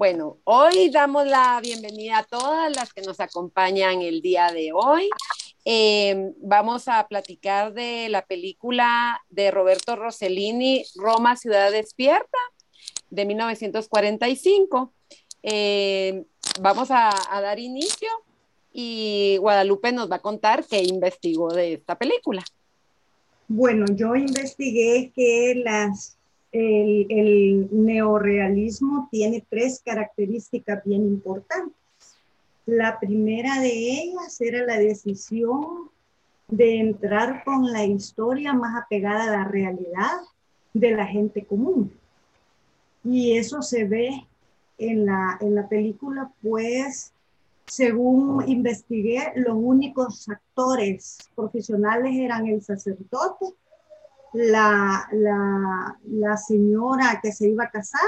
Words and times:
Bueno, 0.00 0.38
hoy 0.44 0.88
damos 0.88 1.26
la 1.26 1.60
bienvenida 1.62 2.20
a 2.20 2.24
todas 2.24 2.74
las 2.74 2.94
que 2.94 3.02
nos 3.02 3.20
acompañan 3.20 4.00
el 4.00 4.22
día 4.22 4.50
de 4.50 4.72
hoy. 4.72 5.10
Eh, 5.66 6.32
vamos 6.38 6.88
a 6.88 7.06
platicar 7.06 7.74
de 7.74 8.08
la 8.08 8.24
película 8.24 9.20
de 9.28 9.50
Roberto 9.50 9.96
Rossellini, 9.96 10.86
Roma, 10.96 11.36
Ciudad 11.36 11.70
Despierta, 11.70 12.38
de 13.10 13.26
1945. 13.26 14.90
Eh, 15.42 16.24
vamos 16.62 16.90
a 16.90 17.10
dar 17.42 17.58
inicio 17.58 18.08
y 18.72 19.36
Guadalupe 19.38 19.92
nos 19.92 20.10
va 20.10 20.16
a 20.16 20.22
contar 20.22 20.64
qué 20.64 20.82
investigó 20.82 21.52
de 21.52 21.74
esta 21.74 21.98
película. 21.98 22.42
Bueno, 23.48 23.84
yo 23.94 24.16
investigué 24.16 25.12
que 25.14 25.60
las, 25.62 26.16
el, 26.52 27.06
el 27.08 27.68
neorealismo 27.70 29.08
tiene 29.10 29.44
tres 29.48 29.82
características 29.84 30.82
bien 30.84 31.02
importantes. 31.02 31.74
La 32.66 32.98
primera 33.00 33.60
de 33.60 33.70
ellas 33.70 34.40
era 34.40 34.64
la 34.64 34.78
decisión 34.78 35.90
de 36.48 36.80
entrar 36.80 37.44
con 37.44 37.72
la 37.72 37.84
historia 37.84 38.52
más 38.52 38.82
apegada 38.82 39.24
a 39.24 39.38
la 39.38 39.44
realidad 39.44 40.18
de 40.74 40.90
la 40.92 41.06
gente 41.06 41.44
común. 41.44 41.92
Y 43.04 43.36
eso 43.36 43.62
se 43.62 43.84
ve 43.84 44.26
en 44.78 45.06
la, 45.06 45.38
en 45.40 45.54
la 45.54 45.68
película, 45.68 46.32
pues 46.42 47.12
según 47.66 48.48
investigué, 48.48 49.32
los 49.36 49.54
únicos 49.56 50.28
actores 50.28 51.18
profesionales 51.36 52.12
eran 52.16 52.46
el 52.48 52.62
sacerdote, 52.62 53.46
la, 54.32 55.08
la, 55.12 56.36
señora 56.36 57.20
que 57.22 57.32
se 57.32 57.48
iba 57.48 57.64
a 57.64 57.70
casar 57.70 58.00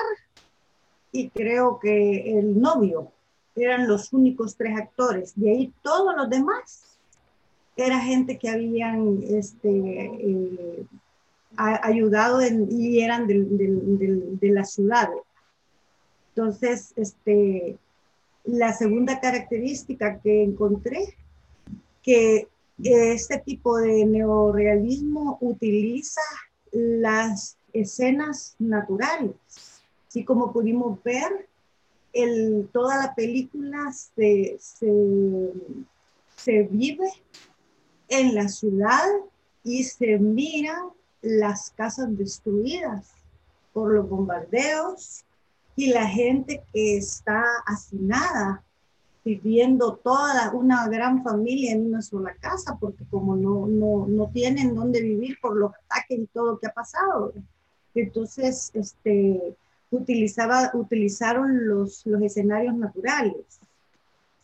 y 1.10 1.30
creo 1.30 1.78
que 1.78 2.38
el 2.38 2.60
novio. 2.60 3.12
Eran 3.54 3.86
los 3.86 4.12
únicos 4.14 4.56
tres 4.56 4.78
actores. 4.78 5.34
De 5.36 5.50
ahí 5.50 5.72
todos 5.82 6.16
los 6.16 6.30
demás 6.30 6.98
era 7.76 8.00
gente 8.00 8.38
que 8.38 8.48
habían 8.48 9.22
este, 9.28 9.68
eh, 9.68 10.86
ayudado 11.56 12.40
y 12.42 13.00
eran 13.00 13.26
de 13.26 14.48
la 14.50 14.64
ciudad. 14.64 15.10
Entonces, 16.34 16.94
este, 16.96 17.76
la 18.44 18.72
segunda 18.72 19.20
característica 19.20 20.18
que 20.18 20.42
encontré, 20.42 21.14
que 22.02 22.48
este 22.82 23.38
tipo 23.38 23.78
de 23.78 24.04
neorealismo 24.04 25.38
utiliza 25.40 26.20
las 26.72 27.56
escenas 27.72 28.54
naturales. 28.58 29.34
Así 30.08 30.24
como 30.24 30.52
pudimos 30.52 31.02
ver, 31.02 31.48
toda 32.72 32.98
la 32.98 33.14
película 33.14 33.92
se, 33.92 34.58
se 34.58 36.62
vive 36.64 37.10
en 38.08 38.34
la 38.34 38.48
ciudad 38.48 39.08
y 39.64 39.84
se 39.84 40.18
miran 40.18 40.90
las 41.22 41.70
casas 41.70 42.16
destruidas 42.18 43.12
por 43.72 43.92
los 43.92 44.08
bombardeos, 44.08 45.24
y 45.76 45.86
la 45.86 46.06
gente 46.06 46.62
que 46.72 46.96
está 46.96 47.44
hacinada, 47.66 48.62
viviendo 49.24 49.96
toda 49.96 50.52
una 50.52 50.88
gran 50.88 51.22
familia 51.22 51.72
en 51.72 51.86
una 51.86 52.02
sola 52.02 52.34
casa, 52.40 52.76
porque 52.80 53.04
como 53.10 53.36
no, 53.36 53.66
no, 53.66 54.06
no 54.08 54.30
tienen 54.30 54.74
dónde 54.74 55.00
vivir 55.00 55.38
por 55.40 55.56
los 55.56 55.72
ataques 55.74 56.18
y 56.18 56.26
todo 56.26 56.52
lo 56.52 56.58
que 56.58 56.66
ha 56.66 56.72
pasado. 56.72 57.32
Entonces, 57.94 58.70
este, 58.74 59.54
utilizaba, 59.90 60.70
utilizaron 60.74 61.66
los, 61.68 62.04
los 62.06 62.22
escenarios 62.22 62.74
naturales. 62.74 63.60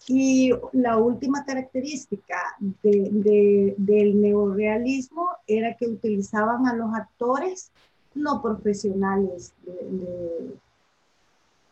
Y 0.07 0.53
la 0.73 0.97
última 0.97 1.45
característica 1.45 2.39
de, 2.61 3.09
de, 3.11 3.75
del 3.77 4.21
neorealismo 4.21 5.29
era 5.47 5.75
que 5.77 5.87
utilizaban 5.87 6.67
a 6.67 6.75
los 6.75 6.95
actores 6.95 7.71
no 8.15 8.41
profesionales 8.41 9.53
de, 9.63 10.57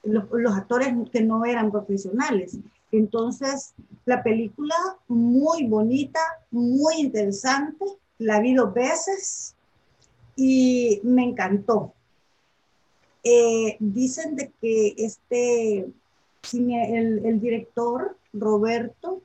los, 0.06 0.56
actores 0.56 0.94
que 1.10 1.20
no 1.20 1.44
eran 1.44 1.70
profesionales. 1.70 2.58
Entonces, 2.92 3.74
la 4.04 4.22
película 4.22 4.74
muy 5.08 5.66
bonita, 5.66 6.20
muy 6.50 6.96
interesante, 7.00 7.84
la 8.18 8.40
vi 8.40 8.54
dos 8.54 8.72
veces 8.72 9.54
y 10.36 11.00
me 11.02 11.24
encantó. 11.24 11.92
Eh, 13.24 13.76
dicen 13.80 14.36
de 14.36 14.52
que 14.60 14.94
este, 14.98 15.86
el, 16.52 17.40
director, 17.40 18.16
Roberto, 18.32 19.22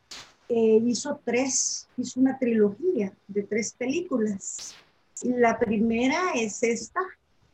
eh, 0.50 0.82
hizo 0.84 1.20
tres, 1.24 1.88
hizo 1.98 2.20
una 2.20 2.40
trilogía 2.40 3.14
de 3.28 3.44
tres 3.44 3.74
películas. 3.78 4.76
La 5.24 5.60
primera 5.60 6.32
es 6.34 6.64
esta, 6.64 7.02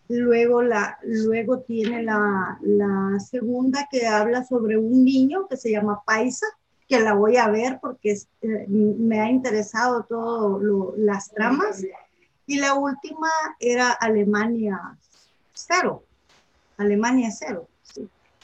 Luego, 0.10 0.62
la, 0.62 0.98
luego 1.04 1.60
tiene 1.60 2.04
la, 2.04 2.58
la, 2.62 3.20
segunda 3.20 3.88
que 3.92 4.08
habla 4.08 4.46
sobre 4.46 4.78
un 4.78 5.04
niño 5.04 5.48
que 5.48 5.58
se 5.58 5.72
llama 5.72 6.02
Paisa, 6.06 6.48
que 6.88 7.00
la 7.00 7.14
voy 7.14 7.36
a 7.36 7.50
ver 7.50 7.80
porque 7.82 8.14
eh, 8.42 8.66
me 8.70 9.20
ha 9.20 9.30
interesado 9.30 10.04
todas 10.04 10.62
las 10.98 11.30
tramas. 11.32 11.84
Y 12.46 12.60
la 12.60 12.76
última 12.76 13.30
era 13.60 13.92
Alemania 13.92 14.98
cero, 15.54 16.04
Alemania 16.78 17.30
cero. 17.32 17.68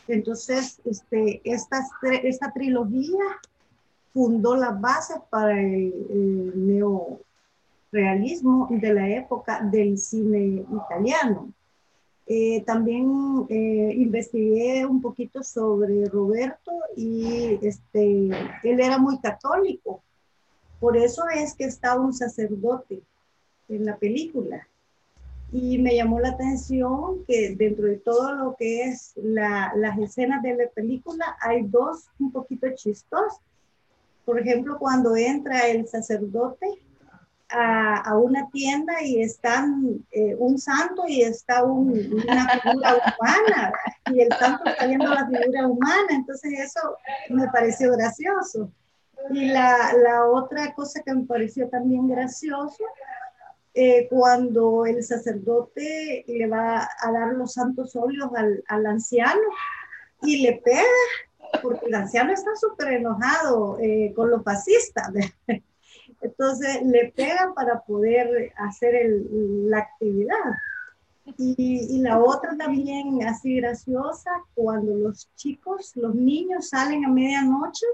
Entonces, 0.09 0.81
este, 0.83 1.41
esta, 1.45 1.81
esta 2.23 2.51
trilogía 2.51 3.23
fundó 4.13 4.57
las 4.57 4.79
bases 4.81 5.17
para 5.29 5.59
el, 5.59 5.93
el 6.09 6.67
neo 6.67 7.21
realismo 7.93 8.67
de 8.69 8.93
la 8.93 9.07
época 9.09 9.61
del 9.61 9.97
cine 9.97 10.65
italiano. 10.69 11.53
Eh, 12.25 12.63
también 12.65 13.45
eh, 13.49 13.93
investigué 13.95 14.85
un 14.85 15.01
poquito 15.01 15.43
sobre 15.43 16.05
Roberto 16.05 16.71
y 16.95 17.59
este, 17.61 18.29
él 18.63 18.79
era 18.79 18.97
muy 18.97 19.19
católico. 19.19 20.01
Por 20.79 20.97
eso 20.97 21.23
es 21.29 21.53
que 21.53 21.65
está 21.65 21.97
un 21.99 22.13
sacerdote 22.13 23.01
en 23.69 23.85
la 23.85 23.97
película. 23.97 24.67
Y 25.51 25.77
me 25.77 25.95
llamó 25.95 26.19
la 26.19 26.29
atención 26.29 27.23
que 27.25 27.55
dentro 27.55 27.85
de 27.85 27.97
todo 27.97 28.33
lo 28.33 28.55
que 28.55 28.85
es 28.85 29.13
las 29.17 29.99
escenas 29.99 30.41
de 30.41 30.55
la 30.55 30.67
película 30.69 31.37
hay 31.39 31.61
dos 31.63 32.07
un 32.19 32.31
poquito 32.31 32.67
chistosas. 32.73 33.39
Por 34.25 34.39
ejemplo, 34.39 34.79
cuando 34.79 35.15
entra 35.15 35.67
el 35.67 35.87
sacerdote 35.87 36.67
a, 37.53 38.17
una 38.17 38.49
tienda 38.49 39.01
y 39.01 39.21
están 39.21 40.05
eh, 40.11 40.35
un 40.37 40.57
santo 40.57 41.03
y 41.07 41.21
está 41.21 41.63
una 41.63 42.49
figura 42.61 42.95
humana 42.95 43.73
y 44.11 44.21
el 44.21 44.29
santo 44.33 44.69
está 44.69 44.87
viendo 44.87 45.07
la 45.07 45.27
figura 45.27 45.67
humana, 45.67 46.07
entonces 46.09 46.51
eso 46.59 46.97
me 47.29 47.47
pareció 47.49 47.91
gracioso. 47.91 48.71
Y 49.29 49.45
la, 49.45 49.93
la 50.03 50.25
otra 50.25 50.73
cosa 50.73 51.01
que 51.03 51.13
me 51.13 51.25
pareció 51.25 51.69
también 51.69 52.07
gracioso, 52.09 52.83
eh, 53.73 54.07
cuando 54.09 54.85
el 54.85 55.03
sacerdote 55.03 56.25
le 56.27 56.47
va 56.47 56.87
a 56.99 57.11
dar 57.11 57.33
los 57.33 57.53
santos 57.53 57.95
óleos 57.95 58.29
al, 58.35 58.63
al 58.67 58.85
anciano 58.85 59.41
y 60.21 60.41
le 60.43 60.61
pega, 60.63 60.83
porque 61.61 61.85
el 61.85 61.95
anciano 61.95 62.33
está 62.33 62.51
súper 62.55 62.93
enojado 62.93 63.77
eh, 63.79 64.11
con 64.15 64.29
los 64.29 64.43
fascistas. 64.43 65.11
Entonces 66.23 66.81
le 66.83 67.11
pegan 67.15 67.53
para 67.53 67.81
poder 67.81 68.53
hacer 68.57 68.93
la 69.29 69.79
actividad. 69.79 70.53
Y, 71.37 71.99
la 71.99 72.19
otra 72.19 72.55
también 72.57 73.25
así 73.25 73.57
graciosa, 73.57 74.31
cuando 74.55 74.93
los 74.93 75.29
chicos, 75.35 75.95
los 75.95 76.15
niños 76.15 76.69
salen 76.69 77.05
a 77.05 77.09
medianoche 77.09 77.85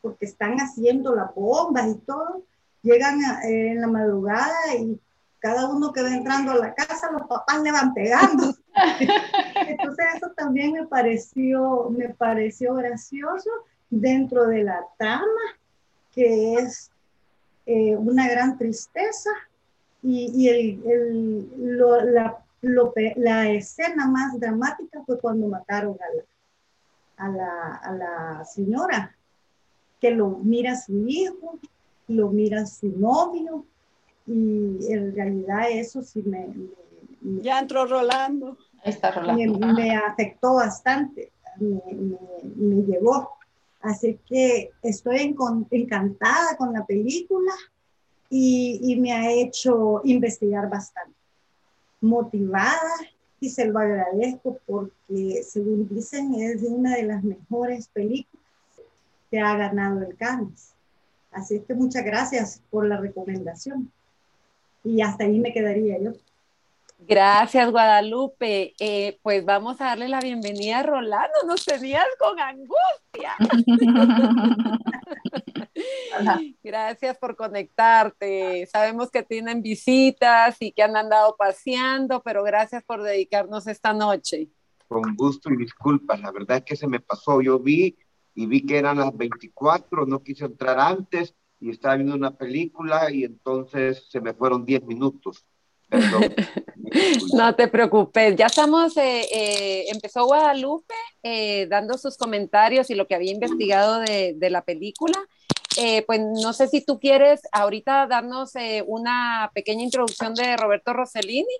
porque 0.00 0.26
están 0.26 0.56
haciendo 0.58 1.14
las 1.14 1.34
bombas 1.34 1.88
y 1.88 1.94
todo, 1.98 2.42
llegan 2.82 3.20
eh, 3.44 3.72
en 3.72 3.80
la 3.80 3.88
madrugada 3.88 4.74
y 4.78 4.98
cada 5.40 5.68
uno 5.68 5.92
que 5.92 6.02
va 6.02 6.14
entrando 6.14 6.52
a 6.52 6.58
la 6.58 6.74
casa, 6.74 7.10
los 7.10 7.22
papás 7.22 7.60
le 7.62 7.72
van 7.72 7.92
pegando. 7.92 8.54
Entonces 9.66 10.06
eso 10.16 10.30
también 10.36 10.72
me 10.72 10.86
pareció, 10.86 11.90
me 11.90 12.10
pareció 12.10 12.74
gracioso 12.74 13.50
dentro 13.90 14.46
de 14.46 14.62
la 14.62 14.84
trama, 14.96 15.26
que 16.12 16.54
es 16.54 16.90
eh, 17.66 17.96
una 17.96 18.28
gran 18.28 18.58
tristeza 18.58 19.30
y, 20.02 20.48
el, 20.48 21.50
la, 21.78 22.42
la, 23.16 23.50
escena 23.50 24.06
más 24.06 24.38
dramática 24.40 25.02
fue 25.04 25.20
cuando 25.20 25.46
mataron 25.46 25.96
a 27.16 27.28
la, 27.28 27.74
a 27.74 27.92
la, 27.92 28.44
señora, 28.44 29.14
que 30.00 30.10
lo 30.10 30.30
mira 30.42 30.76
su 30.76 31.06
hijo, 31.06 31.58
lo 32.08 32.30
mira 32.30 32.64
su 32.64 32.88
novio 32.98 33.66
y 34.26 34.90
en 34.90 35.14
realidad 35.14 35.70
eso 35.70 36.02
sí 36.02 36.22
me... 36.22 36.48
ya 37.42 37.58
entró 37.58 37.86
Rolando. 37.86 38.56
Me, 39.34 39.72
me, 39.74 39.96
afectó 39.96 40.54
bastante. 40.54 41.30
me, 41.58 42.82
llevó. 42.84 43.39
Así 43.80 44.18
que 44.26 44.70
estoy 44.82 45.34
encantada 45.70 46.56
con 46.56 46.72
la 46.72 46.84
película 46.84 47.52
y, 48.28 48.80
y 48.82 49.00
me 49.00 49.12
ha 49.12 49.30
hecho 49.32 50.02
investigar 50.04 50.68
bastante. 50.68 51.16
Motivada 52.00 52.92
y 53.40 53.48
se 53.48 53.66
lo 53.66 53.78
agradezco 53.78 54.58
porque, 54.66 55.42
según 55.42 55.88
dicen, 55.88 56.34
es 56.34 56.62
una 56.62 56.96
de 56.96 57.04
las 57.04 57.24
mejores 57.24 57.88
películas 57.88 58.44
que 59.30 59.40
ha 59.40 59.56
ganado 59.56 60.02
el 60.02 60.16
Cannes. 60.16 60.74
Así 61.30 61.60
que 61.60 61.74
muchas 61.74 62.04
gracias 62.04 62.60
por 62.70 62.86
la 62.86 62.98
recomendación. 62.98 63.90
Y 64.84 65.00
hasta 65.00 65.24
ahí 65.24 65.38
me 65.38 65.52
quedaría 65.52 65.98
yo. 65.98 66.12
Gracias, 67.02 67.70
Guadalupe. 67.70 68.74
Eh, 68.78 69.18
pues 69.22 69.44
vamos 69.44 69.80
a 69.80 69.86
darle 69.86 70.08
la 70.08 70.20
bienvenida 70.20 70.80
a 70.80 70.82
Rolando. 70.82 71.38
Nos 71.46 71.64
tenías 71.64 72.04
con 72.18 72.38
angustia. 72.38 73.36
Gracias 76.62 77.18
por 77.18 77.36
conectarte. 77.36 78.66
Sabemos 78.66 79.10
que 79.10 79.22
tienen 79.22 79.62
visitas 79.62 80.56
y 80.60 80.72
que 80.72 80.82
han 80.82 80.96
andado 80.96 81.36
paseando, 81.38 82.22
pero 82.22 82.42
gracias 82.42 82.82
por 82.84 83.02
dedicarnos 83.02 83.66
esta 83.66 83.92
noche. 83.92 84.48
Con 84.86 85.14
gusto 85.16 85.50
y 85.50 85.56
disculpas. 85.56 86.20
La 86.20 86.30
verdad 86.30 86.58
es 86.58 86.64
que 86.64 86.76
se 86.76 86.86
me 86.86 87.00
pasó. 87.00 87.40
Yo 87.40 87.58
vi 87.58 87.96
y 88.34 88.46
vi 88.46 88.66
que 88.66 88.78
eran 88.78 88.98
las 88.98 89.16
24, 89.16 90.06
no 90.06 90.22
quise 90.22 90.44
entrar 90.44 90.78
antes 90.78 91.34
y 91.60 91.70
estaba 91.70 91.96
viendo 91.96 92.14
una 92.14 92.36
película 92.36 93.10
y 93.10 93.24
entonces 93.24 94.06
se 94.08 94.20
me 94.20 94.34
fueron 94.34 94.64
10 94.64 94.84
minutos. 94.84 95.46
no 97.34 97.54
te 97.54 97.68
preocupes, 97.68 98.36
ya 98.36 98.46
estamos, 98.46 98.96
eh, 98.96 99.26
eh, 99.32 99.84
empezó 99.92 100.26
Guadalupe 100.26 100.94
eh, 101.22 101.66
dando 101.68 101.98
sus 101.98 102.16
comentarios 102.16 102.90
y 102.90 102.94
lo 102.94 103.06
que 103.06 103.14
había 103.14 103.32
investigado 103.32 103.98
de, 104.00 104.34
de 104.36 104.50
la 104.50 104.64
película. 104.64 105.18
pues 106.06 106.20
no 106.20 106.52
sé 106.52 106.68
si 106.68 106.84
tú 106.84 106.98
quieres 106.98 107.42
ahorita 107.52 108.06
darnos 108.06 108.52
una 108.86 109.50
pequeña 109.54 109.82
introducción 109.82 110.34
de 110.34 110.56
Roberto 110.56 110.92
Rossellini 110.92 111.56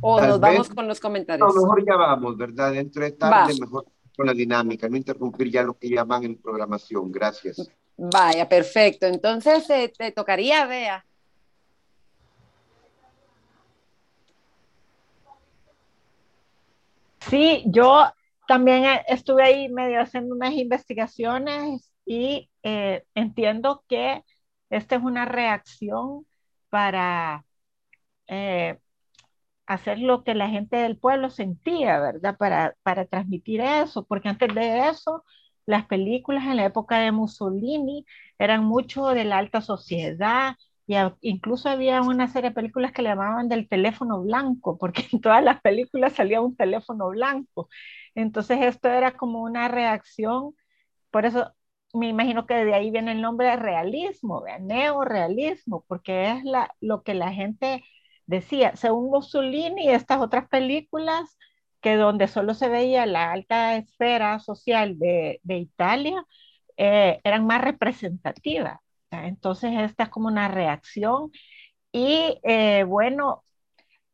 o 0.00 0.20
nos 0.20 0.40
vamos 0.40 0.68
con 0.68 0.88
los 0.88 1.00
comentarios. 1.00 1.54
No, 1.54 1.62
mejor 1.62 1.86
ya 1.86 1.96
vamos, 1.96 2.36
¿verdad? 2.36 2.72
Dentro 2.72 3.02
de 3.02 3.12
tarde, 3.12 3.54
mejor 3.60 3.86
con 4.16 4.26
la 4.26 4.34
dinámica, 4.34 4.88
no 4.88 4.96
interrumpir 4.96 5.50
ya 5.50 5.62
lo 5.62 5.74
que 5.74 5.88
llaman 5.88 6.24
en 6.24 6.36
programación. 6.36 7.10
Gracias. 7.10 7.70
Vaya, 7.96 8.48
perfecto. 8.48 9.06
Entonces 9.06 9.64
te 9.96 10.12
tocaría, 10.12 10.66
Bea. 10.66 11.04
Sí, 17.32 17.64
yo 17.66 18.12
también 18.46 18.84
eh, 18.84 19.02
estuve 19.08 19.42
ahí 19.44 19.68
medio 19.70 20.00
haciendo 20.02 20.34
unas 20.34 20.52
investigaciones 20.54 21.90
y 22.04 22.50
eh, 22.62 23.04
entiendo 23.14 23.84
que 23.88 24.22
esta 24.70 24.96
es 24.96 25.02
una 25.02 25.24
reacción 25.24 26.26
para 26.68 27.46
eh, 28.28 28.78
hacer 29.66 29.98
lo 30.00 30.24
que 30.24 30.34
la 30.34 30.48
gente 30.50 30.76
del 30.76 30.98
pueblo 30.98 31.30
sentía, 31.30 32.00
¿verdad? 32.00 32.36
Para, 32.38 32.76
para 32.84 33.06
transmitir 33.06 33.60
eso, 33.62 34.06
porque 34.06 34.28
antes 34.30 34.54
de 34.54 34.88
eso, 34.90 35.24
las 35.66 35.86
películas 35.86 36.44
en 36.46 36.56
la 36.58 36.66
época 36.66 36.98
de 37.00 37.12
Mussolini 37.12 38.06
eran 38.38 38.64
mucho 38.64 39.08
de 39.08 39.24
la 39.24 39.38
alta 39.38 39.62
sociedad, 39.62 40.56
y 40.92 41.28
incluso 41.30 41.68
había 41.68 42.02
una 42.02 42.28
serie 42.28 42.50
de 42.50 42.54
películas 42.54 42.92
que 42.92 43.02
le 43.02 43.10
llamaban 43.10 43.48
del 43.48 43.68
teléfono 43.68 44.20
blanco, 44.22 44.78
porque 44.78 45.06
en 45.12 45.20
todas 45.20 45.42
las 45.44 45.60
películas 45.60 46.14
salía 46.14 46.40
un 46.40 46.56
teléfono 46.56 47.08
blanco. 47.10 47.68
Entonces 48.14 48.58
esto 48.62 48.88
era 48.88 49.16
como 49.16 49.42
una 49.42 49.68
reacción, 49.68 50.54
por 51.10 51.26
eso 51.26 51.52
me 51.94 52.08
imagino 52.08 52.46
que 52.46 52.54
de 52.64 52.74
ahí 52.74 52.90
viene 52.90 53.12
el 53.12 53.20
nombre 53.22 53.48
de 53.48 53.56
realismo, 53.56 54.42
de 54.42 54.60
neorealismo, 54.60 55.84
porque 55.88 56.30
es 56.32 56.42
lo 56.80 57.02
que 57.02 57.14
la 57.14 57.32
gente 57.32 57.82
decía. 58.26 58.76
Según 58.76 59.10
Mussolini, 59.10 59.90
estas 59.90 60.20
otras 60.20 60.48
películas 60.48 61.36
que 61.80 61.96
donde 61.96 62.28
solo 62.28 62.54
se 62.54 62.68
veía 62.68 63.06
la 63.06 63.32
alta 63.32 63.76
esfera 63.76 64.38
social 64.40 64.98
de, 64.98 65.40
de 65.42 65.58
Italia, 65.58 66.24
eh, 66.76 67.20
eran 67.24 67.46
más 67.46 67.60
representativas. 67.62 68.78
Entonces, 69.12 69.72
esta 69.78 70.04
es 70.04 70.08
como 70.10 70.28
una 70.28 70.48
reacción. 70.48 71.30
Y 71.92 72.38
eh, 72.44 72.84
bueno, 72.84 73.44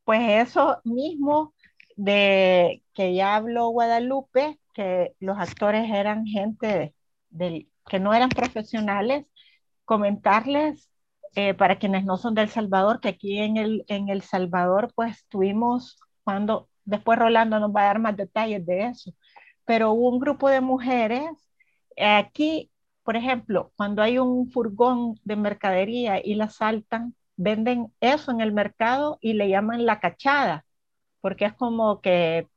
pues 0.04 0.48
eso 0.48 0.80
mismo 0.84 1.54
de 1.96 2.82
que 2.94 3.14
ya 3.14 3.36
habló 3.36 3.68
Guadalupe, 3.70 4.58
que 4.74 5.14
los 5.20 5.38
actores 5.38 5.90
eran 5.90 6.26
gente 6.26 6.94
que 7.88 8.00
no 8.00 8.14
eran 8.14 8.30
profesionales, 8.30 9.26
comentarles 9.84 10.90
eh, 11.34 11.54
para 11.54 11.78
quienes 11.78 12.04
no 12.04 12.16
son 12.16 12.34
del 12.34 12.48
Salvador, 12.48 13.00
que 13.00 13.08
aquí 13.08 13.38
en 13.38 13.56
el, 13.56 13.84
en 13.88 14.08
el 14.08 14.22
Salvador 14.22 14.92
pues 14.94 15.26
tuvimos, 15.28 15.98
cuando 16.24 16.68
después 16.84 17.18
Rolando 17.18 17.60
nos 17.60 17.74
va 17.74 17.82
a 17.82 17.86
dar 17.86 17.98
más 18.00 18.16
detalles 18.16 18.64
de 18.66 18.86
eso, 18.86 19.12
pero 19.64 19.92
un 19.92 20.18
grupo 20.18 20.48
de 20.48 20.60
mujeres 20.60 21.30
aquí 21.96 22.70
por 23.08 23.16
ejemplo, 23.16 23.72
cuando 23.76 24.02
hay 24.02 24.18
un 24.18 24.50
furgón 24.50 25.18
de 25.24 25.36
mercadería 25.36 26.20
y 26.22 26.34
la 26.34 26.50
saltan, 26.50 27.14
venden 27.36 27.90
eso 28.00 28.30
en 28.32 28.42
el 28.42 28.52
mercado 28.52 29.16
y 29.22 29.32
le 29.32 29.48
llaman 29.48 29.86
la 29.86 29.98
cachada, 29.98 30.66
porque 31.22 31.46
es 31.46 31.54
como 31.54 32.02
que, 32.02 32.48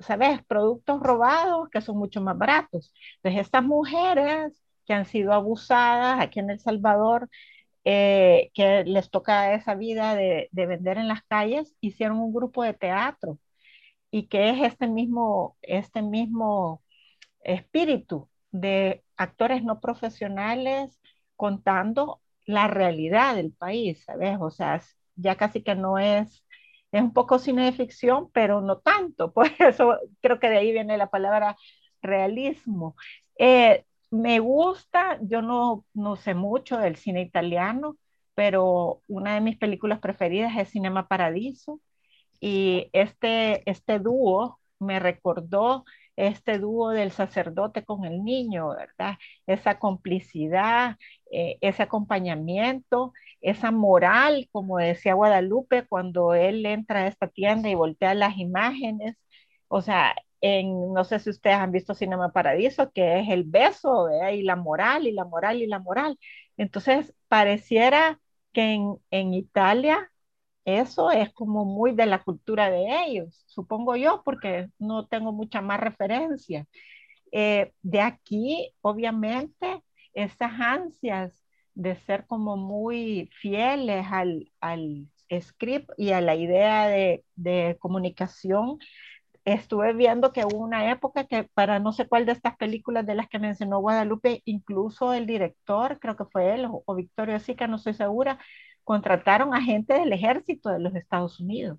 ¿sabes? 0.00 0.42
Productos 0.46 1.00
robados 1.02 1.68
que 1.70 1.82
son 1.82 1.98
mucho 1.98 2.22
más 2.22 2.38
baratos. 2.38 2.94
Entonces, 3.16 3.42
estas 3.42 3.62
mujeres 3.64 4.62
que 4.86 4.94
han 4.94 5.04
sido 5.04 5.34
abusadas 5.34 6.18
aquí 6.20 6.40
en 6.40 6.48
El 6.50 6.60
Salvador, 6.60 7.28
eh, 7.84 8.50
que 8.54 8.84
les 8.84 9.10
toca 9.10 9.54
esa 9.54 9.74
vida 9.74 10.14
de, 10.16 10.48
de, 10.52 10.66
vender 10.66 10.96
en 10.98 11.08
las 11.08 11.22
calles, 11.24 11.76
hicieron 11.80 12.18
un 12.20 12.32
grupo 12.32 12.62
de 12.64 12.72
teatro 12.74 13.38
y 14.10 14.28
que 14.28 14.50
es 14.50 14.62
este 14.62 14.88
mismo, 14.88 15.56
este 15.62 16.02
mismo 16.02 16.82
espíritu 17.42 18.30
de 18.52 19.04
actores 19.16 19.62
no 19.64 19.80
profesionales 19.80 20.98
contando 21.36 22.20
la 22.46 22.66
realidad 22.68 23.36
del 23.36 23.52
país, 23.52 24.04
¿sabes? 24.04 24.38
O 24.40 24.50
sea, 24.50 24.82
ya 25.16 25.36
casi 25.36 25.62
que 25.62 25.74
no 25.74 25.98
es, 25.98 26.44
es 26.92 27.02
un 27.02 27.12
poco 27.12 27.38
cine 27.38 27.64
de 27.66 27.72
ficción, 27.72 28.30
pero 28.32 28.60
no 28.60 28.78
tanto. 28.78 29.32
Por 29.32 29.46
eso 29.58 29.98
creo 30.20 30.38
que 30.40 30.48
de 30.50 30.58
ahí 30.58 30.72
viene 30.72 30.98
la 30.98 31.10
palabra 31.10 31.56
realismo. 32.02 32.96
Eh, 33.38 33.84
me 34.10 34.40
gusta, 34.40 35.18
yo 35.22 35.42
no, 35.42 35.86
no 35.94 36.16
sé 36.16 36.34
mucho 36.34 36.78
del 36.78 36.96
cine 36.96 37.22
italiano, 37.22 37.96
pero 38.34 39.02
una 39.06 39.34
de 39.34 39.40
mis 39.40 39.56
películas 39.58 40.00
preferidas 40.00 40.56
es 40.58 40.70
Cinema 40.70 41.06
Paradiso. 41.08 41.80
Y 42.40 42.88
este, 42.92 43.68
este 43.70 43.98
dúo 43.98 44.60
me 44.78 44.98
recordó 44.98 45.84
este 46.28 46.58
dúo 46.58 46.90
del 46.90 47.12
sacerdote 47.12 47.84
con 47.84 48.04
el 48.04 48.24
niño, 48.24 48.70
¿verdad? 48.70 49.16
Esa 49.46 49.78
complicidad, 49.78 50.96
eh, 51.32 51.58
ese 51.60 51.82
acompañamiento, 51.82 53.12
esa 53.40 53.70
moral, 53.70 54.48
como 54.52 54.78
decía 54.78 55.14
Guadalupe, 55.14 55.86
cuando 55.86 56.34
él 56.34 56.64
entra 56.66 57.00
a 57.00 57.06
esta 57.08 57.28
tienda 57.28 57.68
y 57.70 57.74
voltea 57.74 58.14
las 58.14 58.38
imágenes, 58.38 59.16
o 59.68 59.82
sea, 59.82 60.14
no 60.42 61.04
sé 61.04 61.18
si 61.20 61.30
ustedes 61.30 61.56
han 61.56 61.72
visto 61.72 61.94
Cinema 61.94 62.32
Paradiso, 62.32 62.90
que 62.92 63.20
es 63.20 63.28
el 63.28 63.44
beso, 63.44 64.04
¿verdad? 64.04 64.30
y 64.32 64.42
la 64.42 64.56
moral, 64.56 65.06
y 65.06 65.12
la 65.12 65.24
moral, 65.24 65.62
y 65.62 65.66
la 65.66 65.78
moral. 65.80 66.18
Entonces, 66.56 67.14
pareciera 67.28 68.20
que 68.52 68.78
en 69.10 69.34
Italia 69.34 70.10
eso 70.64 71.10
es 71.10 71.32
como 71.32 71.64
muy 71.64 71.92
de 71.92 72.06
la 72.06 72.22
cultura 72.22 72.70
de 72.70 73.04
ellos, 73.06 73.44
supongo 73.46 73.96
yo, 73.96 74.22
porque 74.24 74.68
no 74.78 75.06
tengo 75.06 75.32
mucha 75.32 75.60
más 75.62 75.80
referencia. 75.80 76.66
Eh, 77.32 77.72
de 77.82 78.00
aquí, 78.00 78.72
obviamente, 78.82 79.82
esas 80.14 80.52
ansias 80.60 81.44
de 81.74 81.96
ser 81.96 82.26
como 82.26 82.56
muy 82.56 83.30
fieles 83.40 84.06
al, 84.10 84.50
al 84.60 85.08
script 85.40 85.90
y 85.96 86.10
a 86.12 86.20
la 86.20 86.34
idea 86.34 86.88
de, 86.88 87.24
de, 87.36 87.76
comunicación, 87.80 88.78
estuve 89.44 89.94
viendo 89.94 90.32
que 90.32 90.44
hubo 90.44 90.58
una 90.58 90.90
época 90.90 91.24
que 91.26 91.44
para 91.54 91.78
no 91.80 91.92
sé 91.92 92.06
cuál 92.08 92.26
de 92.26 92.32
estas 92.32 92.56
películas 92.56 93.06
de 93.06 93.14
las 93.14 93.28
que 93.28 93.38
mencionó 93.38 93.80
Guadalupe, 93.80 94.42
incluso 94.44 95.14
el 95.14 95.26
director, 95.26 95.98
creo 96.00 96.16
que 96.16 96.26
fue 96.26 96.54
él 96.54 96.66
o, 96.66 96.82
o 96.86 96.94
Victorio 96.94 97.38
Sica, 97.40 97.66
no 97.66 97.76
estoy 97.76 97.94
segura, 97.94 98.38
contrataron 98.84 99.54
a 99.54 99.62
gente 99.62 99.94
del 99.94 100.12
ejército 100.12 100.70
de 100.70 100.80
los 100.80 100.94
Estados 100.94 101.40
Unidos 101.40 101.78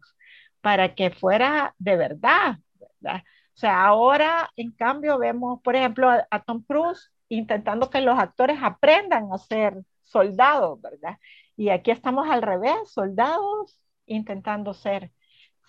para 0.62 0.96
que 0.96 1.12
fuera 1.12 1.76
de 1.80 1.98
verdad, 1.98 2.60
¿verdad? 2.80 3.24
O 3.54 3.58
sea, 3.62 3.86
ahora 3.86 4.50
en 4.56 4.72
cambio 4.72 5.18
vemos, 5.20 5.62
por 5.62 5.76
ejemplo, 5.76 6.10
a, 6.10 6.40
Tom 6.44 6.64
Cruise 6.64 7.12
intentando 7.30 7.90
que 7.90 8.02
los 8.02 8.18
actores 8.18 8.58
aprendan 8.62 9.32
a 9.32 9.38
ser 9.38 9.84
soldados, 10.04 10.82
¿verdad? 10.82 11.18
Y 11.56 11.70
aquí 11.70 11.92
estamos 11.92 12.30
al 12.30 12.42
revés, 12.42 12.92
soldados 12.92 13.80
intentando 14.06 14.74
ser, 14.74 15.12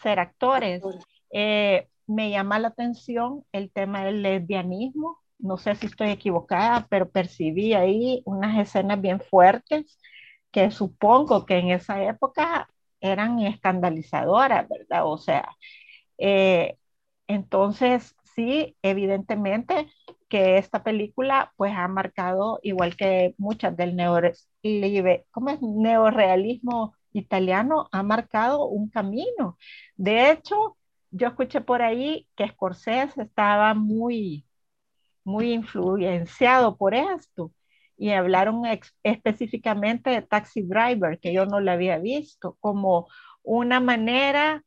ser 0.03 0.19
actores. 0.21 0.83
Eh, 1.31 1.89
me 2.07 2.31
llama 2.31 2.59
la 2.59 2.69
atención 2.69 3.45
el 3.53 3.71
tema 3.71 4.05
del 4.05 4.23
lesbianismo. 4.23 5.21
No 5.39 5.57
sé 5.57 5.75
si 5.75 5.87
estoy 5.87 6.11
equivocada, 6.11 6.87
pero 6.89 7.11
percibí 7.11 7.75
ahí 7.75 8.23
unas 8.25 8.59
escenas 8.59 9.01
bien 9.01 9.21
fuertes 9.21 9.99
que 10.53 10.71
supongo 10.71 11.47
que 11.47 11.59
en 11.59 11.71
esa 11.71 12.03
época 12.05 12.69
eran 13.01 13.41
escandalizadoras, 13.41 14.69
¿verdad? 14.69 15.07
O 15.07 15.19
sea, 15.19 15.49
eh, 16.19 16.79
entonces 17.27 18.15
sí, 18.35 18.77
evidentemente 18.83 19.89
que 20.29 20.59
esta 20.59 20.83
película 20.85 21.53
pues 21.57 21.73
ha 21.77 21.89
marcado, 21.89 22.61
igual 22.63 22.97
que 22.97 23.35
muchas 23.39 23.77
del 23.77 23.97
¿cómo 25.31 25.51
es? 25.51 25.61
neorealismo 25.63 26.95
italiano, 27.13 27.89
ha 27.93 28.03
marcado 28.03 28.67
un 28.67 28.89
camino. 28.91 29.59
De 29.97 30.31
hecho, 30.31 30.77
yo 31.11 31.29
escuché 31.29 31.61
por 31.61 31.83
ahí 31.83 32.29
que 32.37 32.49
Scorsese 32.49 33.23
estaba 33.23 33.75
muy, 33.75 34.47
muy 35.25 35.53
influenciado 35.53 36.77
por 36.77 36.95
esto 36.95 37.53
y 37.97 38.11
hablaron 38.11 38.63
específicamente 39.03 40.11
de 40.11 40.23
Taxi 40.23 40.63
Driver, 40.63 41.19
que 41.21 41.33
yo 41.33 41.47
no 41.47 41.61
la 41.61 41.73
había 41.75 41.99
visto, 41.99 42.57
como 42.61 43.09
una 43.43 43.81
manera 43.81 44.65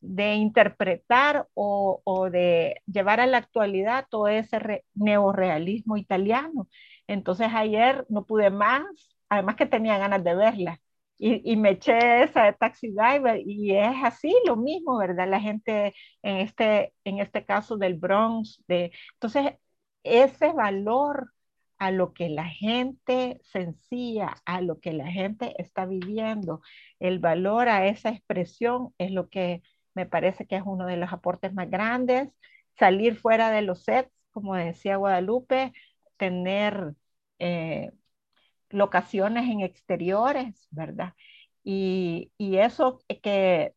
de 0.00 0.34
interpretar 0.34 1.48
o, 1.54 2.28
de 2.30 2.82
llevar 2.86 3.20
a 3.20 3.26
la 3.26 3.38
actualidad 3.38 4.06
todo 4.10 4.28
ese 4.28 4.84
neorealismo 4.94 5.96
italiano. 5.96 6.68
Entonces 7.06 7.48
ayer 7.54 8.04
no 8.08 8.24
pude 8.26 8.50
más, 8.50 8.84
además 9.28 9.56
que 9.56 9.66
tenía 9.66 9.98
ganas 9.98 10.22
de 10.24 10.34
verla. 10.34 10.80
Y, 11.16 11.52
y, 11.52 11.56
me 11.56 11.70
eché 11.70 12.24
esa 12.24 12.44
de 12.44 12.52
Taxi 12.54 12.90
Driver 12.90 13.40
y 13.46 13.76
es 13.76 13.94
así 14.02 14.34
lo 14.46 14.56
mismo, 14.56 14.98
¿verdad? 14.98 15.28
La 15.28 15.40
gente 15.40 15.94
en 16.22 16.38
este, 16.38 16.92
en 17.04 17.20
este 17.20 17.44
caso 17.44 17.76
del 17.76 17.94
Bronx, 17.94 18.62
de, 18.66 18.92
entonces 19.14 19.54
ese 20.02 20.52
valor 20.52 21.33
a 21.78 21.90
lo 21.90 22.14
que 22.14 22.28
la 22.28 22.46
gente 22.46 23.40
sencilla, 23.42 24.36
a 24.46 24.60
lo 24.60 24.80
que 24.80 24.92
la 24.92 25.08
gente 25.10 25.54
está 25.58 25.86
viviendo, 25.86 26.62
el 27.00 27.18
valor 27.18 27.68
a 27.68 27.86
esa 27.86 28.10
expresión 28.10 28.94
es 28.98 29.10
lo 29.10 29.28
que 29.28 29.62
me 29.94 30.06
parece 30.06 30.46
que 30.46 30.56
es 30.56 30.62
uno 30.64 30.86
de 30.86 30.96
los 30.96 31.12
aportes 31.12 31.54
más 31.54 31.70
grandes. 31.70 32.30
Salir 32.78 33.16
fuera 33.16 33.50
de 33.50 33.62
los 33.62 33.84
sets, 33.84 34.10
como 34.32 34.54
decía 34.56 34.96
Guadalupe, 34.96 35.72
tener 36.16 36.94
eh, 37.38 37.92
locaciones 38.70 39.48
en 39.50 39.60
exteriores, 39.60 40.66
¿verdad? 40.70 41.14
Y, 41.64 42.32
y, 42.38 42.56
eso 42.58 43.00
que 43.22 43.74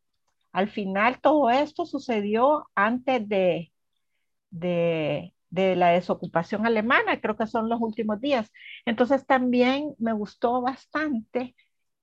al 0.52 0.70
final 0.70 1.22
todo 1.22 1.50
esto 1.50 1.86
sucedió 1.86 2.70
antes 2.76 3.28
de, 3.30 3.72
de, 4.50 5.34
de, 5.50 5.76
la 5.76 5.90
desocupación 5.90 6.66
alemana, 6.66 7.22
creo 7.22 7.38
que 7.38 7.48
son 7.48 7.70
los 7.70 7.82
últimos 7.82 8.22
días. 8.22 8.52
Entonces 8.86 9.26
también 9.26 9.96
me 10.00 10.14
gustó 10.14 10.62
bastante 10.62 11.56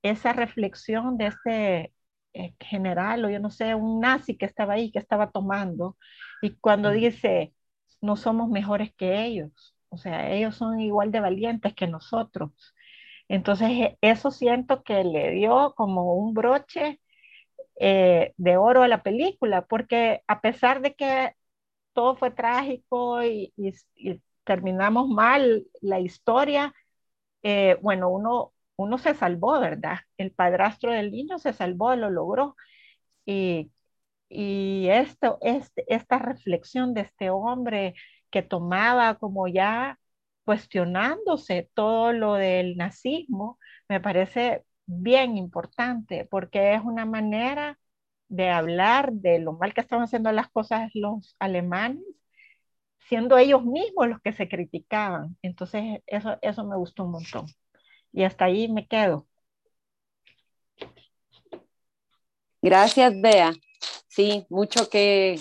esa 0.03 0.33
reflexión 0.33 1.17
de 1.17 1.27
este 1.27 1.93
eh, 2.33 2.55
general 2.59 3.25
o 3.25 3.29
yo 3.29 3.39
no 3.39 3.49
sé, 3.49 3.75
un 3.75 4.01
nazi 4.01 4.37
que 4.37 4.45
estaba 4.45 4.73
ahí, 4.73 4.91
que 4.91 4.99
estaba 4.99 5.31
tomando, 5.31 5.97
y 6.41 6.51
cuando 6.57 6.91
dice, 6.91 7.53
no 8.01 8.15
somos 8.17 8.49
mejores 8.49 8.93
que 8.95 9.23
ellos, 9.25 9.75
o 9.89 9.97
sea, 9.97 10.31
ellos 10.31 10.55
son 10.55 10.79
igual 10.81 11.11
de 11.11 11.21
valientes 11.21 11.73
que 11.73 11.87
nosotros. 11.87 12.51
Entonces, 13.27 13.69
e, 13.71 13.97
eso 14.01 14.31
siento 14.31 14.83
que 14.83 15.03
le 15.03 15.31
dio 15.31 15.73
como 15.75 16.15
un 16.15 16.33
broche 16.33 16.99
eh, 17.79 18.33
de 18.37 18.57
oro 18.57 18.83
a 18.83 18.87
la 18.87 19.03
película, 19.03 19.65
porque 19.67 20.21
a 20.27 20.41
pesar 20.41 20.81
de 20.81 20.95
que 20.95 21.33
todo 21.95 22.15
fue 22.17 22.31
trágico 22.31 23.23
y, 23.23 23.53
terminamos 24.45 25.09
mal 25.09 25.65
la 25.81 25.99
historia, 25.99 26.73
eh, 27.43 27.77
bueno, 27.81 28.09
uno 28.09 28.53
uno 28.77 28.97
se 28.97 29.13
salvó, 29.15 29.59
¿verdad? 29.59 29.99
El 30.17 30.31
padrastro 30.31 30.91
del 30.91 31.11
niño 31.11 31.39
se 31.39 31.53
salvó, 31.53 31.95
lo 31.95 32.09
logró. 32.09 32.55
Y, 33.25 33.71
y 34.29 34.87
esto, 34.89 35.39
este, 35.41 35.85
esta 35.93 36.19
reflexión 36.19 36.93
de 36.93 37.01
este 37.01 37.29
hombre 37.31 37.95
que 38.31 38.43
tomaba 38.43 39.15
como 39.15 39.47
ya 39.47 39.99
cuestionándose 40.45 41.69
todo 41.73 42.13
lo 42.13 42.35
del 42.35 42.77
nazismo, 42.77 43.59
me 43.89 43.99
parece 44.01 44.65
bien 44.85 45.37
importante 45.37 46.25
porque 46.25 46.73
es 46.75 46.81
una 46.83 47.05
manera 47.05 47.79
de 48.27 48.49
hablar 48.49 49.13
de 49.13 49.39
lo 49.39 49.53
mal 49.53 49.73
que 49.73 49.81
estaban 49.81 50.05
haciendo 50.05 50.31
las 50.31 50.49
cosas 50.49 50.91
los 50.93 51.35
alemanes, 51.39 52.03
siendo 53.07 53.37
ellos 53.37 53.63
mismos 53.63 54.07
los 54.07 54.21
que 54.21 54.33
se 54.33 54.49
criticaban. 54.49 55.37
Entonces, 55.41 56.01
eso, 56.07 56.37
eso 56.41 56.65
me 56.65 56.77
gustó 56.77 57.05
un 57.05 57.11
montón. 57.11 57.45
Y 58.11 58.23
hasta 58.23 58.45
ahí 58.45 58.67
me 58.67 58.87
quedo. 58.87 59.27
Gracias, 62.61 63.13
Bea. 63.21 63.53
Sí, 64.07 64.45
mucho 64.49 64.89
que, 64.89 65.39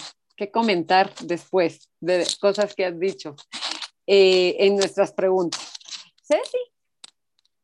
comentar 0.52 1.14
después 1.22 1.88
de 2.00 2.26
cosas 2.38 2.74
que 2.74 2.84
has 2.84 2.98
dicho 2.98 3.34
eh, 4.06 4.56
en 4.58 4.76
nuestras 4.76 5.12
preguntas. 5.12 5.72
Ceci. 6.22 6.73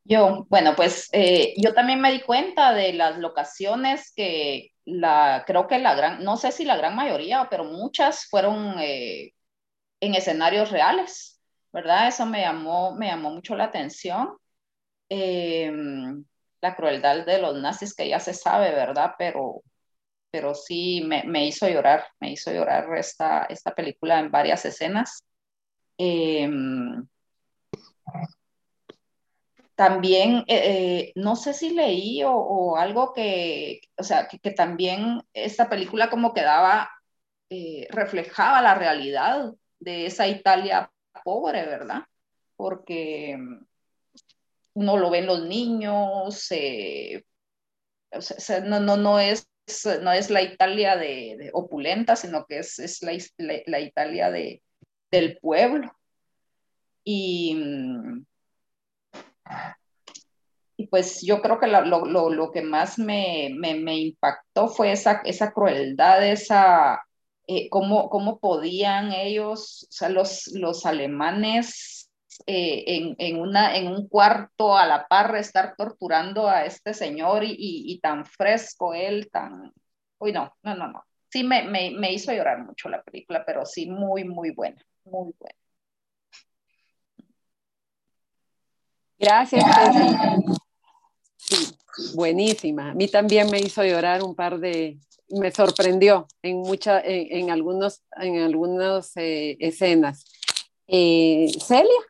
Yo, 0.04 0.46
bueno, 0.48 0.74
pues 0.76 1.08
eh, 1.12 1.54
yo 1.56 1.74
también 1.74 2.00
me 2.00 2.12
di 2.12 2.20
cuenta 2.22 2.72
de 2.72 2.92
las 2.92 3.18
locaciones 3.18 4.12
que 4.14 4.72
la, 4.84 5.44
creo 5.46 5.66
que 5.68 5.78
la 5.78 5.94
gran, 5.94 6.24
no 6.24 6.36
sé 6.36 6.52
si 6.52 6.64
la 6.64 6.76
gran 6.76 6.96
mayoría, 6.96 7.48
pero 7.50 7.64
muchas 7.64 8.26
fueron 8.28 8.76
eh, 8.80 9.32
en 10.00 10.14
escenarios 10.14 10.70
reales, 10.70 11.40
¿verdad? 11.72 12.08
Eso 12.08 12.26
me 12.26 12.40
llamó, 12.42 12.94
me 12.96 13.08
llamó 13.08 13.30
mucho 13.30 13.56
la 13.56 13.64
atención. 13.64 14.36
Em, 15.08 16.24
la 16.60 16.76
crueldad 16.76 17.26
de 17.26 17.38
los 17.40 17.56
nazis 17.56 17.94
que 17.94 18.08
ya 18.08 18.20
se 18.20 18.34
sabe, 18.34 18.70
¿verdad? 18.72 19.14
Pero, 19.18 19.62
pero 20.30 20.54
sí 20.54 21.02
me, 21.06 21.24
me 21.24 21.46
hizo 21.46 21.68
llorar, 21.68 22.06
me 22.20 22.32
hizo 22.32 22.52
llorar 22.52 22.86
esta, 22.96 23.44
esta 23.44 23.74
película 23.74 24.20
en 24.20 24.30
varias 24.30 24.64
escenas. 24.64 25.24
Em, 25.98 27.06
también, 29.80 30.44
eh, 30.46 30.60
eh, 31.08 31.12
no 31.14 31.36
sé 31.36 31.54
si 31.54 31.70
leí 31.70 32.22
o, 32.22 32.32
o, 32.34 32.76
algo 32.76 33.14
que, 33.14 33.80
o 33.96 34.02
sea, 34.02 34.28
que, 34.28 34.38
que, 34.38 34.50
también 34.50 35.22
esta 35.32 35.70
película 35.70 36.10
como 36.10 36.34
que 36.34 36.42
daba, 36.42 36.90
eh, 37.48 37.88
reflejaba 37.90 38.60
la 38.60 38.74
realidad 38.74 39.54
de 39.78 40.04
esa 40.04 40.28
Italia 40.28 40.92
pobre, 41.24 41.64
¿verdad? 41.64 42.02
Porque 42.56 43.38
no 44.74 44.98
lo 44.98 45.08
ven 45.08 45.24
los 45.24 45.46
niños, 45.46 46.46
eh, 46.50 47.24
no, 48.64 48.80
no, 48.80 48.98
no, 48.98 49.18
es, 49.18 49.48
no 50.02 50.12
es 50.12 50.28
la 50.28 50.42
Italia 50.42 50.96
de, 50.98 51.48
opulenta, 51.54 52.16
sino 52.16 52.44
que 52.44 52.58
es, 52.58 52.78
es 52.80 53.02
la, 53.02 53.12
la, 53.64 53.80
Italia 53.80 54.30
de, 54.30 54.62
del 55.10 55.38
pueblo. 55.38 55.90
Y, 57.02 57.56
y 60.80 60.86
pues 60.86 61.20
yo 61.20 61.42
creo 61.42 61.60
que 61.60 61.66
lo, 61.66 61.84
lo, 61.84 62.30
lo 62.30 62.50
que 62.50 62.62
más 62.62 62.98
me, 62.98 63.50
me, 63.54 63.98
impactó 63.98 64.68
fue 64.68 64.92
esa, 64.92 65.20
esa 65.26 65.52
crueldad, 65.52 66.26
esa, 66.26 67.02
eh, 67.46 67.68
cómo, 67.68 68.08
cómo, 68.08 68.38
podían 68.38 69.12
ellos, 69.12 69.86
o 69.90 69.92
sea, 69.92 70.08
los, 70.08 70.46
los 70.54 70.86
alemanes 70.86 72.10
eh, 72.46 72.84
en, 72.86 73.14
en, 73.18 73.40
una, 73.40 73.76
en 73.76 73.88
un 73.88 74.08
cuarto 74.08 74.74
a 74.74 74.86
la 74.86 75.06
par 75.06 75.36
estar 75.36 75.74
torturando 75.76 76.48
a 76.48 76.64
este 76.64 76.94
señor 76.94 77.44
y, 77.44 77.54
y, 77.58 78.00
tan 78.00 78.24
fresco 78.24 78.94
él, 78.94 79.28
tan... 79.30 79.72
Uy, 80.18 80.32
no, 80.32 80.54
no, 80.62 80.74
no, 80.74 80.88
no. 80.88 81.04
Sí, 81.28 81.44
me, 81.44 81.62
me, 81.64 81.90
me 81.90 82.10
hizo 82.10 82.32
llorar 82.32 82.64
mucho 82.64 82.88
la 82.88 83.02
película, 83.02 83.44
pero 83.44 83.66
sí, 83.66 83.86
muy, 83.90 84.24
muy 84.24 84.50
buena, 84.52 84.82
muy 85.04 85.34
buena. 85.38 85.59
Gracias, 89.20 89.62
Sí, 91.36 91.76
buenísima. 92.14 92.90
A 92.90 92.94
mí 92.94 93.08
también 93.08 93.50
me 93.50 93.60
hizo 93.60 93.84
llorar 93.84 94.22
un 94.22 94.34
par 94.34 94.58
de, 94.58 94.98
me 95.28 95.50
sorprendió 95.50 96.26
en 96.42 96.58
muchas, 96.58 97.02
en, 97.04 97.26
en, 97.30 97.50
algunos, 97.50 98.02
en 98.16 98.38
algunas 98.38 99.16
eh, 99.16 99.56
escenas. 99.60 100.24
Eh, 100.86 101.50
Celia. 101.60 102.00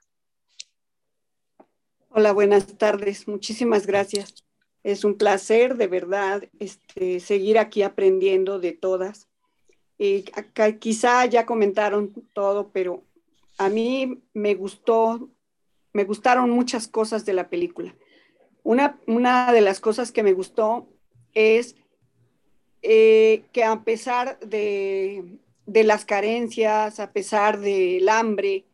Hola, 2.10 2.32
buenas 2.32 2.66
tardes. 2.78 3.26
Muchísimas 3.26 3.86
gracias. 3.86 4.34
Es 4.82 5.04
un 5.04 5.16
placer, 5.16 5.76
de 5.76 5.86
verdad, 5.86 6.42
este, 6.58 7.20
seguir 7.20 7.58
aquí 7.58 7.82
aprendiendo 7.82 8.58
de 8.58 8.72
todas. 8.72 9.28
Eh, 9.98 10.24
acá, 10.34 10.78
quizá 10.78 11.26
ya 11.26 11.44
comentaron 11.44 12.12
todo, 12.32 12.70
pero 12.72 13.04
a 13.58 13.68
mí 13.68 14.22
me 14.32 14.54
gustó, 14.54 15.28
me 15.92 16.04
gustaron 16.04 16.50
muchas 16.50 16.88
cosas 16.88 17.24
de 17.24 17.32
la 17.32 17.48
película. 17.48 17.94
Una, 18.62 19.00
una 19.06 19.52
de 19.52 19.60
las 19.60 19.80
cosas 19.80 20.12
que 20.12 20.22
me 20.22 20.32
gustó 20.32 20.88
es 21.34 21.76
eh, 22.82 23.44
que 23.52 23.64
a 23.64 23.82
pesar 23.82 24.38
de, 24.40 25.38
de 25.66 25.84
las 25.84 26.04
carencias, 26.04 27.00
a 27.00 27.12
pesar 27.12 27.60
del 27.60 28.08
hambre 28.08 28.64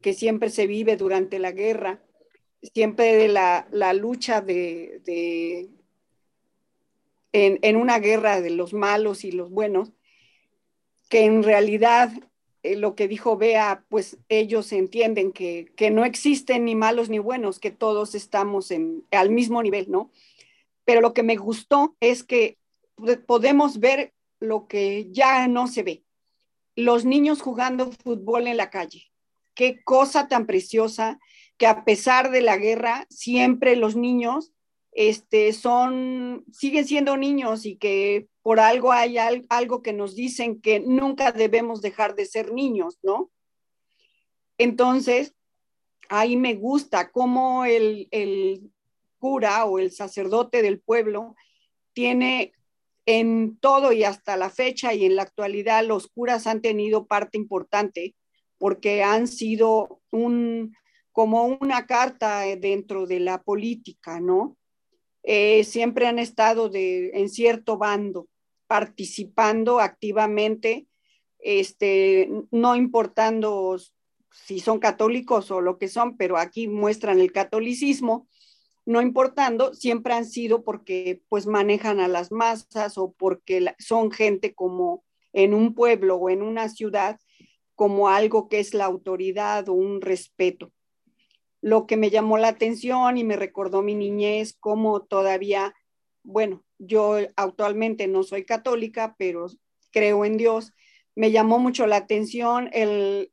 que 0.00 0.14
siempre 0.14 0.50
se 0.50 0.66
vive 0.66 0.96
durante 0.96 1.38
la 1.38 1.52
guerra, 1.52 2.00
siempre 2.74 3.16
de 3.16 3.28
la, 3.28 3.92
lucha 3.94 4.40
de, 4.40 5.68
en, 7.32 7.58
en, 7.62 7.76
una 7.76 7.98
guerra 7.98 8.40
de 8.40 8.50
los 8.50 8.72
malos 8.72 9.24
y 9.24 9.32
los 9.32 9.50
buenos, 9.50 9.92
que 11.08 11.24
en 11.24 11.42
realidad 11.42 12.12
eh, 12.62 12.76
lo 12.76 12.94
que 12.94 13.08
dijo 13.08 13.36
Bea, 13.36 13.84
pues 13.88 14.18
ellos 14.28 14.72
entienden 14.72 15.32
que, 15.32 15.72
no 15.92 16.04
existen 16.04 16.64
ni 16.64 16.74
malos 16.74 17.08
ni 17.08 17.18
buenos, 17.18 17.58
que 17.58 17.70
todos 17.70 18.14
estamos 18.14 18.70
en, 18.70 19.04
al 19.10 19.30
mismo 19.30 19.62
nivel, 19.62 19.90
¿no? 19.90 20.10
Pero 20.84 21.00
lo 21.00 21.14
que 21.14 21.22
me 21.22 21.36
gustó 21.36 21.96
es 22.00 22.22
que 22.22 22.58
podemos 23.26 23.80
ver 23.80 24.12
lo 24.40 24.66
que 24.66 25.08
ya 25.10 25.48
no 25.48 25.68
se 25.68 25.82
ve. 25.82 26.04
Los 26.76 27.04
niños 27.04 27.40
jugando 27.40 27.90
fútbol 27.92 28.46
en 28.46 28.56
la 28.56 28.70
calle. 28.70 29.10
Qué 29.54 29.82
cosa 29.82 30.28
tan 30.28 30.46
preciosa 30.46 31.18
que 31.56 31.66
a 31.66 31.84
pesar 31.84 32.30
de 32.30 32.40
la 32.40 32.56
guerra, 32.56 33.06
siempre 33.10 33.76
los 33.76 33.96
niños 33.96 34.52
este, 34.92 35.52
son, 35.52 36.44
siguen 36.52 36.86
siendo 36.86 37.16
niños 37.16 37.66
y 37.66 37.76
que 37.76 38.28
por 38.50 38.58
algo 38.58 38.90
hay 38.90 39.16
algo 39.16 39.80
que 39.80 39.92
nos 39.92 40.16
dicen 40.16 40.60
que 40.60 40.80
nunca 40.80 41.30
debemos 41.30 41.82
dejar 41.82 42.16
de 42.16 42.26
ser 42.26 42.52
niños, 42.52 42.98
¿no? 43.00 43.30
Entonces, 44.58 45.36
ahí 46.08 46.36
me 46.36 46.54
gusta 46.56 47.12
cómo 47.12 47.64
el, 47.64 48.08
cura 49.20 49.64
o 49.66 49.78
el 49.78 49.92
sacerdote 49.92 50.62
del 50.62 50.80
pueblo 50.80 51.36
tiene 51.92 52.52
en 53.06 53.56
todo 53.60 53.92
y 53.92 54.02
hasta 54.02 54.36
la 54.36 54.50
fecha 54.50 54.94
y 54.94 55.04
en 55.04 55.14
la 55.14 55.22
actualidad 55.22 55.84
los 55.84 56.08
curas 56.08 56.48
han 56.48 56.60
tenido 56.60 57.06
parte 57.06 57.38
importante 57.38 58.16
porque 58.58 59.04
han 59.04 59.28
sido 59.28 60.00
un 60.10 60.74
como 61.12 61.44
una 61.44 61.86
carta 61.86 62.40
dentro 62.56 63.06
de 63.06 63.20
la 63.20 63.44
política, 63.44 64.18
¿no? 64.18 64.56
Eh, 65.22 65.62
siempre 65.62 66.08
han 66.08 66.18
estado 66.18 66.68
de, 66.68 67.10
en 67.10 67.28
cierto 67.28 67.78
bando, 67.78 68.26
participando 68.70 69.80
activamente, 69.80 70.86
este, 71.40 72.30
no 72.52 72.76
importando 72.76 73.76
si 74.30 74.60
son 74.60 74.78
católicos 74.78 75.50
o 75.50 75.60
lo 75.60 75.76
que 75.76 75.88
son, 75.88 76.16
pero 76.16 76.36
aquí 76.36 76.68
muestran 76.68 77.18
el 77.18 77.32
catolicismo, 77.32 78.28
no 78.86 79.02
importando, 79.02 79.74
siempre 79.74 80.14
han 80.14 80.24
sido 80.24 80.62
porque 80.62 81.20
pues 81.28 81.48
manejan 81.48 81.98
a 81.98 82.06
las 82.06 82.30
masas 82.30 82.96
o 82.96 83.10
porque 83.10 83.74
son 83.80 84.12
gente 84.12 84.54
como 84.54 85.02
en 85.32 85.52
un 85.52 85.74
pueblo 85.74 86.14
o 86.14 86.30
en 86.30 86.40
una 86.40 86.68
ciudad 86.68 87.18
como 87.74 88.08
algo 88.08 88.48
que 88.48 88.60
es 88.60 88.72
la 88.72 88.84
autoridad 88.84 89.68
o 89.68 89.72
un 89.72 90.00
respeto. 90.00 90.70
Lo 91.60 91.88
que 91.88 91.96
me 91.96 92.10
llamó 92.10 92.38
la 92.38 92.46
atención 92.46 93.18
y 93.18 93.24
me 93.24 93.34
recordó 93.34 93.82
mi 93.82 93.96
niñez, 93.96 94.56
como 94.60 95.02
todavía, 95.02 95.74
bueno, 96.22 96.62
yo 96.80 97.18
actualmente 97.36 98.08
no 98.08 98.22
soy 98.22 98.44
católica, 98.44 99.14
pero 99.18 99.46
creo 99.92 100.24
en 100.24 100.36
Dios. 100.36 100.72
Me 101.14 101.30
llamó 101.30 101.58
mucho 101.58 101.86
la 101.86 101.96
atención 101.96 102.70
el, 102.72 103.30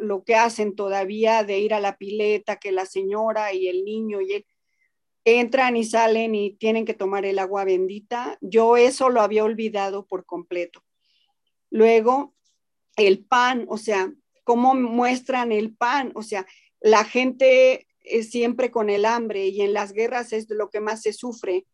lo 0.00 0.24
que 0.24 0.34
hacen 0.34 0.74
todavía 0.74 1.44
de 1.44 1.58
ir 1.60 1.72
a 1.72 1.80
la 1.80 1.96
pileta, 1.96 2.56
que 2.56 2.72
la 2.72 2.86
señora 2.86 3.52
y 3.52 3.68
el 3.68 3.84
niño 3.84 4.20
y 4.20 4.44
entran 5.24 5.76
y 5.76 5.84
salen 5.84 6.34
y 6.34 6.54
tienen 6.56 6.84
que 6.84 6.94
tomar 6.94 7.24
el 7.24 7.38
agua 7.38 7.64
bendita. 7.64 8.36
Yo 8.40 8.76
eso 8.76 9.08
lo 9.08 9.20
había 9.20 9.44
olvidado 9.44 10.06
por 10.06 10.26
completo. 10.26 10.82
Luego, 11.70 12.34
el 12.96 13.24
pan, 13.24 13.66
o 13.68 13.78
sea, 13.78 14.12
cómo 14.42 14.74
muestran 14.74 15.52
el 15.52 15.74
pan, 15.74 16.12
o 16.14 16.22
sea, 16.22 16.46
la 16.80 17.04
gente 17.04 17.86
es 18.00 18.30
siempre 18.30 18.70
con 18.70 18.90
el 18.90 19.04
hambre 19.04 19.46
y 19.46 19.62
en 19.62 19.72
las 19.72 19.92
guerras 19.92 20.32
es 20.32 20.50
lo 20.50 20.68
que 20.68 20.80
más 20.80 21.02
se 21.02 21.12
sufre. 21.12 21.66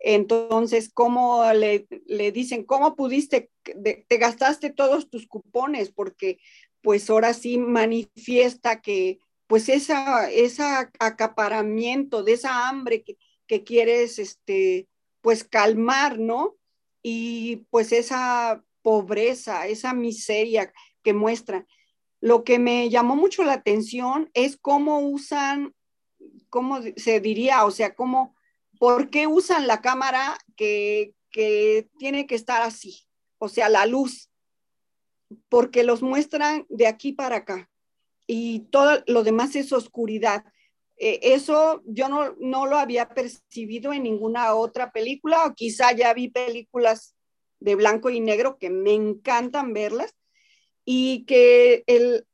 Entonces, 0.00 0.90
¿cómo 0.92 1.44
le, 1.52 1.86
dicen, 2.32 2.64
cómo 2.64 2.94
pudiste, 2.94 3.50
te 3.62 4.16
gastaste 4.16 4.70
todos 4.70 5.10
tus 5.10 5.26
cupones? 5.26 5.90
Porque 5.90 6.38
pues 6.82 7.10
ahora 7.10 7.34
sí 7.34 7.58
manifiesta 7.58 8.80
que 8.80 9.18
pues 9.48 9.68
esa, 9.68 10.30
esa 10.30 10.90
acaparamiento 11.00 12.22
de 12.22 12.34
esa 12.34 12.68
hambre 12.68 13.02
que, 13.02 13.16
que 13.46 13.64
quieres, 13.64 14.18
este, 14.18 14.86
pues 15.22 15.42
calmar, 15.42 16.18
¿no? 16.18 16.56
Y 17.02 17.66
pues 17.70 17.92
esa 17.92 18.62
pobreza, 18.82 19.66
esa 19.66 19.94
miseria 19.94 20.72
que 21.02 21.14
muestra. 21.14 21.66
Lo 22.20 22.44
que 22.44 22.58
me 22.58 22.90
llamó 22.90 23.16
mucho 23.16 23.42
la 23.42 23.54
atención 23.54 24.30
es 24.34 24.58
cómo 24.58 25.00
usan, 25.00 25.74
cómo 26.50 26.80
se 26.96 27.20
diría, 27.20 27.64
o 27.64 27.70
sea, 27.70 27.94
cómo, 27.94 28.36
por 28.78 29.10
qué 29.10 29.26
usan 29.26 29.66
la 29.66 29.80
cámara 29.80 30.38
que, 30.56 31.14
que 31.30 31.88
tiene 31.98 32.26
que 32.26 32.34
estar 32.34 32.62
así, 32.62 33.06
o 33.38 33.48
sea, 33.48 33.68
la 33.68 33.86
luz, 33.86 34.30
porque 35.48 35.84
los 35.84 36.02
muestran 36.02 36.66
de 36.68 36.86
aquí 36.86 37.12
para 37.12 37.36
acá. 37.36 37.70
Y 38.26 38.60
todo 38.70 39.02
lo 39.06 39.22
demás 39.22 39.56
es 39.56 39.72
oscuridad. 39.72 40.44
Eh, 40.98 41.20
eso 41.22 41.82
yo 41.86 42.08
no, 42.08 42.34
no, 42.38 42.66
lo 42.66 42.76
había 42.76 43.08
percibido 43.08 43.92
en 43.92 44.02
ninguna 44.02 44.54
otra 44.54 44.90
película, 44.92 45.46
o 45.46 45.54
quizá 45.54 45.92
ya 45.92 46.12
vi 46.14 46.28
películas 46.28 47.14
de 47.60 47.74
blanco 47.74 48.10
y 48.10 48.20
negro 48.20 48.58
que 48.58 48.70
me 48.70 48.92
encantan 48.92 49.72
verlas, 49.72 50.14
y 50.84 51.24
que 51.26 51.84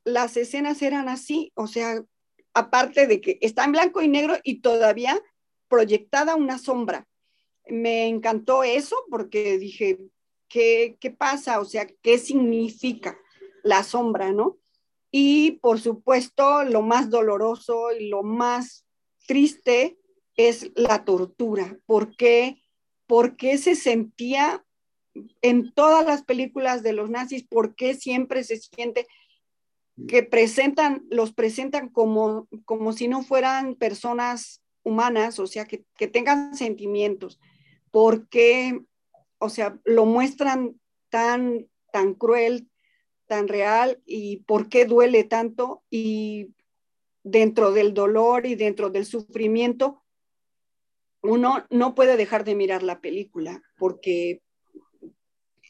las 0.05 0.37
escenas 0.37 0.81
eran 0.83 1.09
así, 1.09 1.51
o 1.55 1.67
sea, 1.67 2.05
aparte 2.55 3.09
de 3.09 3.21
que 3.21 3.39
está 3.41 3.65
en 3.65 3.73
blanco 3.73 4.01
y 4.01 4.07
negro 4.07 4.37
y 4.45 4.61
todavía 4.61 5.21
proyectada 5.69 6.35
una 6.37 6.59
sombra. 6.59 7.07
Me 7.67 8.07
encantó 8.07 8.63
eso 8.63 8.97
porque 9.11 9.59
dije, 9.59 9.99
¿qué, 10.49 10.97
qué 11.01 11.11
pasa? 11.11 11.61
O 11.61 11.65
sea, 11.65 11.87
¿qué 12.03 12.19
significa 12.19 13.19
la 13.63 13.83
sombra, 13.83 14.33
no? 14.33 14.59
Y 15.11 15.53
por 15.63 15.81
supuesto, 15.81 16.65
lo 16.65 16.83
más 16.83 17.09
doloroso 17.09 17.93
y 17.93 18.09
lo 18.09 18.23
más 18.23 18.85
triste 19.27 19.97
es 20.37 20.73
la 20.75 21.05
tortura. 21.05 21.79
¿Por 21.87 22.17
qué? 22.17 22.63
Porque 23.07 23.59
se 23.59 23.77
sentía 23.77 24.65
en 25.43 25.73
todas 25.73 26.05
las 26.05 26.25
películas 26.25 26.83
de 26.83 26.93
los 26.93 27.11
nazis, 27.11 27.47
¿por 27.47 27.77
qué 27.77 27.95
siempre 27.95 28.43
se 28.43 28.57
siente 28.57 29.07
que 30.09 30.25
presentan, 30.25 31.07
los 31.09 31.33
presentan 31.33 31.89
como, 31.89 32.49
como 32.65 32.93
si 32.93 33.07
no 33.07 33.23
fueran 33.23 33.77
personas 33.77 34.64
humanas, 34.85 35.39
o 35.41 35.47
sea, 35.47 35.65
que, 35.65 35.85
que 35.97 36.07
tengan 36.07 36.55
sentimientos? 36.55 37.41
¿Por 37.91 38.29
qué, 38.29 38.81
o 39.39 39.49
sea, 39.49 39.81
lo 39.85 40.05
muestran 40.07 40.81
tan, 41.09 41.67
tan 41.93 42.15
cruel, 42.15 42.69
tan 43.27 43.49
real 43.49 44.01
y 44.07 44.39
por 44.39 44.69
qué 44.69 44.85
duele 44.85 45.25
tanto? 45.25 45.83
Y 45.91 46.55
dentro 47.25 47.73
del 47.73 47.95
dolor 47.95 48.47
y 48.47 48.55
dentro 48.55 48.91
del 48.91 49.07
sufrimiento, 49.07 50.05
uno 51.23 51.67
no 51.71 51.95
puede 51.95 52.17
dejar 52.17 52.45
de 52.45 52.55
mirar 52.55 52.83
la 52.83 53.01
película 53.01 53.63
porque 53.79 54.43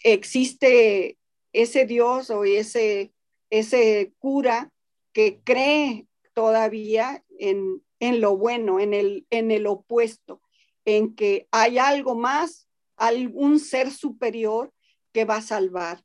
existe 0.02 1.16
ese 1.52 1.86
Dios 1.86 2.30
o 2.30 2.44
ese, 2.44 3.12
ese 3.50 4.12
cura 4.18 4.72
que 5.12 5.40
cree 5.44 6.08
todavía 6.34 7.24
en, 7.38 7.82
lo 8.12 8.36
bueno, 8.36 8.80
en 8.80 8.94
el, 8.94 9.26
en 9.30 9.50
el 9.50 9.66
opuesto, 9.66 10.40
en 10.84 11.14
que 11.14 11.48
hay 11.50 11.78
algo 11.78 12.14
más, 12.14 12.68
algún 12.96 13.58
ser 13.58 13.90
superior 13.90 14.72
que 15.12 15.24
va 15.24 15.36
a 15.36 15.42
salvar 15.42 16.04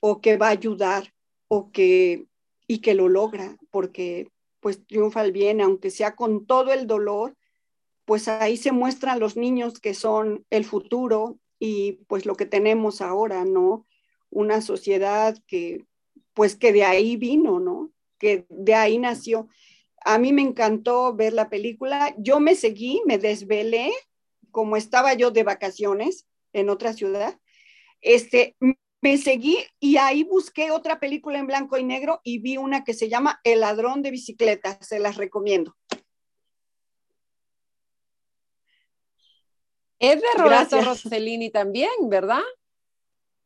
o 0.00 0.20
que 0.20 0.36
va 0.36 0.48
a 0.48 0.50
ayudar 0.50 1.12
o 1.48 1.70
que 1.70 2.26
y 2.66 2.78
que 2.78 2.94
lo 2.94 3.08
logra 3.08 3.56
porque 3.70 4.30
pues 4.60 4.86
triunfa 4.86 5.22
el 5.22 5.32
bien 5.32 5.60
aunque 5.60 5.90
sea 5.90 6.14
con 6.14 6.46
todo 6.46 6.72
el 6.72 6.86
dolor 6.86 7.36
pues 8.10 8.28
ahí 8.28 8.56
se 8.56 8.72
muestran 8.72 9.20
los 9.20 9.36
niños 9.36 9.78
que 9.78 9.94
son 9.94 10.44
el 10.50 10.64
futuro 10.64 11.38
y 11.60 11.92
pues 12.08 12.26
lo 12.26 12.34
que 12.34 12.46
tenemos 12.46 13.00
ahora, 13.02 13.44
¿no? 13.44 13.86
Una 14.30 14.62
sociedad 14.62 15.38
que 15.46 15.84
pues 16.34 16.56
que 16.56 16.72
de 16.72 16.82
ahí 16.82 17.16
vino, 17.16 17.60
¿no? 17.60 17.92
Que 18.18 18.46
de 18.48 18.74
ahí 18.74 18.98
nació. 18.98 19.46
A 20.04 20.18
mí 20.18 20.32
me 20.32 20.42
encantó 20.42 21.14
ver 21.14 21.32
la 21.32 21.48
película. 21.48 22.14
Yo 22.18 22.40
me 22.40 22.54
seguí, 22.54 23.02
me 23.06 23.18
desvelé, 23.18 23.92
como 24.50 24.76
estaba 24.76 25.14
yo 25.14 25.30
de 25.30 25.42
vacaciones 25.42 26.26
en 26.52 26.70
otra 26.70 26.92
ciudad. 26.92 27.38
Este, 28.00 28.56
me 29.02 29.18
seguí 29.18 29.58
y 29.78 29.96
ahí 29.96 30.24
busqué 30.24 30.70
otra 30.70 31.00
película 31.00 31.38
en 31.38 31.46
blanco 31.46 31.76
y 31.78 31.84
negro 31.84 32.20
y 32.24 32.38
vi 32.38 32.56
una 32.56 32.84
que 32.84 32.94
se 32.94 33.08
llama 33.08 33.40
El 33.44 33.60
ladrón 33.60 34.02
de 34.02 34.10
bicicletas, 34.10 34.78
se 34.80 34.98
las 34.98 35.16
recomiendo. 35.16 35.76
Es 39.98 40.20
de 40.20 40.28
Roberto 40.36 40.80
Rossellini 40.80 41.50
también, 41.50 41.90
¿verdad? 42.08 42.40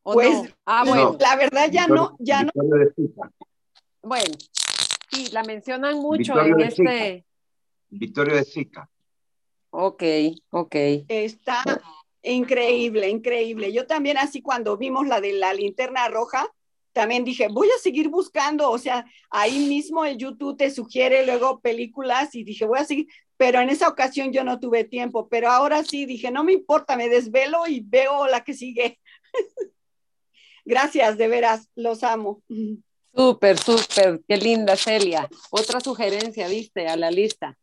Pues, 0.04 0.54
ah, 0.66 0.84
bueno. 0.86 1.16
la 1.18 1.34
verdad 1.34 1.68
ya 1.70 1.88
no, 1.88 2.14
ya 2.20 2.44
no. 2.44 2.52
Bueno, 4.02 4.34
sí, 5.14 5.30
la 5.32 5.42
mencionan 5.42 5.98
mucho 5.98 6.40
en 6.40 6.60
este. 6.60 7.24
Victorio 7.90 8.34
de 8.36 8.44
Sica. 8.44 8.90
Ok, 9.70 10.02
ok. 10.50 10.74
Está 11.08 11.62
increíble, 12.22 13.08
increíble. 13.08 13.72
Yo 13.72 13.86
también 13.86 14.18
así 14.18 14.42
cuando 14.42 14.76
vimos 14.76 15.06
la 15.06 15.20
de 15.20 15.32
la 15.34 15.52
linterna 15.52 16.08
roja, 16.08 16.48
también 16.92 17.24
dije, 17.24 17.48
voy 17.48 17.68
a 17.68 17.82
seguir 17.82 18.08
buscando, 18.08 18.70
o 18.70 18.78
sea, 18.78 19.04
ahí 19.28 19.58
mismo 19.66 20.04
el 20.04 20.16
YouTube 20.16 20.56
te 20.56 20.70
sugiere 20.70 21.26
luego 21.26 21.60
películas 21.60 22.34
y 22.36 22.44
dije, 22.44 22.66
voy 22.66 22.78
a 22.78 22.84
seguir, 22.84 23.08
pero 23.36 23.60
en 23.60 23.68
esa 23.68 23.88
ocasión 23.88 24.32
yo 24.32 24.44
no 24.44 24.60
tuve 24.60 24.84
tiempo, 24.84 25.28
pero 25.28 25.50
ahora 25.50 25.82
sí 25.82 26.06
dije, 26.06 26.30
no 26.30 26.44
me 26.44 26.52
importa, 26.52 26.96
me 26.96 27.08
desvelo 27.08 27.66
y 27.66 27.80
veo 27.80 28.28
la 28.28 28.44
que 28.44 28.54
sigue. 28.54 29.00
Gracias, 30.64 31.18
de 31.18 31.28
veras, 31.28 31.68
los 31.74 32.04
amo. 32.04 32.42
Súper, 33.14 33.58
súper, 33.58 34.20
qué 34.26 34.36
linda 34.36 34.76
Celia. 34.76 35.28
Otra 35.50 35.80
sugerencia, 35.80 36.48
viste, 36.48 36.88
a 36.88 36.96
la 36.96 37.10
lista. 37.10 37.56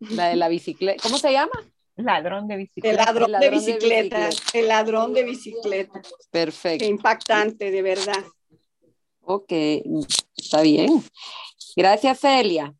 La 0.00 0.28
de 0.28 0.36
la 0.36 0.48
bicicleta. 0.48 1.02
¿Cómo 1.02 1.18
se 1.18 1.30
llama? 1.30 1.52
Ladrón 1.96 2.48
de 2.48 2.56
bicicleta. 2.56 2.88
El 2.88 2.96
ladrón, 2.96 3.40
de, 3.40 3.50
bicicleta, 3.50 4.30
El 4.54 4.68
ladrón 4.68 5.12
de 5.12 5.24
bicicleta. 5.24 6.00
Perfecto. 6.30 6.84
Qué 6.84 6.90
impactante, 6.90 7.70
de 7.70 7.82
verdad. 7.82 8.24
Ok, 9.20 9.52
está 10.36 10.62
bien. 10.62 11.02
Gracias, 11.76 12.20
Celia. 12.20 12.74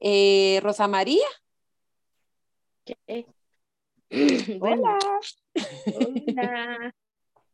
Eh, 0.00 0.60
Rosa 0.62 0.88
María. 0.88 1.26
Hola. 4.60 4.98
Hola. 5.94 6.94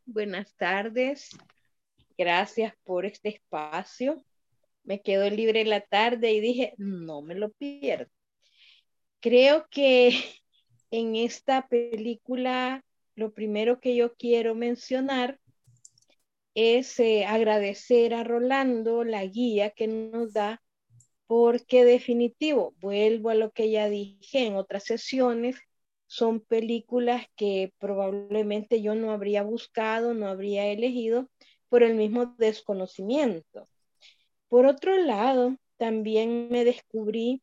Buenas 0.05 0.55
tardes. 0.57 1.31
Gracias 2.23 2.73
por 2.85 3.05
este 3.05 3.31
espacio. 3.31 4.25
Me 4.85 5.03
quedo 5.03 5.29
libre 5.29 5.65
la 5.65 5.81
tarde 5.81 6.31
y 6.33 6.39
dije, 6.39 6.73
no 6.79 7.21
me 7.21 7.35
lo 7.35 7.51
pierdo. 7.51 8.13
Creo 9.19 9.67
que 9.69 10.11
en 10.93 11.17
esta 11.17 11.67
película 11.67 12.85
lo 13.17 13.33
primero 13.35 13.81
que 13.81 13.97
yo 13.97 14.15
quiero 14.15 14.55
mencionar 14.55 15.41
es 16.55 17.01
eh, 17.01 17.25
agradecer 17.25 18.15
a 18.15 18.23
Rolando 18.23 19.03
la 19.03 19.27
guía 19.27 19.71
que 19.71 19.89
nos 19.89 20.33
da, 20.33 20.63
porque 21.27 21.85
definitivo, 21.85 22.73
vuelvo 22.79 23.31
a 23.31 23.35
lo 23.35 23.51
que 23.51 23.69
ya 23.69 23.89
dije 23.89 24.47
en 24.47 24.55
otras 24.55 24.85
sesiones, 24.85 25.57
son 26.07 26.39
películas 26.39 27.27
que 27.35 27.75
probablemente 27.81 28.81
yo 28.81 28.95
no 28.95 29.11
habría 29.11 29.43
buscado, 29.43 30.15
no 30.15 30.29
habría 30.29 30.67
elegido 30.69 31.29
por 31.73 31.83
el 31.83 31.95
mismo 31.95 32.27
desconocimiento. 32.37 33.67
Por 34.49 34.67
otro 34.67 34.95
lado, 34.99 35.57
también 35.79 36.51
me 36.51 36.67
descubrí 36.67 37.43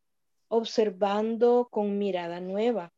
observando 0.50 1.68
con 1.72 1.98
mirada 1.98 2.40
nueva. 2.40 2.94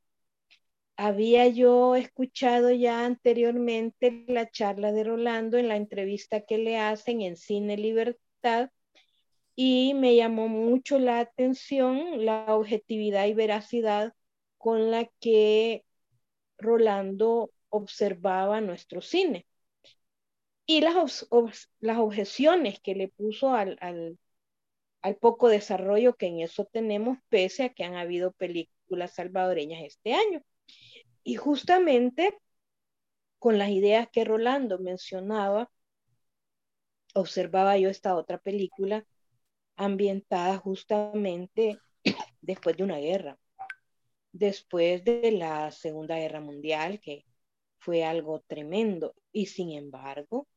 Había 0.98 1.48
yo 1.48 1.96
escuchado 1.96 2.70
ya 2.72 3.06
anteriormente 3.06 4.26
la 4.28 4.50
charla 4.52 4.92
de 4.92 5.06
Rolando 5.06 5.58
en 5.58 5.70
la 5.70 5.78
entrevista 5.78 6.42
que 6.42 6.58
le 6.58 6.78
hacen 6.78 7.22
en 7.22 7.38
Cine 7.38 7.78
Libertad 7.78 8.70
y 9.56 9.94
me 9.94 10.18
llamó 10.18 10.50
mucho 10.50 11.00
la 11.00 11.22
atención 11.22 12.26
la 12.26 12.48
objetividad 12.50 13.26
y 13.28 13.34
veracidad 13.34 14.12
con 14.58 14.92
la 14.92 15.10
que 15.22 15.86
Rolando 16.58 17.52
observaba 17.70 18.60
nuestro 18.60 19.00
cine. 19.00 19.46
Y 20.66 20.82
las, 20.82 21.28
las 21.80 21.98
objeciones 21.98 22.80
que 22.80 22.96
le 22.96 23.10
puso 23.10 23.54
al, 23.54 23.78
al, 23.82 24.18
al, 25.02 25.16
poco 25.18 25.50
desarrollo 25.50 26.16
que 26.16 26.28
en 26.28 26.40
eso 26.42 26.66
tenemos, 26.66 27.18
pese 27.30 27.64
a 27.64 27.70
que 27.74 27.84
han 27.84 27.96
habido 27.96 28.32
películas 28.34 29.16
salvadoreñas 29.16 29.84
este 29.84 30.14
año. 30.14 30.42
Y 31.24 31.36
justamente 31.36 32.38
con 33.40 33.58
las 33.58 33.70
ideas 33.70 34.08
que 34.12 34.24
Rolando 34.24 34.80
mencionaba, 34.80 35.70
observaba 37.14 37.78
yo 37.78 37.90
esta 37.90 38.16
otra 38.16 38.38
película 38.38 39.06
ambientada 39.76 40.58
justamente 40.58 41.78
después 42.42 42.78
de 42.78 42.84
una 42.84 42.98
guerra 42.98 43.38
después 44.32 45.04
de 45.04 45.32
la 45.32 45.72
Segunda 45.72 46.16
Guerra 46.18 46.42
Mundial, 46.42 47.00
que 47.00 47.26
fue 47.82 48.04
algo 48.04 48.42
tremendo. 48.48 49.16
Y 49.34 49.48
sin 49.48 49.72
embargo, 49.72 50.48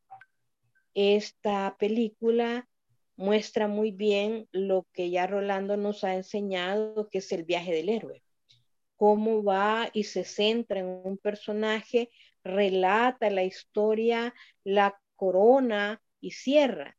esta 0.95 1.77
película 1.79 2.69
muestra 3.17 3.67
muy 3.67 3.91
bien 3.91 4.47
lo 4.53 4.87
que 4.93 5.11
ya 5.11 5.27
Rolando 5.27 5.77
nos 5.77 6.05
ha 6.05 6.15
enseñado, 6.15 7.09
que 7.09 7.19
es 7.19 7.33
el 7.33 7.45
viaje 7.45 7.73
del 7.73 7.89
héroe. 7.89 8.23
Cómo 8.97 9.43
va 9.43 9.89
y 9.93 10.05
se 10.05 10.25
centra 10.25 10.81
en 10.81 10.87
un 10.87 11.19
personaje, 11.19 12.11
relata 12.45 13.31
la 13.31 13.43
historia, 13.43 14.35
la 14.63 15.01
corona 15.17 16.03
y 16.21 16.33
cierra. 16.33 16.97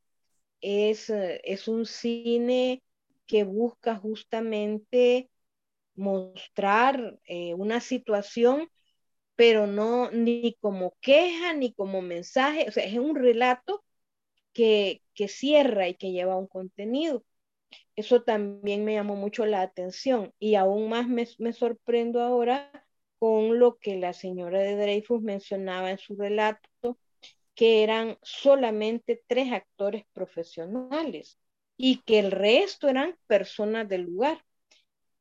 Es, 0.60 1.10
es 1.10 1.68
un 1.68 1.86
cine 1.86 2.82
que 3.28 3.44
busca 3.44 3.96
justamente 3.96 5.30
mostrar 5.96 7.20
eh, 7.26 7.54
una 7.54 7.80
situación, 7.80 8.70
pero 9.36 9.68
no 9.68 10.12
ni 10.12 10.58
como 10.62 10.96
queja 11.02 11.54
ni 11.54 11.74
como 11.74 12.02
mensaje, 12.02 12.66
o 12.68 12.72
sea, 12.72 12.86
es 12.86 12.98
un 12.98 13.16
relato 13.16 13.84
que, 14.54 15.04
que 15.16 15.28
cierra 15.28 15.88
y 15.90 15.96
que 15.96 16.12
lleva 16.12 16.38
un 16.38 16.48
contenido. 16.48 17.26
Eso 17.96 18.24
también 18.24 18.86
me 18.86 18.94
llamó 18.94 19.16
mucho 19.16 19.46
la 19.46 19.62
atención 19.62 20.34
y 20.40 20.56
aún 20.56 20.90
más 20.90 21.08
me, 21.08 21.28
me 21.40 21.54
sorprendo 21.54 22.22
ahora 22.22 22.72
con 23.20 23.60
lo 23.60 23.78
que 23.78 23.98
la 23.98 24.14
señora 24.14 24.60
de 24.62 24.76
Dreyfus 24.76 25.22
mencionaba 25.22 25.92
en 25.92 25.98
su 25.98 26.16
relato, 26.16 27.00
que 27.56 27.84
eran 27.84 28.18
solamente 28.24 29.24
tres 29.28 29.52
actores 29.54 30.06
profesionales 30.14 31.40
y 31.78 32.02
que 32.04 32.20
el 32.20 32.32
resto 32.32 32.90
eran 32.90 33.18
personas 33.28 33.88
del 33.90 34.04
lugar 34.04 34.44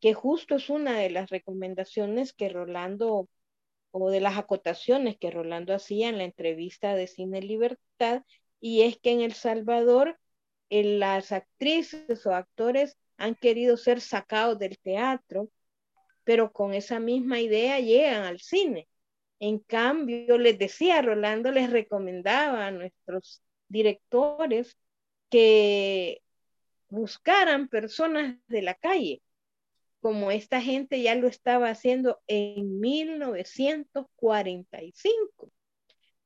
que 0.01 0.15
justo 0.15 0.57
es 0.57 0.71
una 0.71 0.99
de 0.99 1.11
las 1.11 1.31
recomendaciones 1.31 2.33
que 2.33 2.49
Rolando, 2.49 3.29
o 3.97 4.11
de 4.11 4.21
las 4.21 4.37
acotaciones 4.39 5.17
que 5.17 5.31
Rolando 5.31 5.73
hacía 5.73 6.09
en 6.09 6.19
la 6.19 6.25
entrevista 6.25 6.97
de 6.97 7.07
Cine 7.07 7.41
Libertad, 7.41 8.23
y 8.61 8.83
es 8.83 8.99
que 8.99 9.13
en 9.13 9.21
El 9.21 9.35
Salvador 9.35 10.19
las 10.69 11.31
actrices 11.31 12.27
o 12.27 12.35
actores 12.35 12.97
han 13.19 13.37
querido 13.37 13.77
ser 13.77 14.01
sacados 14.01 14.59
del 14.59 14.79
teatro, 14.79 15.49
pero 16.25 16.53
con 16.53 16.75
esa 16.75 16.99
misma 16.99 17.41
idea 17.41 17.79
llegan 17.79 18.25
al 18.25 18.41
cine. 18.41 18.89
En 19.39 19.61
cambio, 19.61 20.39
les 20.39 20.59
decía, 20.59 21.01
Rolando 21.01 21.53
les 21.53 21.71
recomendaba 21.71 22.67
a 22.67 22.73
nuestros 22.73 23.43
directores 23.69 24.77
que 25.31 26.21
buscaran 26.89 27.69
personas 27.69 28.39
de 28.49 28.63
la 28.63 28.75
calle, 28.75 29.23
como 30.05 30.31
esta 30.31 30.61
gente 30.61 31.01
ya 31.01 31.15
lo 31.15 31.29
estaba 31.29 31.71
haciendo 31.71 32.21
en 32.27 32.79
1945. 32.79 35.51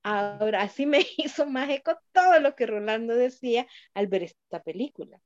Ahora, 0.03 0.63
así 0.63 0.85
me 0.85 0.99
hizo 1.17 1.47
más 1.47 1.71
eco 1.71 1.97
todo 2.11 2.41
lo 2.41 2.57
que 2.57 2.67
Rolando 2.67 3.15
decía 3.15 3.69
al 3.95 4.09
ver 4.09 4.25
esta 4.25 4.65
película. 4.65 5.21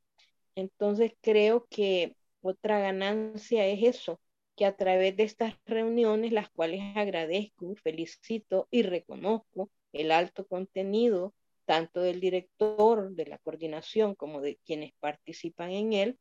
Entonces, 0.55 1.15
creo 1.23 1.67
que 1.71 2.15
otra 2.43 2.79
ganancia 2.79 3.67
es 3.67 3.83
eso, 3.85 4.21
que 4.55 4.67
a 4.67 4.77
través 4.77 5.17
de 5.17 5.23
estas 5.23 5.55
reuniones, 5.65 6.33
las 6.33 6.51
cuales 6.51 6.83
agradezco, 6.95 7.75
felicito 7.77 8.69
y 8.71 8.83
reconozco 8.83 9.71
el 9.95 10.13
alto 10.13 10.47
contenido, 10.47 11.33
tanto 11.65 12.03
del 12.03 12.21
director, 12.21 13.13
de 13.13 13.25
la 13.25 13.39
coordinación, 13.39 14.15
como 14.15 14.43
de 14.43 14.59
quienes 14.67 14.93
participan 15.01 15.71
en 15.71 15.95
él, 15.95 16.19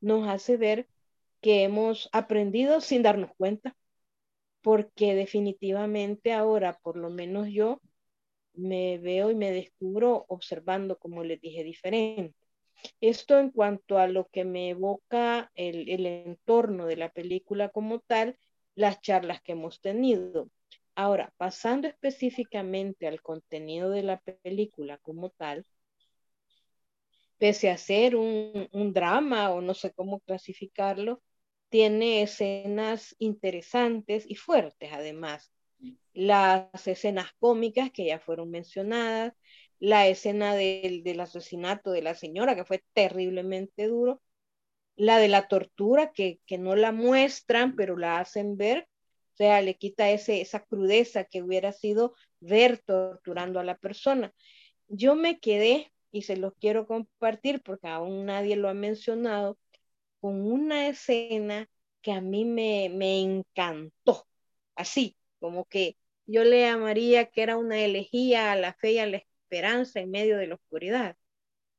nos 0.00 0.26
hace 0.26 0.56
ver 0.56 0.88
que 1.42 1.64
hemos 1.64 2.08
aprendido 2.12 2.80
sin 2.80 3.02
darnos 3.02 3.32
cuenta, 3.36 3.76
porque 4.62 5.14
definitivamente 5.14 6.32
ahora, 6.32 6.78
por 6.82 6.96
lo 6.96 7.10
menos 7.10 7.48
yo, 7.48 7.80
me 8.54 8.98
veo 8.98 9.30
y 9.30 9.34
me 9.34 9.50
descubro 9.50 10.24
observando, 10.28 10.98
como 10.98 11.24
les 11.24 11.40
dije, 11.40 11.64
diferente. 11.64 12.36
Esto 13.00 13.38
en 13.38 13.50
cuanto 13.50 13.98
a 13.98 14.06
lo 14.08 14.28
que 14.28 14.44
me 14.44 14.70
evoca 14.70 15.50
el, 15.54 15.88
el 15.88 16.06
entorno 16.06 16.86
de 16.86 16.96
la 16.96 17.10
película 17.10 17.68
como 17.70 18.00
tal, 18.00 18.38
las 18.74 19.00
charlas 19.00 19.42
que 19.42 19.52
hemos 19.52 19.80
tenido. 19.80 20.48
Ahora, 20.94 21.32
pasando 21.38 21.88
específicamente 21.88 23.06
al 23.08 23.22
contenido 23.22 23.90
de 23.90 24.02
la 24.02 24.20
película 24.20 24.98
como 24.98 25.30
tal, 25.30 25.66
pese 27.38 27.70
a 27.70 27.78
ser 27.78 28.14
un, 28.14 28.68
un 28.72 28.92
drama 28.92 29.50
o 29.50 29.60
no 29.60 29.74
sé 29.74 29.92
cómo 29.92 30.20
clasificarlo, 30.20 31.20
tiene 31.72 32.22
escenas 32.22 33.16
interesantes 33.18 34.26
y 34.28 34.36
fuertes 34.36 34.92
además. 34.94 35.52
las 36.14 36.86
escenas 36.88 37.32
cómicas 37.40 37.90
que 37.92 38.06
ya 38.06 38.20
fueron 38.20 38.50
mencionadas, 38.50 39.34
la 39.80 40.08
escena 40.08 40.54
del, 40.56 41.04
del 41.04 41.20
asesinato 41.20 41.92
de 41.92 42.02
la 42.02 42.14
señora, 42.14 42.56
que 42.56 42.64
fue 42.66 42.84
terriblemente 42.94 43.88
duro, 43.88 44.22
la 44.96 45.18
de 45.18 45.28
la 45.28 45.48
tortura, 45.48 46.12
que, 46.12 46.40
que 46.46 46.58
no 46.58 46.76
la 46.76 46.92
muestran, 46.92 47.76
pero 47.76 47.96
la 47.96 48.18
hacen 48.20 48.56
ver, 48.56 48.88
o 49.34 49.36
sea, 49.36 49.62
le 49.62 49.76
quita 49.76 50.10
ese, 50.10 50.40
esa 50.42 50.60
crudeza 50.64 51.24
que 51.24 51.42
hubiera 51.42 51.72
sido 51.72 52.14
ver 52.40 52.78
torturando 52.78 53.60
a 53.60 53.64
la 53.64 53.76
persona. 53.78 54.32
Yo 54.88 55.14
me 55.16 55.40
quedé, 55.40 55.92
y 56.12 56.22
se 56.22 56.36
los 56.36 56.52
quiero 56.60 56.86
compartir 56.86 57.62
porque 57.62 57.88
aún 57.88 58.26
nadie 58.26 58.56
lo 58.56 58.68
ha 58.68 58.74
mencionado, 58.74 59.58
con 60.22 60.42
una 60.52 60.88
escena 60.88 61.68
que 62.02 62.12
a 62.14 62.22
mí 62.22 62.46
me, 62.46 62.90
me 62.90 63.20
encantó, 63.22 64.28
así, 64.76 65.18
como 65.40 65.66
que 65.66 65.98
yo 66.26 66.44
le 66.44 66.62
llamaría 66.62 67.26
que 67.30 67.42
era 67.44 67.58
una 67.58 67.80
elegía 67.80 68.52
a 68.52 68.56
la 68.56 68.74
fe 68.74 68.94
y 68.94 68.98
a 69.00 69.06
la 69.08 69.18
esperanza 69.18 70.00
en 70.00 70.12
medio 70.12 70.38
de 70.38 70.48
la 70.48 70.56
oscuridad, 70.56 71.18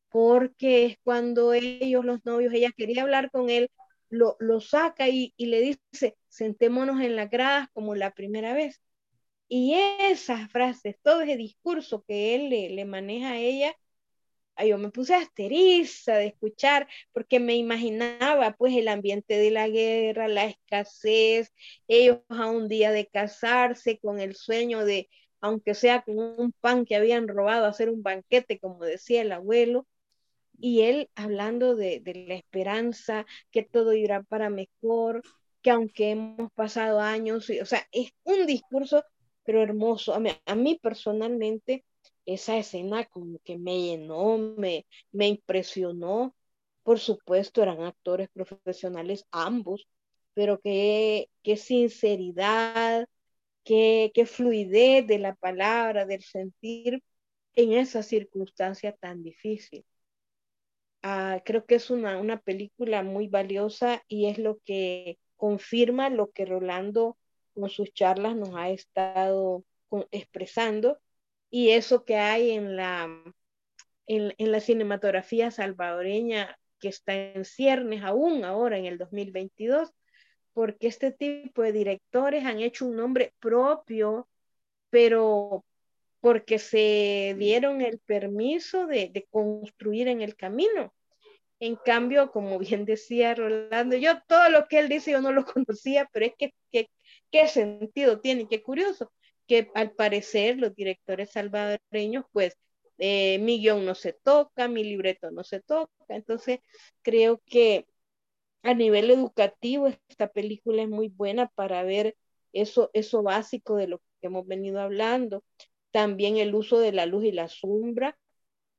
porque 0.10 0.86
es 0.86 0.98
cuando 1.04 1.54
ellos, 1.54 2.06
los 2.06 2.26
novios, 2.26 2.54
ella 2.54 2.72
quería 2.76 3.04
hablar 3.04 3.32
con 3.32 3.50
él, 3.50 3.70
lo, 4.10 4.36
lo 4.40 4.62
saca 4.62 5.10
y, 5.10 5.34
y 5.38 5.48
le 5.48 5.62
dice, 5.62 6.18
sentémonos 6.30 7.02
en 7.02 7.16
las 7.16 7.30
gradas 7.32 7.68
como 7.74 7.96
la 7.96 8.12
primera 8.14 8.54
vez. 8.54 8.82
Y 9.48 9.76
esas 10.00 10.52
frases, 10.52 10.98
todo 11.04 11.22
ese 11.22 11.38
discurso 11.38 12.04
que 12.08 12.36
él 12.36 12.50
le, 12.50 12.70
le 12.72 12.86
maneja 12.86 13.32
a 13.34 13.38
ella, 13.40 13.76
yo 14.68 14.78
me 14.78 14.90
puse 14.92 15.16
asteriza 15.16 16.16
de 16.16 16.28
escuchar 16.28 16.88
porque 17.12 17.40
me 17.40 17.56
imaginaba 17.56 18.56
pues 18.58 18.76
el 18.76 18.88
ambiente 18.88 19.38
de 19.38 19.52
la 19.52 19.68
guerra, 19.68 20.28
la 20.28 20.46
escasez, 20.46 21.54
ellos 21.88 22.20
a 22.30 22.50
un 22.50 22.68
día 22.68 22.92
de 22.92 23.08
casarse 23.08 24.00
con 24.00 24.20
el 24.20 24.36
sueño 24.36 24.86
de, 24.86 25.10
aunque 25.42 25.74
sea 25.74 26.04
con 26.04 26.18
un 26.20 26.54
pan 26.62 26.86
que 26.86 26.96
habían 26.96 27.28
robado, 27.28 27.66
hacer 27.66 27.90
un 27.90 28.04
banquete, 28.04 28.60
como 28.60 28.84
decía 28.86 29.22
el 29.22 29.32
abuelo, 29.32 29.88
y 30.60 30.82
él 30.82 31.10
hablando 31.16 31.76
de, 31.76 32.00
de 32.00 32.26
la 32.28 32.36
esperanza, 32.36 33.26
que 33.52 33.64
todo 33.64 33.94
irá 33.94 34.24
para 34.24 34.50
mejor, 34.50 35.22
que 35.62 35.72
aunque 35.72 36.12
hemos 36.12 36.52
pasado 36.54 37.00
años, 37.00 37.50
o 37.50 37.66
sea, 37.66 37.88
es 37.92 38.12
un 38.24 38.46
discurso, 38.46 39.04
pero 39.44 39.62
hermoso. 39.64 40.14
A 40.14 40.20
mí, 40.20 40.32
a 40.46 40.56
mí 40.56 40.80
personalmente 40.82 41.84
esa 42.26 42.58
escena 42.58 43.06
como 43.06 43.40
que 43.44 43.58
me 43.58 43.80
llenó, 43.82 44.38
me, 44.58 44.86
me 45.12 45.28
impresionó. 45.30 46.36
Por 46.84 47.00
supuesto, 47.00 47.62
eran 47.64 47.82
actores 47.84 48.30
profesionales 48.34 49.26
ambos, 49.32 49.88
pero 50.34 50.60
qué, 50.62 51.30
qué 51.44 51.58
sinceridad, 51.58 53.08
qué, 53.64 54.12
qué 54.14 54.26
fluidez 54.26 55.08
de 55.08 55.20
la 55.20 55.36
palabra, 55.36 56.06
del 56.06 56.24
sentir 56.24 57.04
en 57.56 57.74
esa 57.74 58.04
circunstancia 58.04 58.94
tan 58.94 59.24
difícil. 59.24 59.86
Ah, 61.02 61.42
creo 61.46 61.66
que 61.66 61.76
es 61.76 61.90
una, 61.90 62.18
una 62.20 62.40
película 62.40 63.04
muy 63.04 63.28
valiosa 63.28 64.02
y 64.08 64.28
es 64.28 64.38
lo 64.38 64.60
que 64.66 65.20
confirma 65.36 66.10
lo 66.10 66.32
que 66.32 66.46
Rolando 66.46 67.18
con 67.54 67.70
sus 67.70 67.94
charlas 67.94 68.36
nos 68.36 68.56
ha 68.56 68.70
estado 68.70 69.66
expresando 70.12 70.98
y 71.54 71.70
eso 71.70 72.04
que 72.04 72.16
hay 72.16 72.50
en 72.50 72.76
la, 72.76 73.08
en, 74.08 74.34
la 74.40 74.60
cinematografía 74.60 75.52
salvadoreña 75.52 76.58
que 76.80 76.88
está 76.88 77.14
en 77.14 77.46
ciernes 77.46 78.02
aún 78.02 78.44
ahora 78.44 78.80
en 78.80 78.88
el 78.88 78.98
2022, 78.98 79.92
porque 80.54 80.88
este 80.88 81.12
tipo 81.12 81.62
de 81.62 81.72
directores 81.72 82.44
han 82.46 82.60
hecho 82.60 82.88
un 82.88 82.96
nombre 82.96 83.36
propio, 83.40 84.28
pero 84.90 85.64
porque 86.22 86.58
se 86.58 87.36
dieron 87.38 87.82
el 87.82 88.00
permiso 88.00 88.88
de, 88.88 89.10
de, 89.14 89.28
construir 89.30 90.08
en 90.08 90.22
el 90.22 90.36
camino. 90.36 90.92
En 91.60 91.76
cambio, 91.76 92.32
como 92.32 92.58
bien 92.58 92.84
decía 92.84 93.36
Rolando, 93.36 93.96
yo 93.96 94.20
todo 94.28 94.50
lo 94.50 94.68
que 94.68 94.80
él 94.80 94.90
dice 94.90 95.12
yo 95.12 95.22
no 95.22 95.32
lo 95.32 95.46
conocía, 95.54 96.10
pero 96.12 96.26
es 96.26 96.34
que 96.36 96.90
qué 97.32 97.48
sentido 97.48 98.22
tiene, 98.22 98.48
qué 98.48 98.64
curioso 98.64 99.12
que 99.48 99.70
al 99.76 99.92
parecer 99.92 100.58
los 100.58 100.76
directores 100.76 101.32
salvadoreños, 101.32 102.26
pues 102.32 102.58
eh, 102.98 103.40
mi 103.40 103.60
guion 103.60 103.86
no 103.86 103.96
se 103.96 104.14
toca, 104.14 104.68
mi 104.68 104.84
libreto 104.84 105.32
no 105.32 105.44
se 105.44 105.62
toca. 105.62 105.92
Entonces, 106.10 106.60
creo 107.02 107.42
que 107.46 107.88
a 108.64 108.74
nivel 108.74 109.12
educativo 109.12 109.88
esta 109.88 110.28
película 110.30 110.84
es 110.84 110.90
muy 110.90 111.10
buena 111.10 111.48
para 111.50 111.84
ver 111.84 112.16
eso, 112.54 112.90
eso 112.94 113.24
básico 113.24 113.76
de 113.76 113.88
lo 113.88 114.00
que 114.00 114.28
hemos 114.28 114.48
venido 114.48 114.80
hablando. 114.82 115.44
También 115.92 116.38
el 116.38 116.56
uso 116.56 116.80
de 116.80 116.92
la 116.92 117.06
luz 117.06 117.26
y 117.26 117.32
la 117.32 117.50
sombra, 117.50 118.18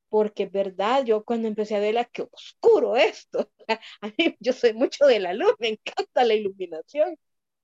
porque 0.08 0.44
es 0.44 0.52
verdad, 0.52 1.04
yo 1.04 1.24
cuando 1.24 1.48
empecé 1.48 1.76
a 1.76 1.80
verla, 1.80 2.04
qué 2.06 2.22
oscuro 2.32 2.96
esto. 2.96 3.50
A 4.00 4.08
mí, 4.18 4.36
yo 4.40 4.52
soy 4.52 4.72
mucho 4.74 5.06
de 5.06 5.20
la 5.20 5.34
luz, 5.34 5.54
me 5.58 5.68
encanta 5.70 6.24
la 6.24 6.34
iluminación. 6.34 7.16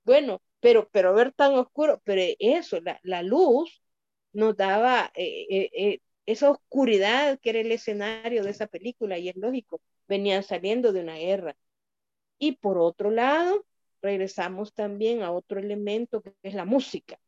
Bueno, 0.04 0.42
pero, 0.60 0.88
pero 0.92 1.14
ver 1.14 1.32
tan 1.32 1.54
oscuro, 1.54 2.00
pero 2.04 2.22
eso, 2.38 2.80
la, 2.80 3.00
la 3.02 3.22
luz 3.22 3.82
nos 4.32 4.56
daba 4.56 5.10
eh, 5.14 5.46
eh, 5.50 5.70
eh, 5.72 6.00
esa 6.26 6.50
oscuridad 6.50 7.38
que 7.40 7.50
era 7.50 7.60
el 7.60 7.72
escenario 7.72 8.44
de 8.44 8.50
esa 8.50 8.66
película, 8.66 9.18
y 9.18 9.28
es 9.28 9.36
lógico, 9.36 9.80
venían 10.08 10.42
saliendo 10.42 10.92
de 10.92 11.00
una 11.00 11.16
guerra. 11.16 11.56
Y 12.38 12.52
por 12.52 12.78
otro 12.78 13.10
lado, 13.10 13.66
regresamos 14.02 14.74
también 14.74 15.22
a 15.22 15.32
otro 15.32 15.60
elemento 15.60 16.22
que 16.22 16.32
es 16.42 16.54
la 16.54 16.64
música, 16.64 17.18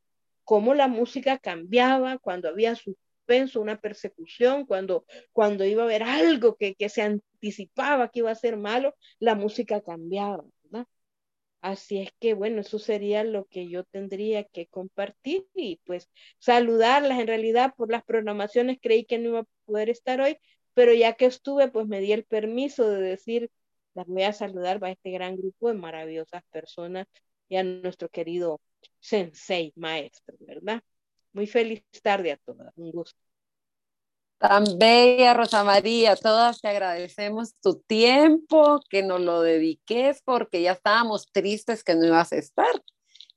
cómo 0.44 0.74
la 0.74 0.88
música 0.88 1.38
cambiaba 1.38 2.18
cuando 2.18 2.48
había 2.48 2.74
suspenso, 2.76 3.60
una 3.60 3.80
persecución, 3.80 4.66
cuando, 4.66 5.04
cuando 5.32 5.64
iba 5.64 5.82
a 5.82 5.86
haber 5.86 6.02
algo 6.02 6.56
que, 6.56 6.74
que 6.74 6.88
se 6.88 7.02
anticipaba 7.02 8.08
que 8.08 8.20
iba 8.20 8.30
a 8.30 8.34
ser 8.34 8.56
malo, 8.56 8.94
la 9.18 9.34
música 9.34 9.80
cambiaba. 9.80 10.44
Así 11.62 12.00
es 12.00 12.10
que, 12.20 12.34
bueno, 12.34 12.60
eso 12.60 12.78
sería 12.80 13.22
lo 13.24 13.46
que 13.46 13.68
yo 13.68 13.84
tendría 13.84 14.44
que 14.44 14.66
compartir 14.66 15.46
y 15.54 15.76
pues 15.84 16.10
saludarlas. 16.38 17.20
En 17.20 17.28
realidad, 17.28 17.74
por 17.76 17.90
las 17.90 18.02
programaciones 18.04 18.78
creí 18.82 19.04
que 19.04 19.18
no 19.18 19.28
iba 19.30 19.40
a 19.40 19.46
poder 19.64 19.88
estar 19.90 20.20
hoy, 20.20 20.38
pero 20.74 20.92
ya 20.94 21.14
que 21.14 21.26
estuve, 21.26 21.68
pues 21.70 21.86
me 21.86 22.00
di 22.00 22.12
el 22.12 22.24
permiso 22.24 22.88
de 22.90 23.00
decir, 23.02 23.50
las 23.94 24.06
voy 24.08 24.24
a 24.24 24.32
saludar 24.32 24.84
a 24.84 24.90
este 24.90 25.10
gran 25.12 25.36
grupo 25.36 25.68
de 25.68 25.74
maravillosas 25.74 26.42
personas 26.50 27.06
y 27.48 27.56
a 27.56 27.62
nuestro 27.64 28.08
querido 28.08 28.60
sensei, 29.00 29.72
maestro, 29.76 30.36
¿verdad? 30.40 30.82
Muy 31.32 31.46
feliz 31.46 31.84
tarde 32.02 32.32
a 32.32 32.36
todas, 32.38 32.72
un 32.76 32.90
gusto. 32.90 33.21
Tan 34.42 34.64
bella, 34.76 35.34
Rosa 35.34 35.62
María, 35.62 36.16
todas 36.16 36.60
te 36.60 36.66
agradecemos 36.66 37.54
tu 37.62 37.78
tiempo, 37.78 38.80
que 38.90 39.04
nos 39.04 39.20
lo 39.20 39.40
dediques, 39.40 40.20
porque 40.24 40.62
ya 40.62 40.72
estábamos 40.72 41.26
tristes 41.30 41.84
que 41.84 41.94
no 41.94 42.06
ibas 42.06 42.32
a 42.32 42.38
estar. 42.38 42.82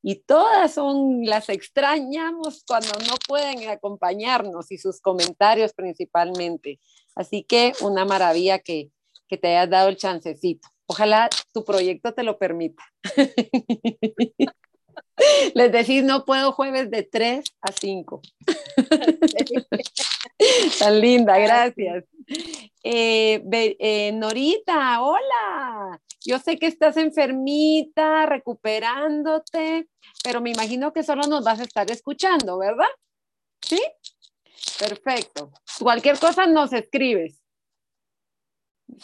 Y 0.02 0.24
todas 0.24 0.74
son, 0.74 1.24
las 1.24 1.50
extrañamos 1.50 2.63
cuando 2.68 2.89
no 3.08 3.18
pueden 3.28 3.70
acompañarnos 3.70 4.72
y 4.72 4.80
sus 4.80 5.00
comentarios 5.00 5.74
principalmente. 5.74 6.80
Así 7.15 7.44
que 7.44 7.74
una 7.82 8.04
maravilla 8.04 8.58
que, 8.58 8.89
que 9.28 9.38
te 9.38 9.50
hayas 9.50 9.70
dado 9.70 9.89
el 9.89 9.98
chancecito. 9.98 10.68
Ojalá 10.88 11.30
tu 11.54 11.63
proyecto 11.63 12.15
te 12.15 12.24
lo 12.24 12.39
permita. 12.39 12.84
Les 15.54 15.71
decís, 15.71 16.04
no 16.04 16.25
puedo 16.25 16.51
jueves 16.51 16.91
de 16.91 17.04
3 17.04 17.45
a 17.62 17.71
5. 17.71 18.21
Tan 20.80 20.99
linda, 20.99 21.38
gracias. 21.38 22.04
Eh, 22.84 23.41
eh, 23.51 24.12
Norita, 24.13 25.01
hola. 25.01 26.01
Yo 26.25 26.39
sé 26.39 26.58
que 26.58 26.67
estás 26.67 26.97
enfermita, 26.97 28.25
recuperándote, 28.25 29.88
pero 30.23 30.41
me 30.41 30.51
imagino 30.51 30.91
que 30.91 31.04
solo 31.04 31.23
nos 31.28 31.43
vas 31.43 31.60
a 31.60 31.63
estar 31.63 31.89
escuchando, 31.91 32.58
¿verdad? 32.58 32.89
¿Sí? 33.62 33.82
Perfecto. 34.80 35.51
Cualquier 35.80 36.19
cosa 36.19 36.47
nos 36.47 36.73
escribes. 36.73 37.44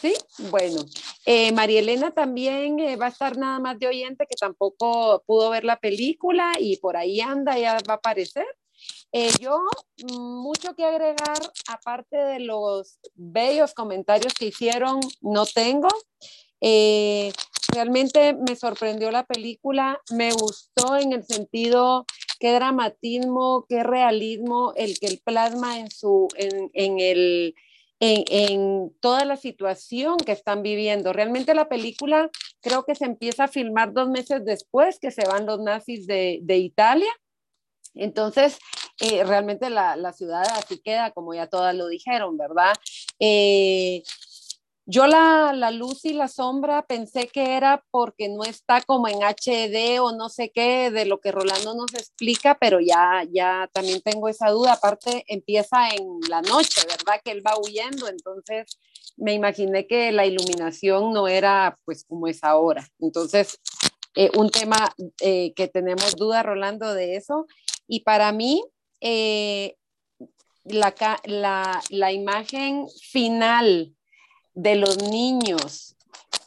¿Sí? 0.00 0.14
Bueno, 0.50 0.84
eh, 1.26 1.52
María 1.52 1.80
Elena 1.80 2.10
también 2.12 2.78
eh, 2.80 2.96
va 2.96 3.06
a 3.06 3.10
estar 3.10 3.36
nada 3.36 3.58
más 3.58 3.78
de 3.78 3.86
oyente, 3.86 4.26
que 4.28 4.36
tampoco 4.36 5.22
pudo 5.26 5.50
ver 5.50 5.64
la 5.64 5.78
película 5.78 6.52
y 6.58 6.78
por 6.78 6.96
ahí 6.96 7.20
anda, 7.20 7.58
ya 7.58 7.78
va 7.88 7.94
a 7.94 7.96
aparecer. 7.96 8.46
Eh, 9.12 9.30
yo, 9.40 9.60
mucho 10.14 10.74
que 10.74 10.84
agregar, 10.84 11.38
aparte 11.68 12.16
de 12.16 12.40
los 12.40 12.98
bellos 13.14 13.74
comentarios 13.74 14.32
que 14.34 14.46
hicieron, 14.46 15.00
no 15.20 15.44
tengo. 15.44 15.88
Eh, 16.62 17.32
realmente 17.68 18.34
me 18.34 18.56
sorprendió 18.56 19.10
la 19.10 19.26
película, 19.26 20.00
me 20.12 20.32
gustó 20.32 20.96
en 20.96 21.12
el 21.12 21.24
sentido 21.24 22.06
qué 22.40 22.52
dramatismo, 22.52 23.66
qué 23.68 23.82
realismo 23.82 24.72
el 24.76 24.98
que 24.98 25.06
él 25.06 25.20
plasma 25.22 25.78
en, 25.78 25.90
su, 25.90 26.28
en, 26.36 26.70
en 26.72 27.00
el 27.00 27.54
en, 28.04 28.92
toda 29.00 29.24
la 29.24 29.36
situación 29.36 30.16
que 30.16 30.32
están 30.32 30.62
viviendo. 30.62 31.12
Realmente 31.12 31.54
la 31.54 31.68
película 31.68 32.30
creo 32.60 32.84
que 32.84 32.96
se 32.96 33.04
empieza 33.04 33.44
a 33.44 33.48
filmar 33.48 33.92
dos 33.92 34.08
meses 34.08 34.44
después 34.44 34.98
que 34.98 35.12
se 35.12 35.24
van 35.24 35.46
los 35.46 35.60
nazis 35.60 36.06
de, 36.06 36.56
Italia. 36.56 37.10
Entonces, 37.94 38.58
eh, 39.00 39.22
realmente 39.22 39.70
la, 39.70 39.96
la, 39.96 40.12
ciudad 40.12 40.42
así 40.56 40.80
queda, 40.82 41.12
como 41.12 41.34
ya 41.34 41.46
todas 41.46 41.74
lo 41.76 41.86
dijeron, 41.86 42.36
¿verdad? 42.36 42.74
Eh, 43.20 44.02
yo 44.84 45.06
la, 45.06 45.52
la, 45.54 45.70
luz 45.70 46.04
y 46.04 46.12
la 46.12 46.26
sombra 46.26 46.82
pensé 46.82 47.28
que 47.28 47.56
era 47.56 47.84
porque 47.90 48.28
no 48.28 48.42
está 48.42 48.82
como 48.82 49.06
en 49.06 49.22
HD 49.22 50.00
o 50.00 50.12
no 50.12 50.28
sé 50.28 50.50
qué 50.50 50.90
de 50.90 51.04
lo 51.04 51.20
que 51.20 51.30
Rolando 51.30 51.74
nos 51.74 51.94
explica, 51.94 52.58
pero 52.60 52.80
ya, 52.80 53.22
ya 53.30 53.70
también 53.72 54.00
tengo 54.00 54.28
esa 54.28 54.50
duda. 54.50 54.72
Aparte, 54.72 55.24
empieza 55.28 55.88
en 55.90 56.18
la 56.28 56.42
noche, 56.42 56.80
¿verdad? 56.88 57.20
Que 57.24 57.30
él 57.30 57.46
va 57.46 57.58
huyendo, 57.58 58.08
entonces 58.08 58.76
me 59.16 59.34
imaginé 59.34 59.86
que 59.86 60.10
la 60.10 60.26
iluminación 60.26 61.12
no 61.12 61.28
era 61.28 61.78
pues 61.84 62.04
como 62.04 62.26
es 62.26 62.42
ahora. 62.42 62.84
Entonces, 62.98 63.60
eh, 64.16 64.30
un 64.36 64.50
tema 64.50 64.92
eh, 65.20 65.52
que 65.54 65.68
tenemos 65.68 66.16
duda, 66.16 66.42
Rolando, 66.42 66.92
de 66.92 67.16
eso. 67.16 67.46
Y 67.86 68.00
para 68.00 68.32
mí, 68.32 68.64
eh, 69.00 69.76
la, 70.64 70.94
la, 71.24 71.80
la 71.90 72.12
imagen 72.12 72.86
final 73.10 73.94
de 74.54 74.76
los 74.76 75.02
niños 75.02 75.96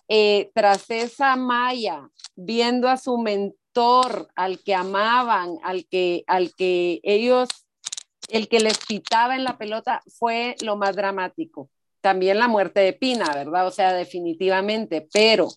eh, 0.07 0.51
tras 0.53 0.89
esa 0.89 1.35
malla, 1.35 2.09
viendo 2.35 2.89
a 2.89 2.97
su 2.97 3.17
mentor, 3.17 4.29
al 4.35 4.59
que 4.59 4.75
amaban, 4.75 5.57
al 5.63 5.85
que, 5.87 6.23
al 6.27 6.53
que 6.55 6.99
ellos, 7.03 7.49
el 8.29 8.47
que 8.47 8.59
les 8.59 8.77
pitaba 8.85 9.35
en 9.35 9.43
la 9.43 9.57
pelota, 9.57 10.01
fue 10.07 10.55
lo 10.61 10.75
más 10.75 10.95
dramático. 10.95 11.69
También 12.01 12.37
la 12.37 12.47
muerte 12.47 12.81
de 12.81 12.93
Pina, 12.93 13.31
¿verdad? 13.33 13.67
O 13.67 13.71
sea, 13.71 13.93
definitivamente, 13.93 15.07
pero 15.11 15.47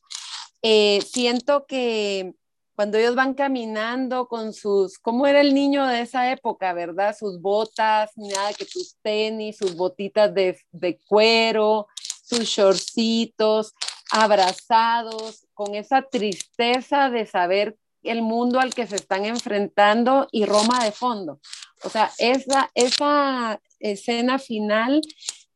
eh, 0.62 1.00
siento 1.06 1.66
que 1.66 2.32
cuando 2.74 2.96
ellos 2.96 3.16
van 3.16 3.34
caminando 3.34 4.28
con 4.28 4.52
sus, 4.52 4.98
¿cómo 4.98 5.26
era 5.26 5.40
el 5.40 5.52
niño 5.52 5.86
de 5.86 6.00
esa 6.00 6.30
época, 6.30 6.72
verdad? 6.72 7.14
Sus 7.18 7.40
botas, 7.40 8.12
nada 8.16 8.52
que 8.54 8.64
tus 8.64 8.96
tenis, 9.02 9.58
sus 9.58 9.74
botitas 9.74 10.32
de, 10.32 10.58
de 10.70 10.98
cuero, 11.06 11.88
sus 12.28 12.48
shortcitos, 12.48 13.74
abrazados, 14.10 15.46
con 15.54 15.74
esa 15.74 16.02
tristeza 16.02 17.10
de 17.10 17.26
saber 17.26 17.76
el 18.02 18.22
mundo 18.22 18.60
al 18.60 18.74
que 18.74 18.86
se 18.86 18.96
están 18.96 19.24
enfrentando 19.24 20.28
y 20.30 20.44
Roma 20.44 20.84
de 20.84 20.92
fondo. 20.92 21.40
O 21.82 21.90
sea, 21.90 22.10
esa, 22.18 22.70
esa 22.74 23.60
escena 23.80 24.38
final 24.38 25.00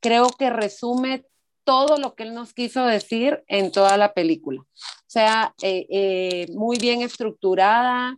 creo 0.00 0.28
que 0.30 0.50
resume 0.50 1.24
todo 1.64 1.96
lo 1.96 2.14
que 2.14 2.24
él 2.24 2.34
nos 2.34 2.52
quiso 2.52 2.84
decir 2.86 3.44
en 3.46 3.70
toda 3.70 3.96
la 3.96 4.14
película. 4.14 4.62
O 4.62 5.10
sea, 5.12 5.54
eh, 5.62 5.86
eh, 5.90 6.46
muy 6.54 6.78
bien 6.78 7.02
estructurada. 7.02 8.16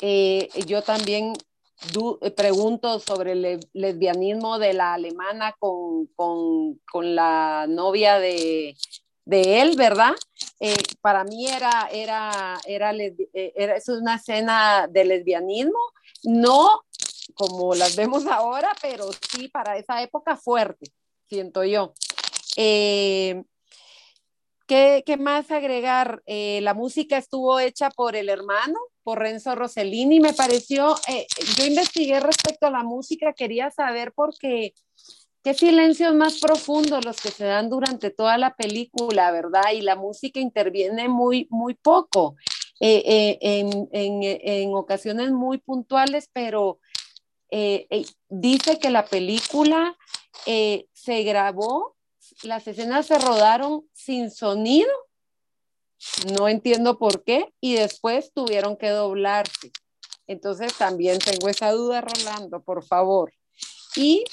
Eh, 0.00 0.48
yo 0.66 0.82
también 0.82 1.34
pregunto 2.36 2.98
sobre 3.00 3.32
el 3.32 3.60
lesbianismo 3.72 4.58
de 4.58 4.72
la 4.72 4.94
alemana 4.94 5.54
con, 5.58 6.06
con, 6.16 6.80
con 6.90 7.14
la 7.14 7.66
novia 7.68 8.18
de, 8.18 8.76
de 9.24 9.60
él, 9.60 9.76
¿verdad? 9.76 10.14
Eh, 10.60 10.76
para 11.00 11.24
mí 11.24 11.46
era, 11.48 11.88
era, 11.92 12.58
era, 12.66 12.94
eh, 12.94 13.52
era, 13.54 13.76
es 13.76 13.88
una 13.88 14.14
escena 14.14 14.86
de 14.88 15.04
lesbianismo, 15.04 15.78
no 16.22 16.84
como 17.34 17.74
las 17.74 17.96
vemos 17.96 18.26
ahora, 18.26 18.72
pero 18.80 19.10
sí 19.30 19.48
para 19.48 19.76
esa 19.76 20.02
época 20.02 20.36
fuerte, 20.36 20.90
siento 21.28 21.64
yo. 21.64 21.92
¿Qué, 24.66 25.02
¿qué, 25.06 25.16
más 25.16 25.50
agregar? 25.50 26.22
la 26.26 26.74
música 26.74 27.16
estuvo 27.16 27.58
hecha 27.58 27.90
por 27.90 28.16
el 28.16 28.28
hermano, 28.28 28.78
por 29.06 29.20
Renzo 29.20 29.54
Rossellini. 29.54 30.18
Me 30.18 30.32
pareció, 30.32 30.96
eh, 31.06 31.28
yo 31.56 31.64
investigué 31.64 32.18
respecto 32.18 32.66
a 32.66 32.72
la 32.72 32.82
música, 32.82 33.32
quería 33.32 33.70
saber 33.70 34.12
por 34.12 34.36
qué, 34.36 34.74
qué 35.44 35.54
silencios 35.54 36.12
más 36.12 36.40
profundos 36.40 37.04
los 37.04 37.20
que 37.20 37.30
se 37.30 37.44
dan 37.44 37.70
durante 37.70 38.10
toda 38.10 38.36
la 38.36 38.56
película, 38.56 39.30
¿verdad? 39.30 39.70
Y 39.72 39.82
la 39.82 39.94
música 39.94 40.40
interviene 40.40 41.08
muy, 41.08 41.46
muy 41.50 41.74
poco, 41.74 42.34
eh, 42.80 43.38
eh, 43.40 43.64
en, 43.92 44.74
ocasiones 44.74 45.30
muy 45.30 45.58
puntuales, 45.58 46.28
pero 46.32 46.80
dice 48.28 48.80
que 48.80 48.90
la 48.90 49.04
película 49.04 49.96
se 50.44 51.22
grabó, 51.22 51.95
las 52.42 52.66
escenas 52.66 53.06
se 53.06 53.18
rodaron 53.18 53.88
sin 53.92 54.30
sonido 54.30 54.90
no 56.36 56.48
entiendo 56.48 56.98
por 56.98 57.24
qué, 57.24 57.52
y 57.60 57.74
después 57.74 58.32
tuvieron 58.32 58.76
que 58.76 58.90
doblarse. 58.90 59.72
Entonces 60.26 60.76
también 60.76 61.18
tengo 61.18 61.48
esa 61.48 61.70
duda, 61.70 62.00
Rolando, 62.00 62.62
por 62.62 62.84
favor. 62.84 63.32
Y 63.96 64.24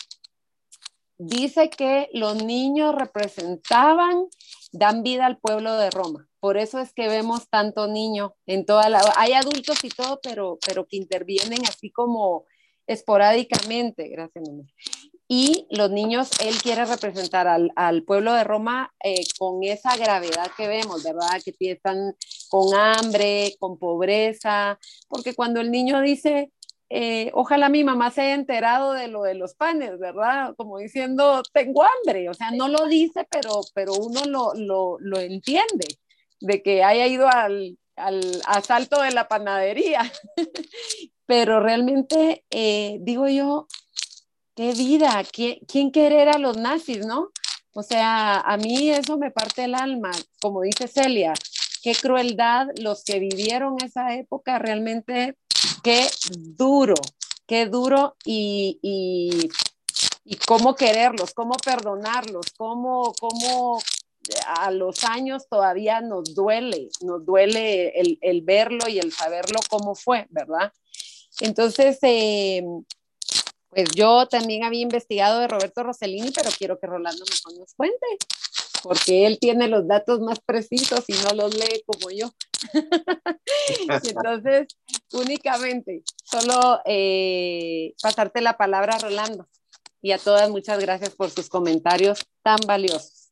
dice 1.18 1.70
que 1.70 2.10
los 2.14 2.44
niños 2.44 2.96
representaban, 2.96 4.28
dan 4.72 5.04
vida 5.04 5.26
al 5.26 5.38
pueblo 5.38 5.76
de 5.78 5.92
Roma. 5.92 6.28
Por 6.40 6.58
eso 6.58 6.80
es 6.80 6.94
que 6.94 7.08
vemos 7.08 7.48
tanto 7.50 7.88
niño 7.88 8.36
en 8.46 8.66
toda 8.66 8.90
la... 8.90 9.02
Hay 9.16 9.34
adultos 9.34 9.84
y 9.84 9.90
todo, 9.90 10.20
pero, 10.22 10.58
pero 10.66 10.86
que 10.86 10.98
intervienen 10.98 11.66
así 11.66 11.92
como 11.92 12.46
esporádicamente. 12.88 14.10
Gracias, 14.10 14.44
mamá 14.50 14.66
y 15.36 15.66
los 15.72 15.90
niños, 15.90 16.30
él 16.42 16.62
quiere 16.62 16.86
representar 16.86 17.48
al, 17.48 17.72
al 17.76 18.04
pueblo 18.04 18.34
de 18.34 18.44
Roma 18.44 18.94
eh, 19.04 19.26
con 19.40 19.64
esa 19.64 19.98
gravedad 19.98 20.52
que 20.56 20.68
vemos, 20.68 21.02
¿verdad? 21.02 21.42
Que 21.44 21.50
empiezan 21.50 22.16
con 22.50 22.76
hambre, 22.76 23.56
con 23.58 23.80
pobreza, 23.80 24.78
porque 25.08 25.34
cuando 25.34 25.60
el 25.60 25.72
niño 25.72 26.02
dice, 26.02 26.52
eh, 26.92 27.32
ojalá 27.34 27.70
mi 27.70 27.84
mamá 27.84 28.12
se 28.12 28.22
haya 28.22 28.36
enterado 28.36 28.94
de 28.94 29.08
lo 29.08 29.24
de 29.24 29.34
los 29.34 29.56
panes, 29.56 29.98
¿verdad? 29.98 30.54
Como 30.56 30.78
diciendo, 30.78 31.42
tengo 31.52 31.82
hambre, 31.84 32.30
o 32.30 32.36
sea, 32.36 32.52
no 32.52 32.68
lo 32.68 32.86
dice, 32.86 33.26
pero, 33.32 33.62
pero 33.74 33.94
uno 33.96 34.26
lo, 34.26 34.54
lo, 34.54 34.98
lo 35.00 35.18
entiende, 35.18 35.98
de 36.42 36.62
que 36.62 36.84
haya 36.84 37.08
ido 37.08 37.28
al, 37.28 37.80
al 37.96 38.22
asalto 38.46 39.02
de 39.02 39.10
la 39.10 39.28
panadería. 39.28 40.12
pero 41.26 41.60
realmente, 41.60 42.46
eh, 42.52 43.00
digo 43.02 43.28
yo, 43.28 43.68
qué 44.56 44.74
vida, 44.74 45.24
¿quién, 45.32 45.92
querer 45.92 46.30
a 46.30 46.38
los 46.38 46.58
nazis, 46.58 47.06
no? 47.06 47.32
O 47.74 47.82
sea, 47.82 48.40
a 48.40 48.58
mí 48.58 48.90
eso 48.92 49.18
me 49.18 49.32
parte 49.32 49.64
el 49.64 49.76
alma, 49.76 50.12
como 50.40 50.62
dice 50.62 50.88
Celia, 50.88 51.34
qué 51.82 51.96
crueldad 51.96 52.68
los 52.80 53.04
que 53.04 53.20
vivieron 53.20 53.78
esa 53.84 54.16
época, 54.16 54.60
realmente 54.60 55.38
qué 55.84 56.08
duro, 56.32 56.96
qué 57.48 57.66
duro 57.66 58.16
y, 58.26 59.50
cómo 60.48 60.76
quererlos, 60.76 61.34
cómo 61.34 61.56
perdonarlos, 61.56 62.46
cómo, 62.56 63.14
cómo 63.20 63.80
a 64.46 64.72
los 64.72 65.04
años 65.04 65.48
todavía 65.50 66.00
nos 66.00 66.36
duele, 66.36 66.90
nos 67.02 67.26
duele 67.26 67.94
el, 68.22 68.42
verlo 68.44 68.88
y 68.88 69.00
el 69.00 69.12
saberlo 69.12 69.60
cómo 69.70 69.96
fue, 69.96 70.28
¿verdad? 70.30 70.72
Entonces, 71.42 71.98
eh, 72.04 72.64
pues 73.74 73.90
yo 73.96 74.28
también 74.28 74.64
había 74.64 74.82
investigado 74.82 75.40
de 75.40 75.48
Roberto 75.48 75.84
Rossellini, 75.84 76.32
pero 76.32 76.50
quiero 76.58 76.80
que 76.80 76.88
Rolando 76.88 77.24
me 77.26 77.60
nos 77.60 77.74
cuente, 77.74 78.06
porque 78.84 79.26
él 79.26 79.40
tiene 79.40 79.68
los 79.68 79.88
datos 79.88 80.20
más 80.20 80.40
precisos 80.40 81.04
y 81.08 81.14
no 81.14 81.36
los 81.36 81.54
lee 81.56 81.84
como 81.86 82.12
yo. 82.12 82.32
Entonces, 84.04 84.68
únicamente, 85.14 86.04
solo 86.24 86.82
eh, 86.86 87.94
pasarte 88.02 88.42
la 88.42 88.58
palabra, 88.58 88.98
Rolando. 89.00 89.48
Y 90.02 90.12
a 90.12 90.18
todas, 90.18 90.50
muchas 90.50 90.80
gracias 90.80 91.16
por 91.16 91.30
sus 91.30 91.50
comentarios 91.50 92.26
tan 92.42 92.60
valiosos. 92.68 93.32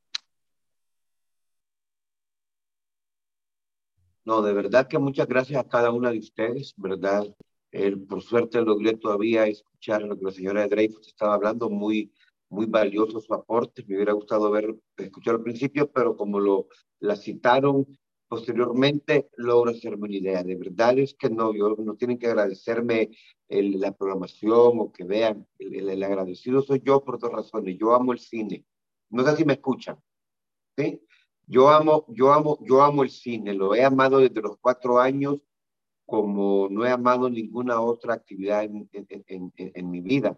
No, 4.24 4.42
de 4.42 4.54
verdad 4.54 4.88
que 4.88 5.00
muchas 5.00 5.28
gracias 5.28 5.60
a 5.60 5.68
cada 5.68 5.92
una 5.92 6.12
de 6.12 6.20
ustedes, 6.20 6.74
¿verdad? 6.78 7.26
Por 8.08 8.22
suerte 8.22 8.62
logré 8.62 8.98
todavía 8.98 9.48
escuchar 9.48 10.04
lo 10.04 10.18
que 10.18 10.26
la 10.26 10.32
señora 10.32 10.68
Dreyfus 10.68 11.08
estaba 11.08 11.36
hablando, 11.36 11.70
muy, 11.70 12.12
muy 12.50 12.66
valioso 12.66 13.20
su 13.22 13.34
aporte. 13.34 13.84
Me 13.88 13.96
hubiera 13.96 14.14
gustado 14.14 14.52
ver, 14.52 14.76
escuchar 14.98 15.36
al 15.36 15.44
principio, 15.44 15.90
pero 15.92 16.18
como 16.18 16.40
lo 16.40 16.68
la 17.00 17.16
citaron 17.16 17.88
posteriormente, 18.28 19.30
logro 19.36 19.72
hacerme 19.72 20.06
una 20.06 20.16
idea. 20.16 20.44
De 20.44 20.56
verdad 20.56 20.98
es 21.00 21.14
que 21.16 21.30
no, 21.30 21.54
yo, 21.54 21.76
no 21.78 21.96
tienen 21.96 22.18
que 22.18 22.28
agradecerme 22.28 23.10
la 23.50 23.92
programación 23.92 24.80
o 24.80 24.92
que 24.92 25.04
vean. 25.04 25.46
El, 25.60 25.90
el, 25.90 26.04
agradecido 26.04 26.62
soy 26.62 26.82
yo 26.84 27.04
por 27.04 27.20
dos 27.20 27.32
razones. 27.32 27.78
Yo 27.78 27.94
amo 27.94 28.14
el 28.14 28.20
cine. 28.20 28.66
No 29.10 29.26
sé 29.26 29.36
si 29.36 29.44
me 29.46 29.54
escuchan. 29.54 29.98
¿sí? 30.78 31.02
Yo 31.46 31.70
amo, 31.70 32.06
yo 32.08 32.32
amo, 32.32 32.58
yo 32.62 32.82
amo 32.82 33.04
el 33.04 33.10
cine. 33.10 33.54
Lo 33.54 33.76
he 33.76 33.84
amado 33.84 34.20
desde 34.20 34.42
los 34.42 34.58
cuatro 34.62 35.00
años 35.00 35.42
como 36.12 36.68
no 36.70 36.86
he 36.86 36.90
amado 36.90 37.30
ninguna 37.30 37.80
otra 37.80 38.16
actividad 38.16 38.66
en, 38.66 38.90
en, 38.92 39.54
en, 39.56 39.90
mi 39.90 40.02
vida. 40.02 40.38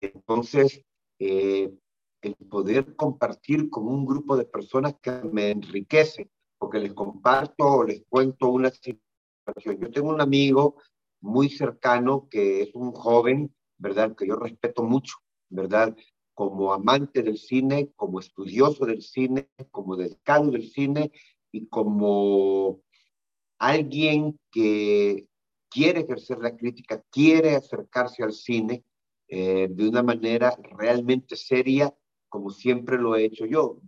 Entonces, 0.00 0.80
eh, 1.18 1.74
el 2.20 2.36
poder 2.36 2.94
compartir 2.94 3.68
con 3.68 3.88
un 3.88 4.06
grupo 4.06 4.36
de 4.36 4.44
personas 4.44 4.94
que 5.02 5.10
me 5.10 5.50
enriquece, 5.50 6.30
porque 6.56 6.78
les 6.78 6.92
comparto 6.92 7.64
o 7.64 7.82
les 7.82 8.04
cuento 8.08 8.48
una 8.50 8.70
situación. 8.70 9.80
Yo 9.80 9.90
tengo 9.90 10.10
un 10.10 10.20
amigo 10.20 10.76
muy 11.20 11.48
cercano, 11.48 12.28
que 12.30 12.62
es 12.62 12.74
un 12.76 12.92
joven, 12.92 13.52
¿verdad? 13.78 14.14
Que 14.14 14.28
yo 14.28 14.36
respeto 14.36 14.84
mucho, 14.84 15.16
¿verdad? 15.48 15.96
Como 16.32 16.72
amante 16.72 17.24
del 17.24 17.38
cine, 17.38 17.90
como 17.96 18.20
estudioso 18.20 18.86
del 18.86 19.02
cine, 19.02 19.48
como 19.72 19.96
dedicado 19.96 20.52
del 20.52 20.70
cine 20.70 21.10
y 21.50 21.66
como 21.66 22.82
alguien 23.62 24.40
que 24.50 25.28
quiere 25.70 26.00
ejercer 26.00 26.38
la 26.38 26.56
crítica, 26.56 27.00
quiere 27.10 27.54
acercarse 27.54 28.24
al 28.24 28.32
cine 28.32 28.84
eh, 29.28 29.68
de 29.70 29.88
una 29.88 30.02
manera 30.02 30.56
realmente 30.76 31.36
seria, 31.36 31.94
como 32.28 32.50
siempre 32.50 32.98
lo 32.98 33.14
he 33.14 33.24
hecho 33.24 33.46
yo. 33.46 33.78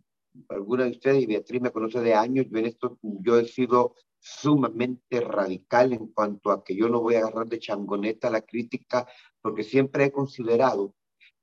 Alguna 0.49 0.85
de 0.85 0.93
ustedes, 0.93 1.25
y 1.25 1.27
Beatriz 1.27 1.61
me 1.61 1.73
conoce 1.73 2.01
de 2.01 2.15
años, 2.15 2.47
yo 2.49 2.59
en 2.59 2.67
esto 2.67 2.99
yo 3.03 3.37
he 3.39 3.47
sido 3.47 3.97
sumamente 4.21 5.21
radical 5.21 5.93
en 5.93 6.07
cuanto 6.07 6.53
a 6.53 6.63
que 6.63 6.77
yo 6.77 6.89
no 6.89 7.01
voy 7.01 7.17
a 7.17 7.19
agarrar 7.19 7.49
de 7.49 7.59
changoneta 7.59 8.31
la 8.31 8.43
crítica, 8.43 9.09
porque 9.43 9.65
siempre 9.65 10.05
he 10.05 10.13
considerado 10.13 10.95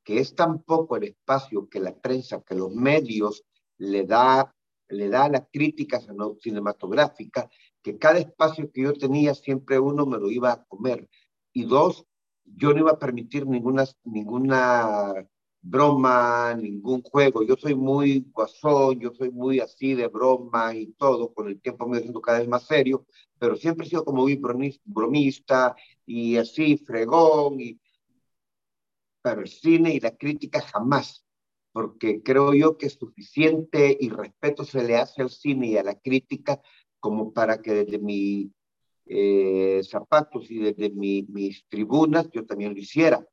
que 0.05 0.19
es 0.19 0.33
tan 0.35 0.63
poco 0.63 0.95
el 0.95 1.03
espacio 1.03 1.67
que 1.67 1.81
la 1.81 1.93
prensa, 1.93 2.41
que 2.41 2.55
los 2.55 2.73
medios 2.73 3.43
le 3.77 4.05
da, 4.05 4.55
le 4.91 5.09
da 5.09 5.25
a 5.25 5.29
la 5.29 5.45
crítica 5.45 5.99
cinematográfica, 6.41 7.49
que 7.81 7.97
cada 7.97 8.19
espacio 8.19 8.71
que 8.71 8.81
yo 8.83 8.93
tenía 8.93 9.33
siempre 9.33 9.79
uno 9.79 10.05
me 10.05 10.17
lo 10.17 10.29
iba 10.29 10.51
a 10.51 10.63
comer. 10.65 11.09
Y 11.53 11.65
dos, 11.65 12.05
yo 12.45 12.73
no 12.73 12.79
iba 12.79 12.91
a 12.91 12.99
permitir 12.99 13.47
ninguna, 13.47 13.85
ninguna 14.03 15.13
broma, 15.61 16.53
ningún 16.55 17.01
juego. 17.03 17.43
Yo 17.43 17.55
soy 17.55 17.75
muy 17.75 18.25
guasón, 18.31 18.99
yo 18.99 19.11
soy 19.13 19.31
muy 19.31 19.59
así 19.59 19.93
de 19.93 20.07
broma 20.07 20.73
y 20.75 20.87
todo, 20.93 21.33
con 21.33 21.47
el 21.47 21.61
tiempo 21.61 21.87
me 21.87 21.97
he 21.97 22.01
siendo 22.01 22.21
cada 22.21 22.39
vez 22.39 22.47
más 22.47 22.63
serio, 22.65 23.05
pero 23.39 23.55
siempre 23.55 23.85
he 23.85 23.89
sido 23.89 24.05
como 24.05 24.23
muy 24.23 24.39
bromista 24.85 25.75
y 26.05 26.37
así 26.37 26.77
fregón, 26.77 27.59
y... 27.61 27.79
pero 29.21 29.41
el 29.41 29.47
cine 29.47 29.93
y 29.93 29.99
la 29.99 30.15
crítica 30.15 30.61
jamás, 30.61 31.23
porque 31.71 32.21
creo 32.21 32.53
yo 32.53 32.77
que 32.77 32.89
suficiente 32.89 33.97
y 33.99 34.09
respeto 34.09 34.65
se 34.65 34.83
le 34.83 34.97
hace 34.97 35.21
al 35.21 35.29
cine 35.29 35.67
y 35.67 35.77
a 35.77 35.83
la 35.83 35.95
crítica 35.95 36.61
como 36.99 37.33
para 37.33 37.61
que 37.61 37.73
desde 37.73 37.99
mis 37.99 38.49
eh, 39.05 39.81
zapatos 39.83 40.49
y 40.51 40.59
desde 40.59 40.89
mis 40.89 41.65
tribunas 41.67 42.29
yo 42.31 42.45
también 42.45 42.73
lo 42.73 42.79
hiciera. 42.79 43.25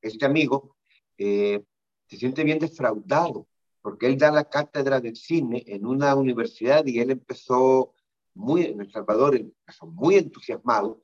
este 0.00 0.26
amigo 0.26 0.76
eh, 1.18 1.62
se 2.06 2.16
siente 2.16 2.44
bien 2.44 2.58
defraudado 2.58 3.46
porque 3.82 4.06
él 4.06 4.16
da 4.16 4.30
la 4.30 4.48
cátedra 4.48 5.00
de 5.00 5.14
cine 5.14 5.62
en 5.66 5.86
una 5.86 6.14
universidad 6.14 6.86
y 6.86 7.00
él 7.00 7.10
empezó 7.10 7.92
muy, 8.32 8.62
en 8.62 8.80
El 8.80 8.90
Salvador, 8.90 9.36
empezó 9.36 9.86
muy 9.86 10.16
entusiasmado 10.16 11.02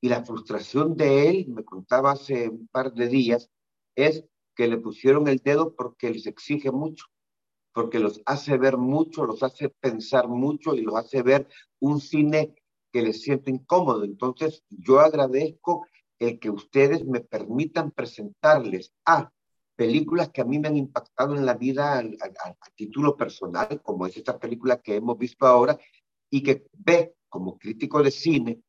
y 0.00 0.08
la 0.08 0.22
frustración 0.22 0.94
de 0.96 1.28
él, 1.28 1.46
me 1.48 1.64
contaba 1.64 2.12
hace 2.12 2.48
un 2.48 2.68
par 2.68 2.92
de 2.92 3.08
días, 3.08 3.50
es 3.94 4.24
que 4.56 4.66
le 4.66 4.78
pusieron 4.78 5.28
el 5.28 5.38
dedo 5.38 5.74
porque 5.76 6.10
les 6.10 6.26
exige 6.26 6.72
mucho 6.72 7.06
porque 7.76 7.98
los 7.98 8.22
hace 8.24 8.56
ver 8.56 8.78
mucho, 8.78 9.26
los 9.26 9.42
hace 9.42 9.68
pensar 9.68 10.28
mucho 10.28 10.74
y 10.74 10.80
los 10.80 10.96
hace 10.96 11.20
ver 11.20 11.46
un 11.78 12.00
cine 12.00 12.54
que 12.90 13.02
les 13.02 13.20
siente 13.20 13.50
incómodo. 13.50 14.02
Entonces, 14.02 14.64
yo 14.70 14.98
agradezco 15.00 15.86
el 16.18 16.38
que 16.38 16.48
ustedes 16.48 17.04
me 17.04 17.20
permitan 17.20 17.90
presentarles 17.90 18.94
a 19.04 19.30
películas 19.76 20.30
que 20.30 20.40
a 20.40 20.46
mí 20.46 20.58
me 20.58 20.68
han 20.68 20.78
impactado 20.78 21.36
en 21.36 21.44
la 21.44 21.52
vida 21.52 21.98
a, 21.98 22.70
título 22.74 23.14
personal, 23.14 23.82
como 23.82 24.06
es 24.06 24.16
esta 24.16 24.38
película 24.38 24.80
que 24.80 24.94
hemos 24.94 25.18
visto 25.18 25.46
ahora, 25.46 25.78
y 26.30 26.42
que 26.42 26.64
ve 26.72 27.14
como 27.28 27.58
crítico 27.58 28.02
de 28.02 28.10
cine, 28.10 28.62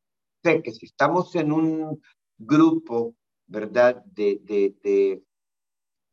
sé 0.44 0.62
que 0.62 0.74
si 0.74 0.86
estamos 0.86 1.34
en 1.38 1.54
un 1.54 2.02
grupo, 2.38 3.16
¿verdad?, 3.46 4.04
de, 4.04 4.42
de, 4.44 4.76
de 4.84 5.24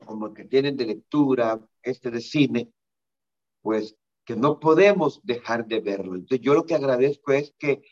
como 0.04 0.32
que 0.34 0.44
tienen 0.44 0.76
de 0.76 0.86
lectura, 0.86 1.60
este 1.82 2.10
de 2.10 2.20
cine, 2.20 2.72
pues 3.62 3.96
que 4.24 4.36
no 4.36 4.58
podemos 4.58 5.20
dejar 5.22 5.66
de 5.66 5.80
verlo. 5.80 6.14
Entonces 6.14 6.40
yo 6.40 6.54
lo 6.54 6.64
que 6.64 6.74
agradezco 6.74 7.32
es 7.32 7.54
que 7.58 7.82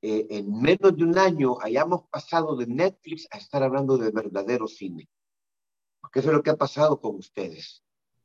eh, 0.00 0.26
en 0.30 0.52
menos 0.52 0.96
de 0.96 1.04
un 1.04 1.18
año 1.18 1.60
hayamos 1.60 2.08
pasado 2.08 2.56
de 2.56 2.66
Netflix 2.66 3.26
a 3.32 3.38
estar 3.38 3.62
hablando 3.62 3.98
de 3.98 4.10
verdadero 4.10 4.68
cine. 4.68 5.08
Porque 6.00 6.20
eso 6.20 6.28
es 6.28 6.36
lo 6.36 6.42
que 6.42 6.50
ha 6.50 6.56
pasado 6.56 7.00
con 7.00 7.16
ustedes, 7.16 7.82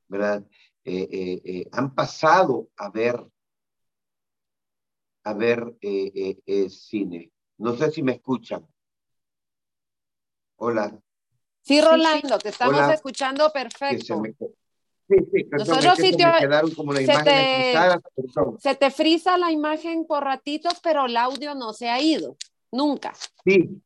¿verdad? 0.07 0.45
Eh, 0.84 1.41
eh, 1.43 1.70
han 1.72 1.95
pasado 1.95 2.70
a 2.78 2.89
ver, 2.89 3.26
a 5.24 5.34
ver 5.34 5.78
cine. 6.70 7.32
No 7.57 7.76
sé 7.76 7.91
si 7.91 8.03
me 8.03 8.14
escuchan. 8.14 8.68
Hola. 10.57 11.01
Sí, 11.64 11.80
Rolando, 11.80 12.38
te 12.39 12.49
estamos 12.49 12.91
escuchando 12.91 13.49
perfecto. 13.51 14.22
Sí, 15.07 15.16
sí, 15.32 15.47
Nosotros 15.51 15.97
sí 15.97 16.11
te... 16.11 16.18
quedaron 16.18 16.72
como 16.72 16.93
la 16.93 16.99
se, 16.99 17.24
te... 17.24 17.74
se 18.59 18.76
te 18.76 18.91
frisa 18.91 19.38
la 19.38 19.51
imagen 19.51 20.05
por 20.05 20.24
ratitos, 20.24 20.80
pero 20.82 21.05
el 21.05 21.16
audio 21.16 21.55
no 21.55 21.72
se 21.74 21.89
ha 21.89 22.01
ido, 22.01 22.36
nunca. 22.72 23.14
Sí. 23.45 23.82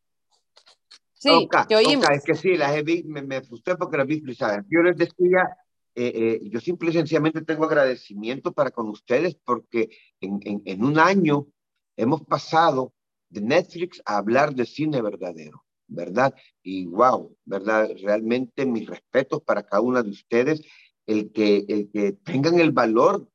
Sí, 1.13 1.49
te 1.67 1.75
oímos. 1.75 2.07
es 2.11 2.23
que 2.23 2.35
sí, 2.35 2.55
las 2.57 2.75
he 2.75 2.83
me, 3.05 3.23
me 3.23 3.41
frustré 3.41 3.75
porque 3.75 3.97
las 3.97 4.07
vi 4.07 4.21
frisadas. 4.21 4.63
Yo 4.69 4.81
les 4.81 4.95
decía, 4.95 5.57
eh, 5.95 6.11
eh, 6.13 6.39
yo 6.43 6.59
simple 6.59 6.91
y 6.91 6.93
sencillamente 6.93 7.41
tengo 7.41 7.65
agradecimiento 7.65 8.53
para 8.53 8.69
con 8.69 8.87
ustedes 8.89 9.35
porque 9.43 9.89
en, 10.21 10.39
en, 10.43 10.61
en 10.65 10.83
un 10.83 10.99
año 10.99 11.47
hemos 11.95 12.23
pasado 12.23 12.93
de 13.29 13.41
Netflix 13.41 14.01
a 14.05 14.17
hablar 14.17 14.53
de 14.53 14.65
cine 14.65 15.01
verdadero. 15.01 15.63
¿Verdad? 15.87 16.35
Y 16.61 16.85
wow, 16.87 17.35
¿verdad? 17.45 17.89
Realmente 18.01 18.65
mis 18.65 18.87
respetos 18.87 19.41
para 19.41 19.63
cada 19.63 19.81
una 19.81 20.03
de 20.03 20.09
ustedes 20.09 20.61
el 21.05 21.31
que, 21.31 21.65
el 21.67 21.89
que 21.91 22.11
tengan 22.11 22.59
el 22.59 22.71
valor 22.71 23.29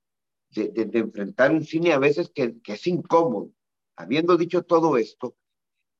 de, 0.51 0.69
de, 0.69 0.99
enfrentar 0.99 1.51
un 1.51 1.65
cine 1.65 1.93
a 1.93 1.99
veces 1.99 2.31
que, 2.35 2.61
que, 2.61 2.75
es 2.75 2.87
incómodo. 2.87 3.51
Habiendo 3.97 4.37
dicho 4.37 4.63
todo 4.63 4.99
esto, 4.99 5.37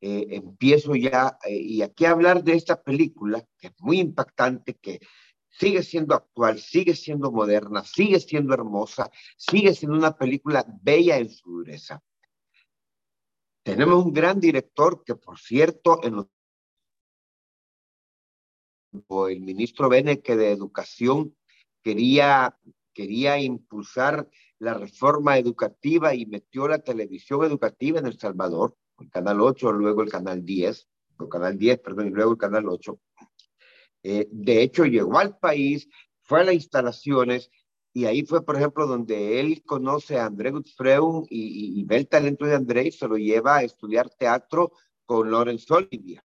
eh, 0.01 0.27
empiezo 0.31 0.95
ya, 0.95 1.39
eh, 1.45 1.57
y 1.57 1.83
aquí 1.83 2.05
hablar 2.05 2.45
de 2.45 2.55
esta 2.55 2.83
película, 2.83 3.47
que 3.57 3.69
es 3.69 3.75
muy 3.79 4.01
impactante, 4.01 4.75
que 4.75 5.01
sigue 5.49 5.83
siendo 5.83 6.15
actual, 6.15 6.59
sigue 6.59 6.97
siendo 6.97 7.31
moderna, 7.31 7.85
sigue 7.85 8.19
siendo 8.21 8.53
hermosa, 8.53 9.11
sigue 9.37 9.75
siendo 9.75 9.97
una 9.97 10.17
película 10.17 10.67
bella 10.83 11.19
en 11.19 11.31
su 11.31 11.51
dureza. 11.51 12.03
Tenemos 13.63 14.05
un 14.05 14.13
gran 14.13 14.41
director 14.41 15.05
que, 15.05 15.15
por 15.15 15.39
cierto, 15.39 16.01
en 16.03 16.17
los 16.17 16.27
el 19.29 19.41
ministro 19.41 19.89
Beneke 19.89 20.37
de 20.37 20.51
Educación 20.51 21.35
quería, 21.83 22.59
quería 22.93 23.39
impulsar 23.39 24.29
la 24.59 24.75
reforma 24.75 25.39
educativa 25.39 26.15
y 26.15 26.27
metió 26.27 26.69
la 26.69 26.79
televisión 26.79 27.45
educativa 27.45 27.99
en 27.99 28.07
El 28.07 28.19
Salvador, 28.19 28.77
el 29.01 29.11
Canal 29.11 29.41
8, 29.41 29.73
luego 29.73 30.03
el 30.03 30.11
Canal 30.11 30.45
10, 30.45 30.89
el 31.21 31.29
Canal 31.29 31.59
10, 31.59 31.79
perdón, 31.81 32.09
y 32.09 32.11
luego 32.11 32.33
el 32.33 32.39
Canal 32.39 32.69
8. 32.69 32.99
Eh, 34.05 34.29
de 34.31 34.63
hecho, 34.63 34.85
llegó 34.85 35.19
al 35.19 35.39
país, 35.39 35.89
fue 36.21 36.41
a 36.41 36.45
las 36.45 36.55
instalaciones 36.55 37.51
y 37.93 38.05
ahí 38.07 38.25
fue, 38.25 38.45
por 38.45 38.57
ejemplo, 38.57 38.87
donde 38.87 39.41
él 39.41 39.63
conoce 39.65 40.19
a 40.19 40.27
André 40.27 40.51
Gutfreun 40.51 41.27
y, 41.29 41.81
y, 41.81 41.85
ve 41.85 41.97
el 41.97 42.09
talento 42.09 42.47
de 42.47 42.55
André 42.55 42.87
y 42.87 42.93
se 42.93 43.07
lo 43.07 43.17
lleva 43.17 43.59
a 43.59 43.63
estudiar 43.65 44.09
teatro 44.11 44.73
con 45.05 45.31
Lorenzo 45.31 45.75
Olivia. 45.75 46.25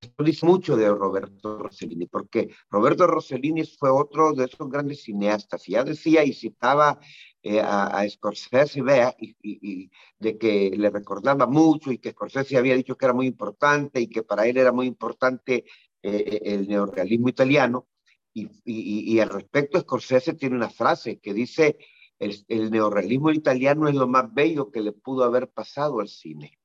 Esto 0.00 0.22
dice 0.22 0.46
mucho 0.46 0.76
de 0.76 0.88
Roberto 0.88 1.58
Rossellini, 1.58 2.06
porque 2.06 2.50
Roberto 2.70 3.06
Rossellini 3.06 3.64
fue 3.64 3.90
otro 3.90 4.32
de 4.32 4.44
esos 4.44 4.70
grandes 4.70 5.02
cineastas. 5.02 5.68
Y 5.68 5.72
ya 5.72 5.82
decía 5.82 6.24
y 6.24 6.32
citaba 6.32 7.00
eh, 7.42 7.60
a, 7.60 7.86
a, 7.98 8.08
Scorsese 8.08 8.82
vea, 8.82 9.14
y, 9.18 9.36
y, 9.42 9.90
de 10.18 10.38
que 10.38 10.70
le 10.76 10.90
recordaba 10.90 11.46
mucho 11.46 11.90
y 11.90 11.98
que 11.98 12.12
Scorsese 12.12 12.56
había 12.56 12.76
dicho 12.76 12.96
que 12.96 13.06
era 13.06 13.14
muy 13.14 13.26
importante 13.26 14.00
y 14.00 14.08
que 14.08 14.22
para 14.22 14.46
él 14.46 14.56
era 14.56 14.70
muy 14.72 14.86
importante 14.86 15.64
eh, 16.02 16.40
el 16.44 16.68
neorrealismo 16.68 17.28
italiano. 17.28 17.88
Y, 18.34 18.48
y, 18.64 19.18
al 19.18 19.30
respecto, 19.30 19.80
Scorsese 19.80 20.34
tiene 20.34 20.54
una 20.54 20.70
frase 20.70 21.18
que 21.18 21.34
dice, 21.34 21.76
el, 22.20 22.36
el 22.48 22.70
neorrealismo 22.70 23.32
italiano 23.32 23.88
es 23.88 23.96
lo 23.96 24.06
más 24.06 24.32
bello 24.32 24.70
que 24.70 24.80
le 24.80 24.92
pudo 24.92 25.24
haber 25.24 25.48
pasado 25.48 26.00
al 26.00 26.08
cine. 26.08 26.57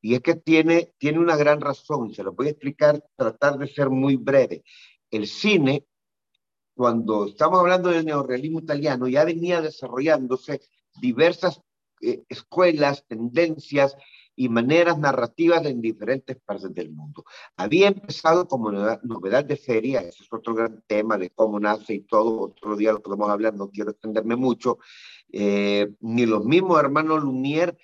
Y 0.00 0.14
es 0.14 0.20
que 0.20 0.34
tiene, 0.34 0.94
tiene 0.98 1.18
una 1.18 1.36
gran 1.36 1.60
razón, 1.60 2.14
se 2.14 2.22
lo 2.22 2.32
voy 2.32 2.48
a 2.48 2.50
explicar, 2.50 3.04
tratar 3.16 3.58
de 3.58 3.68
ser 3.68 3.90
muy 3.90 4.16
breve. 4.16 4.64
El 5.10 5.26
cine, 5.26 5.86
cuando 6.74 7.26
estamos 7.26 7.60
hablando 7.60 7.90
del 7.90 8.06
neorrealismo 8.06 8.60
italiano, 8.60 9.08
ya 9.08 9.24
venía 9.24 9.60
desarrollándose 9.60 10.60
diversas 11.00 11.60
eh, 12.00 12.22
escuelas, 12.28 13.04
tendencias 13.06 13.94
y 14.34 14.48
maneras 14.48 14.98
narrativas 14.98 15.66
en 15.66 15.82
diferentes 15.82 16.38
partes 16.38 16.72
del 16.72 16.90
mundo. 16.90 17.24
Había 17.58 17.88
empezado 17.88 18.48
como 18.48 18.72
novedad, 18.72 19.44
de 19.44 19.56
feria, 19.56 20.00
ese 20.00 20.22
es 20.22 20.32
otro 20.32 20.54
gran 20.54 20.82
tema 20.86 21.18
de 21.18 21.28
cómo 21.28 21.60
nace 21.60 21.92
y 21.92 22.00
todo, 22.00 22.40
otro 22.40 22.74
día 22.74 22.92
lo 22.92 23.02
podemos 23.02 23.28
hablar, 23.28 23.52
no 23.54 23.68
quiero 23.68 23.90
extenderme 23.90 24.36
mucho, 24.36 24.78
eh, 25.30 25.90
ni 26.00 26.24
los 26.24 26.42
mismos 26.44 26.80
hermanos 26.80 27.22
Lumière 27.22 27.76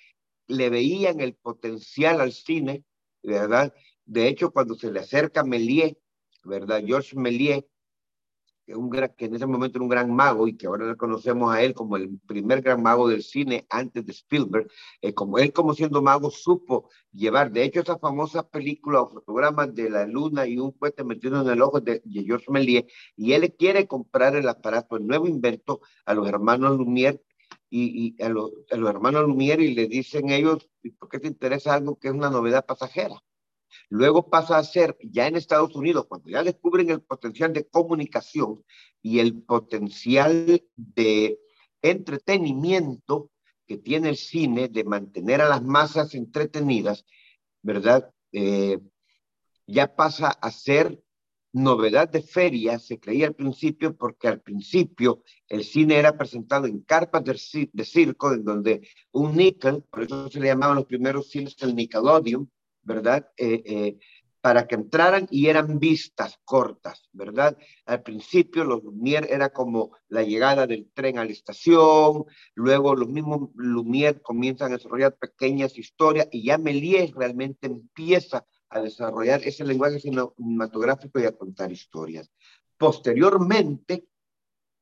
le 0.47 0.69
veían 0.69 1.19
el 1.19 1.35
potencial 1.35 2.21
al 2.21 2.31
cine, 2.31 2.83
¿verdad? 3.23 3.73
De 4.05 4.27
hecho, 4.27 4.51
cuando 4.51 4.75
se 4.75 4.91
le 4.91 4.99
acerca 5.01 5.43
Méliès, 5.43 5.95
¿verdad? 6.43 6.81
Georges 6.85 7.15
Méliès, 7.15 7.65
que, 8.67 8.75
un 8.75 8.89
que 8.91 9.25
en 9.25 9.35
ese 9.35 9.45
momento 9.47 9.77
era 9.77 9.83
un 9.83 9.89
gran 9.89 10.13
mago 10.13 10.47
y 10.47 10.57
que 10.57 10.67
ahora 10.67 10.87
le 10.87 10.97
conocemos 10.97 11.53
a 11.53 11.61
él 11.61 11.73
como 11.73 11.95
el 11.95 12.19
primer 12.27 12.61
gran 12.61 12.83
mago 12.83 13.07
del 13.07 13.23
cine 13.23 13.65
antes 13.69 14.05
de 14.05 14.11
Spielberg, 14.11 14.67
eh, 15.01 15.13
como 15.13 15.39
él 15.39 15.53
como 15.53 15.73
siendo 15.73 16.01
mago 16.01 16.29
supo 16.29 16.89
llevar, 17.13 17.51
de 17.51 17.63
hecho 17.63 17.79
esa 17.79 17.97
famosa 17.97 18.47
película 18.47 19.01
o 19.01 19.07
fotogramas 19.07 19.73
de 19.73 19.89
la 19.89 20.05
luna 20.05 20.45
y 20.47 20.57
un 20.57 20.71
cohete 20.71 21.03
metido 21.05 21.41
en 21.41 21.47
el 21.49 21.61
ojo 21.61 21.79
de, 21.79 22.01
Georges 22.05 22.49
Méliès, 22.49 22.85
y 23.15 23.31
él 23.33 23.55
quiere 23.57 23.87
comprar 23.87 24.35
el 24.35 24.49
aparato, 24.49 24.97
el 24.97 25.07
nuevo 25.07 25.27
invento 25.27 25.79
a 26.05 26.13
los 26.13 26.27
hermanos 26.27 26.77
Lumière 26.77 27.21
y, 27.69 28.15
y 28.17 28.23
a, 28.23 28.29
los, 28.29 28.51
a, 28.71 28.77
los, 28.77 28.89
hermanos 28.89 29.25
Lumière 29.25 29.61
y 29.63 29.73
le 29.73 29.87
dicen 29.87 30.29
ellos, 30.29 30.69
¿por 30.99 31.09
qué 31.09 31.19
te 31.19 31.27
interesa 31.27 31.73
algo 31.73 31.97
que 31.99 32.07
es 32.07 32.13
una 32.13 32.29
novedad 32.29 32.65
pasajera? 32.65 33.21
Luego 33.89 34.29
pasa 34.29 34.57
a 34.57 34.63
ser, 34.63 34.97
ya 35.01 35.27
en 35.27 35.35
Estados 35.35 35.75
Unidos, 35.75 36.05
cuando 36.07 36.29
ya 36.29 36.43
descubren 36.43 36.89
el 36.89 37.01
potencial 37.01 37.53
de 37.53 37.67
comunicación 37.67 38.63
y 39.01 39.19
el 39.19 39.41
potencial 39.43 40.63
de 40.75 41.39
entretenimiento 41.81 43.31
que 43.65 43.77
tiene 43.77 44.09
el 44.09 44.17
cine, 44.17 44.69
de 44.69 44.83
mantener 44.83 45.41
a 45.41 45.49
las 45.49 45.63
masas 45.63 46.15
entretenidas, 46.15 47.05
¿verdad? 47.61 48.13
Eh, 48.31 48.79
ya 49.65 49.95
pasa 49.95 50.29
a 50.29 50.51
ser 50.51 51.01
novedad 51.63 52.09
de 52.09 52.21
feria, 52.21 52.79
se 52.79 52.99
creía 52.99 53.27
al 53.27 53.35
principio, 53.35 53.95
porque 53.95 54.27
al 54.27 54.41
principio 54.41 55.23
el 55.47 55.63
cine 55.63 55.97
era 55.97 56.17
presentado 56.17 56.67
en 56.67 56.81
carpas 56.81 57.23
de, 57.23 57.85
circo, 57.85 58.33
en 58.33 58.43
donde 58.43 58.87
un 59.11 59.35
níquel, 59.35 59.83
por 59.89 60.03
eso 60.03 60.29
se 60.29 60.39
le 60.39 60.47
llamaban 60.47 60.75
los 60.75 60.85
primeros 60.85 61.29
cines 61.29 61.55
el 61.61 61.75
Nickelodeon, 61.75 62.49
¿verdad? 62.83 63.29
Eh, 63.37 63.63
eh, 63.65 63.97
para 64.47 64.65
que 64.67 64.75
entraran 64.75 65.27
y 65.29 65.47
eran 65.47 65.77
vistas 65.77 66.39
cortas, 66.45 67.09
¿verdad? 67.11 67.57
Al 67.85 68.01
principio 68.01 68.63
los 68.63 68.81
Lumière 68.81 69.27
era 69.29 69.49
como 69.49 69.91
la 70.07 70.23
llegada 70.23 70.65
del 70.67 70.89
tren 70.93 71.17
a 71.17 71.25
la 71.25 71.31
estación, 71.31 72.23
luego 72.55 72.95
los 72.95 73.09
mismos 73.09 73.49
Lumière 73.55 74.21
comienzan 74.21 74.71
a 74.71 74.77
desarrollar 74.77 75.17
pequeñas 75.17 75.77
historias 75.77 76.29
y 76.31 76.45
ya 76.45 76.57
Méliès 76.57 77.13
realmente 77.13 77.67
empieza 77.67 78.45
a 78.69 78.81
desarrollar 78.81 79.41
ese 79.43 79.63
lenguaje 79.63 79.99
cinematográfico 79.99 81.19
y 81.19 81.25
a 81.25 81.31
contar 81.31 81.71
historias. 81.71 82.31
Posteriormente, 82.77 84.07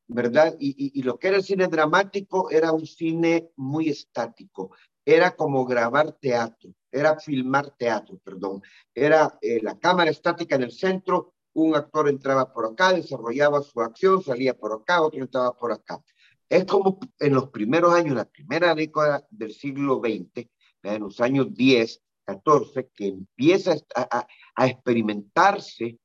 ¿verdad? 0.07 0.55
Y, 0.59 1.01
lo 1.03 1.17
que 1.17 1.29
era 1.29 1.37
el 1.37 1.43
cine 1.43 1.67
dramático 1.67 2.49
era 2.51 2.71
un 2.71 2.85
cine 2.85 3.51
muy 3.55 3.89
estático, 3.89 4.71
era 5.05 5.35
como 5.35 5.65
grabar 5.65 6.11
teatro 6.13 6.71
era 6.95 7.19
filmar 7.19 7.71
teatro, 7.71 8.17
perdón. 8.23 8.63
Era 8.93 9.37
eh, 9.41 9.59
la 9.61 9.77
cámara 9.77 10.09
estática 10.09 10.55
en 10.55 10.63
el 10.63 10.71
centro, 10.71 11.33
un 11.53 11.75
actor 11.75 12.07
entraba 12.07 12.53
por 12.53 12.65
acá, 12.65 12.93
desarrollaba 12.93 13.61
su 13.61 13.81
acción, 13.81 14.23
salía 14.23 14.57
por 14.57 14.71
acá, 14.71 15.01
otro 15.01 15.19
entraba 15.21 15.53
por 15.57 15.73
acá. 15.73 16.01
Es 16.47 16.63
como 16.65 16.99
en 17.19 17.33
los 17.33 17.49
primeros 17.49 17.93
años, 17.93 18.15
la 18.15 18.25
primera 18.25 18.73
década 18.73 19.27
del 19.29 19.53
siglo 19.53 19.99
XX, 19.99 20.47
en 20.83 21.01
los 21.01 21.19
años 21.19 21.53
10, 21.53 22.01
14, 22.25 22.89
que 22.95 23.07
empieza 23.07 23.75
a, 23.95 24.27
a 24.55 24.67
experimentarse 24.67 25.99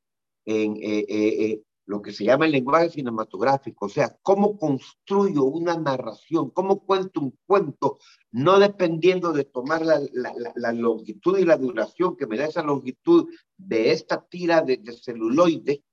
en, 0.45 0.75
eh, 0.77 1.05
eh, 1.09 1.61
lo 1.85 2.01
que 2.01 2.13
se 2.13 2.23
llama 2.23 2.45
el 2.45 2.53
lenguaje 2.53 2.89
cinematográfico, 2.89 3.87
o 3.87 3.89
sea, 3.89 4.17
cómo 4.21 4.57
construyo 4.57 5.43
una 5.43 5.77
narración, 5.77 6.49
cómo 6.51 6.85
cuento 6.85 7.19
un 7.19 7.37
cuento, 7.45 7.97
no 8.31 8.59
dependiendo 8.59 9.33
de 9.33 9.43
tomar 9.43 9.85
la, 9.85 9.99
la, 10.13 10.33
la 10.55 10.71
longitud 10.71 11.37
y 11.37 11.45
la 11.45 11.57
duración 11.57 12.15
que 12.15 12.27
me 12.27 12.37
da 12.37 12.45
esa 12.45 12.63
longitud 12.63 13.27
de 13.57 13.91
esta 13.91 14.25
tira 14.25 14.61
de, 14.61 14.77
de, 14.77 14.93
celuloide, 14.93 15.83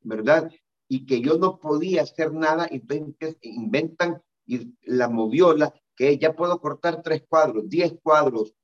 ¿verdad? 0.00 0.50
Y 0.86 1.06
que 1.06 1.20
yo 1.20 1.38
no 1.38 1.58
podía 1.58 2.02
hacer 2.02 2.32
nada, 2.32 2.68
entonces 2.70 3.36
inventan 3.42 4.22
la 4.82 5.08
moviola, 5.08 5.74
que 5.96 6.16
ya 6.18 6.34
puedo 6.34 6.60
cortar 6.60 7.02
tres 7.02 7.24
cuadros, 7.28 7.68
diez 7.68 7.94
cuadros, 8.02 8.54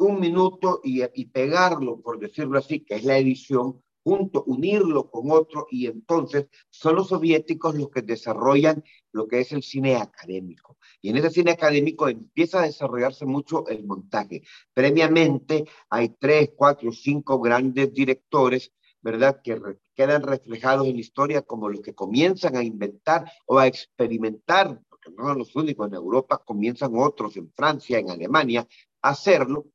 un 0.00 0.18
minuto 0.18 0.80
y, 0.82 1.02
y 1.14 1.26
pegarlo, 1.26 2.00
por 2.00 2.18
decirlo 2.18 2.58
así, 2.58 2.80
que 2.80 2.96
es 2.96 3.04
la 3.04 3.18
edición, 3.18 3.82
junto, 4.02 4.42
unirlo 4.44 5.10
con 5.10 5.30
otro, 5.30 5.66
y 5.70 5.86
entonces 5.86 6.46
son 6.70 6.96
los 6.96 7.08
soviéticos 7.08 7.74
los 7.74 7.90
que 7.90 8.02
desarrollan 8.02 8.82
lo 9.12 9.28
que 9.28 9.40
es 9.40 9.52
el 9.52 9.62
cine 9.62 9.96
académico. 9.96 10.78
Y 11.02 11.10
en 11.10 11.18
ese 11.18 11.30
cine 11.30 11.50
académico 11.50 12.08
empieza 12.08 12.60
a 12.60 12.66
desarrollarse 12.66 13.26
mucho 13.26 13.66
el 13.68 13.84
montaje. 13.84 14.42
Previamente 14.72 15.66
hay 15.90 16.16
tres, 16.18 16.50
cuatro, 16.56 16.92
cinco 16.92 17.40
grandes 17.40 17.92
directores, 17.92 18.72
¿verdad?, 19.02 19.40
que 19.42 19.56
re 19.56 19.78
quedan 19.94 20.22
reflejados 20.22 20.86
en 20.86 20.94
la 20.94 21.00
historia 21.00 21.42
como 21.42 21.68
los 21.68 21.82
que 21.82 21.94
comienzan 21.94 22.56
a 22.56 22.64
inventar 22.64 23.30
o 23.44 23.58
a 23.58 23.66
experimentar, 23.66 24.80
porque 24.88 25.10
no 25.10 25.24
son 25.24 25.38
los 25.38 25.54
únicos, 25.54 25.88
en 25.88 25.94
Europa 25.94 26.42
comienzan 26.42 26.92
otros, 26.96 27.36
en 27.36 27.52
Francia, 27.52 27.98
en 27.98 28.08
Alemania, 28.08 28.66
a 29.02 29.10
hacerlo, 29.10 29.66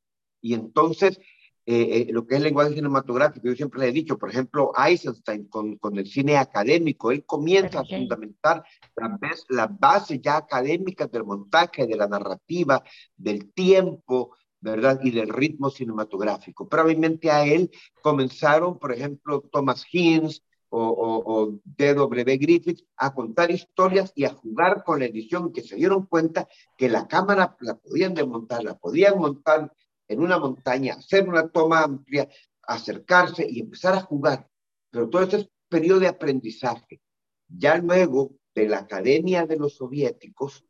y 0.46 0.54
entonces 0.54 1.20
eh, 1.66 2.08
eh, 2.08 2.08
lo 2.12 2.28
que 2.28 2.36
es 2.36 2.38
el 2.38 2.44
lenguaje 2.44 2.76
cinematográfico. 2.76 3.48
Yo 3.48 3.56
siempre 3.56 3.80
le 3.80 3.88
he 3.88 3.92
dicho, 3.92 4.20
por 4.20 4.30
ejemplo, 4.30 4.72
Eisenstein 4.78 5.48
con, 5.48 5.78
con 5.78 5.98
el 5.98 6.06
cine 6.06 6.38
académico, 6.38 7.12
él 7.12 7.26
comienza 7.26 7.80
a 7.80 7.86
fundamentar 7.86 8.64
la, 8.96 9.20
la 9.50 9.66
base 9.68 10.20
ya 10.20 10.38
académica 10.38 11.08
del 11.08 11.24
montaje, 11.24 11.88
de 11.88 11.96
la 11.96 12.08
narrativa, 12.08 12.84
del 13.18 13.52
tiempo, 13.54 14.36
¿verdad? 14.62 15.00
Y 15.02 15.10
del 15.10 15.30
ritmo 15.30 15.72
cinematográfico. 15.72 16.70
Probablemente 16.70 17.32
a 17.32 17.44
él 17.44 17.72
comenzaron, 18.04 18.78
por 18.78 18.92
ejemplo, 18.92 19.42
Thomas 19.52 19.84
Hines 19.92 20.44
o, 20.70 20.80
o, 20.80 21.34
o 21.34 21.60
D.W. 21.64 22.38
Griffith 22.38 22.82
a 22.98 23.12
contar 23.16 23.50
historias 23.50 24.12
y 24.14 24.26
a 24.26 24.36
jugar 24.36 24.84
con 24.84 25.00
la 25.00 25.06
edición, 25.06 25.52
que 25.52 25.62
se 25.62 25.78
dieron 25.78 26.06
cuenta 26.06 26.48
que 26.78 26.90
la 26.90 27.08
cámara 27.08 27.58
la 27.62 27.76
podían 27.76 28.14
desmontar, 28.14 28.64
la 28.64 28.78
podían 28.78 29.18
montar 29.18 29.72
en 30.08 30.20
una 30.20 30.38
montaña, 30.40 30.96
hacer 30.96 31.28
una 31.28 31.48
toma 31.48 31.84
amplia, 31.84 32.30
acercarse 32.64 33.46
y 33.50 33.60
empezar 33.60 33.96
a 33.96 34.02
jugar. 34.02 34.50
Pero 34.90 35.10
todo 35.10 35.24
ese 35.24 35.38
es 35.38 35.50
periodo 35.70 36.00
de 36.00 36.08
aprendizaje. 36.08 37.02
Ya 37.48 37.78
luego 37.78 38.32
de 38.54 38.68
la 38.68 38.80
Academia 38.80 39.46
de 39.46 39.58
los 39.58 39.76
Soviéticos, 39.76 40.66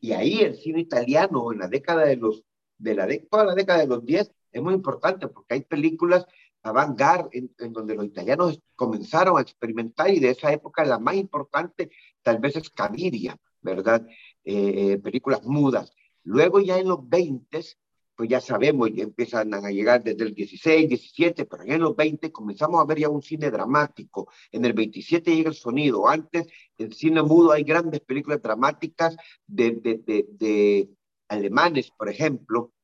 y 0.00 0.12
ahí 0.12 0.40
el 0.40 0.56
cine 0.56 0.80
italiano 0.80 1.52
en 1.52 1.58
la 1.58 1.68
década 1.68 2.06
de 2.06 2.16
los, 2.16 2.42
de 2.78 2.94
la 2.94 3.06
toda 3.30 3.44
la 3.44 3.54
década 3.54 3.80
de 3.80 3.86
los 3.86 4.04
10 4.04 4.32
es 4.52 4.62
muy 4.62 4.74
importante 4.74 5.28
porque 5.28 5.54
hay 5.54 5.60
películas 5.62 6.26
avant-garde 6.62 7.28
en, 7.32 7.54
en, 7.58 7.72
donde 7.72 7.94
los 7.94 8.06
italianos 8.06 8.60
comenzaron 8.74 9.38
a 9.38 9.42
experimentar 9.42 10.10
y 10.10 10.20
de 10.20 10.30
esa 10.30 10.52
época 10.52 10.84
la 10.84 10.98
más 10.98 11.14
importante 11.14 11.90
tal 12.22 12.38
vez 12.38 12.56
es 12.56 12.70
Caviria, 12.70 13.36
¿verdad? 13.60 14.06
Eh, 14.44 14.98
películas 14.98 15.44
mudas. 15.44 15.92
Luego 16.24 16.60
ya 16.60 16.78
en 16.78 16.88
los 16.88 17.08
20 17.08 17.60
pues 18.20 18.28
ya 18.28 18.40
sabemos, 18.42 18.90
ya 18.92 19.04
empiezan 19.04 19.54
a 19.54 19.70
llegar 19.70 20.04
desde 20.04 20.24
el 20.24 20.34
16, 20.34 20.90
17, 20.90 21.46
pero 21.46 21.62
en 21.62 21.80
los 21.80 21.96
20 21.96 22.30
comenzamos 22.30 22.78
a 22.78 22.84
ver 22.84 22.98
ya 22.98 23.08
un 23.08 23.22
cine 23.22 23.50
dramático. 23.50 24.30
En 24.52 24.62
el 24.66 24.74
27 24.74 25.34
llega 25.34 25.48
el 25.48 25.54
sonido. 25.54 26.06
Antes, 26.06 26.46
en 26.76 26.92
cine 26.92 27.22
mudo 27.22 27.52
hay 27.52 27.64
grandes 27.64 28.00
películas 28.00 28.42
dramáticas 28.42 29.16
de, 29.46 29.70
de, 29.70 30.02
de, 30.06 30.26
de 30.32 30.90
alemanes, 31.28 31.92
por 31.92 32.10
ejemplo, 32.10 32.74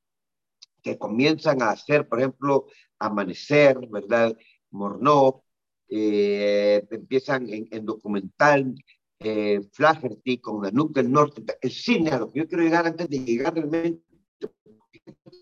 que 0.83 0.97
comienzan 0.97 1.61
a 1.61 1.69
hacer, 1.69 2.09
por 2.09 2.21
ejemplo, 2.21 2.69
Amanecer, 2.99 3.77
¿verdad? 3.91 4.35
Morneau, 4.71 5.43
eh, 5.91 6.83
empiezan 6.91 7.47
en, 7.51 7.69
en 7.71 7.85
documental, 7.85 8.75
eh, 9.19 9.61
Flaherty 9.73 10.39
con 10.39 10.63
la 10.63 10.71
Nuke 10.71 11.03
del 11.03 11.11
Norte, 11.13 11.43
el 11.61 11.71
cine 11.71 12.11
a 12.11 12.21
lo 12.21 12.33
que 12.33 12.41
yo 12.41 12.49
quiero 12.49 12.65
llegar 12.65 12.87
antes 12.87 13.09
de 13.09 13.19
llegar 13.19 13.55
realmente 13.55 14.06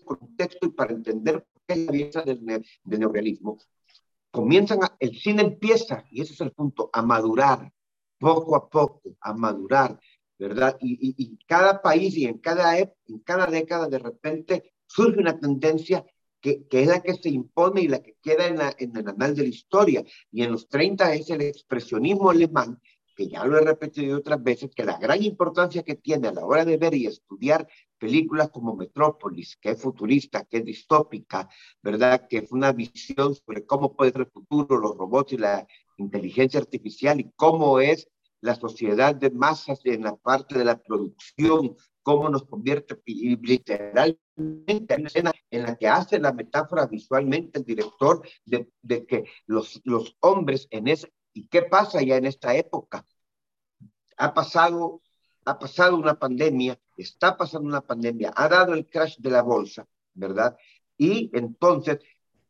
contexto 0.03 0.67
y 0.67 0.69
para 0.69 0.93
entender 0.93 1.43
por 1.43 1.61
qué 1.67 1.85
belleza 1.85 2.21
del, 2.21 2.43
ne 2.43 2.61
del 2.83 2.99
neorealismo, 2.99 3.57
comienzan 4.31 4.79
el 4.99 5.17
cine 5.17 5.43
empieza, 5.43 6.03
y 6.11 6.21
ese 6.21 6.33
es 6.33 6.41
el 6.41 6.51
punto, 6.51 6.89
a 6.91 7.01
madurar, 7.01 7.71
poco 8.19 8.55
a 8.55 8.69
poco, 8.69 9.01
a 9.21 9.33
madurar, 9.33 9.99
¿verdad? 10.37 10.77
Y, 10.81 11.15
y, 11.17 11.37
cada 11.47 11.81
país 11.81 12.15
y 12.17 12.25
en 12.25 12.39
cada, 12.39 12.77
en 12.77 13.19
cada 13.23 13.47
década 13.47 13.87
de 13.87 13.99
repente 13.99 14.73
surge 14.87 15.19
una 15.19 15.39
tendencia 15.39 16.05
que, 16.41 16.67
que, 16.67 16.81
es 16.83 16.87
la 16.87 17.01
que 17.01 17.13
se 17.15 17.29
impone 17.29 17.81
y 17.81 17.87
la 17.87 18.03
que 18.03 18.17
queda 18.21 18.47
en, 18.47 18.57
la, 18.57 18.75
en 18.77 18.95
el 18.95 19.07
anal 19.07 19.35
de 19.35 19.43
la 19.43 19.49
historia. 19.49 20.03
Y 20.31 20.43
en 20.43 20.51
los 20.51 20.67
30 20.67 21.13
es 21.15 21.29
el 21.29 21.41
expresionismo 21.41 22.29
alemán, 22.29 22.79
que 23.15 23.27
ya 23.27 23.45
lo 23.45 23.57
he 23.57 23.61
repetido 23.61 24.17
otras 24.17 24.41
veces, 24.43 24.71
que 24.75 24.83
la 24.83 24.97
gran 24.97 25.23
importancia 25.23 25.83
que 25.83 25.95
tiene 25.95 26.27
a 26.27 26.33
la 26.33 26.45
hora 26.45 26.65
de 26.65 26.77
ver 26.77 26.93
y 26.93 27.07
estudiar 27.07 27.67
películas 27.97 28.49
como 28.49 28.75
Metrópolis, 28.75 29.57
que 29.57 29.71
es 29.71 29.81
futurista, 29.81 30.45
que 30.45 30.57
es 30.57 30.65
distópica, 30.65 31.49
¿verdad? 31.81 32.27
Que 32.29 32.39
es 32.39 32.51
una 32.51 32.71
visión 32.71 33.33
sobre 33.33 33.65
cómo 33.65 33.95
puede 33.95 34.11
ser 34.11 34.21
el 34.21 34.31
futuro, 34.31 34.77
los 34.77 34.97
robots 34.97 35.33
y 35.33 35.37
la 35.37 35.65
inteligencia 35.97 36.59
artificial 36.59 37.19
y 37.19 37.31
cómo 37.35 37.79
es 37.79 38.09
la 38.41 38.55
sociedad 38.55 39.15
de 39.15 39.31
masas 39.31 39.79
en 39.85 40.03
la 40.03 40.15
parte 40.15 40.57
de 40.57 40.65
la 40.65 40.77
producción 40.77 41.75
cómo 42.05 42.29
nos 42.29 42.43
convierte 42.43 43.01
literalmente 43.05 44.19
en 44.93 44.99
una 44.99 45.07
escena 45.07 45.33
en 45.49 45.63
la 45.63 45.75
que 45.75 45.87
hace 45.87 46.19
la 46.19 46.33
metáfora 46.33 46.85
visualmente 46.85 47.57
el 47.57 47.65
director 47.65 48.21
de, 48.45 48.69
de 48.83 49.07
que 49.07 49.25
los, 49.47 49.81
los 49.85 50.15
hombres 50.19 50.67
en 50.69 50.87
ese, 50.87 51.11
¿y 51.35 51.47
qué 51.47 51.61
pasa 51.61 52.01
ya 52.01 52.15
en 52.15 52.25
esta 52.25 52.55
época? 52.55 53.05
Ha 54.17 54.33
pasado, 54.33 55.01
ha 55.43 55.59
pasado 55.59 55.97
una 55.97 56.17
pandemia, 56.17 56.79
está 56.97 57.37
pasando 57.37 57.67
una 57.67 57.81
pandemia, 57.81 58.33
ha 58.35 58.47
dado 58.47 58.73
el 58.73 58.87
crash 58.87 59.17
de 59.17 59.29
la 59.29 59.43
bolsa, 59.43 59.85
¿verdad? 60.13 60.57
Y 60.97 61.29
entonces 61.33 61.99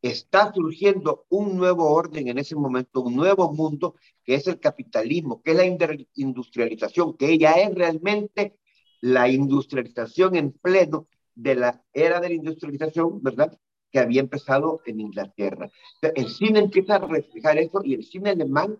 está 0.01 0.53
surgiendo 0.53 1.25
un 1.29 1.57
nuevo 1.57 1.91
orden 1.91 2.27
en 2.27 2.37
ese 2.37 2.55
momento, 2.55 3.01
un 3.01 3.15
nuevo 3.15 3.51
mundo, 3.51 3.95
que 4.23 4.35
es 4.35 4.47
el 4.47 4.59
capitalismo, 4.59 5.41
que 5.41 5.51
es 5.51 5.57
la 5.57 5.65
industrialización, 6.13 7.17
que 7.17 7.31
ella 7.31 7.53
es 7.53 7.73
realmente 7.73 8.55
la 9.01 9.27
industrialización 9.27 10.35
en 10.35 10.51
pleno 10.51 11.07
de 11.33 11.55
la 11.55 11.83
era 11.91 12.19
de 12.19 12.29
la 12.29 12.35
industrialización, 12.35 13.21
¿verdad? 13.23 13.57
Que 13.95 14.01
había 14.01 14.19
empezado 14.19 14.81
en 14.85 14.99
Inglaterra. 14.99 15.71
El 16.01 16.27
cine 16.27 16.59
empieza 16.59 16.95
a 16.95 17.07
reflejar 17.07 17.57
eso 17.59 17.79
y 17.81 17.93
el 17.93 18.03
cine 18.03 18.31
alemán 18.31 18.77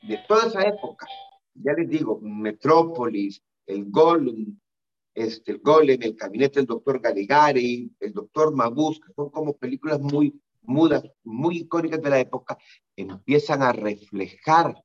de 0.00 0.18
toda 0.26 0.46
esa 0.46 0.62
época, 0.62 1.06
ya 1.52 1.74
les 1.74 1.90
digo, 1.90 2.18
Metrópolis, 2.22 3.42
el 3.66 3.90
Golem, 3.90 4.58
este, 5.14 5.52
el 5.52 5.58
Golem, 5.58 5.98
el 6.00 6.14
Gabinete 6.14 6.60
del 6.60 6.66
Doctor 6.68 7.02
Galigari, 7.02 7.94
el 8.00 8.14
Doctor 8.14 8.54
Mabus, 8.54 8.98
que 8.98 9.12
son 9.12 9.28
como 9.28 9.58
películas 9.58 10.00
muy 10.00 10.40
mudas, 10.62 11.04
muy 11.22 11.58
icónicas 11.58 12.00
de 12.00 12.08
la 12.08 12.20
época, 12.20 12.56
empiezan 12.96 13.62
a 13.62 13.72
reflejar 13.72 14.82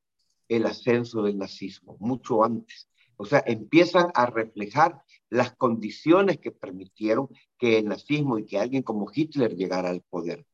el 0.50 0.66
ascenso 0.66 1.24
del 1.24 1.38
nazismo, 1.38 1.96
mucho 2.02 2.44
antes. 2.44 2.90
O 3.16 3.24
sea, 3.24 3.42
empiezan 3.48 4.12
a 4.16 4.26
reflejar 4.26 5.02
las 5.32 5.56
condiciones 5.56 6.38
que 6.40 6.52
permitieron 6.52 7.30
que 7.58 7.80
el 7.80 7.86
nazismo 7.86 8.38
y 8.38 8.46
que 8.46 8.60
alguien 8.60 8.84
como 8.84 9.10
Hitler 9.12 9.56
llegara 9.56 9.90
al 9.90 10.02
poder. 10.02 10.46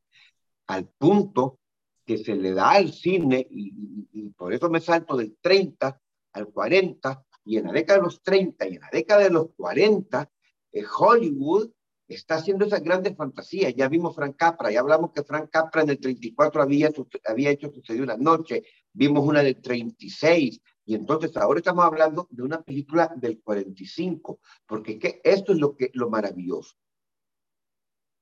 Al 0.68 0.88
punto 0.88 1.58
que 2.06 2.16
se 2.16 2.36
le 2.36 2.52
da 2.52 2.70
al 2.70 2.92
cine, 2.92 3.46
y, 3.50 4.30
por 4.36 4.54
eso 4.54 4.70
me 4.70 4.80
salto 4.80 5.16
del 5.16 5.36
30 5.40 6.00
al 6.32 6.46
40, 6.46 7.24
y 7.44 7.56
en 7.56 7.64
la 7.64 7.72
década 7.72 7.98
de 7.98 8.04
los 8.04 8.22
30 8.22 8.68
y 8.68 8.74
en 8.76 8.80
la 8.80 8.88
década 8.92 9.24
de 9.24 9.30
los 9.30 9.48
40, 9.56 10.30
eh, 10.72 10.84
Hollywood 10.98 11.70
está 12.06 12.36
haciendo 12.36 12.64
esas 12.64 12.82
grandes 12.82 13.16
fantasías. 13.16 13.74
Ya 13.74 13.88
vimos 13.88 14.14
Frank 14.14 14.36
Capra, 14.36 14.70
ya 14.70 14.80
hablamos 14.80 15.10
que 15.12 15.24
Frank 15.24 15.50
Capra 15.50 15.82
en 15.82 15.90
el 15.90 15.98
34 15.98 16.62
había, 16.62 16.90
había 17.26 17.50
hecho 17.50 17.72
Sucedió 17.72 18.04
una 18.04 18.16
noche, 18.16 18.62
vimos 18.92 19.26
una 19.26 19.42
del 19.42 19.60
36, 19.60 20.60
y 20.88 20.94
entonces 20.94 21.36
ahora 21.36 21.58
estamos 21.58 21.84
hablando 21.84 22.26
de 22.30 22.42
una 22.42 22.62
película 22.62 23.12
del 23.14 23.42
45, 23.42 24.40
porque 24.66 24.98
que 24.98 25.20
esto 25.22 25.52
es 25.52 25.58
lo, 25.58 25.76
que, 25.76 25.90
lo 25.92 26.08
maravilloso. 26.08 26.76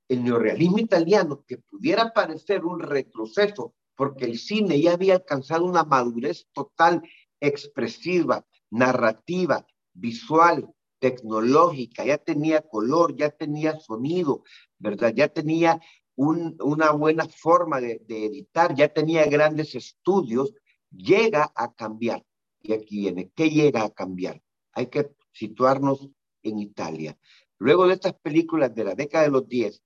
El 0.09 0.25
neorealismo 0.25 0.81
italiano, 0.81 1.45
que 1.47 1.59
pudiera 1.59 2.13
parecer 2.13 2.65
un 2.65 2.81
retroceso, 2.81 3.77
porque 3.95 4.25
el 4.25 4.37
cine 4.37 4.81
ya 4.81 4.95
había 4.95 5.15
alcanzado 5.15 5.65
una 5.65 5.85
madurez 5.85 6.49
total, 6.53 7.03
expresiva, 7.39 8.45
narrativa, 8.69 9.65
visual, 9.93 10.69
tecnológica, 10.99 12.05
ya 12.05 12.19
tenía 12.19 12.63
color, 12.63 13.15
ya 13.15 13.31
tenía 13.31 13.79
sonido, 13.79 14.43
¿verdad? 14.77 15.13
Ya 15.15 15.29
tenía 15.29 15.81
una 16.17 16.91
buena 16.91 17.29
forma 17.29 17.81
de, 17.81 18.03
editar, 18.09 18.75
ya 18.75 18.89
tenía 18.89 19.25
grandes 19.27 19.77
estudios, 19.77 20.53
llega 20.91 21.53
a 21.55 21.73
cambiar. 21.73 22.25
Y 22.67 22.73
aquí 22.73 22.99
viene, 22.99 23.31
¿qué 23.37 23.49
llega 23.49 23.85
a 23.85 23.91
cambiar? 23.91 24.43
Hay 24.73 24.89
que 24.89 25.15
situarnos 25.33 26.11
en 26.43 26.59
Italia. 26.59 27.17
Luego 27.59 27.87
de 27.87 27.95
estas 27.95 28.15
películas 28.15 28.75
de 28.75 28.85
la 28.85 28.95
década 28.95 29.25
de 29.25 29.31
los 29.31 29.49
10, 29.49 29.83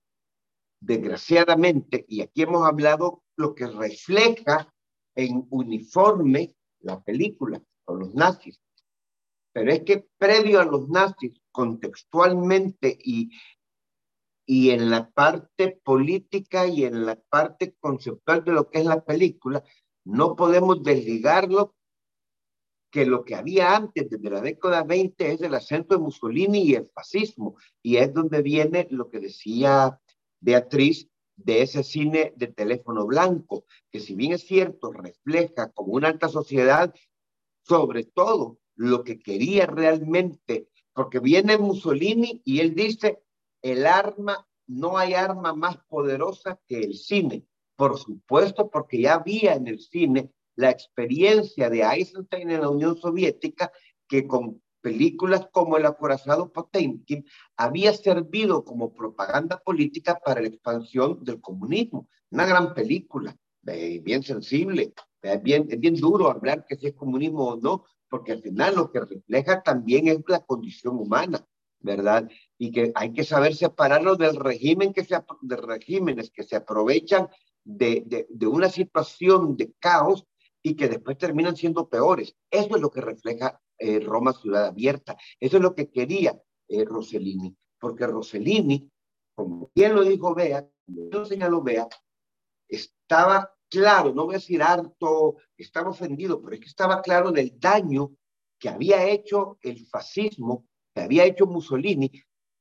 desgraciadamente, 0.81 2.05
y 2.07 2.21
aquí 2.21 2.41
hemos 2.41 2.65
hablado 2.65 3.23
lo 3.37 3.53
que 3.53 3.67
refleja 3.67 4.73
en 5.15 5.45
uniforme 5.51 6.55
la 6.79 7.03
película, 7.03 7.61
con 7.83 7.99
los 7.99 8.15
nazis, 8.15 8.59
pero 9.53 9.71
es 9.71 9.81
que 9.83 10.07
previo 10.17 10.59
a 10.59 10.65
los 10.65 10.89
nazis, 10.89 11.39
contextualmente 11.51 12.97
y, 13.03 13.29
y 14.45 14.71
en 14.71 14.89
la 14.89 15.11
parte 15.11 15.79
política 15.83 16.65
y 16.65 16.85
en 16.85 17.05
la 17.05 17.15
parte 17.29 17.75
conceptual 17.79 18.43
de 18.43 18.53
lo 18.53 18.69
que 18.69 18.79
es 18.79 18.85
la 18.85 19.03
película, 19.03 19.63
no 20.03 20.35
podemos 20.35 20.81
desligarlo 20.81 21.75
que 22.91 23.05
lo 23.05 23.23
que 23.23 23.35
había 23.35 23.75
antes, 23.75 24.09
desde 24.09 24.29
la 24.29 24.41
década 24.41 24.83
20, 24.83 25.31
es 25.31 25.41
el 25.41 25.55
acento 25.55 25.95
de 25.95 26.01
Mussolini 26.01 26.63
y 26.63 26.75
el 26.75 26.87
fascismo. 26.87 27.55
Y 27.81 27.97
es 27.97 28.13
donde 28.13 28.41
viene 28.41 28.87
lo 28.91 29.09
que 29.09 29.19
decía 29.19 29.99
Beatriz 30.41 31.07
de 31.37 31.61
ese 31.61 31.83
cine 31.83 32.33
de 32.35 32.47
teléfono 32.47 33.05
blanco, 33.05 33.65
que 33.89 33.99
si 33.99 34.13
bien 34.13 34.33
es 34.33 34.43
cierto, 34.43 34.91
refleja 34.91 35.71
como 35.71 35.93
una 35.93 36.09
alta 36.09 36.27
sociedad, 36.27 36.93
sobre 37.63 38.03
todo 38.03 38.59
lo 38.75 39.03
que 39.03 39.19
quería 39.19 39.65
realmente, 39.65 40.67
porque 40.93 41.19
viene 41.19 41.57
Mussolini 41.57 42.41
y 42.43 42.59
él 42.59 42.75
dice, 42.75 43.23
el 43.61 43.87
arma, 43.87 44.47
no 44.67 44.97
hay 44.97 45.13
arma 45.13 45.53
más 45.53 45.77
poderosa 45.87 46.59
que 46.67 46.79
el 46.79 46.95
cine. 46.95 47.45
Por 47.75 47.97
supuesto, 47.97 48.69
porque 48.69 49.01
ya 49.01 49.15
había 49.15 49.53
en 49.53 49.67
el 49.67 49.79
cine 49.79 50.31
la 50.61 50.69
experiencia 50.69 51.69
de 51.69 51.81
Eisenstein 51.81 52.49
en 52.51 52.61
la 52.61 52.69
Unión 52.69 52.97
Soviética, 52.97 53.71
que 54.07 54.27
con 54.27 54.61
películas 54.81 55.47
como 55.51 55.77
El 55.77 55.85
acorazado 55.85 56.51
Potemkin 56.51 57.25
había 57.55 57.93
servido 57.93 58.63
como 58.65 58.93
propaganda 58.93 59.59
política 59.59 60.19
para 60.23 60.41
la 60.41 60.47
expansión 60.47 61.23
del 61.23 61.39
comunismo. 61.39 62.07
Una 62.31 62.45
gran 62.45 62.73
película, 62.73 63.35
bien 63.61 64.23
sensible, 64.23 64.93
bien, 65.43 65.67
es 65.69 65.79
bien 65.79 65.95
duro 65.95 66.29
hablar 66.29 66.65
que 66.65 66.75
si 66.75 66.87
es 66.87 66.93
comunismo 66.93 67.49
o 67.49 67.57
no, 67.57 67.85
porque 68.09 68.33
al 68.33 68.41
final 68.41 68.75
lo 68.75 68.91
que 68.91 69.01
refleja 69.01 69.61
también 69.61 70.07
es 70.07 70.19
la 70.27 70.39
condición 70.39 70.97
humana, 70.97 71.45
¿verdad? 71.79 72.29
Y 72.57 72.71
que 72.71 72.91
hay 72.95 73.13
que 73.13 73.23
saber 73.23 73.55
separarlo 73.55 74.15
del 74.15 74.35
régimen 74.35 74.93
que 74.93 75.05
se, 75.05 75.15
de 75.41 75.55
regímenes 75.55 76.31
que 76.31 76.43
se 76.43 76.55
aprovechan 76.55 77.29
de, 77.63 78.03
de, 78.05 78.27
de, 78.29 78.47
una 78.47 78.69
situación 78.69 79.55
de 79.55 79.71
caos 79.79 80.25
y 80.63 80.75
que 80.75 80.87
después 80.87 81.17
terminan 81.17 81.55
siendo 81.55 81.89
peores. 81.89 82.35
Eso 82.49 82.75
es 82.75 82.81
lo 82.81 82.91
que 82.91 83.01
refleja 83.01 83.59
eh, 83.77 83.99
Roma 83.99 84.33
Ciudad 84.33 84.67
Abierta. 84.67 85.17
Eso 85.39 85.57
es 85.57 85.63
lo 85.63 85.73
que 85.73 85.89
quería 85.89 86.39
eh, 86.67 86.85
Rossellini, 86.85 87.55
porque 87.79 88.07
Rossellini, 88.07 88.89
como 89.35 89.71
bien 89.73 89.95
lo 89.95 90.03
dijo 90.03 90.35
Bea, 90.35 90.67
como 90.85 91.09
lo 91.11 91.25
señaló 91.25 91.61
Bea, 91.61 91.87
estaba 92.67 93.53
claro, 93.69 94.13
no 94.13 94.25
voy 94.25 94.35
a 94.35 94.37
decir 94.37 94.61
harto, 94.61 95.37
estaba 95.57 95.89
ofendido, 95.89 96.41
pero 96.41 96.55
es 96.55 96.59
que 96.59 96.67
estaba 96.67 97.01
claro 97.01 97.31
del 97.31 97.59
daño 97.59 98.11
que 98.59 98.69
había 98.69 99.09
hecho 99.09 99.57
el 99.61 99.85
fascismo, 99.87 100.67
que 100.93 101.01
había 101.01 101.25
hecho 101.25 101.47
Mussolini, 101.47 102.11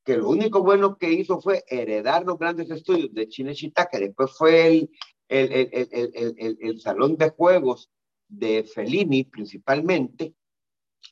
que 0.04 0.16
lo 0.16 0.30
único 0.30 0.62
bueno 0.62 0.96
que 0.96 1.12
hizo 1.12 1.40
fue 1.40 1.62
heredar 1.68 2.24
los 2.24 2.38
grandes 2.38 2.70
estudios 2.70 3.12
de 3.12 3.28
Chinechita, 3.28 3.86
que 3.86 3.98
después 3.98 4.30
fue 4.36 4.66
el, 4.68 4.90
el, 5.30 5.70
el, 5.72 6.58
el, 6.60 6.80
salón 6.80 7.16
de 7.16 7.30
juegos 7.30 7.90
de 8.28 8.64
Fellini 8.64 9.24
principalmente, 9.24 10.34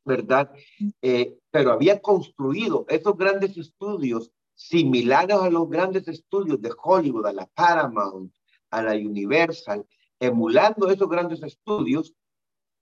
¿verdad? 0.04 0.52
Eh, 1.00 1.38
pero 1.50 1.72
había 1.72 2.00
construido 2.00 2.84
esos 2.88 3.16
grandes 3.16 3.56
estudios 3.56 4.32
similares 4.54 5.36
a 5.36 5.48
los 5.50 5.70
grandes 5.70 6.08
estudios 6.08 6.60
de 6.60 6.72
Hollywood, 6.82 7.26
a 7.26 7.32
la 7.32 7.46
Paramount, 7.46 8.32
a 8.70 8.82
la 8.82 8.92
Universal, 8.94 9.86
emulando 10.18 10.90
esos 10.90 11.08
grandes 11.08 11.42
estudios, 11.44 12.12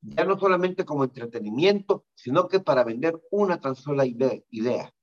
ya 0.00 0.24
no 0.24 0.38
solamente 0.38 0.86
como 0.86 1.04
entretenimiento, 1.04 2.06
sino 2.14 2.48
que 2.48 2.60
para 2.60 2.82
vender 2.82 3.20
una 3.30 3.60
tan 3.60 3.74
sola 3.74 4.06
idea, 4.06 4.94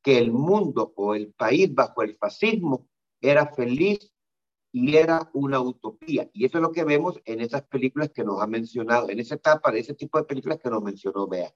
que 0.00 0.18
el 0.18 0.30
mundo 0.30 0.92
o 0.96 1.14
el 1.14 1.32
país 1.32 1.74
bajo 1.74 2.02
el 2.02 2.16
fascismo 2.16 2.88
era 3.20 3.52
feliz 3.54 4.12
y 4.72 4.96
era 4.96 5.30
una 5.34 5.60
utopía. 5.60 6.28
Y 6.32 6.46
eso 6.46 6.58
es 6.58 6.62
lo 6.62 6.72
que 6.72 6.84
vemos 6.84 7.20
en 7.24 7.40
esas 7.40 7.62
películas 7.62 8.10
que 8.10 8.24
nos 8.24 8.40
ha 8.40 8.46
mencionado, 8.46 9.10
en 9.10 9.20
esa 9.20 9.34
etapa 9.34 9.70
de 9.70 9.80
ese 9.80 9.94
tipo 9.94 10.18
de 10.18 10.24
películas 10.24 10.58
que 10.58 10.70
nos 10.70 10.82
mencionó 10.82 11.28
Bea. 11.28 11.52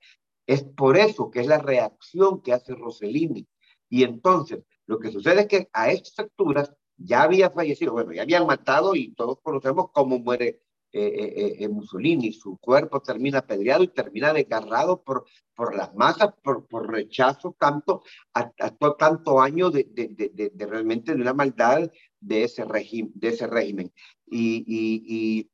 Es 0.46 0.62
por 0.62 0.96
eso 0.96 1.30
que 1.30 1.40
es 1.40 1.46
la 1.46 1.58
reacción 1.58 2.42
que 2.42 2.52
hace 2.52 2.74
Rossellini. 2.74 3.48
Y 3.88 4.04
entonces, 4.04 4.62
lo 4.86 4.98
que 4.98 5.10
sucede 5.10 5.42
es 5.42 5.46
que 5.46 5.68
a 5.72 5.90
estas 5.90 6.26
alturas 6.26 6.72
ya 6.96 7.22
había 7.22 7.50
fallecido, 7.50 7.92
bueno, 7.92 8.12
ya 8.12 8.22
habían 8.22 8.46
matado 8.46 8.94
y 8.94 9.12
todos 9.14 9.38
conocemos 9.42 9.90
cómo 9.92 10.18
muere 10.18 10.60
eh, 10.92 11.34
eh, 11.36 11.56
eh, 11.58 11.68
Mussolini, 11.68 12.32
su 12.32 12.56
cuerpo 12.56 13.02
termina 13.02 13.40
apedreado 13.40 13.82
y 13.82 13.88
termina 13.88 14.32
desgarrado 14.32 15.02
por, 15.02 15.26
por 15.54 15.76
las 15.76 15.94
masas, 15.94 16.30
por, 16.42 16.66
por 16.66 16.90
rechazo 16.90 17.54
tanto, 17.58 18.02
a, 18.32 18.50
tanto 18.96 19.40
año 19.42 19.70
de, 19.70 19.84
de, 19.90 20.08
de, 20.08 20.50
de, 20.54 20.66
realmente 20.66 21.14
de 21.14 21.20
una 21.20 21.34
maldad 21.34 21.90
de 22.26 22.44
ese, 22.44 22.64
de 22.64 23.28
ese 23.28 23.46
régimen. 23.46 23.92
Y, 24.26 24.64
y, 24.66 25.02
y 25.06 25.50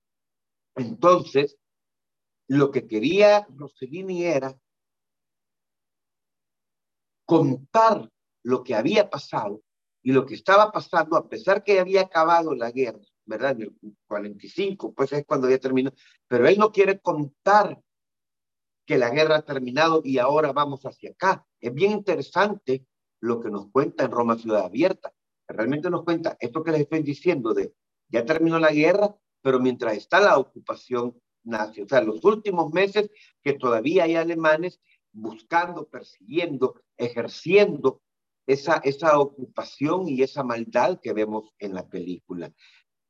entonces, 0.74 1.56
lo 2.48 2.70
que 2.70 2.86
quería 2.86 3.46
Mussolini 3.50 4.24
era 4.24 4.56
contar 7.26 8.10
lo 8.42 8.62
que 8.62 8.74
había 8.74 9.08
pasado 9.08 9.62
y 10.02 10.12
lo 10.12 10.26
que 10.26 10.34
estaba 10.34 10.72
pasando, 10.72 11.16
a 11.16 11.28
pesar 11.28 11.62
que 11.62 11.78
había 11.78 12.02
acabado 12.02 12.54
la 12.54 12.70
guerra, 12.70 13.00
¿verdad? 13.24 13.52
En 13.52 13.62
el 13.62 13.76
45, 14.08 14.92
pues 14.94 15.12
es 15.12 15.24
cuando 15.24 15.48
ya 15.48 15.58
terminó, 15.58 15.92
pero 16.26 16.48
él 16.48 16.58
no 16.58 16.72
quiere 16.72 16.98
contar 17.00 17.80
que 18.84 18.98
la 18.98 19.10
guerra 19.10 19.36
ha 19.36 19.42
terminado 19.42 20.02
y 20.04 20.18
ahora 20.18 20.52
vamos 20.52 20.82
hacia 20.84 21.10
acá. 21.10 21.46
Es 21.60 21.72
bien 21.72 21.92
interesante 21.92 22.84
lo 23.20 23.40
que 23.40 23.50
nos 23.50 23.70
cuenta 23.70 24.04
en 24.04 24.10
Roma 24.10 24.36
Ciudad 24.36 24.64
Abierta. 24.64 25.12
Realmente 25.52 25.90
nos 25.90 26.04
cuenta 26.04 26.36
esto 26.40 26.62
que 26.62 26.72
les 26.72 26.82
estoy 26.82 27.02
diciendo 27.02 27.54
de 27.54 27.74
ya 28.08 28.24
terminó 28.24 28.58
la 28.58 28.72
guerra, 28.72 29.14
pero 29.40 29.58
mientras 29.58 29.96
está 29.96 30.20
la 30.20 30.38
ocupación 30.38 31.20
nazi, 31.44 31.82
o 31.82 31.88
sea, 31.88 32.00
los 32.02 32.24
últimos 32.24 32.72
meses 32.72 33.10
que 33.42 33.54
todavía 33.54 34.04
hay 34.04 34.14
alemanes 34.16 34.80
buscando, 35.12 35.88
persiguiendo, 35.88 36.82
ejerciendo 36.96 38.02
esa, 38.46 38.76
esa 38.84 39.18
ocupación 39.18 40.08
y 40.08 40.22
esa 40.22 40.42
maldad 40.42 41.00
que 41.00 41.12
vemos 41.12 41.52
en 41.58 41.74
la 41.74 41.88
película. 41.88 42.52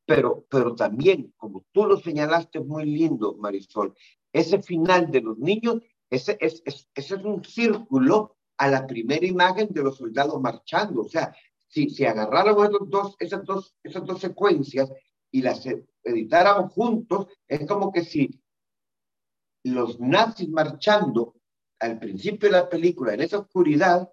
Pero, 0.05 0.45
pero 0.49 0.75
también, 0.75 1.33
como 1.37 1.65
tú 1.73 1.87
lo 1.87 1.99
señalaste 1.99 2.61
muy 2.61 2.85
lindo, 2.85 3.37
Marisol, 3.37 3.95
ese 4.33 4.63
final 4.63 5.11
de 5.11 5.21
los 5.21 5.39
niños, 5.39 5.77
ese, 6.11 6.37
es, 6.41 6.63
ese 6.65 6.87
es 6.95 7.13
un 7.13 7.45
círculo 7.45 8.37
a 8.59 8.69
la 8.69 8.87
primera 8.87 9.27
imagen 9.27 9.69
de 9.71 9.83
los 9.83 9.97
soldados 9.97 10.41
marchando. 10.41 11.03
O 11.03 11.09
sea, 11.09 11.35
si, 11.73 11.89
si 11.89 12.05
agarráramos 12.05 12.69
esos 12.69 12.91
dos, 12.91 13.17
esas, 13.19 13.45
dos, 13.45 13.75
esas 13.83 14.05
dos 14.05 14.21
secuencias 14.21 14.93
y 15.31 15.41
las 15.41 15.65
editáramos 16.05 16.71
juntos, 16.75 17.29
es 17.49 17.67
como 17.67 17.91
que 17.91 18.05
si 18.05 18.43
los 19.65 19.99
nazis 19.99 20.51
marchando 20.51 21.35
al 21.81 21.99
principio 21.99 22.51
de 22.51 22.59
la 22.59 22.69
película 22.69 23.15
en 23.15 23.23
esa 23.23 23.39
oscuridad 23.39 24.11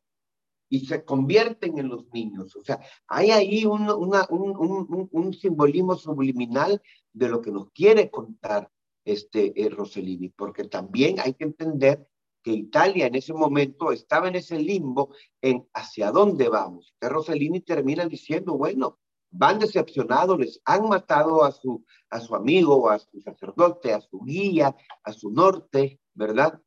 y 0.69 0.85
se 0.85 1.03
convierten 1.03 1.77
en 1.79 1.89
los 1.89 2.07
niños. 2.13 2.55
O 2.55 2.63
sea, 2.63 2.79
hay 3.07 3.31
ahí 3.31 3.65
un, 3.65 3.89
una, 3.89 4.25
un, 4.29 4.55
un, 4.55 5.09
un, 5.11 5.33
simbolismo 5.33 5.95
subliminal 5.95 6.81
de 7.11 7.27
lo 7.27 7.41
que 7.41 7.51
nos 7.51 7.71
quiere 7.71 8.09
contar 8.09 8.71
este 9.03 9.61
eh, 9.61 9.69
Rossellini, 9.69 10.29
porque 10.29 10.63
también 10.63 11.19
hay 11.19 11.33
que 11.33 11.43
entender 11.43 12.07
que 12.43 12.51
Italia 12.51 13.07
en 13.07 13.15
ese 13.15 13.33
momento 13.33 13.91
estaba 13.91 14.27
en 14.27 14.35
ese 14.35 14.59
limbo 14.59 15.13
en 15.41 15.67
hacia 15.73 16.11
dónde 16.11 16.49
vamos. 16.49 16.93
Que 16.99 17.09
Rossellini 17.09 17.61
termina 17.61 18.05
diciendo, 18.05 18.57
bueno, 18.57 18.99
van 19.31 19.59
decepcionados, 19.59 20.39
les 20.39 20.61
han 20.65 20.87
matado 20.87 21.43
a 21.43 21.51
su, 21.51 21.83
a 22.09 22.19
su 22.19 22.35
amigo, 22.35 22.89
a 22.89 22.99
su 22.99 23.21
sacerdote, 23.21 23.93
a 23.93 24.01
su 24.01 24.21
guía, 24.21 24.75
a 25.03 25.13
su 25.13 25.29
norte, 25.31 25.99
¿verdad? 26.13 26.61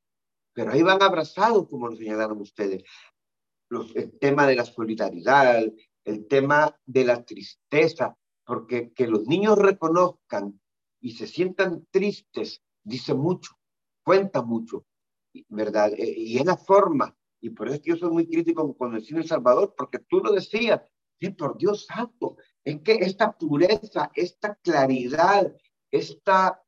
Pero 0.52 0.72
ahí 0.72 0.82
van 0.82 1.02
abrazados, 1.02 1.68
como 1.68 1.88
lo 1.88 1.96
señalaron 1.96 2.40
ustedes 2.40 2.84
el 3.94 4.18
tema 4.18 4.46
de 4.46 4.56
la 4.56 4.64
solidaridad, 4.64 5.62
el 6.04 6.26
tema 6.26 6.76
de 6.84 7.04
la 7.04 7.24
tristeza, 7.24 8.16
porque 8.44 8.92
que 8.92 9.06
los 9.06 9.26
niños 9.26 9.58
reconozcan 9.58 10.60
y 11.00 11.12
se 11.12 11.26
sientan 11.26 11.86
tristes, 11.90 12.62
dice 12.82 13.14
mucho, 13.14 13.52
cuenta 14.04 14.42
mucho, 14.42 14.84
¿verdad? 15.48 15.92
E, 15.96 16.14
y 16.16 16.38
es 16.38 16.44
la 16.44 16.56
forma, 16.56 17.16
y 17.40 17.50
por 17.50 17.68
eso 17.68 17.76
es 17.76 17.82
que 17.82 17.90
yo 17.90 17.96
soy 17.96 18.10
muy 18.10 18.26
crítico 18.26 18.76
con 18.76 18.94
el 18.94 19.04
cine 19.04 19.22
Salvador, 19.24 19.74
porque 19.76 19.98
tú 19.98 20.20
lo 20.20 20.32
decías, 20.32 20.80
sí, 21.20 21.30
por 21.30 21.56
Dios 21.56 21.86
santo, 21.86 22.36
es 22.64 22.80
que 22.82 22.94
esta 22.94 23.32
pureza, 23.36 24.10
esta 24.14 24.54
claridad, 24.56 25.54
esta 25.90 26.62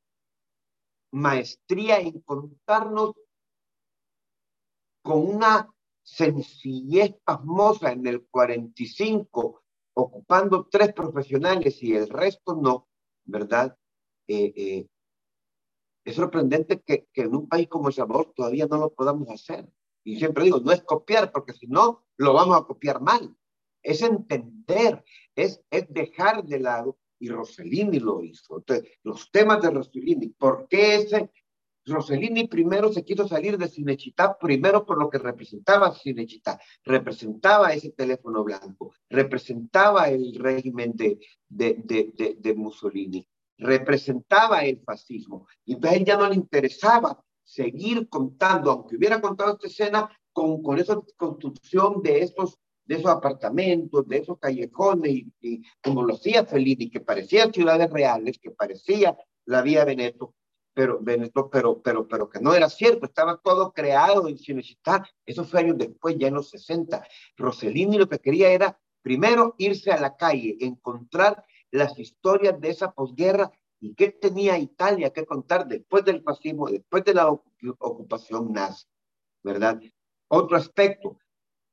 maestría 1.11 1.99
en 1.99 2.19
contarnos 2.21 3.13
con 5.01 5.35
una 5.35 5.69
sencillez 6.03 7.15
pasmosa 7.23 7.91
en 7.91 8.05
el 8.05 8.25
45, 8.27 9.63
ocupando 9.93 10.67
tres 10.69 10.93
profesionales 10.93 11.81
y 11.81 11.95
el 11.95 12.09
resto 12.09 12.55
no, 12.55 12.89
¿verdad? 13.23 13.77
Eh, 14.27 14.53
eh, 14.55 14.87
es 16.05 16.15
sorprendente 16.15 16.81
que, 16.81 17.07
que, 17.11 17.23
en 17.23 17.35
un 17.35 17.49
país 17.49 17.67
como 17.67 17.87
El 17.87 17.93
Salvador 17.93 18.31
todavía 18.35 18.67
no 18.67 18.77
lo 18.77 18.93
podamos 18.93 19.27
hacer. 19.29 19.67
Y 20.03 20.17
siempre 20.17 20.43
digo, 20.45 20.59
no 20.59 20.71
es 20.71 20.83
copiar, 20.83 21.31
porque 21.31 21.53
si 21.53 21.67
no, 21.67 22.05
lo 22.17 22.33
vamos 22.33 22.57
a 22.57 22.63
copiar 22.63 23.01
mal. 23.01 23.35
Es 23.81 24.01
entender, 24.01 25.03
es, 25.35 25.61
es 25.69 25.91
dejar 25.91 26.45
de 26.45 26.59
lado, 26.59 26.97
y 27.19 27.29
Rossellini 27.29 27.99
lo 27.99 28.23
hizo. 28.23 28.57
Entonces, 28.57 28.89
los 29.03 29.31
temas 29.31 29.61
de 29.61 29.71
Rossellini, 29.71 30.27
¿por 30.29 30.67
qué 30.67 30.95
ese 30.95 31.31
Rossellini 31.85 32.47
primero 32.47 32.91
se 32.91 33.05
quiso 33.05 33.27
salir 33.27 33.57
de 33.57 33.67
Cinechita, 33.67 34.37
primero 34.39 34.85
por 34.85 34.97
lo 34.97 35.09
que 35.09 35.19
representaba 35.19 35.93
Cinechita, 35.93 36.59
representaba 36.83 37.73
ese 37.73 37.91
teléfono 37.91 38.43
blanco, 38.43 38.93
representaba 39.09 40.09
el 40.09 40.33
régimen 40.35 40.93
de, 40.95 41.19
de, 41.47 41.75
de, 41.83 42.37
de, 42.39 42.53
Mussolini, 42.55 43.27
representaba 43.57 44.63
el 44.63 44.81
fascismo. 44.81 45.47
Y 45.65 45.73
entonces 45.73 45.93
a 45.93 45.99
él 45.99 46.05
ya 46.05 46.17
no 46.17 46.29
le 46.29 46.35
interesaba 46.35 47.23
seguir 47.43 48.09
contando, 48.09 48.71
aunque 48.71 48.97
hubiera 48.97 49.21
contado 49.21 49.53
esta 49.53 49.67
escena, 49.67 50.09
con, 50.31 50.61
con 50.61 50.77
esa 50.79 50.99
construcción 51.15 52.01
de 52.01 52.19
esos, 52.19 52.59
de 52.85 52.95
esos 52.95 53.09
apartamentos, 53.09 54.07
de 54.07 54.17
esos 54.17 54.37
callejones, 54.37 55.11
y, 55.11 55.33
y 55.39 55.61
como 55.81 56.03
lo 56.03 56.15
hacía 56.15 56.45
Fellini, 56.45 56.89
que 56.89 56.99
parecía 56.99 57.49
ciudades 57.51 57.89
reales, 57.89 58.37
que 58.39 58.51
parecía 58.51 59.17
la 59.45 59.61
vía 59.61 59.85
Veneto, 59.85 60.33
pero, 60.75 60.99
pero, 61.49 61.81
pero, 61.81 62.07
pero 62.07 62.29
que 62.29 62.41
no 62.41 62.53
era 62.53 62.69
cierto, 62.69 63.05
estaba 63.05 63.39
todo 63.41 63.71
creado 63.71 64.27
en 64.27 64.37
Cinecittà. 64.37 65.05
Eso 65.25 65.45
fue 65.45 65.61
años 65.61 65.77
después, 65.77 66.17
ya 66.19 66.27
en 66.27 66.33
los 66.33 66.49
60. 66.49 67.01
Rossellini 67.37 67.97
lo 67.97 68.09
que 68.09 68.19
quería 68.19 68.49
era, 68.49 68.77
primero, 69.01 69.55
irse 69.57 69.91
a 69.91 69.99
la 70.01 70.17
calle, 70.17 70.57
encontrar 70.59 71.45
las 71.75 71.97
historias 71.99 72.59
de 72.59 72.69
esa 72.69 72.91
posguerra 72.91 73.51
y 73.79 73.93
qué 73.93 74.09
tenía 74.09 74.57
Italia 74.57 75.11
que 75.11 75.25
contar 75.25 75.67
después 75.67 76.03
del 76.05 76.23
fascismo, 76.23 76.69
después 76.69 77.03
de 77.03 77.13
la 77.13 77.29
ocupación 77.29 78.51
nazi, 78.51 78.85
¿verdad? 79.43 79.79
Otro 80.27 80.57
aspecto, 80.57 81.19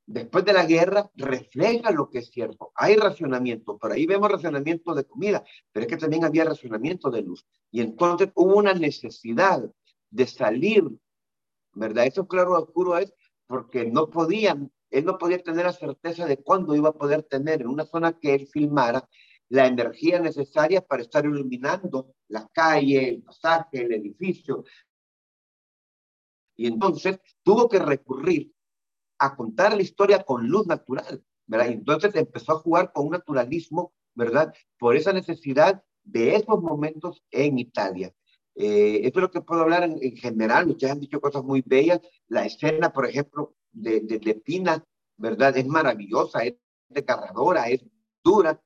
después 0.06 0.44
de 0.44 0.52
la 0.52 0.66
guerra 0.66 1.10
refleja 1.14 1.90
lo 1.90 2.10
que 2.10 2.18
es 2.18 2.30
cierto. 2.30 2.72
Hay 2.74 2.96
racionamiento, 2.96 3.78
por 3.78 3.92
ahí 3.92 4.06
vemos 4.06 4.30
racionamiento 4.30 4.94
de 4.94 5.04
comida, 5.04 5.44
pero 5.72 5.86
es 5.86 5.90
que 5.90 5.96
también 5.96 6.24
había 6.24 6.44
racionamiento 6.44 7.10
de 7.10 7.22
luz. 7.22 7.46
Y 7.70 7.80
entonces 7.80 8.30
hubo 8.34 8.56
una 8.56 8.74
necesidad 8.74 9.64
de 10.10 10.26
salir, 10.26 10.84
¿verdad? 11.72 12.06
Eso 12.06 12.26
claro 12.26 12.60
oscuro 12.60 12.98
es 12.98 13.14
porque 13.46 13.86
no 13.86 14.10
podían, 14.10 14.70
él 14.90 15.04
no 15.04 15.16
podía 15.16 15.42
tener 15.42 15.64
la 15.64 15.72
certeza 15.72 16.26
de 16.26 16.36
cuándo 16.36 16.74
iba 16.74 16.90
a 16.90 16.94
poder 16.94 17.22
tener 17.22 17.62
en 17.62 17.68
una 17.68 17.86
zona 17.86 18.18
que 18.18 18.34
él 18.34 18.46
filmara 18.48 19.08
la 19.52 19.66
energía 19.66 20.18
necesaria 20.18 20.80
para 20.80 21.02
estar 21.02 21.26
iluminando 21.26 22.14
la 22.28 22.48
calle, 22.48 23.06
el 23.06 23.22
pasaje, 23.22 23.82
el 23.82 23.92
edificio. 23.92 24.64
Y 26.56 26.66
entonces 26.66 27.20
tuvo 27.42 27.68
que 27.68 27.78
recurrir 27.78 28.50
a 29.18 29.36
contar 29.36 29.76
la 29.76 29.82
historia 29.82 30.22
con 30.24 30.48
luz 30.48 30.66
natural, 30.66 31.22
¿verdad? 31.46 31.68
Entonces 31.68 32.14
empezó 32.14 32.52
a 32.52 32.60
jugar 32.60 32.92
con 32.94 33.06
un 33.06 33.12
naturalismo, 33.12 33.92
¿verdad? 34.14 34.54
Por 34.78 34.96
esa 34.96 35.12
necesidad 35.12 35.84
de 36.02 36.34
esos 36.34 36.62
momentos 36.62 37.22
en 37.30 37.58
Italia. 37.58 38.10
Eh, 38.54 39.02
esto 39.04 39.18
es 39.18 39.22
lo 39.22 39.30
que 39.30 39.42
puedo 39.42 39.60
hablar 39.60 39.82
en, 39.82 40.16
general, 40.16 40.70
ustedes 40.70 40.94
han 40.94 41.00
dicho 41.00 41.20
cosas 41.20 41.44
muy 41.44 41.62
bellas, 41.64 42.00
la 42.26 42.46
escena, 42.46 42.90
por 42.90 43.06
ejemplo, 43.06 43.54
de, 43.70 44.00
de, 44.00 44.34
Pina, 44.34 44.82
¿verdad? 45.18 45.54
Es 45.58 45.66
maravillosa, 45.66 46.42
es 46.42 46.54
desgarradora, 46.88 47.68
es 47.68 47.84
dura, 48.24 48.58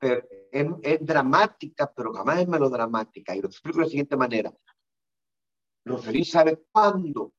pero 0.00 0.26
es, 0.50 0.66
es, 0.82 1.06
dramática, 1.06 1.92
pero 1.94 2.12
jamás 2.12 2.40
es 2.40 2.48
melodramática. 2.48 3.36
Y 3.36 3.42
lo 3.42 3.48
explico 3.48 3.78
de 3.78 3.84
la 3.84 3.90
siguiente 3.90 4.16
manera. 4.16 4.52
Rosalí 5.84 6.24
sabe 6.24 6.62
cuándo 6.72 7.32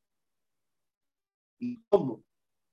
y 1.60 1.84
cómo 1.90 2.24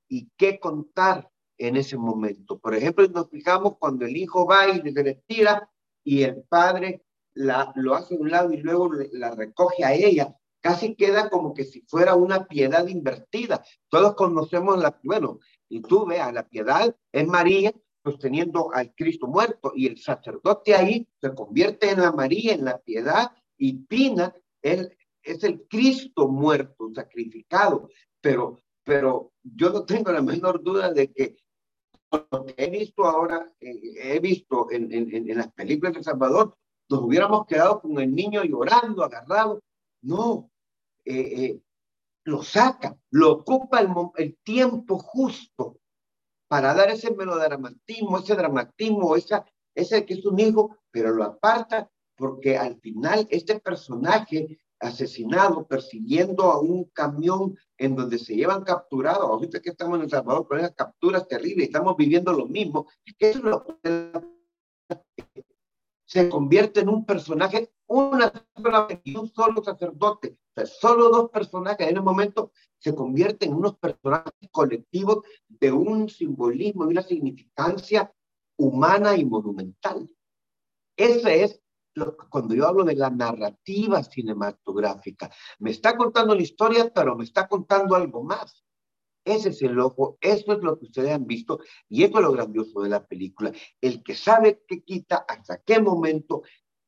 y 0.08 0.30
qué 0.36 0.58
contar 0.58 1.30
en 1.58 1.76
ese 1.76 1.96
momento. 1.96 2.58
Por 2.58 2.74
ejemplo, 2.74 3.06
nos 3.08 3.28
fijamos 3.30 3.76
cuando 3.78 4.06
el 4.06 4.16
hijo 4.16 4.46
va 4.46 4.68
y 4.68 4.80
se 4.80 5.02
le 5.02 5.22
tira 5.26 5.70
y 6.04 6.22
el 6.22 6.42
padre 6.44 7.04
la, 7.34 7.72
lo 7.76 7.94
hace 7.94 8.14
a 8.14 8.18
un 8.18 8.30
lado 8.30 8.52
y 8.52 8.58
luego 8.58 8.90
la 9.12 9.34
recoge 9.34 9.84
a 9.84 9.92
ella. 9.92 10.34
Casi 10.60 10.94
queda 10.96 11.30
como 11.30 11.54
que 11.54 11.64
si 11.64 11.82
fuera 11.82 12.14
una 12.14 12.46
piedad 12.46 12.86
invertida. 12.88 13.62
Todos 13.88 14.14
conocemos 14.14 14.78
la, 14.78 14.98
bueno, 15.02 15.38
y 15.68 15.82
tú 15.82 16.06
veas, 16.06 16.32
la 16.32 16.48
piedad 16.48 16.96
es 17.12 17.26
María 17.26 17.72
sosteniendo 18.10 18.72
al 18.72 18.94
Cristo 18.94 19.26
muerto 19.26 19.72
y 19.74 19.86
el 19.86 19.98
sacerdote 19.98 20.74
ahí 20.74 21.06
se 21.20 21.34
convierte 21.34 21.90
en 21.90 22.00
la 22.00 22.12
María, 22.12 22.54
en 22.54 22.64
la 22.64 22.78
piedad 22.78 23.32
y 23.56 23.74
Pina 23.74 24.34
él, 24.62 24.96
es 25.22 25.44
el 25.44 25.66
Cristo 25.68 26.28
muerto, 26.28 26.90
sacrificado. 26.94 27.88
Pero 28.20 28.58
pero 28.88 29.34
yo 29.42 29.68
no 29.68 29.84
tengo 29.84 30.10
la 30.10 30.22
menor 30.22 30.62
duda 30.62 30.90
de 30.90 31.12
que 31.12 31.36
lo 32.10 32.46
que 32.46 32.54
he 32.56 32.70
visto 32.70 33.04
ahora, 33.04 33.52
eh, 33.60 34.14
he 34.14 34.18
visto 34.18 34.70
en, 34.70 34.90
en, 34.90 35.36
las 35.36 35.52
películas 35.52 35.92
de 35.92 36.02
Salvador, 36.02 36.56
nos 36.88 37.02
hubiéramos 37.02 37.44
quedado 37.44 37.82
con 37.82 37.98
el 38.00 38.14
niño 38.14 38.42
llorando, 38.44 39.04
agarrado. 39.04 39.60
No, 40.00 40.50
eh, 41.04 41.20
eh, 41.20 41.60
lo 42.24 42.42
saca, 42.42 42.96
lo 43.10 43.32
ocupa 43.32 43.80
el, 43.80 43.90
el 44.16 44.38
tiempo 44.42 44.98
justo 44.98 45.80
para 46.48 46.74
dar 46.74 46.90
ese 46.90 47.10
melodramatismo, 47.14 48.18
ese 48.18 48.34
dramatismo, 48.34 49.14
esa, 49.14 49.44
ese 49.74 50.04
que 50.04 50.14
es 50.14 50.26
un 50.26 50.40
hijo, 50.40 50.76
pero 50.90 51.12
lo 51.12 51.24
aparta 51.24 51.90
porque 52.16 52.58
al 52.58 52.80
final 52.80 53.28
este 53.30 53.60
personaje 53.60 54.58
asesinado 54.80 55.66
persiguiendo 55.66 56.44
a 56.44 56.60
un 56.60 56.84
camión 56.86 57.56
en 57.76 57.96
donde 57.96 58.18
se 58.18 58.34
llevan 58.34 58.64
capturados, 58.64 59.28
ahorita 59.28 59.60
que 59.60 59.70
estamos 59.70 59.98
en 59.98 60.04
El 60.04 60.10
Salvador 60.10 60.46
con 60.46 60.58
esas 60.58 60.74
capturas 60.74 61.26
terribles, 61.26 61.66
estamos 61.66 61.96
viviendo 61.96 62.32
lo 62.32 62.46
mismo, 62.46 62.86
que 63.18 63.30
eso 63.30 63.40
lo 63.42 63.64
se 66.08 66.30
convierte 66.30 66.80
en 66.80 66.88
un 66.88 67.04
personaje, 67.04 67.70
una 67.86 68.32
sola 68.56 68.88
y 69.04 69.14
un 69.14 69.28
solo 69.28 69.62
sacerdote, 69.62 70.38
o 70.56 70.64
solo 70.64 71.10
dos 71.10 71.30
personajes 71.30 71.86
en 71.86 71.96
el 71.96 72.02
momento 72.02 72.50
se 72.78 72.94
convierten 72.94 73.50
en 73.50 73.56
unos 73.56 73.76
personajes 73.76 74.32
colectivos 74.50 75.18
de 75.46 75.70
un 75.70 76.08
simbolismo 76.08 76.86
y 76.86 76.92
una 76.92 77.02
significancia 77.02 78.10
humana 78.56 79.16
y 79.16 79.26
monumental. 79.26 80.08
Ese 80.96 81.42
es 81.44 81.60
lo, 81.94 82.16
cuando 82.16 82.54
yo 82.54 82.66
hablo 82.66 82.84
de 82.84 82.94
la 82.94 83.10
narrativa 83.10 84.02
cinematográfica. 84.02 85.30
Me 85.58 85.72
está 85.72 85.94
contando 85.94 86.34
la 86.34 86.42
historia, 86.42 86.90
pero 86.90 87.16
me 87.16 87.24
está 87.24 87.46
contando 87.46 87.94
algo 87.94 88.22
más. 88.24 88.64
Ese 89.28 89.50
es 89.50 89.60
el 89.60 89.78
ojo, 89.78 90.16
eso 90.22 90.54
es 90.54 90.62
lo 90.62 90.78
que 90.78 90.86
ustedes 90.86 91.10
han 91.12 91.26
visto 91.26 91.60
y 91.86 92.02
eso 92.02 92.16
es 92.16 92.24
lo 92.24 92.32
grandioso 92.32 92.80
de 92.80 92.88
la 92.88 93.06
película. 93.06 93.52
El 93.78 94.02
que 94.02 94.14
sabe 94.14 94.62
qué 94.66 94.82
quita, 94.82 95.26
hasta 95.28 95.58
qué 95.58 95.80
momento, 95.80 96.42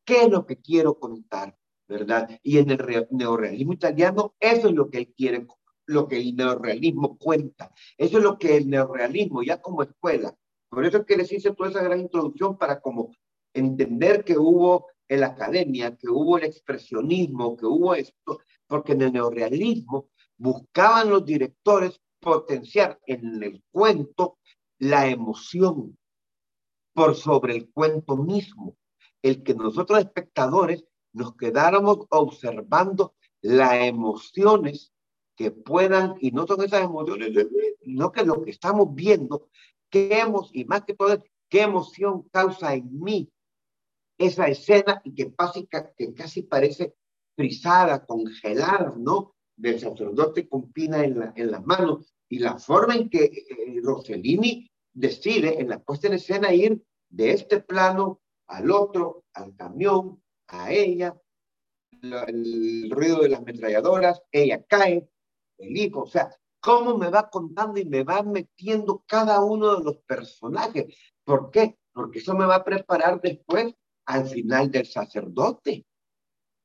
qué 0.06 0.22
es 0.22 0.30
lo 0.30 0.46
que 0.46 0.56
quiero 0.56 0.98
contar, 0.98 1.54
¿verdad? 1.86 2.30
Y 2.42 2.56
en 2.56 2.70
el 2.70 3.06
neorealismo 3.10 3.74
italiano, 3.74 4.34
eso 4.40 4.68
es 4.68 4.74
lo 4.74 4.88
que 4.88 4.98
él 4.98 5.14
quiere, 5.14 5.46
lo 5.84 6.08
que 6.08 6.18
el 6.18 6.34
neorealismo 6.34 7.18
cuenta. 7.18 7.74
Eso 7.98 8.16
es 8.16 8.24
lo 8.24 8.38
que 8.38 8.56
el 8.56 8.70
neorealismo, 8.70 9.42
ya 9.42 9.60
como 9.60 9.82
escuela. 9.82 10.34
Por 10.70 10.86
eso 10.86 10.98
es 10.98 11.04
que 11.04 11.18
les 11.18 11.30
hice 11.30 11.52
toda 11.52 11.68
esa 11.68 11.82
gran 11.82 12.00
introducción 12.00 12.56
para 12.56 12.80
como 12.80 13.14
entender 13.52 14.24
que 14.24 14.38
hubo 14.38 14.86
la 15.08 15.26
academia, 15.26 15.94
que 15.94 16.08
hubo 16.08 16.38
el 16.38 16.44
expresionismo, 16.44 17.54
que 17.54 17.66
hubo 17.66 17.94
esto, 17.94 18.40
porque 18.66 18.92
en 18.92 19.02
el 19.02 19.12
neorealismo 19.12 20.08
buscaban 20.38 21.10
los 21.10 21.26
directores 21.26 22.00
potenciar 22.20 23.00
en 23.06 23.42
el 23.42 23.62
cuento 23.70 24.38
la 24.78 25.08
emoción 25.08 25.98
por 26.94 27.16
sobre 27.16 27.56
el 27.56 27.70
cuento 27.70 28.16
mismo, 28.16 28.76
el 29.22 29.42
que 29.42 29.54
nosotros 29.54 29.98
espectadores 29.98 30.84
nos 31.12 31.36
quedáramos 31.36 32.06
observando 32.10 33.14
las 33.42 33.74
emociones 33.84 34.92
que 35.36 35.50
puedan, 35.50 36.16
y 36.20 36.32
no 36.32 36.46
son 36.46 36.62
esas 36.62 36.82
emociones, 36.82 37.32
no 37.82 38.12
que 38.12 38.24
lo 38.24 38.42
que 38.42 38.50
estamos 38.50 38.94
viendo, 38.94 39.48
qué 39.88 40.20
hemos, 40.20 40.50
y 40.52 40.64
más 40.66 40.84
que 40.84 40.94
todo, 40.94 41.22
qué 41.48 41.62
emoción 41.62 42.28
causa 42.30 42.74
en 42.74 43.00
mí 43.00 43.32
esa 44.18 44.48
escena 44.48 45.00
y 45.02 45.14
que, 45.14 45.34
casi, 45.34 45.66
que 45.96 46.14
casi 46.14 46.42
parece 46.42 46.94
frisada, 47.36 48.04
congelada, 48.04 48.94
¿no? 48.98 49.34
Del 49.60 49.78
sacerdote 49.78 50.48
con 50.48 50.72
pina 50.72 51.04
en, 51.04 51.18
la, 51.18 51.32
en 51.36 51.50
las 51.50 51.64
manos 51.66 52.14
y 52.28 52.38
la 52.38 52.58
forma 52.58 52.94
en 52.94 53.10
que 53.10 53.24
eh, 53.24 53.80
Rossellini 53.82 54.70
decide 54.92 55.60
en 55.60 55.68
la 55.68 55.80
puesta 55.80 56.06
en 56.06 56.14
escena 56.14 56.54
ir 56.54 56.82
de 57.10 57.32
este 57.32 57.60
plano 57.60 58.20
al 58.46 58.70
otro, 58.70 59.24
al 59.34 59.54
camión, 59.56 60.22
a 60.48 60.72
ella, 60.72 61.14
el 62.02 62.90
ruido 62.90 63.20
de 63.20 63.28
las 63.28 63.40
ametralladoras, 63.40 64.22
ella 64.32 64.64
cae, 64.66 65.08
el 65.58 65.76
hijo, 65.76 66.02
o 66.02 66.06
sea, 66.06 66.34
cómo 66.60 66.96
me 66.96 67.10
va 67.10 67.28
contando 67.28 67.78
y 67.78 67.84
me 67.84 68.02
va 68.02 68.22
metiendo 68.22 69.04
cada 69.06 69.44
uno 69.44 69.76
de 69.76 69.84
los 69.84 69.98
personajes. 69.98 70.94
¿Por 71.24 71.50
qué? 71.50 71.78
Porque 71.92 72.20
eso 72.20 72.34
me 72.34 72.46
va 72.46 72.56
a 72.56 72.64
preparar 72.64 73.20
después 73.20 73.74
al 74.06 74.26
final 74.26 74.70
del 74.70 74.86
sacerdote. 74.86 75.86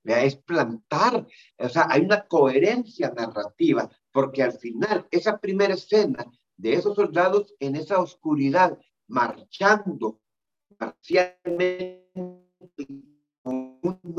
Es 0.05 0.35
plantar, 0.35 1.25
o 1.57 1.69
sea, 1.69 1.87
hay 1.89 2.01
una 2.01 2.27
coherencia 2.27 3.11
narrativa 3.15 3.89
porque 4.11 4.43
al 4.43 4.53
final 4.53 5.07
esa 5.09 5.39
primera 5.39 5.73
escena 5.73 6.25
de 6.57 6.73
esos 6.73 6.95
soldados 6.95 7.55
en 7.59 7.75
esa 7.75 7.99
oscuridad 7.99 8.77
marchando 9.07 10.21
parcialmente 10.77 12.05
con 13.41 13.79
un 13.81 14.15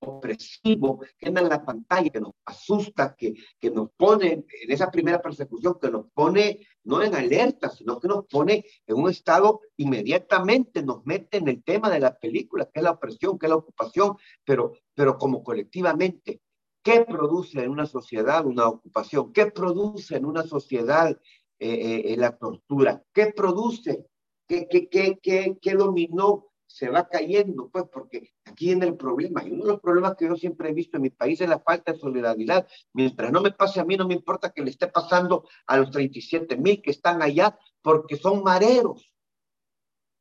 opresivo 0.00 1.00
que 1.18 1.28
en 1.28 1.34
la 1.34 1.64
pantalla, 1.64 2.10
que 2.10 2.20
nos 2.20 2.32
asusta, 2.44 3.14
que, 3.16 3.34
que 3.58 3.70
nos 3.70 3.90
pone 3.96 4.32
en 4.32 4.70
esa 4.72 4.90
primera 4.90 5.20
persecución, 5.20 5.78
que 5.80 5.90
nos 5.90 6.06
pone 6.12 6.66
no 6.84 7.02
en 7.02 7.14
alerta, 7.14 7.70
sino 7.70 7.98
que 8.00 8.08
nos 8.08 8.26
pone 8.26 8.64
en 8.86 8.96
un 8.96 9.10
estado 9.10 9.60
inmediatamente, 9.76 10.82
nos 10.82 11.04
mete 11.04 11.38
en 11.38 11.48
el 11.48 11.62
tema 11.62 11.90
de 11.90 12.00
la 12.00 12.18
película, 12.18 12.66
que 12.66 12.80
es 12.80 12.84
la 12.84 12.92
opresión, 12.92 13.38
que 13.38 13.46
es 13.46 13.50
la 13.50 13.56
ocupación, 13.56 14.16
pero, 14.44 14.72
pero 14.94 15.18
como 15.18 15.42
colectivamente, 15.42 16.40
¿Qué 16.88 17.04
produce 17.04 17.62
en 17.62 17.70
una 17.70 17.84
sociedad 17.84 18.46
una 18.46 18.66
ocupación? 18.66 19.32
¿Qué 19.34 19.46
produce 19.46 20.16
en 20.16 20.24
una 20.24 20.42
sociedad 20.42 21.10
eh, 21.58 22.02
eh, 22.06 22.16
la 22.16 22.38
tortura? 22.38 23.04
¿Qué 23.12 23.26
produce? 23.26 24.06
¿Qué, 24.46 24.66
qué, 24.68 24.88
qué, 24.88 25.18
qué, 25.22 25.58
qué 25.60 25.74
dominó? 25.74 26.46
Se 26.68 26.88
va 26.88 27.08
cayendo, 27.08 27.68
pues, 27.70 27.86
porque 27.92 28.34
aquí 28.44 28.66
viene 28.66 28.86
el 28.86 28.96
problema. 28.96 29.42
Y 29.42 29.50
uno 29.50 29.64
de 29.64 29.72
los 29.72 29.80
problemas 29.80 30.14
que 30.14 30.26
yo 30.26 30.36
siempre 30.36 30.68
he 30.68 30.72
visto 30.72 30.98
en 30.98 31.02
mi 31.02 31.10
país 31.10 31.40
es 31.40 31.48
la 31.48 31.58
falta 31.58 31.92
de 31.92 31.98
solidaridad. 31.98 32.68
Mientras 32.92 33.32
no 33.32 33.40
me 33.40 33.50
pase 33.50 33.80
a 33.80 33.84
mí, 33.84 33.96
no 33.96 34.06
me 34.06 34.14
importa 34.14 34.52
que 34.52 34.62
le 34.62 34.70
esté 34.70 34.86
pasando 34.86 35.48
a 35.66 35.78
los 35.78 35.90
37 35.90 36.56
mil 36.56 36.80
que 36.80 36.92
están 36.92 37.22
allá, 37.22 37.58
porque 37.82 38.16
son 38.16 38.44
mareros. 38.44 39.12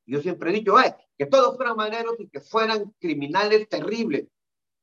Yo 0.08 0.22
siempre 0.22 0.50
he 0.50 0.54
dicho, 0.54 0.76
Ay, 0.76 0.92
que 1.16 1.28
todos 1.28 1.56
fueran 1.56 1.76
mareros 1.76 2.16
y 2.18 2.28
que 2.30 2.40
fueran 2.40 2.96
criminales 3.00 3.70
terribles 3.70 4.28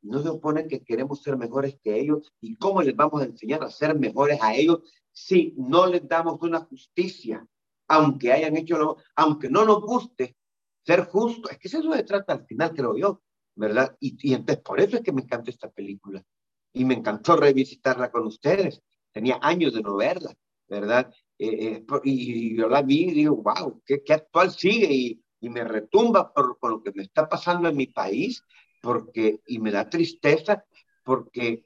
no 0.04 0.22
se 0.22 0.28
supone 0.28 0.68
que 0.68 0.84
queremos 0.84 1.22
ser 1.22 1.36
mejores 1.36 1.78
que 1.82 1.98
ellos 1.98 2.32
y 2.40 2.56
cómo 2.56 2.82
les 2.82 2.94
vamos 2.94 3.22
a 3.22 3.24
enseñar 3.24 3.64
a 3.64 3.70
ser 3.70 3.98
mejores 3.98 4.40
a 4.42 4.54
ellos 4.54 4.80
si 5.12 5.54
no 5.56 5.86
les 5.86 6.06
damos 6.06 6.40
una 6.42 6.60
justicia, 6.60 7.46
aunque 7.88 8.32
hayan 8.32 8.56
hecho 8.56 8.76
lo, 8.76 8.98
aunque 9.16 9.48
no 9.48 9.64
nos 9.64 9.80
guste 9.80 10.36
ser 10.84 11.04
justo, 11.06 11.50
es 11.50 11.58
que 11.58 11.68
eso 11.68 11.92
se 11.92 12.02
trata 12.02 12.34
al 12.34 12.46
final, 12.46 12.72
creo 12.74 12.96
yo, 12.96 13.22
¿verdad? 13.54 13.96
Y, 14.00 14.16
y 14.30 14.34
entonces 14.34 14.62
por 14.62 14.80
eso 14.80 14.96
es 14.96 15.02
que 15.02 15.12
me 15.12 15.22
encanta 15.22 15.50
esta 15.50 15.70
película 15.70 16.24
y 16.72 16.84
me 16.84 16.94
encantó 16.94 17.36
revisitarla 17.36 18.10
con 18.10 18.26
ustedes. 18.26 18.82
Tenía 19.12 19.38
años 19.40 19.74
de 19.74 19.82
no 19.82 19.96
verla, 19.96 20.34
¿verdad? 20.68 21.12
Eh, 21.38 21.84
eh, 21.88 22.00
y, 22.04 22.56
yo 22.56 22.68
la 22.68 22.82
vi 22.82 23.04
y 23.04 23.12
digo, 23.12 23.36
wow, 23.36 23.82
qué, 23.86 24.02
qué 24.02 24.12
actual 24.14 24.50
sigue 24.50 24.92
y, 24.92 25.24
y 25.40 25.48
me 25.48 25.64
retumba 25.64 26.32
por, 26.32 26.58
por, 26.58 26.70
lo 26.70 26.82
que 26.82 26.92
me 26.92 27.02
está 27.02 27.28
pasando 27.28 27.68
en 27.68 27.76
mi 27.76 27.86
país 27.86 28.42
porque, 28.80 29.40
y 29.46 29.58
me 29.58 29.70
da 29.70 29.88
tristeza 29.88 30.64
porque 31.02 31.64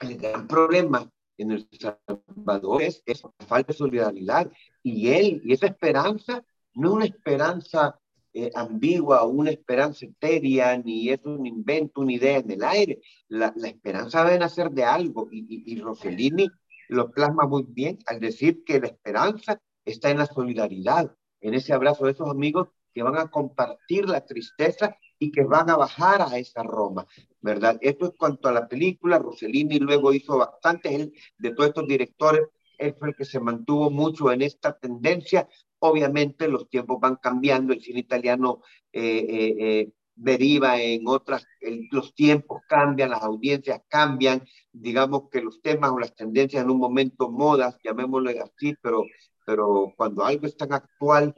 el 0.00 0.16
gran 0.16 0.46
problema 0.46 1.10
en 1.36 1.52
El 1.52 1.68
Salvador 1.78 2.82
es, 2.82 3.02
la 3.06 3.46
falta 3.46 3.72
de 3.72 3.78
solidaridad 3.78 4.50
y 4.82 5.08
él, 5.08 5.40
y 5.44 5.52
esa 5.52 5.66
esperanza, 5.66 6.44
no 6.74 6.88
es 6.88 6.94
una 6.94 7.04
esperanza 7.04 7.99
eh, 8.32 8.50
ambigua, 8.54 9.24
una 9.24 9.50
esperanza 9.50 10.06
etérea, 10.06 10.76
ni 10.78 11.10
es 11.10 11.20
un 11.24 11.46
invento, 11.46 12.00
una 12.00 12.12
idea 12.12 12.38
en 12.38 12.50
el 12.50 12.62
aire. 12.62 13.00
La, 13.28 13.52
la 13.56 13.68
esperanza 13.68 14.24
debe 14.24 14.38
nacer 14.38 14.70
de 14.70 14.84
algo 14.84 15.28
y, 15.30 15.64
y, 15.66 15.80
Rossellini 15.80 16.48
lo 16.88 17.10
plasma 17.10 17.46
muy 17.46 17.64
bien 17.68 17.98
al 18.06 18.20
decir 18.20 18.64
que 18.64 18.80
la 18.80 18.88
esperanza 18.88 19.60
está 19.84 20.10
en 20.10 20.18
la 20.18 20.26
solidaridad, 20.26 21.14
en 21.40 21.54
ese 21.54 21.72
abrazo 21.72 22.04
de 22.04 22.12
esos 22.12 22.28
amigos 22.28 22.68
que 22.92 23.02
van 23.02 23.16
a 23.16 23.30
compartir 23.30 24.08
la 24.08 24.24
tristeza 24.24 24.96
y 25.18 25.30
que 25.30 25.44
van 25.44 25.70
a 25.70 25.76
bajar 25.76 26.22
a 26.22 26.38
esa 26.38 26.62
Roma, 26.62 27.06
¿verdad? 27.40 27.78
Esto 27.80 28.06
es 28.06 28.12
cuanto 28.16 28.48
a 28.48 28.52
la 28.52 28.68
película, 28.68 29.18
Rossellini 29.18 29.78
luego 29.78 30.12
hizo 30.12 30.38
bastante, 30.38 30.94
él, 30.94 31.12
de 31.38 31.50
todos 31.52 31.68
estos 31.68 31.86
directores, 31.86 32.42
él 32.78 32.94
fue 32.98 33.08
el 33.08 33.14
que 33.14 33.24
se 33.24 33.40
mantuvo 33.40 33.90
mucho 33.90 34.32
en 34.32 34.42
esta 34.42 34.76
tendencia, 34.78 35.48
obviamente 35.80 36.48
los 36.48 36.68
tiempos 36.68 37.00
van 37.00 37.16
cambiando, 37.16 37.72
el 37.72 37.80
cine 37.80 38.00
italiano 38.00 38.62
eh, 38.92 39.26
eh, 39.28 39.56
eh, 39.58 39.92
deriva 40.14 40.80
en 40.80 41.08
otras, 41.08 41.44
los 41.90 42.14
tiempos 42.14 42.62
cambian, 42.68 43.10
las 43.10 43.22
audiencias 43.22 43.80
cambian, 43.88 44.44
digamos 44.72 45.30
que 45.30 45.40
los 45.40 45.60
temas 45.62 45.90
o 45.90 45.98
las 45.98 46.14
tendencias 46.14 46.62
en 46.62 46.70
un 46.70 46.78
momento 46.78 47.30
modas, 47.30 47.76
llamémoslo 47.82 48.30
así, 48.30 48.74
pero, 48.82 49.04
pero 49.46 49.92
cuando 49.96 50.24
algo 50.24 50.46
es 50.46 50.56
tan 50.56 50.72
actual, 50.72 51.34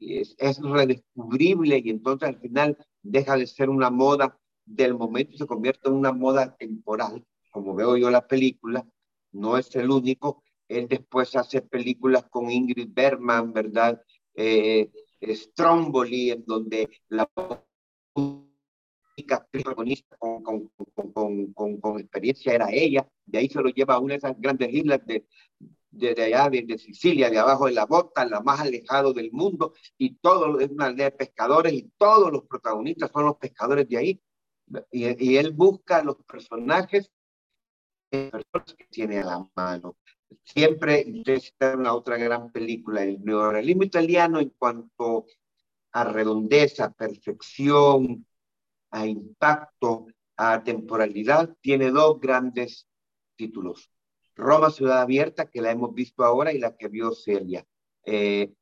es, 0.00 0.34
es 0.38 0.58
redescubrible 0.60 1.80
y 1.84 1.90
entonces 1.90 2.28
al 2.30 2.40
final 2.40 2.78
deja 3.02 3.36
de 3.36 3.46
ser 3.46 3.68
una 3.68 3.90
moda 3.90 4.38
del 4.64 4.94
momento 4.94 5.34
y 5.34 5.38
se 5.38 5.46
convierte 5.46 5.88
en 5.88 5.94
una 5.94 6.12
moda 6.12 6.56
temporal, 6.56 7.24
como 7.50 7.74
veo 7.74 7.96
yo 7.98 8.10
la 8.10 8.26
película, 8.26 8.86
no 9.32 9.58
es 9.58 9.74
el 9.76 9.90
único, 9.90 10.43
él 10.68 10.88
después 10.88 11.34
hace 11.36 11.62
películas 11.62 12.24
con 12.30 12.50
Ingrid 12.50 12.88
Bergman, 12.92 13.52
¿verdad? 13.52 14.00
Eh, 14.34 14.90
Stromboli, 15.22 16.30
en 16.30 16.44
donde 16.44 16.90
la 17.08 17.28
única 18.14 19.46
protagonista 19.50 20.16
con, 20.18 20.42
con, 20.42 21.52
con, 21.52 21.76
con, 21.80 22.00
experiencia 22.00 22.52
era 22.52 22.68
ella, 22.70 23.08
de 23.24 23.38
ahí 23.38 23.48
se 23.48 23.60
lo 23.60 23.68
lleva 23.68 23.94
a 23.94 23.98
una 24.00 24.14
de 24.14 24.18
esas 24.18 24.38
grandes 24.38 24.72
islas 24.72 25.00
de, 25.06 25.26
de, 25.90 26.22
allá, 26.22 26.50
de, 26.50 26.78
Sicilia, 26.78 27.30
de 27.30 27.38
abajo 27.38 27.66
de 27.66 27.72
la 27.72 27.86
bota, 27.86 28.24
la 28.26 28.40
más 28.40 28.60
alejado 28.60 29.12
del 29.12 29.30
mundo, 29.32 29.74
y 29.96 30.16
todo 30.16 30.58
es 30.60 30.70
una 30.70 30.86
aldea 30.86 31.10
de 31.10 31.16
pescadores, 31.16 31.72
y 31.72 31.90
todos 31.96 32.32
los 32.32 32.44
protagonistas 32.44 33.10
son 33.12 33.26
los 33.26 33.36
pescadores 33.36 33.88
de 33.88 33.96
ahí. 33.96 34.20
Y, 34.90 35.32
y 35.32 35.36
él 35.36 35.52
busca 35.52 36.02
los 36.02 36.16
personajes 36.24 37.10
personas 38.10 38.74
que 38.76 38.86
tiene 38.90 39.18
a 39.18 39.24
la 39.24 39.50
mano. 39.54 39.96
Siempre, 40.42 41.04
está 41.26 41.76
una 41.76 41.94
otra 41.94 42.16
gran 42.16 42.50
película, 42.50 43.02
el 43.02 43.24
neorealismo 43.24 43.84
italiano 43.84 44.40
en 44.40 44.50
cuanto 44.50 45.26
a 45.92 46.04
redondeza, 46.04 46.92
perfección, 46.92 48.26
a 48.90 49.06
impacto, 49.06 50.06
a 50.36 50.62
temporalidad, 50.62 51.56
tiene 51.60 51.90
dos 51.90 52.20
grandes 52.20 52.86
títulos. 53.36 53.90
Roma 54.34 54.70
Ciudad 54.70 55.00
Abierta, 55.00 55.46
que 55.46 55.62
la 55.62 55.70
hemos 55.70 55.94
visto 55.94 56.24
ahora, 56.24 56.52
y 56.52 56.58
la 56.58 56.76
que 56.76 56.88
vio 56.88 57.12
Celia. 57.12 57.64
Eh, 58.04 58.52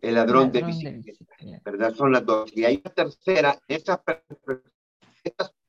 el 0.00 0.14
ladrón, 0.14 0.50
de 0.50 0.62
bicicleta, 0.62 1.36
¿verdad? 1.64 1.94
Son 1.94 2.10
las 2.10 2.26
dos. 2.26 2.50
Y 2.56 2.64
hay 2.64 2.82
una 2.84 2.92
tercera, 2.92 3.58
esa 3.68 4.02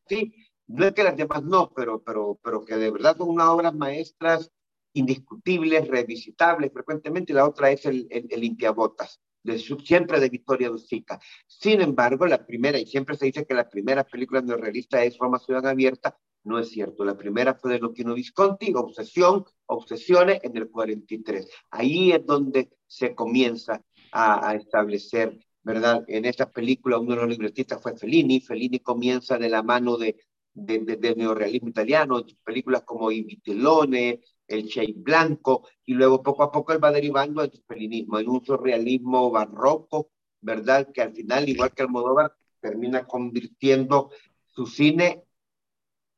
sí, 0.07 0.33
no 0.67 0.85
es 0.85 0.93
que 0.93 1.03
las 1.03 1.15
demás 1.15 1.43
no, 1.43 1.71
pero, 1.75 2.01
pero, 2.01 2.39
pero 2.43 2.65
que 2.65 2.75
de 2.75 2.89
verdad 2.89 3.15
son 3.15 3.29
unas 3.29 3.47
obras 3.49 3.75
maestras 3.75 4.51
indiscutibles, 4.93 5.87
revisitables 5.87 6.71
frecuentemente, 6.71 7.33
y 7.33 7.35
la 7.35 7.47
otra 7.47 7.71
es 7.71 7.85
el, 7.85 8.07
el, 8.09 8.27
el 8.29 8.41
limpiabotas, 8.41 9.19
de, 9.43 9.59
siempre 9.59 10.19
de 10.19 10.29
Victoria 10.29 10.69
Ducica. 10.69 11.19
Sin 11.47 11.81
embargo, 11.81 12.25
la 12.25 12.45
primera, 12.45 12.79
y 12.79 12.85
siempre 12.85 13.17
se 13.17 13.25
dice 13.25 13.45
que 13.45 13.53
la 13.53 13.69
primera 13.69 14.03
película 14.03 14.41
neorrealista 14.41 15.03
es 15.03 15.17
Roma 15.17 15.39
Ciudad 15.39 15.65
Abierta, 15.67 16.17
no 16.43 16.59
es 16.59 16.69
cierto. 16.69 17.05
La 17.05 17.17
primera 17.17 17.55
fue 17.55 17.73
de 17.73 17.79
Luquino 17.79 18.13
Visconti, 18.13 18.73
Obsesión, 18.75 19.45
Obsesiones, 19.65 20.39
en 20.43 20.57
el 20.57 20.69
43. 20.69 21.49
Ahí 21.71 22.11
es 22.11 22.25
donde 22.25 22.69
se 22.85 23.15
comienza 23.15 23.81
a, 24.11 24.53
establecer, 24.55 25.39
¿verdad? 25.63 26.03
En 26.07 26.25
esta 26.25 26.51
película 26.51 26.99
uno 26.99 27.11
de 27.11 27.21
los 27.21 27.29
libretistas 27.29 27.81
fue 27.81 27.97
Fellini. 27.97 28.41
Fellini 28.41 28.79
comienza 28.79 29.37
de 29.37 29.49
la 29.49 29.63
mano 29.63 29.97
de, 29.97 30.17
de, 30.53 30.79
de, 30.79 30.97
del 30.97 31.17
neorealismo 31.17 31.69
italiano, 31.69 32.23
películas 32.43 32.83
como 32.83 33.09
I 33.09 33.23
Vitellone, 33.23 34.21
El 34.47 34.67
Che 34.67 34.93
Blanco, 34.95 35.67
y 35.85 35.93
luego 35.93 36.21
poco 36.21 36.43
a 36.43 36.51
poco 36.51 36.73
él 36.73 36.83
va 36.83 36.91
derivando 36.91 37.41
al 37.41 37.51
felinismo, 37.67 38.19
en 38.19 38.29
un 38.29 38.43
surrealismo 38.43 39.31
barroco, 39.31 40.11
¿verdad? 40.41 40.91
Que 40.93 41.01
al 41.01 41.13
final, 41.13 41.47
igual 41.47 41.73
que 41.73 41.83
Almodóvar, 41.83 42.35
termina 42.59 43.05
convirtiendo 43.05 44.11
su 44.45 44.65
cine 44.65 45.23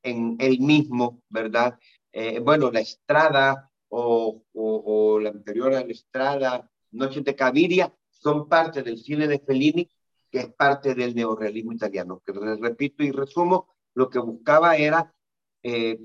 en 0.03 0.35
él 0.39 0.59
mismo, 0.59 1.21
¿verdad? 1.29 1.79
Eh, 2.11 2.39
bueno, 2.39 2.71
La 2.71 2.81
Estrada 2.81 3.71
o, 3.89 4.43
o, 4.53 5.19
la 5.19 5.29
anterior 5.29 5.73
a 5.73 5.83
La 5.83 5.91
Estrada, 5.91 6.69
Noches 6.91 7.23
de 7.23 7.35
Caviria, 7.35 7.93
son 8.09 8.47
parte 8.47 8.83
del 8.83 8.97
cine 8.97 9.27
de 9.27 9.39
Fellini, 9.39 9.89
que 10.31 10.39
es 10.39 10.53
parte 10.53 10.95
del 10.95 11.15
neorealismo 11.15 11.73
italiano, 11.73 12.21
que 12.25 12.33
repito 12.33 13.03
y 13.03 13.11
resumo, 13.11 13.75
lo 13.93 14.09
que 14.09 14.19
buscaba 14.19 14.75
era 14.75 15.13
eh, 15.63 15.99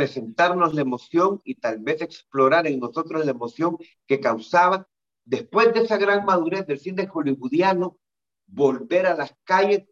presentarnos 0.00 0.72
la 0.72 0.80
emoción 0.80 1.42
y 1.44 1.56
tal 1.56 1.80
vez 1.80 2.00
explorar 2.00 2.66
en 2.66 2.80
nosotros 2.80 3.22
la 3.22 3.32
emoción 3.32 3.76
que 4.06 4.18
causaba, 4.18 4.88
después 5.26 5.74
de 5.74 5.80
esa 5.80 5.98
gran 5.98 6.24
madurez 6.24 6.66
del 6.66 6.80
cine 6.80 7.06
hollywoodiano, 7.06 7.98
volver 8.46 9.04
a 9.04 9.14
las 9.14 9.34
calles, 9.44 9.84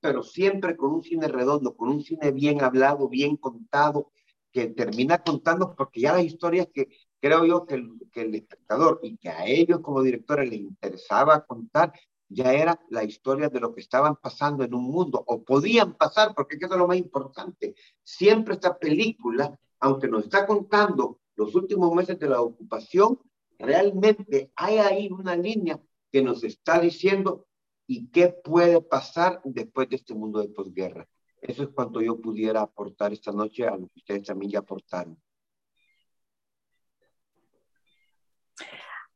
pero 0.00 0.22
siempre 0.22 0.76
con 0.76 0.92
un 0.92 1.02
cine 1.02 1.28
redondo, 1.28 1.74
con 1.74 1.88
un 1.88 2.02
cine 2.02 2.30
bien 2.30 2.62
hablado, 2.62 3.08
bien 3.08 3.38
contado, 3.38 4.12
que 4.52 4.66
termina 4.66 5.22
contando, 5.22 5.74
porque 5.74 6.02
ya 6.02 6.12
las 6.12 6.24
historias 6.24 6.68
que 6.70 6.88
creo 7.18 7.46
yo 7.46 7.64
que 7.64 7.76
el, 7.76 7.88
que 8.12 8.20
el 8.20 8.34
espectador 8.34 9.00
y 9.02 9.16
que 9.16 9.30
a 9.30 9.46
ellos 9.46 9.80
como 9.80 10.02
directores 10.02 10.50
les 10.50 10.60
interesaba 10.60 11.46
contar, 11.46 11.94
ya 12.28 12.52
era 12.52 12.80
la 12.90 13.04
historia 13.04 13.48
de 13.48 13.60
lo 13.60 13.74
que 13.74 13.80
estaban 13.80 14.16
pasando 14.16 14.64
en 14.64 14.74
un 14.74 14.84
mundo, 14.84 15.22
o 15.26 15.42
podían 15.42 15.94
pasar, 15.94 16.34
porque 16.34 16.56
eso 16.56 16.72
es 16.72 16.78
lo 16.78 16.86
más 16.86 16.96
importante. 16.96 17.74
Siempre 18.02 18.54
esta 18.54 18.78
película, 18.78 19.58
aunque 19.80 20.08
nos 20.08 20.24
está 20.24 20.46
contando 20.46 21.20
los 21.36 21.54
últimos 21.54 21.94
meses 21.94 22.18
de 22.18 22.28
la 22.28 22.40
ocupación, 22.40 23.18
realmente 23.58 24.52
hay 24.56 24.78
ahí 24.78 25.08
una 25.10 25.36
línea 25.36 25.80
que 26.10 26.22
nos 26.22 26.44
está 26.44 26.80
diciendo 26.80 27.46
y 27.86 28.08
qué 28.08 28.28
puede 28.28 28.80
pasar 28.80 29.40
después 29.44 29.88
de 29.88 29.96
este 29.96 30.14
mundo 30.14 30.40
de 30.40 30.48
posguerra. 30.48 31.06
Eso 31.40 31.64
es 31.64 31.68
cuanto 31.70 32.00
yo 32.00 32.20
pudiera 32.20 32.62
aportar 32.62 33.12
esta 33.12 33.30
noche 33.32 33.66
a 33.66 33.76
lo 33.76 33.88
que 33.88 33.98
ustedes 33.98 34.26
también 34.26 34.52
ya 34.52 34.60
aportaron. 34.60 35.18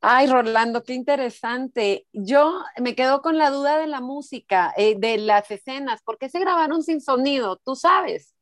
Ay, 0.00 0.28
Rolando, 0.28 0.84
qué 0.84 0.94
interesante. 0.94 2.06
Yo 2.12 2.60
me 2.80 2.94
quedo 2.94 3.20
con 3.20 3.36
la 3.36 3.50
duda 3.50 3.78
de 3.78 3.88
la 3.88 4.00
música, 4.00 4.72
eh, 4.76 4.96
de 4.96 5.18
las 5.18 5.50
escenas. 5.50 6.02
¿Por 6.02 6.18
qué 6.18 6.28
se 6.28 6.38
grabaron 6.38 6.82
sin 6.82 7.00
sonido? 7.00 7.60
¿Tú 7.64 7.74
sabes? 7.74 8.34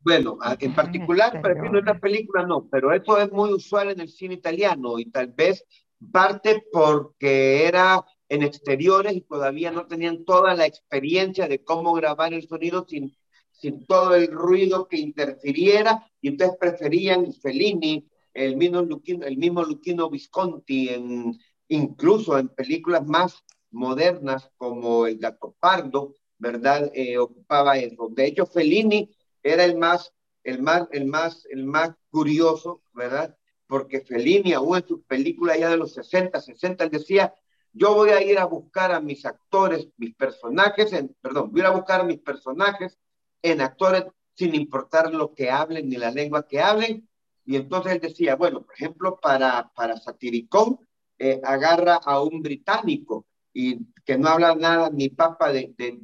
Bueno, 0.00 0.38
en 0.58 0.74
particular, 0.74 1.40
para 1.40 1.54
no 1.54 1.78
es 1.78 1.84
la 1.84 1.98
película, 1.98 2.46
no, 2.46 2.66
pero 2.70 2.92
eso 2.92 3.18
es 3.18 3.30
muy 3.32 3.52
usual 3.52 3.90
en 3.90 4.00
el 4.00 4.08
cine 4.08 4.34
italiano 4.34 4.98
y 4.98 5.10
tal 5.10 5.28
vez 5.28 5.64
parte 6.12 6.62
porque 6.70 7.66
era 7.66 8.04
en 8.28 8.42
exteriores 8.42 9.14
y 9.14 9.22
todavía 9.22 9.70
no 9.70 9.86
tenían 9.86 10.24
toda 10.24 10.54
la 10.54 10.66
experiencia 10.66 11.48
de 11.48 11.62
cómo 11.62 11.94
grabar 11.94 12.34
el 12.34 12.46
sonido 12.46 12.84
sin, 12.86 13.16
sin 13.50 13.86
todo 13.86 14.14
el 14.14 14.30
ruido 14.30 14.88
que 14.88 14.98
interfiriera 14.98 16.06
y 16.20 16.28
entonces 16.28 16.58
preferían 16.58 17.32
Fellini 17.32 18.06
el 18.34 18.56
mismo 18.56 18.82
Luquino, 18.82 20.10
Visconti, 20.10 20.88
en, 20.88 21.38
incluso 21.68 22.38
en 22.38 22.48
películas 22.48 23.06
más 23.06 23.44
modernas 23.70 24.50
como 24.56 25.06
El 25.06 25.18
Gato 25.18 25.56
Pardo, 25.58 26.14
¿verdad? 26.38 26.90
Eh, 26.94 27.16
ocupaba 27.18 27.78
eso. 27.78 28.08
De 28.10 28.26
hecho, 28.26 28.46
Fellini 28.46 29.14
era 29.42 29.64
el 29.64 29.76
más, 29.76 30.12
el 30.42 30.60
más, 30.62 30.88
el 30.90 31.06
más, 31.06 31.46
el 31.50 31.64
más 31.64 31.94
curioso, 32.10 32.82
¿verdad? 32.92 33.36
Porque 33.66 34.00
Fellini, 34.00 34.52
aún 34.52 34.76
en 34.76 34.86
sus 34.86 35.04
películas 35.04 35.58
ya 35.58 35.70
de 35.70 35.76
los 35.76 35.94
60, 35.94 36.40
60, 36.40 36.84
él 36.84 36.90
decía, 36.90 37.34
yo 37.72 37.94
voy 37.94 38.10
a 38.10 38.22
ir 38.22 38.38
a 38.38 38.44
buscar 38.44 38.92
a 38.92 39.00
mis 39.00 39.24
actores, 39.24 39.88
mis 39.96 40.14
personajes, 40.14 40.90
perdón, 41.20 41.50
voy 41.50 41.62
a 41.62 41.70
buscar 41.70 42.00
a 42.00 42.04
mis 42.04 42.20
personajes 42.20 42.98
en 43.42 43.60
actores 43.60 44.04
sin 44.34 44.54
importar 44.54 45.12
lo 45.12 45.34
que 45.34 45.50
hablen 45.50 45.88
ni 45.88 45.96
la 45.96 46.10
lengua 46.10 46.46
que 46.46 46.60
hablen, 46.60 47.08
y 47.46 47.56
entonces 47.56 47.92
él 47.92 48.00
decía, 48.00 48.36
bueno, 48.36 48.62
por 48.62 48.74
ejemplo, 48.74 49.18
para, 49.20 49.70
para 49.74 49.96
Satiricón, 49.96 50.78
eh, 51.18 51.40
agarra 51.44 51.96
a 51.96 52.22
un 52.22 52.42
británico 52.42 53.26
y 53.52 53.78
que 54.04 54.18
no 54.18 54.28
habla 54.28 54.54
nada 54.54 54.90
ni 54.90 55.10
papa 55.10 55.52
de, 55.52 55.72
de, 55.76 55.98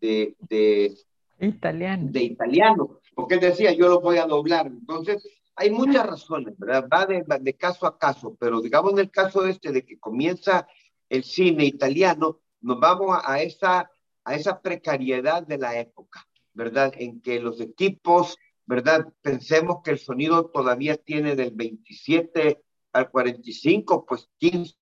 de, 0.00 0.36
de, 0.48 0.96
italiano. 1.38 2.08
de 2.10 2.22
italiano, 2.22 3.00
porque 3.14 3.34
él 3.34 3.40
decía, 3.40 3.72
yo 3.72 3.88
lo 3.88 4.00
voy 4.00 4.18
a 4.18 4.26
doblar. 4.26 4.66
Entonces, 4.66 5.26
hay 5.54 5.70
muchas 5.70 6.06
razones, 6.06 6.58
¿verdad? 6.58 6.88
Va 6.92 7.06
de, 7.06 7.24
de 7.40 7.54
caso 7.54 7.86
a 7.86 7.98
caso, 7.98 8.36
pero 8.38 8.60
digamos 8.60 8.92
en 8.92 8.98
el 8.98 9.10
caso 9.10 9.46
este 9.46 9.72
de 9.72 9.84
que 9.84 9.98
comienza 9.98 10.66
el 11.08 11.24
cine 11.24 11.64
italiano, 11.64 12.40
nos 12.60 12.80
vamos 12.80 13.16
a, 13.16 13.32
a 13.32 13.40
esa, 13.40 13.90
a 14.24 14.34
esa 14.34 14.60
precariedad 14.60 15.46
de 15.46 15.58
la 15.58 15.78
época, 15.78 16.26
¿verdad? 16.52 16.92
En 16.96 17.20
que 17.20 17.38
los 17.38 17.60
equipos 17.60 18.36
¿verdad? 18.66 19.12
Pensemos 19.22 19.78
que 19.82 19.92
el 19.92 19.98
sonido 19.98 20.50
todavía 20.50 20.96
tiene 20.96 21.36
del 21.36 21.52
27 21.52 22.62
al 22.92 23.10
45, 23.10 24.04
pues 24.06 24.28
15, 24.38 24.74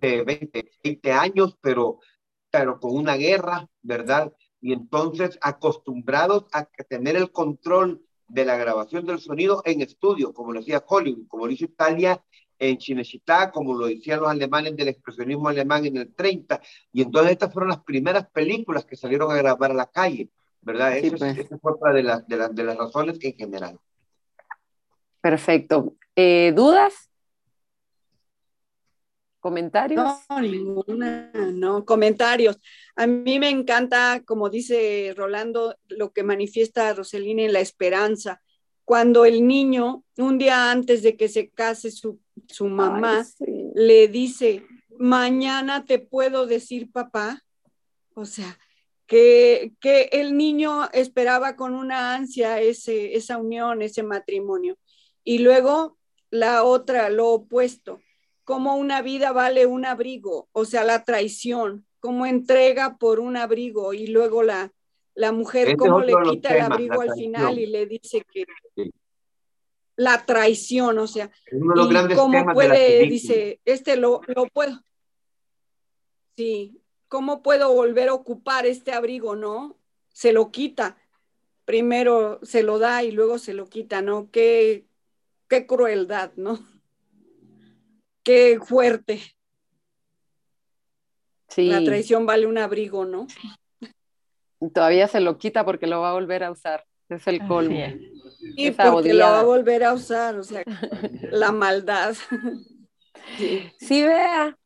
20, 0.00 0.70
20 0.84 1.12
años, 1.12 1.58
pero, 1.60 1.98
pero 2.50 2.78
con 2.78 2.96
una 2.96 3.16
guerra, 3.16 3.68
¿verdad? 3.82 4.32
Y 4.60 4.72
entonces 4.72 5.38
acostumbrados 5.42 6.46
a 6.52 6.64
tener 6.88 7.16
el 7.16 7.30
control 7.32 8.06
de 8.28 8.44
la 8.44 8.56
grabación 8.56 9.06
del 9.06 9.20
sonido 9.20 9.62
en 9.64 9.80
estudio, 9.80 10.32
como 10.32 10.52
lo 10.52 10.60
decía 10.60 10.84
Hollywood, 10.86 11.28
como 11.28 11.46
lo 11.46 11.52
hizo 11.52 11.64
Italia 11.64 12.22
en 12.58 12.78
Cinecittà, 12.78 13.50
como 13.52 13.74
lo 13.74 13.86
decían 13.86 14.20
los 14.20 14.30
alemanes 14.30 14.76
del 14.76 14.88
expresionismo 14.88 15.48
alemán 15.48 15.84
en 15.86 15.98
el 15.98 16.14
30, 16.14 16.60
y 16.92 17.02
entonces 17.02 17.32
estas 17.32 17.52
fueron 17.52 17.70
las 17.70 17.82
primeras 17.82 18.28
películas 18.30 18.84
que 18.84 18.96
salieron 18.96 19.30
a 19.30 19.36
grabar 19.36 19.70
a 19.70 19.74
la 19.74 19.86
calle. 19.86 20.30
¿Verdad? 20.66 20.98
Sí, 21.00 21.06
Eso 21.06 21.16
pues. 21.16 21.38
es, 21.38 21.46
esa 21.46 21.58
otra 21.62 21.92
de, 21.92 22.02
la, 22.02 22.18
de, 22.26 22.36
la, 22.36 22.48
de, 22.48 22.64
las 22.64 22.76
razones 22.76 23.18
que 23.18 23.28
en 23.28 23.36
general. 23.36 23.78
Perfecto. 25.20 25.94
Eh, 26.16 26.52
¿Dudas? 26.54 27.08
¿Comentarios? 29.38 30.04
No, 30.28 30.40
ninguna, 30.40 31.30
no, 31.52 31.84
comentarios. 31.84 32.58
A 32.96 33.06
mí 33.06 33.38
me 33.38 33.48
encanta, 33.48 34.22
como 34.26 34.50
dice 34.50 35.14
Rolando, 35.16 35.76
lo 35.86 36.12
que 36.12 36.24
manifiesta 36.24 36.92
Roselina 36.92 37.42
en 37.42 37.52
la 37.52 37.60
esperanza. 37.60 38.42
Cuando 38.84 39.24
el 39.24 39.46
niño, 39.46 40.02
un 40.16 40.36
día 40.36 40.72
antes 40.72 41.04
de 41.04 41.16
que 41.16 41.28
se 41.28 41.48
case 41.50 41.92
su, 41.92 42.18
su 42.48 42.66
mamá, 42.66 43.18
Ay, 43.18 43.24
sí. 43.24 43.70
le 43.76 44.08
dice, 44.08 44.66
mañana 44.98 45.84
te 45.84 46.00
puedo 46.00 46.46
decir 46.46 46.90
papá. 46.90 47.44
O 48.14 48.24
sea, 48.24 48.58
que, 49.06 49.72
que 49.80 50.08
el 50.12 50.36
niño 50.36 50.88
esperaba 50.92 51.56
con 51.56 51.74
una 51.74 52.14
ansia 52.14 52.60
ese, 52.60 53.14
esa 53.16 53.38
unión, 53.38 53.82
ese 53.82 54.02
matrimonio. 54.02 54.76
Y 55.24 55.38
luego 55.38 55.96
la 56.30 56.64
otra, 56.64 57.08
lo 57.10 57.28
opuesto, 57.28 58.00
como 58.44 58.76
una 58.76 59.02
vida 59.02 59.32
vale 59.32 59.66
un 59.66 59.84
abrigo, 59.84 60.48
o 60.52 60.64
sea, 60.64 60.84
la 60.84 61.04
traición, 61.04 61.86
como 62.00 62.26
entrega 62.26 62.96
por 62.98 63.18
un 63.20 63.36
abrigo 63.36 63.92
y 63.92 64.06
luego 64.06 64.42
la, 64.42 64.72
la 65.14 65.32
mujer, 65.32 65.68
Este 65.70 65.76
cómo 65.78 66.00
es 66.00 66.06
le 66.06 66.14
quita 66.30 66.54
el 66.54 66.60
abrigo 66.60 67.00
al 67.00 67.14
final 67.14 67.58
y 67.58 67.66
le 67.66 67.86
dice 67.86 68.22
que 68.32 68.44
Sí. 68.76 68.92
la 69.96 70.24
traición, 70.26 70.98
o 70.98 71.06
sea, 71.06 71.30
la 71.50 72.52
puede, 72.52 73.06
dice, 73.06 73.60
este 73.64 73.96
lo, 73.96 74.20
lo 74.26 74.46
puedo. 74.46 74.80
Sí, 76.36 76.80
¿cómo 77.08 77.42
puedo 77.42 77.72
volver 77.72 78.08
a 78.08 78.14
ocupar 78.14 78.66
este 78.66 78.92
abrigo, 78.92 79.36
no? 79.36 79.76
Se 80.12 80.32
lo 80.32 80.50
quita. 80.50 80.96
Primero 81.64 82.38
se 82.42 82.62
lo 82.62 82.78
da 82.78 83.02
y 83.02 83.10
luego 83.10 83.38
se 83.38 83.54
lo 83.54 83.68
quita, 83.68 84.02
¿no? 84.02 84.30
Qué, 84.30 84.86
qué 85.48 85.66
crueldad, 85.66 86.32
¿no? 86.36 86.58
Qué 88.22 88.58
fuerte. 88.64 89.20
Sí, 91.48 91.68
La 91.68 91.82
traición 91.84 92.26
vale 92.26 92.46
un 92.46 92.58
abrigo, 92.58 93.04
¿no? 93.04 93.26
todavía 94.72 95.06
se 95.06 95.20
lo 95.20 95.38
quita 95.38 95.64
porque 95.64 95.86
lo 95.86 96.00
va 96.00 96.10
a 96.10 96.14
volver 96.14 96.42
a 96.42 96.50
usar. 96.50 96.84
Es 97.08 97.26
el 97.28 97.46
colmo. 97.46 97.78
es. 97.78 97.94
Y 98.56 98.68
Esa 98.68 98.90
porque 98.90 99.14
lo 99.14 99.24
va 99.24 99.40
a 99.40 99.44
volver 99.44 99.84
a 99.84 99.92
usar, 99.92 100.36
o 100.36 100.42
sea, 100.42 100.62
la 101.30 101.52
maldad. 101.52 102.16
Sí. 103.36 103.70
Sí, 103.78 104.02
vea. 104.02 104.56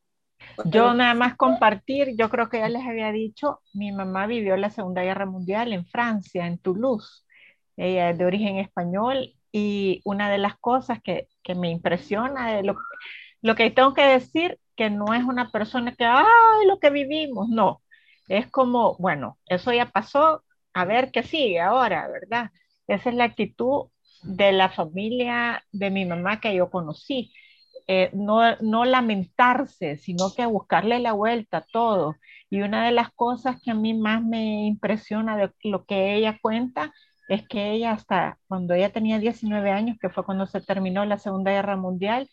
Yo 0.64 0.94
nada 0.94 1.14
más 1.14 1.36
compartir, 1.36 2.16
yo 2.16 2.28
creo 2.30 2.48
que 2.48 2.58
ya 2.58 2.68
les 2.68 2.86
había 2.86 3.12
dicho, 3.12 3.60
mi 3.72 3.92
mamá 3.92 4.26
vivió 4.26 4.56
la 4.56 4.70
Segunda 4.70 5.02
Guerra 5.02 5.26
Mundial 5.26 5.72
en 5.72 5.86
Francia, 5.86 6.46
en 6.46 6.58
Toulouse. 6.58 7.24
Ella 7.76 8.10
es 8.10 8.18
de 8.18 8.26
origen 8.26 8.56
español 8.58 9.34
y 9.52 10.00
una 10.04 10.30
de 10.30 10.38
las 10.38 10.58
cosas 10.58 11.00
que, 11.02 11.28
que 11.42 11.54
me 11.54 11.70
impresiona 11.70 12.52
de 12.54 12.62
lo, 12.62 12.76
lo 13.42 13.54
que 13.54 13.70
tengo 13.70 13.94
que 13.94 14.02
decir, 14.02 14.58
que 14.76 14.90
no 14.90 15.14
es 15.14 15.24
una 15.24 15.50
persona 15.50 15.94
que, 15.94 16.04
ay, 16.04 16.66
lo 16.66 16.78
que 16.78 16.90
vivimos, 16.90 17.48
no. 17.48 17.82
Es 18.28 18.48
como, 18.50 18.96
bueno, 18.98 19.38
eso 19.46 19.72
ya 19.72 19.86
pasó, 19.86 20.44
a 20.72 20.84
ver 20.84 21.10
qué 21.12 21.22
sigue 21.22 21.60
ahora, 21.60 22.08
¿verdad? 22.08 22.50
Esa 22.86 23.10
es 23.10 23.16
la 23.16 23.24
actitud 23.24 23.88
de 24.22 24.52
la 24.52 24.70
familia 24.70 25.64
de 25.72 25.90
mi 25.90 26.04
mamá 26.04 26.40
que 26.40 26.54
yo 26.54 26.70
conocí. 26.70 27.32
Eh, 27.92 28.10
no, 28.14 28.56
no 28.60 28.84
lamentarse, 28.84 29.96
sino 29.96 30.32
que 30.36 30.46
buscarle 30.46 31.00
la 31.00 31.12
vuelta 31.12 31.58
a 31.58 31.66
todo. 31.72 32.14
Y 32.48 32.62
una 32.62 32.84
de 32.86 32.92
las 32.92 33.10
cosas 33.12 33.60
que 33.60 33.72
a 33.72 33.74
mí 33.74 33.94
más 33.94 34.22
me 34.22 34.66
impresiona 34.66 35.36
de 35.36 35.50
lo 35.64 35.84
que 35.86 36.14
ella 36.14 36.38
cuenta 36.40 36.92
es 37.28 37.46
que 37.48 37.72
ella 37.72 37.90
hasta 37.92 38.38
cuando 38.46 38.74
ella 38.74 38.92
tenía 38.92 39.18
19 39.18 39.72
años, 39.72 39.98
que 40.00 40.08
fue 40.08 40.24
cuando 40.24 40.46
se 40.46 40.60
terminó 40.60 41.04
la 41.04 41.18
Segunda 41.18 41.50
Guerra 41.50 41.76
Mundial, 41.76 42.30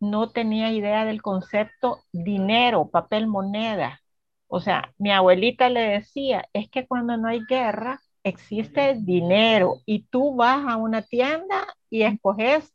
no 0.00 0.30
tenía 0.30 0.72
idea 0.72 1.04
del 1.04 1.20
concepto 1.22 2.04
dinero, 2.12 2.88
papel 2.90 3.26
moneda. 3.26 4.00
O 4.48 4.60
sea, 4.60 4.94
mi 4.98 5.10
abuelita 5.12 5.68
le 5.68 5.80
decía, 5.82 6.48
es 6.54 6.70
que 6.70 6.86
cuando 6.86 7.16
no 7.18 7.28
hay 7.28 7.42
guerra, 7.46 8.00
existe 8.22 8.94
dinero 9.00 9.82
y 9.86 10.04
tú 10.04 10.34
vas 10.34 10.64
a 10.66 10.76
una 10.78 11.02
tienda 11.02 11.66
y 11.90 12.02
escoges 12.04 12.73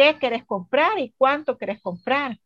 qué 0.00 0.18
querés 0.18 0.44
comprar 0.46 0.98
y 0.98 1.14
cuánto 1.18 1.58
querés 1.58 1.82
comprar. 1.82 2.38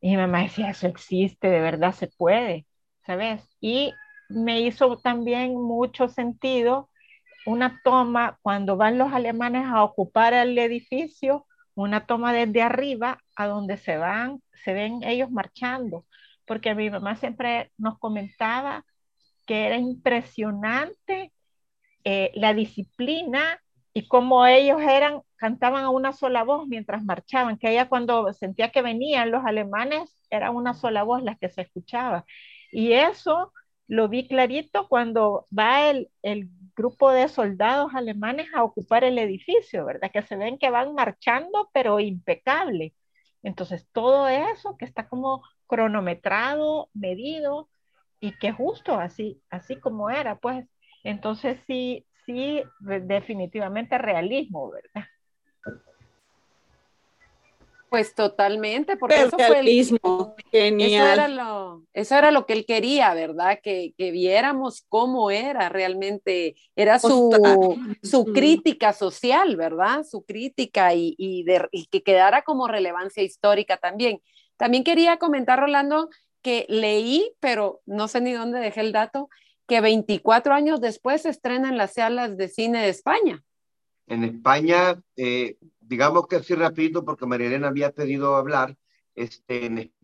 Y 0.00 0.10
mi 0.10 0.16
mamá 0.18 0.42
decía, 0.42 0.70
eso 0.70 0.86
existe, 0.86 1.48
de 1.48 1.60
verdad 1.60 1.92
se 1.92 2.08
puede, 2.08 2.66
¿sabes? 3.06 3.42
Y 3.60 3.94
me 4.28 4.60
hizo 4.60 4.98
también 4.98 5.54
mucho 5.54 6.08
sentido 6.08 6.90
una 7.46 7.80
toma 7.82 8.38
cuando 8.42 8.76
van 8.76 8.98
los 8.98 9.10
alemanes 9.12 9.66
a 9.66 9.82
ocupar 9.84 10.34
el 10.34 10.58
edificio, 10.58 11.46
una 11.74 12.04
toma 12.04 12.34
desde 12.34 12.60
arriba 12.60 13.18
a 13.36 13.46
donde 13.46 13.78
se 13.78 13.96
van, 13.96 14.42
se 14.62 14.74
ven 14.74 15.02
ellos 15.02 15.30
marchando, 15.30 16.04
porque 16.44 16.74
mi 16.74 16.90
mamá 16.90 17.16
siempre 17.16 17.72
nos 17.78 17.98
comentaba 17.98 18.84
que 19.46 19.64
era 19.64 19.78
impresionante 19.78 21.32
eh, 22.04 22.32
la 22.34 22.52
disciplina 22.52 23.58
y 23.98 24.06
cómo 24.06 24.46
ellos 24.46 24.80
eran, 24.80 25.22
cantaban 25.36 25.82
a 25.84 25.90
una 25.90 26.12
sola 26.12 26.44
voz 26.44 26.68
mientras 26.68 27.02
marchaban, 27.04 27.58
que 27.58 27.70
ella 27.72 27.88
cuando 27.88 28.32
sentía 28.32 28.70
que 28.70 28.80
venían 28.80 29.32
los 29.32 29.44
alemanes, 29.44 30.22
era 30.30 30.52
una 30.52 30.72
sola 30.74 31.02
voz 31.02 31.22
la 31.24 31.34
que 31.34 31.48
se 31.48 31.62
escuchaba. 31.62 32.24
Y 32.70 32.92
eso 32.92 33.52
lo 33.88 34.08
vi 34.08 34.28
clarito 34.28 34.86
cuando 34.88 35.48
va 35.56 35.90
el, 35.90 36.10
el 36.22 36.48
grupo 36.76 37.10
de 37.10 37.26
soldados 37.28 37.92
alemanes 37.94 38.46
a 38.54 38.62
ocupar 38.62 39.02
el 39.02 39.18
edificio, 39.18 39.84
¿verdad? 39.84 40.12
Que 40.12 40.22
se 40.22 40.36
ven 40.36 40.58
que 40.58 40.70
van 40.70 40.94
marchando, 40.94 41.68
pero 41.72 41.98
impecable. 41.98 42.94
Entonces, 43.42 43.88
todo 43.92 44.28
eso 44.28 44.76
que 44.78 44.84
está 44.84 45.08
como 45.08 45.42
cronometrado, 45.66 46.88
medido 46.94 47.68
y 48.20 48.32
que 48.38 48.52
justo 48.52 48.94
así, 48.94 49.42
así 49.50 49.80
como 49.80 50.08
era, 50.10 50.38
pues. 50.38 50.66
Entonces, 51.02 51.58
sí, 51.66 52.06
sí, 52.28 52.62
definitivamente 52.80 53.96
realismo, 53.96 54.70
¿verdad? 54.70 55.08
Pues 57.88 58.14
totalmente, 58.14 58.98
porque 58.98 59.22
eso 59.22 59.38
fue 59.38 59.46
el, 59.46 59.52
realismo, 59.54 60.34
eso 60.36 60.46
genial. 60.50 61.08
era 61.20 61.28
lo, 61.28 61.84
eso 61.94 62.16
era 62.16 62.30
lo 62.30 62.44
que 62.44 62.52
él 62.52 62.66
quería, 62.66 63.14
¿verdad? 63.14 63.60
Que, 63.62 63.94
que 63.96 64.10
viéramos 64.10 64.84
cómo 64.90 65.30
era 65.30 65.70
realmente, 65.70 66.54
era 66.76 66.98
su, 66.98 67.30
Total. 67.30 67.96
su 68.02 68.20
Ujú. 68.20 68.32
crítica 68.34 68.92
social, 68.92 69.56
¿verdad? 69.56 70.04
Su 70.04 70.22
crítica 70.26 70.92
y, 70.92 71.14
y, 71.16 71.44
de- 71.44 71.66
y 71.72 71.86
que 71.86 72.02
quedara 72.02 72.42
como 72.42 72.68
relevancia 72.68 73.22
histórica 73.22 73.78
también. 73.78 74.20
También 74.58 74.84
quería 74.84 75.16
comentar, 75.16 75.58
Rolando, 75.58 76.10
que 76.42 76.66
leí, 76.68 77.32
pero 77.40 77.80
no 77.86 78.06
sé 78.06 78.20
ni 78.20 78.32
dónde 78.32 78.60
dejé 78.60 78.82
el 78.82 78.92
dato, 78.92 79.30
que 79.68 79.80
24 79.80 80.54
años 80.54 80.80
después 80.80 81.22
se 81.22 81.28
estrena 81.28 81.68
en 81.68 81.76
las 81.76 81.94
salas 81.94 82.36
de 82.36 82.48
cine 82.48 82.82
de 82.82 82.88
España. 82.88 83.44
En 84.06 84.24
España, 84.24 85.00
eh, 85.14 85.58
digamos 85.78 86.26
que 86.26 86.36
así 86.36 86.54
rapidito, 86.54 87.04
porque 87.04 87.26
María 87.26 87.48
Elena 87.48 87.68
había 87.68 87.92
pedido 87.92 88.34
hablar, 88.34 88.76
este, 89.14 89.66
en 89.66 89.78
España 89.78 89.98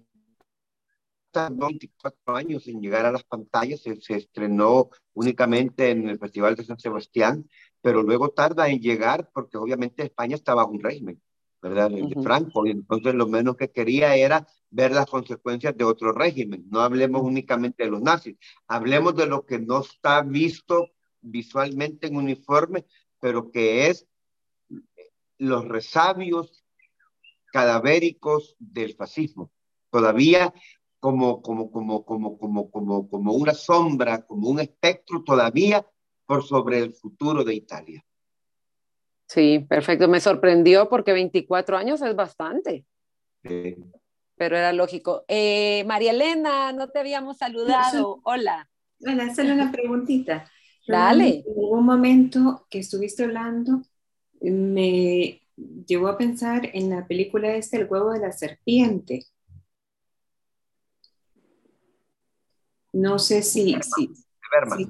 tardó 1.35 1.67
24 1.67 2.37
años 2.37 2.69
en 2.69 2.81
llegar 2.81 3.05
a 3.05 3.13
las 3.13 3.25
pantallas, 3.25 3.83
se, 3.83 4.15
estrenó 4.15 4.91
únicamente 5.15 5.91
en 5.91 6.09
el 6.09 6.19
Festival 6.19 6.55
de 6.55 6.65
San 6.65 6.79
Sebastián, 6.79 7.51
pero 7.83 8.03
luego 8.03 8.31
tarda 8.31 8.69
en 8.69 8.79
llegar 8.81 9.29
porque 9.35 9.59
obviamente 9.59 10.05
España 10.05 10.37
estaba 10.37 10.63
bajo 10.63 10.73
un 10.73 10.83
régimen, 10.83 11.21
¿verdad? 11.65 11.91
Ujú. 11.93 12.23
Franco, 12.23 12.67
y 12.67 12.73
entonces 12.73 13.15
lo 13.15 13.27
menos 13.27 13.57
que 13.57 13.71
quería 13.71 14.15
era 14.17 14.47
ver 14.69 14.93
las 14.93 15.07
consecuencias 15.07 15.75
de 15.75 15.85
otro 15.85 16.13
régimen. 16.13 16.67
No 16.71 16.81
hablemos 16.81 17.23
únicamente 17.23 17.85
de 17.85 17.91
los 17.91 18.03
nazis, 18.03 18.37
hablemos 18.69 19.17
de 19.17 19.27
lo 19.27 19.47
que 19.47 19.59
no 19.59 19.81
está 19.81 20.21
visto 20.21 20.91
visualmente 21.23 22.09
en 22.09 22.17
uniforme, 22.17 22.85
pero 23.19 23.51
que 23.51 23.89
es 23.89 24.07
los 25.39 25.67
resabios 25.67 26.63
cadavéricos 27.51 28.57
del 28.59 28.95
fascismo. 28.95 29.51
Todavía 29.91 30.53
como, 31.01 31.41
como, 31.41 31.71
como, 31.71 32.05
como, 32.05 32.39
como, 32.39 32.71
como, 32.71 33.09
como 33.09 33.33
una 33.33 33.55
sombra, 33.55 34.27
como 34.27 34.51
un 34.51 34.61
espectro 34.61 35.23
todavía 35.23 35.87
por 36.27 36.45
sobre 36.45 36.81
el 36.81 36.93
futuro 36.93 37.43
de 37.43 37.55
Italia. 37.55 38.05
Sí, 39.27 39.65
perfecto. 39.69 40.09
Me 40.09 40.21
sorprendió 40.21 40.89
porque 40.89 41.13
24 41.13 41.77
años 41.77 42.03
es 42.03 42.15
bastante, 42.15 42.85
pero 43.43 44.57
era 44.57 44.73
lógico. 44.73 45.25
Eh, 45.29 45.85
María 45.87 46.11
Elena, 46.13 46.73
no 46.73 46.89
te 46.89 46.99
habíamos 46.99 47.39
saludado. 47.39 48.21
Hola. 48.25 48.69
Hola, 49.01 49.25
hacerle 49.25 49.55
una 49.55 49.73
preguntita. 49.73 50.51
Dale. 50.87 51.45
En 51.47 51.63
algún 51.63 51.87
momento 51.87 52.67
que 52.69 52.81
estuviste 52.81 53.25
hablando, 53.25 53.83
me 54.41 55.41
llevó 55.57 56.09
a 56.09 56.19
pensar 56.19 56.71
en 56.73 56.91
la 56.91 57.07
película 57.07 57.55
esta, 57.55 57.79
El 57.79 57.87
huevo 57.89 58.13
de 58.13 58.21
la 58.21 58.33
serpiente. 58.33 59.25
No 62.93 63.19
sé 63.19 63.43
si, 63.43 63.77
si, 63.83 64.07
de 64.07 64.15
Berman. 64.53 64.79
si, 64.79 64.89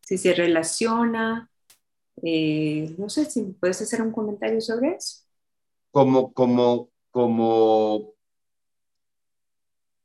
si 0.00 0.18
se 0.18 0.32
relaciona, 0.32 1.49
eh, 2.22 2.94
no 2.98 3.08
sé 3.08 3.24
si 3.24 3.42
puedes 3.58 3.80
hacer 3.80 4.02
un 4.02 4.12
comentario 4.12 4.60
sobre 4.60 4.94
eso. 4.94 5.24
como, 5.90 6.32
como, 6.32 6.90
como, 7.10 8.14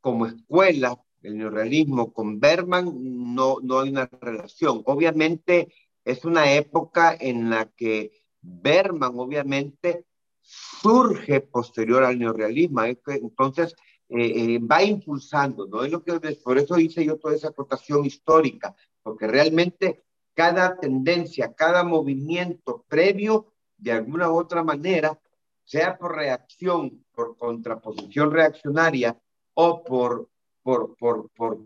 como 0.01 0.25
escuela, 0.25 0.99
el 1.21 1.37
neorrealismo 1.37 2.13
con 2.13 2.39
Berman 2.39 2.93
no, 3.35 3.57
no 3.61 3.79
hay 3.79 3.89
una 3.89 4.05
relación. 4.21 4.83
Obviamente 4.85 5.73
es 6.03 6.23
una 6.23 6.53
época 6.53 7.15
en 7.19 7.49
la 7.49 7.65
que 7.65 8.11
Berman 8.41 9.13
obviamente 9.17 10.05
surge 10.41 11.41
posterior 11.41 12.03
al 12.03 12.19
neorrealismo. 12.19 12.83
Entonces 12.83 13.75
eh, 14.09 14.55
eh, 14.55 14.59
va 14.59 14.83
impulsando, 14.83 15.65
¿no? 15.65 15.83
Es 15.83 15.91
lo 15.91 16.03
que, 16.03 16.19
por 16.43 16.59
eso 16.59 16.77
hice 16.77 17.03
yo 17.03 17.17
toda 17.17 17.35
esa 17.35 17.49
acotación 17.49 18.05
histórica, 18.05 18.75
porque 19.01 19.25
realmente 19.25 20.04
cada 20.35 20.77
tendencia, 20.77 21.53
cada 21.53 21.83
movimiento 21.83 22.85
previo, 22.87 23.53
de 23.77 23.93
alguna 23.93 24.29
u 24.29 24.37
otra 24.37 24.63
manera, 24.63 25.19
sea 25.63 25.97
por 25.97 26.15
reacción, 26.15 27.03
por 27.13 27.37
contraposición 27.37 28.31
reaccionaria 28.31 29.19
o 29.53 29.83
por, 29.83 30.29
por, 30.61 30.95
por, 30.97 31.29
por, 31.31 31.59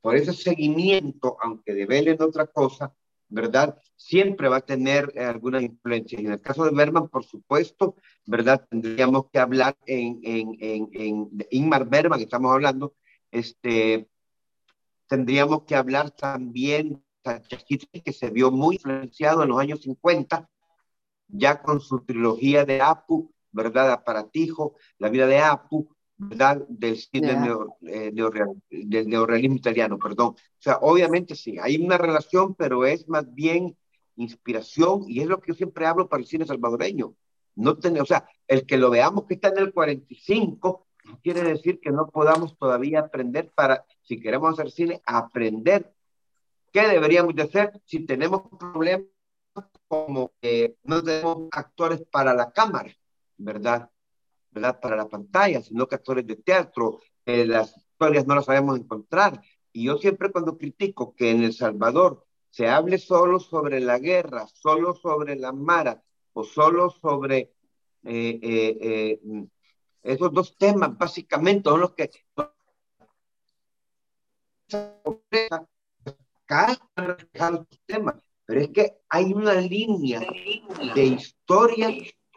por, 0.00 0.16
ese 0.16 0.32
seguimiento, 0.32 1.36
aunque 1.42 1.74
develen 1.74 2.20
otra 2.20 2.46
cosa, 2.46 2.92
¿verdad? 3.28 3.78
Siempre 3.96 4.48
va 4.48 4.56
a 4.56 4.66
tener 4.66 5.12
alguna 5.18 5.60
influencia. 5.60 6.18
Y 6.18 6.24
en 6.24 6.32
el 6.32 6.40
caso 6.40 6.64
de 6.64 6.72
Berman, 6.72 7.08
por 7.08 7.24
supuesto, 7.24 7.94
¿verdad? 8.26 8.66
Tendríamos 8.68 9.26
que 9.30 9.38
hablar 9.38 9.76
en, 9.86 10.20
en, 10.24 10.56
en, 10.58 10.88
en 10.92 11.46
Ingmar 11.50 11.88
Berman, 11.88 12.20
estamos 12.20 12.52
hablando, 12.52 12.94
este, 13.30 14.08
tendríamos 15.06 15.62
que 15.64 15.76
hablar 15.76 16.10
también 16.10 17.02
que 17.22 18.12
se 18.12 18.30
vio 18.30 18.50
muy 18.50 18.76
influenciado 18.76 19.42
en 19.42 19.50
los 19.50 19.58
años 19.58 19.82
50, 19.82 20.48
ya 21.28 21.62
con 21.62 21.80
su 21.80 22.00
trilogía 22.04 22.64
de 22.64 22.80
Apu, 22.80 23.32
¿verdad? 23.52 23.92
Aparatijo, 23.92 24.76
la 24.98 25.08
vida 25.08 25.26
de 25.26 25.38
Apu, 25.38 25.88
¿verdad? 26.16 26.64
Del 26.68 26.96
cine 26.96 27.36
eh, 27.82 28.12
del 28.12 29.08
neorrealismo 29.08 29.56
italiano, 29.56 29.98
perdón. 29.98 30.28
O 30.28 30.36
sea, 30.58 30.78
obviamente 30.82 31.34
sí, 31.34 31.58
hay 31.58 31.78
una 31.78 31.98
relación, 31.98 32.54
pero 32.54 32.84
es 32.84 33.08
más 33.08 33.32
bien 33.32 33.76
inspiración 34.16 35.04
y 35.06 35.20
es 35.20 35.26
lo 35.26 35.40
que 35.40 35.52
yo 35.52 35.54
siempre 35.54 35.86
hablo 35.86 36.08
para 36.08 36.20
el 36.20 36.26
cine 36.26 36.44
salvadoreño. 36.44 37.14
No 37.56 37.72
o 37.72 38.06
sea, 38.06 38.26
el 38.46 38.66
que 38.66 38.76
lo 38.78 38.90
veamos 38.90 39.24
que 39.24 39.34
está 39.34 39.48
en 39.48 39.58
el 39.58 39.72
45 39.72 40.86
no 41.04 41.18
quiere 41.22 41.42
decir 41.42 41.80
que 41.80 41.90
no 41.90 42.08
podamos 42.08 42.56
todavía 42.56 43.00
aprender 43.00 43.50
para, 43.54 43.84
si 44.02 44.20
queremos 44.20 44.52
hacer 44.52 44.70
cine, 44.70 45.02
aprender 45.04 45.92
qué 46.72 46.88
deberíamos 46.88 47.34
de 47.34 47.42
hacer 47.42 47.72
si 47.84 48.06
tenemos 48.06 48.42
problemas 48.58 49.06
como 49.88 50.32
que 50.40 50.76
no 50.84 51.02
tenemos 51.02 51.48
actores 51.52 52.02
para 52.10 52.34
la 52.34 52.52
cámara, 52.52 52.94
¿verdad? 53.36 53.90
¿verdad? 54.50 54.80
Para 54.80 54.96
la 54.96 55.08
pantalla, 55.08 55.62
sino 55.62 55.86
que 55.86 55.94
actores 55.96 56.26
de 56.26 56.36
teatro, 56.36 57.00
eh, 57.24 57.46
las 57.46 57.76
historias 57.76 58.26
no 58.26 58.34
las 58.34 58.44
sabemos 58.46 58.78
encontrar. 58.78 59.40
Y 59.72 59.84
yo 59.84 59.98
siempre 59.98 60.30
cuando 60.32 60.56
critico 60.58 61.14
que 61.14 61.30
en 61.30 61.42
El 61.44 61.52
Salvador 61.52 62.26
se 62.50 62.68
hable 62.68 62.98
solo 62.98 63.38
sobre 63.38 63.80
la 63.80 63.98
guerra, 63.98 64.46
solo 64.52 64.94
sobre 64.94 65.36
la 65.36 65.52
mara 65.52 66.02
o 66.32 66.44
solo 66.44 66.90
sobre 66.90 67.52
eh, 68.04 68.40
eh, 68.42 69.20
esos 70.02 70.32
dos 70.32 70.56
temas, 70.56 70.96
básicamente 70.96 71.68
son 71.70 71.80
los 71.80 71.94
que 71.94 72.10
los 77.50 77.66
temas, 77.86 78.14
pero 78.44 78.60
es 78.60 78.68
que 78.68 78.98
hay 79.08 79.32
una 79.32 79.54
línea 79.54 80.20
de 80.94 81.04
historias 81.04 81.92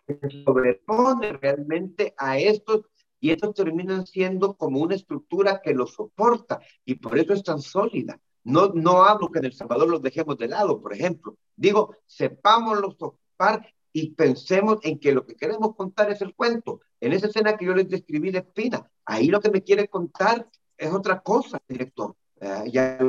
que 0.06 0.20
se 0.22 0.44
sobrepone 0.44 1.34
realmente 1.34 2.14
a 2.18 2.38
estos 2.38 2.82
y 3.20 3.32
estos 3.32 3.56
terminan 3.56 4.06
siendo 4.06 4.56
como 4.56 4.82
una 4.82 4.96
estructura 4.96 5.62
que 5.64 5.74
los 5.74 5.94
soporta 5.94 6.60
y 6.86 6.96
por 6.96 7.18
eso 7.18 7.34
es 7.34 7.44
tan 7.44 7.62
sólida. 7.62 8.20
No, 8.44 8.68
no 8.74 9.04
hablo 9.04 9.32
que 9.32 9.40
en 9.40 9.46
El 9.46 9.54
Salvador 9.54 9.90
los 9.90 10.02
dejemos 10.02 10.38
de 10.38 10.50
lado, 10.50 10.82
por 10.82 10.94
ejemplo. 10.94 11.38
Digo, 11.56 11.96
sepámoslos 12.06 12.96
ocupar 13.00 13.66
y 13.94 14.12
pensemos 14.12 14.80
en 14.84 15.00
que 15.00 15.14
lo 15.14 15.26
que 15.26 15.36
queremos 15.36 15.76
contar 15.76 16.12
es 16.12 16.22
el 16.22 16.36
cuento. 16.36 16.82
En 17.00 17.14
esa 17.14 17.28
escena 17.28 17.56
que 17.56 17.66
yo 17.66 17.74
les 17.74 17.88
describí 17.88 18.32
de 18.32 18.40
Espina, 18.40 18.92
ahí 19.06 19.28
lo 19.28 19.40
que 19.40 19.52
me 19.52 19.64
quiere 19.64 19.88
contar 19.88 20.50
es 20.78 20.92
otra 20.92 21.22
cosa, 21.22 21.62
director. 21.70 22.16
Uh, 22.42 22.66
ya 22.70 23.00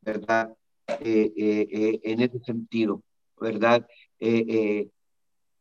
¿verdad? 0.00 0.56
Eh, 1.00 1.32
eh, 1.36 1.68
eh, 1.70 2.00
en 2.04 2.20
ese 2.20 2.38
sentido, 2.40 3.02
¿verdad? 3.40 3.86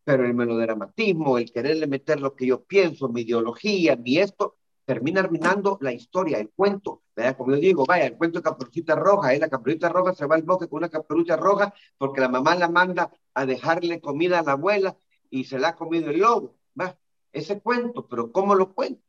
pero 0.04 0.24
el 0.24 0.36
melodramatismo, 0.36 1.40
el 1.40 1.52
quererle 1.52 1.88
meter 1.88 2.20
lo 2.22 2.36
que 2.36 2.46
yo 2.46 2.64
pienso, 2.64 3.10
mi 3.10 3.22
ideología, 3.22 3.96
mi 3.96 4.20
esto, 4.20 4.58
termina 4.86 5.22
arruinando 5.22 5.80
la 5.82 5.92
historia, 5.92 6.38
el 6.38 6.52
cuento, 6.52 7.02
¿verdad? 7.16 7.36
Como 7.36 7.52
yo 7.52 7.58
digo, 7.58 7.86
vaya, 7.88 8.06
el 8.06 8.16
cuento 8.16 8.38
de 8.40 8.44
Caperucita 8.44 8.96
Roja, 8.96 9.34
¿eh? 9.34 9.40
la 9.40 9.50
Caperucita 9.50 9.90
Roja 9.90 10.14
se 10.14 10.28
va 10.28 10.36
al 10.36 10.44
bosque 10.44 10.68
con 10.68 10.78
una 10.78 10.90
caperucha 10.90 11.38
roja 11.38 11.74
porque 11.98 12.22
la 12.22 12.30
mamá 12.30 12.54
la 12.56 12.70
manda 12.70 13.12
a 13.34 13.46
dejarle 13.48 14.00
comida 14.00 14.40
a 14.40 14.44
la 14.44 14.52
abuela 14.52 14.96
y 15.32 15.46
se 15.46 15.58
la 15.58 15.70
ha 15.70 15.76
comido 15.76 16.12
el 16.12 16.20
lobo, 16.20 16.56
¿va? 16.80 16.96
Ese 17.34 17.60
cuento, 17.60 18.08
pero 18.08 18.32
¿cómo 18.32 18.54
lo 18.54 18.76
cuento? 18.76 19.02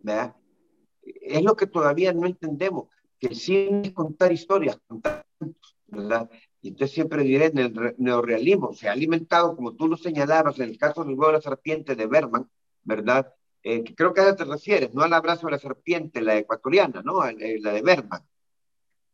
¿verdad? 0.00 0.34
Es 1.02 1.42
lo 1.42 1.54
que 1.54 1.66
todavía 1.66 2.12
no 2.12 2.26
entendemos 2.26 2.88
que 3.20 3.28
es 3.28 3.92
contar 3.92 4.32
historias, 4.32 4.78
contar 4.86 5.24
¿verdad? 5.90 6.30
Y 6.62 6.68
entonces 6.68 6.94
siempre 6.94 7.22
diré, 7.22 7.46
en 7.46 7.58
el 7.58 7.94
neorealismo 7.98 8.72
se 8.72 8.88
ha 8.88 8.92
alimentado, 8.92 9.56
como 9.56 9.74
tú 9.74 9.88
lo 9.88 9.96
señalabas, 9.96 10.58
en 10.58 10.70
el 10.70 10.78
caso 10.78 11.04
del 11.04 11.14
huevo 11.14 11.28
de 11.28 11.32
la 11.34 11.40
serpiente 11.40 11.96
de 11.96 12.06
Berman, 12.06 12.48
¿verdad? 12.82 13.32
Eh, 13.62 13.82
que 13.84 13.94
creo 13.94 14.14
que 14.14 14.20
a 14.20 14.24
eso 14.24 14.36
te 14.36 14.44
refieres, 14.44 14.94
no 14.94 15.02
al 15.02 15.12
abrazo 15.12 15.46
de 15.46 15.52
la 15.52 15.58
serpiente, 15.58 16.22
la 16.22 16.36
ecuatoriana, 16.36 17.02
¿no? 17.02 17.26
Eh, 17.26 17.58
la 17.60 17.72
de 17.72 17.82
Berman, 17.82 18.22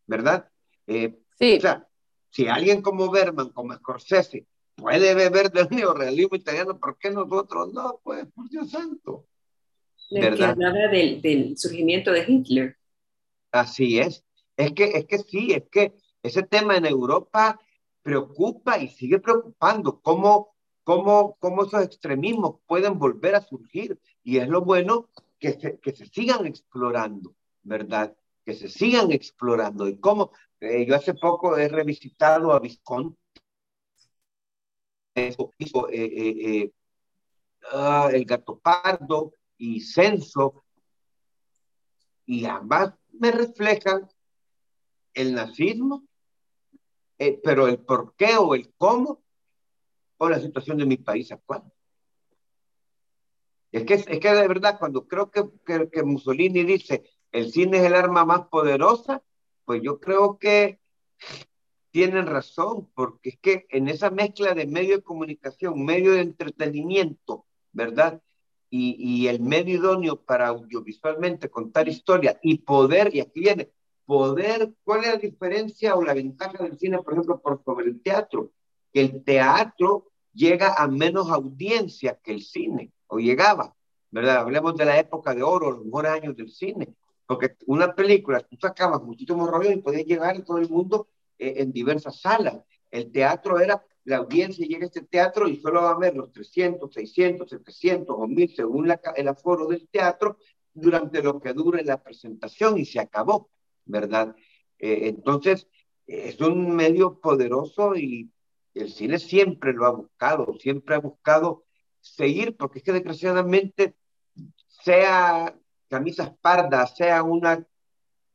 ¿verdad? 0.07 0.49
Eh, 0.87 1.19
sí. 1.39 1.57
O 1.59 1.61
sea, 1.61 1.89
si 2.31 2.47
alguien 2.47 2.83
como 2.83 3.11
Berman, 3.11 3.51
como 3.51 3.75
Scorsese, 3.75 4.47
puede 4.77 5.15
beber 5.15 5.51
del 5.51 5.69
neorealismo 5.71 6.37
italiano, 6.37 6.79
¿por 6.79 6.99
qué 6.99 7.11
nosotros 7.11 7.73
no? 7.73 8.01
Pues, 8.03 8.27
por 8.35 8.49
Dios 8.49 8.71
santo. 8.71 9.27
¿verdad? 10.11 10.37
Que 10.37 10.45
hablaba 10.45 10.89
del, 10.93 11.21
del 11.23 11.59
surgimiento 11.59 12.13
de 12.13 12.25
Hitler. 12.27 12.77
Así 13.61 13.99
es. 13.99 14.25
Es 14.57 14.73
que, 14.73 14.85
es 14.85 15.07
que 15.07 15.19
sí, 15.19 15.53
es 15.53 15.65
que 15.71 15.95
ese 16.23 16.43
tema 16.43 16.77
en 16.77 16.87
Europa 16.87 17.59
preocupa 18.03 18.79
y 18.79 18.89
sigue 18.89 19.19
preocupando 19.19 20.01
cómo, 20.01 20.55
cómo, 20.85 21.37
cómo 21.41 21.65
esos 21.65 21.83
extremismos 21.85 22.57
pueden 22.67 22.99
volver 22.99 23.35
a 23.35 23.41
surgir. 23.41 23.99
Y 24.23 24.39
es 24.39 24.49
lo 24.49 24.63
bueno 24.63 25.09
que 25.39 25.53
se, 25.53 25.79
que 25.79 25.95
se 25.95 26.07
sigan 26.07 26.47
explorando, 26.47 27.35
¿verdad? 27.63 28.17
Que 28.45 28.55
se 28.55 28.69
sigan 28.69 29.11
explorando. 29.13 29.89
Y 29.89 29.99
cómo, 29.99 30.33
eh, 30.61 30.87
yo 30.87 30.97
hace 30.97 31.15
poco 31.15 31.57
he 31.57 31.69
revisitado 31.69 32.53
a 32.53 32.61
Visconti, 32.61 33.17
eh, 35.15 35.33
eh, 35.93 36.73
ah, 37.73 38.11
el 38.13 38.25
gato 38.25 38.59
pardo 38.59 39.33
y 39.57 39.81
Censo, 39.81 40.65
y 42.27 42.45
ambas 42.45 42.95
me 43.19 43.31
reflejan 43.31 44.09
el 45.15 45.35
nazismo, 45.35 46.07
eh, 47.19 47.41
pero 47.43 47.67
el 47.67 47.79
por 47.79 48.15
qué 48.17 48.37
o 48.37 48.55
el 48.55 48.73
cómo 48.77 49.23
o 50.19 50.29
la 50.29 50.41
situación 50.41 50.79
de 50.79 50.87
mi 50.87 50.97
país 50.97 51.33
actual. 51.33 51.63
Es 53.73 53.85
que, 53.85 53.95
es 53.95 54.21
que 54.21 54.33
de 54.33 54.49
verdad, 54.49 54.79
cuando 54.79 55.07
creo 55.07 55.31
que, 55.31 55.45
que, 55.65 55.91
que 55.91 56.03
Mussolini 56.03 56.65
dice 56.65 57.05
el 57.33 57.53
cine 57.53 57.79
es 57.79 57.85
el 57.85 57.95
arma 57.95 58.25
más 58.25 58.49
poderosa, 58.49 59.23
pues 59.65 59.83
yo 59.83 60.01
creo 60.01 60.39
que 60.39 60.81
tienen 61.91 62.27
razón, 62.27 62.91
porque 62.95 63.31
es 63.31 63.39
que 63.39 63.67
en 63.71 63.89
esa 63.89 64.11
mezcla 64.11 64.55
de 64.55 64.67
medio 64.67 64.97
de 64.97 65.03
comunicación, 65.03 65.85
medio 65.85 66.13
de 66.13 66.21
entretenimiento, 66.21 67.47
¿verdad? 67.73 68.23
Y, 68.79 69.29
el 69.29 69.41
medio 69.41 69.77
idóneo 69.77 70.17
para 70.17 70.49
audiovisualmente 70.49 71.51
contar 71.51 71.89
historia 71.89 72.39
y 72.43 72.59
poder, 72.59 73.15
y 73.15 73.21
aquí 73.21 73.41
viene, 73.41 73.71
poder, 74.05 74.73
¿cuál 74.85 75.05
es 75.05 75.11
la 75.15 75.17
diferencia 75.17 75.95
o 75.95 76.03
la 76.03 76.15
ventaja 76.15 76.63
del 76.63 76.79
cine, 76.79 76.99
por 76.99 77.15
ejemplo, 77.15 77.41
por 77.41 77.63
sobre 77.65 77.87
el 77.87 78.01
teatro? 78.03 78.53
Que 78.93 79.01
el 79.01 79.25
teatro 79.25 80.11
llega 80.33 80.75
a 80.75 80.87
menos 80.87 81.31
audiencia 81.31 82.19
que 82.23 82.33
el 82.33 82.43
cine, 82.43 82.93
o 83.07 83.19
llegaba, 83.19 83.75
¿verdad? 84.11 84.39
Hablemos 84.39 84.77
de 84.77 84.85
la 84.85 84.99
época 84.99 85.35
de 85.35 85.43
oro, 85.43 85.71
los 85.73 85.85
mejores 85.85 86.13
años 86.13 86.37
del 86.37 86.51
cine, 86.51 86.95
porque 87.27 87.57
una 87.67 87.95
película, 87.95 88.41
tú 88.41 88.57
sacabas 88.61 89.03
muchísimos 89.03 89.51
rollos 89.51 89.75
y 89.75 89.79
podías 89.79 90.07
llegar 90.07 90.37
a 90.37 90.45
todo 90.45 90.59
el 90.59 90.69
mundo 90.69 91.09
eh, 91.39 91.55
en 91.59 91.73
diversas 91.73 92.21
salas. 92.21 92.59
El 92.91 93.11
teatro 93.11 93.59
era 93.59 93.83
la 94.07 94.19
audiencia 94.19 94.65
llega 94.65 94.85
a 94.85 94.87
este 94.87 95.03
teatro 95.03 95.49
y 95.49 95.57
solo 95.57 95.83
va 95.83 95.91
a 95.91 95.99
ver 95.99 96.15
los 96.15 96.31
300, 96.31 96.95
600, 96.95 97.51
700 97.51 98.17
o 98.17 98.27
1000 98.29 98.55
según 98.55 98.89
el 99.17 99.29
aforo 99.29 99.67
del 99.67 99.89
teatro 99.89 100.39
durante 100.73 101.21
lo 101.23 101.41
que 101.41 101.53
dure 101.53 101.83
la 101.83 102.01
presentación 102.01 102.79
y 102.79 102.85
se 102.85 103.01
acabó, 103.01 103.51
¿verdad? 103.85 104.37
Eh, 104.79 105.09
entonces, 105.09 105.67
es 106.07 106.41
un 106.41 106.77
medio 106.77 107.19
poderoso 107.19 107.97
y 107.97 108.31
el 108.75 108.93
cine 108.93 109.19
siempre 109.19 109.73
lo 109.73 109.87
ha 109.87 109.91
buscado, 109.91 110.55
siempre 110.61 110.95
ha 110.95 110.99
buscado 110.99 111.65
seguir, 112.01 112.57
porque 112.57 112.79
es 112.79 112.85
que 112.85 112.93
desgraciadamente, 112.93 113.97
sea 114.69 115.59
camisas 115.89 116.33
pardas, 116.41 116.97
sea 116.97 117.25
una 117.25 117.67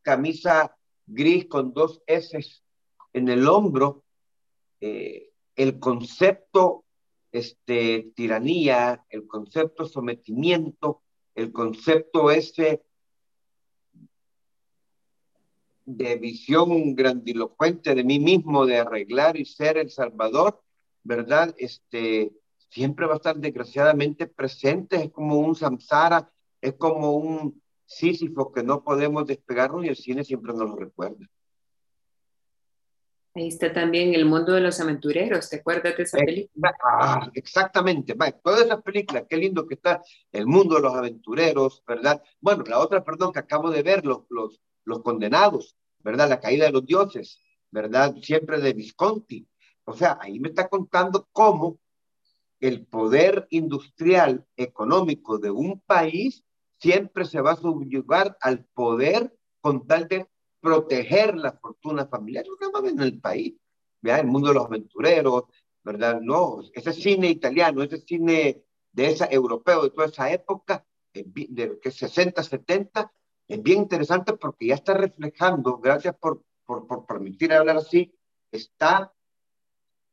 camisa 0.02 0.76
gris 1.06 1.45
con 1.45 1.72
dos 1.72 2.02
S 2.07 2.38
en 3.14 3.30
el 3.30 3.48
hombro, 3.48 4.03
eh, 4.81 5.30
el 5.61 5.77
concepto 5.77 6.85
este, 7.31 8.11
tiranía, 8.15 9.05
el 9.09 9.27
concepto 9.27 9.85
sometimiento, 9.85 11.03
el 11.35 11.51
concepto 11.51 12.31
ese 12.31 12.81
de 15.85 16.15
visión 16.15 16.95
grandilocuente 16.95 17.93
de 17.93 18.03
mí 18.03 18.19
mismo, 18.19 18.65
de 18.65 18.79
arreglar 18.79 19.38
y 19.38 19.45
ser 19.45 19.77
el 19.77 19.91
Salvador, 19.91 20.63
¿verdad? 21.03 21.53
Este, 21.59 22.31
siempre 22.69 23.05
va 23.05 23.13
a 23.13 23.17
estar 23.17 23.38
desgraciadamente 23.38 24.25
presente, 24.25 24.95
es 24.95 25.11
como 25.11 25.38
un 25.38 25.55
samsara, 25.55 26.31
es 26.59 26.73
como 26.73 27.11
un 27.11 27.61
sísifo 27.85 28.51
que 28.51 28.63
no 28.63 28.83
podemos 28.83 29.27
despegarnos 29.27 29.85
y 29.85 29.89
el 29.89 29.95
cine 29.95 30.23
siempre 30.23 30.53
nos 30.53 30.71
lo 30.71 30.75
recuerda. 30.75 31.29
Ahí 33.33 33.47
está 33.47 33.71
también 33.71 34.13
el 34.13 34.25
mundo 34.25 34.51
de 34.51 34.59
los 34.59 34.79
aventureros, 34.81 35.49
¿te 35.49 35.57
acuerdas 35.57 35.95
de 35.95 36.03
esa 36.03 36.17
película? 36.17 36.75
Ah, 36.83 37.29
exactamente, 37.33 38.13
todas 38.43 38.65
esas 38.65 38.81
películas, 38.81 39.23
qué 39.29 39.37
lindo 39.37 39.65
que 39.65 39.75
está 39.75 40.01
el 40.33 40.47
mundo 40.47 40.75
de 40.75 40.81
los 40.81 40.93
aventureros, 40.93 41.81
¿verdad? 41.87 42.21
Bueno, 42.41 42.65
la 42.67 42.79
otra, 42.79 43.05
perdón, 43.05 43.31
que 43.31 43.39
acabo 43.39 43.71
de 43.71 43.83
ver, 43.83 44.05
los, 44.05 44.23
los, 44.29 44.59
los 44.83 45.01
condenados, 45.01 45.77
¿verdad? 45.99 46.27
La 46.27 46.41
caída 46.41 46.65
de 46.65 46.73
los 46.73 46.85
dioses, 46.85 47.39
¿verdad? 47.71 48.15
Siempre 48.21 48.59
de 48.59 48.73
Visconti. 48.73 49.47
O 49.85 49.93
sea, 49.93 50.17
ahí 50.21 50.39
me 50.39 50.49
está 50.49 50.67
contando 50.67 51.29
cómo 51.31 51.79
el 52.59 52.85
poder 52.85 53.47
industrial 53.49 54.45
económico 54.57 55.39
de 55.39 55.51
un 55.51 55.79
país 55.79 56.43
siempre 56.79 57.25
se 57.25 57.39
va 57.39 57.51
a 57.51 57.55
subyugar 57.55 58.37
al 58.41 58.65
poder 58.73 59.33
con 59.61 59.87
tal 59.87 60.07
de 60.07 60.27
proteger 60.61 61.35
la 61.35 61.53
fortuna 61.53 62.05
familiar, 62.05 62.45
no 62.59 62.71
más 62.71 62.91
en 62.91 62.99
el 63.01 63.19
país, 63.19 63.55
¿verdad? 64.01 64.21
el 64.21 64.27
mundo 64.27 64.49
de 64.49 64.53
los 64.53 64.65
aventureros, 64.65 65.43
¿verdad? 65.83 66.21
No, 66.21 66.61
ese 66.73 66.93
cine 66.93 67.29
italiano, 67.29 67.83
ese 67.83 67.97
cine 67.97 68.63
de 68.91 69.07
esa 69.07 69.25
europeo 69.25 69.83
de 69.83 69.89
toda 69.89 70.07
esa 70.07 70.31
época, 70.31 70.85
de 71.13 71.79
que 71.81 71.91
60, 71.91 72.43
70, 72.43 73.11
es 73.47 73.61
bien 73.61 73.79
interesante 73.79 74.33
porque 74.33 74.67
ya 74.67 74.75
está 74.75 74.93
reflejando, 74.93 75.77
gracias 75.77 76.15
por, 76.15 76.43
por, 76.65 76.88
por 76.88 77.05
permitir 77.05 77.51
hablar 77.51 77.77
así, 77.77 78.13
está 78.51 79.11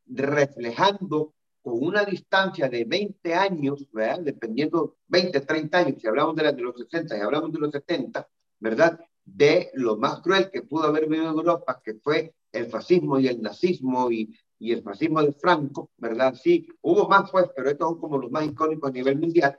reflejando 0.07 1.35
con 1.63 1.85
una 1.85 2.05
distancia 2.05 2.69
de 2.69 2.85
20 2.85 3.35
años, 3.35 3.87
¿verdad? 3.93 4.21
dependiendo 4.21 4.97
20, 5.09 5.41
30 5.41 5.79
años, 5.79 6.01
si 6.01 6.07
hablamos 6.07 6.35
de, 6.35 6.45
la, 6.45 6.53
de 6.53 6.63
los 6.63 6.77
60 6.79 7.17
y 7.17 7.21
hablamos 7.21 7.53
de 7.53 7.59
los 7.59 7.71
70, 7.71 8.29
¿verdad? 8.59 8.99
De 9.35 9.71
lo 9.75 9.97
más 9.97 10.21
cruel 10.21 10.51
que 10.51 10.63
pudo 10.63 10.85
haber 10.85 11.09
vivido 11.09 11.31
Europa, 11.31 11.81
que 11.85 11.95
fue 11.95 12.35
el 12.53 12.67
fascismo 12.67 13.19
y 13.19 13.29
el 13.29 13.43
nazismo 13.43 14.11
y, 14.11 14.35
y 14.59 14.73
el 14.73 14.83
fascismo 14.83 15.23
de 15.23 15.33
Franco, 15.33 15.91
¿verdad? 15.97 16.35
Sí, 16.35 16.67
hubo 16.81 17.09
más 17.09 17.31
pues, 17.31 17.47
pero 17.55 17.71
estos 17.71 17.89
son 17.89 18.01
como 18.01 18.19
los 18.19 18.31
más 18.31 18.47
icónicos 18.47 18.91
a 18.91 18.93
nivel 18.93 19.19
mundial. 19.19 19.59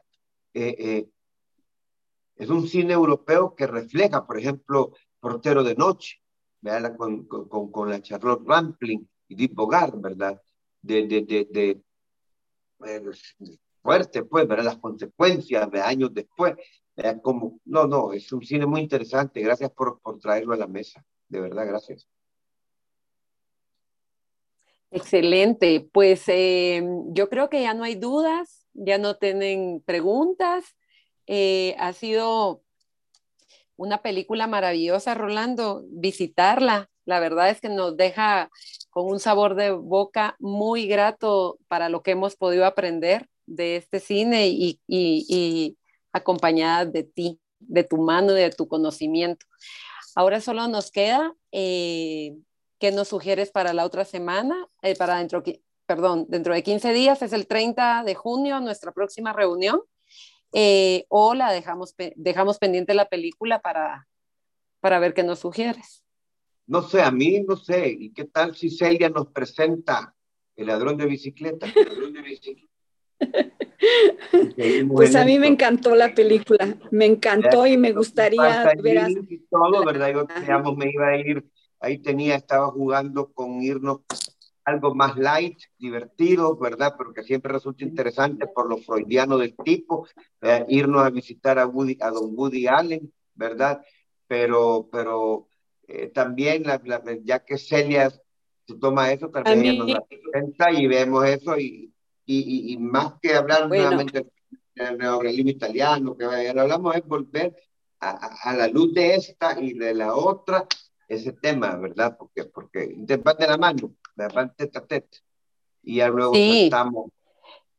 Eh, 0.53 0.75
eh, 0.79 1.09
es 2.35 2.49
un 2.49 2.67
cine 2.67 2.93
europeo 2.93 3.53
que 3.55 3.67
refleja, 3.67 4.25
por 4.25 4.39
ejemplo, 4.39 4.93
Portero 5.19 5.63
de 5.63 5.75
Noche, 5.75 6.17
¿verdad? 6.61 6.95
Con, 6.97 7.25
con, 7.27 7.71
con 7.71 7.89
la 7.89 8.01
Charlotte 8.01 8.43
Rampling 8.45 9.07
y 9.27 9.35
Deep 9.35 9.53
Bogart, 9.53 9.93
¿verdad? 9.97 10.41
De, 10.81 11.05
de, 11.05 11.21
de, 11.21 11.47
de 11.51 11.81
fuerte, 13.81 14.23
pues, 14.23 14.47
¿verdad? 14.47 14.65
Las 14.65 14.77
consecuencias 14.77 15.69
de 15.69 15.81
años 15.81 16.13
después 16.13 16.55
como, 17.21 17.59
no, 17.65 17.87
no, 17.87 18.13
es 18.13 18.31
un 18.31 18.43
cine 18.43 18.65
muy 18.65 18.81
interesante. 18.81 19.41
Gracias 19.41 19.71
por, 19.71 19.99
por 20.01 20.19
traerlo 20.19 20.53
a 20.53 20.57
la 20.57 20.67
mesa. 20.67 21.03
De 21.27 21.39
verdad, 21.39 21.65
gracias. 21.67 22.07
Excelente. 24.91 25.87
Pues 25.91 26.23
eh, 26.27 26.83
yo 27.11 27.29
creo 27.29 27.49
que 27.49 27.61
ya 27.61 27.73
no 27.73 27.83
hay 27.83 27.95
dudas, 27.95 28.67
ya 28.73 28.97
no 28.97 29.15
tienen 29.15 29.81
preguntas. 29.85 30.65
Eh, 31.27 31.75
ha 31.77 31.93
sido 31.93 32.63
una 33.75 34.01
película 34.01 34.47
maravillosa, 34.47 35.13
Rolando, 35.13 35.83
visitarla. 35.89 36.89
La 37.05 37.19
verdad 37.19 37.49
es 37.49 37.61
que 37.61 37.69
nos 37.69 37.95
deja 37.97 38.49
con 38.89 39.05
un 39.05 39.19
sabor 39.19 39.55
de 39.55 39.71
boca 39.71 40.35
muy 40.39 40.87
grato 40.87 41.59
para 41.67 41.89
lo 41.89 42.01
que 42.01 42.11
hemos 42.11 42.35
podido 42.35 42.65
aprender 42.65 43.27
de 43.45 43.77
este 43.77 43.99
cine 43.99 44.47
y, 44.47 44.79
y 44.87 45.77
acompañada 46.11 46.85
de 46.85 47.03
ti, 47.03 47.39
de 47.59 47.83
tu 47.83 47.97
mano 47.97 48.33
de 48.33 48.49
tu 48.49 48.67
conocimiento. 48.67 49.45
Ahora 50.15 50.41
solo 50.41 50.67
nos 50.67 50.91
queda 50.91 51.35
eh, 51.51 52.35
qué 52.79 52.91
nos 52.91 53.09
sugieres 53.09 53.51
para 53.51 53.73
la 53.73 53.85
otra 53.85 54.05
semana, 54.05 54.67
eh, 54.81 54.95
para 54.95 55.17
dentro, 55.17 55.43
perdón, 55.85 56.25
dentro 56.29 56.53
de 56.53 56.63
15 56.63 56.93
días, 56.93 57.21
es 57.21 57.33
el 57.33 57.47
30 57.47 58.03
de 58.03 58.15
junio, 58.15 58.59
nuestra 58.59 58.91
próxima 58.91 59.33
reunión, 59.33 59.81
eh, 60.53 61.05
o 61.09 61.35
la 61.35 61.51
dejamos, 61.51 61.95
dejamos 62.15 62.57
pendiente 62.57 62.93
la 62.93 63.07
película 63.07 63.61
para, 63.61 64.07
para 64.79 64.99
ver 64.99 65.13
qué 65.13 65.23
nos 65.23 65.39
sugieres. 65.39 66.03
No 66.65 66.83
sé, 66.83 67.01
a 67.01 67.11
mí 67.11 67.41
no 67.41 67.55
sé. 67.55 67.89
¿Y 67.89 68.13
qué 68.13 68.25
tal 68.25 68.55
si 68.55 68.69
Celia 68.69 69.09
nos 69.09 69.27
presenta 69.27 70.15
el 70.55 70.67
ladrón 70.67 70.97
de 70.97 71.07
bicicleta? 71.07 71.67
El 71.75 71.89
ladrón 71.89 72.13
de 72.13 72.21
bicicleta. 72.21 72.68
Pues 74.89 75.15
a 75.15 75.23
mí 75.23 75.39
me 75.39 75.47
encantó 75.47 75.95
la 75.95 76.13
película, 76.13 76.77
me 76.91 77.05
encantó 77.05 77.65
y 77.65 77.77
me 77.77 77.93
gustaría 77.93 78.73
ver 78.81 79.07
todo, 79.49 79.85
¿verdad? 79.85 80.11
Yo 80.11 80.27
digamos, 80.41 80.75
me 80.75 80.91
iba 80.91 81.07
a 81.07 81.17
ir, 81.17 81.49
ahí 81.79 81.99
tenía, 81.99 82.35
estaba 82.35 82.67
jugando 82.71 83.31
con 83.31 83.61
irnos 83.61 84.01
algo 84.65 84.93
más 84.93 85.17
light, 85.17 85.59
divertido, 85.77 86.57
¿verdad? 86.57 86.95
Pero 86.97 87.13
que 87.13 87.23
siempre 87.23 87.53
resulta 87.53 87.83
interesante 87.83 88.47
por 88.47 88.69
lo 88.69 88.77
freudiano 88.77 89.37
del 89.37 89.55
tipo, 89.55 90.07
eh, 90.41 90.65
irnos 90.67 91.03
a 91.03 91.09
visitar 91.09 91.57
a, 91.57 91.65
Woody, 91.65 91.97
a 92.01 92.09
don 92.11 92.31
Woody 92.35 92.67
Allen, 92.67 93.11
¿verdad? 93.33 93.81
Pero, 94.27 94.89
pero 94.91 95.47
eh, 95.87 96.07
también, 96.07 96.63
la, 96.63 96.81
ya 97.23 97.39
que 97.39 97.57
Celia 97.57 98.09
se 98.09 98.75
toma 98.79 99.11
eso, 99.11 99.29
también 99.29 99.79
nos 99.79 99.89
la 99.89 100.05
presenta 100.05 100.71
y 100.71 100.85
vemos 100.85 101.25
eso 101.25 101.57
y 101.57 101.91
y, 102.31 102.77
más 102.77 103.13
que 103.21 103.33
hablar 103.33 103.67
nuevamente 103.67 104.27
del 104.75 104.97
neorrealismo 104.97 105.49
italiano, 105.49 106.15
que 106.15 106.25
hablamos 106.25 106.95
es 106.95 107.05
volver 107.05 107.55
a, 107.99 108.53
la 108.53 108.67
luz 108.67 108.93
de 108.93 109.15
esta 109.15 109.59
y 109.59 109.73
de 109.73 109.93
la 109.93 110.15
otra 110.15 110.65
ese 111.07 111.33
tema, 111.33 111.75
¿verdad? 111.75 112.15
Porque, 112.17 112.45
porque 112.45 112.95
van 113.23 113.37
de 113.37 113.47
la 113.47 113.57
mano, 113.57 113.95
van 114.15 114.53
tete 114.55 114.77
a 114.77 114.85
tete. 114.85 115.17
Y 115.81 115.97
ya 115.97 116.09
luego 116.09 116.35
sí. 116.35 116.65
estamos 116.65 117.11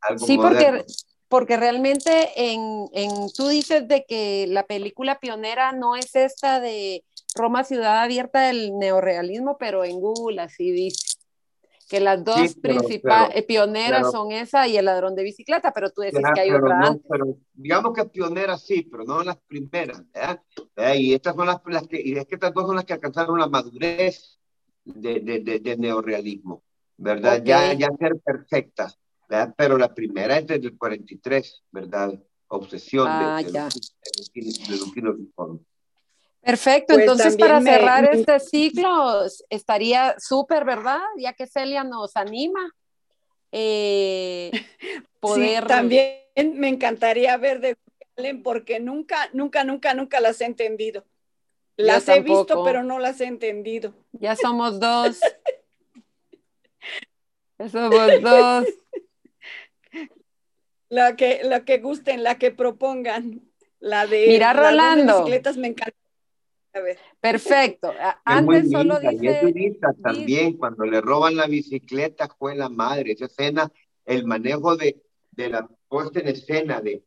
algo 0.01 0.27
Sí, 0.27 0.37
porque, 0.37 0.85
porque 1.29 1.57
realmente 1.57 2.31
en, 2.35 2.89
en, 2.93 3.31
tú 3.37 3.47
dices 3.47 3.87
de 3.87 4.05
que 4.05 4.47
la 4.49 4.67
película 4.67 5.21
pionera 5.21 5.71
no 5.73 5.95
es 5.95 6.17
esta 6.17 6.59
de 6.59 7.05
Roma 7.37 7.63
Ciudad 7.63 8.03
Abierta 8.03 8.41
del 8.41 8.77
neorrealismo, 8.79 9.57
pero 9.59 9.85
en 9.85 10.01
Google 10.01 10.41
así 10.43 10.73
dice 10.73 11.10
que 11.91 11.99
las 11.99 12.23
dos 12.25 12.55
principales 12.55 13.37
eh, 13.37 13.43
pioneras 13.43 14.13
son 14.13 14.31
esa 14.31 14.69
y 14.69 14.77
el 14.77 14.85
ladrón 14.85 15.17
de 15.17 15.25
bicicleta, 15.25 15.73
pero 15.73 15.91
tú 15.91 16.03
decís 16.03 16.21
que 16.33 16.41
hay 16.41 16.53
otra 16.53 16.79
antes. 16.87 17.05
Pero 17.11 17.37
digamos 17.53 17.93
que 17.93 18.05
pioneras 18.05 18.63
sí, 18.63 18.87
pero 18.89 19.03
no 19.03 19.25
las 19.25 19.37
primeras, 19.39 20.01
Y 20.97 21.15
estas 21.15 21.35
son 21.35 21.49
las, 21.49 21.61
las, 21.67 21.89
que, 21.89 22.01
y 22.01 22.17
es 22.17 22.27
que 22.27 22.37
estas 22.37 22.55
dos 22.55 22.69
son 22.69 22.77
las 22.77 22.85
que 22.85 22.93
alcanzaron 22.93 23.41
la 23.41 23.49
madurez 23.49 24.39
de, 24.85 25.19
de, 25.19 25.59
de, 25.59 25.77
neorrealismo, 25.77 26.63
¿verdad? 26.97 27.43
Ya, 27.45 27.73
ya 27.73 27.89
ser 27.99 28.21
perfectas, 28.21 28.97
¿verdad? 29.29 29.53
Pero 29.57 29.77
la 29.77 29.93
primera 29.93 30.39
es 30.39 30.47
desde 30.47 30.69
el 30.69 30.79
43, 30.79 31.65
¿verdad? 31.73 32.15
Obsesión 32.47 33.09
ah, 33.09 33.43
de, 33.43 33.51
de, 33.51 33.51
de, 33.51 33.71
Perfecto, 36.43 36.95
pues 36.95 37.01
entonces 37.01 37.37
para 37.37 37.61
cerrar 37.61 38.05
este 38.13 38.41
ciclo 38.41 39.25
estaría 39.51 40.17
súper, 40.19 40.65
¿verdad? 40.65 41.01
Ya 41.19 41.33
que 41.35 41.47
Celia 41.47 41.85
nos 41.85 42.17
anima. 42.17 42.75
Eh, 43.53 44.51
poder... 45.21 45.63
Sí, 45.63 45.69
también 45.69 46.21
me 46.55 46.69
encantaría 46.69 47.37
ver 47.37 47.61
de 47.61 47.77
Allen 48.17 48.43
porque 48.43 48.81
nunca, 48.81 49.29
nunca, 49.33 49.65
nunca, 49.65 49.95
nunca 49.95 50.21
las 50.21 50.41
he 50.41 50.47
entendido. 50.47 51.05
Las 51.77 52.09
he 52.09 52.21
visto, 52.21 52.63
pero 52.65 52.83
no 52.83 52.99
las 52.99 53.21
he 53.21 53.27
entendido. 53.27 53.95
Ya 54.13 54.37
somos 54.37 54.79
dos. 54.81 55.19
somos 57.73 58.21
dos. 58.21 58.67
La 60.89 61.17
que, 61.17 61.41
la 61.45 61.65
que 61.65 61.79
gusten, 61.79 62.23
la 62.23 62.37
que 62.39 62.51
propongan. 62.51 63.43
La 63.79 64.07
de 64.07 64.27
Mira, 64.27 64.53
Rolando. 64.53 65.21
bicicletas 65.21 65.57
me 65.57 65.69
encanta. 65.69 66.00
Perfecto. 67.21 67.93
Antes 68.25 68.71
solo 68.71 68.99
dice. 69.01 69.79
también, 70.03 70.57
cuando 70.57 70.85
le 70.85 71.01
roban 71.01 71.37
la 71.37 71.47
bicicleta, 71.47 72.29
fue 72.39 72.55
la 72.55 72.69
madre. 72.69 73.13
Esa 73.13 73.27
escena, 73.27 73.71
el 74.05 74.27
manejo 74.27 74.77
de, 74.77 75.03
de 75.33 75.49
la 75.49 75.69
puesta 75.89 76.21
en 76.21 76.29
escena, 76.29 76.81
de 76.81 77.05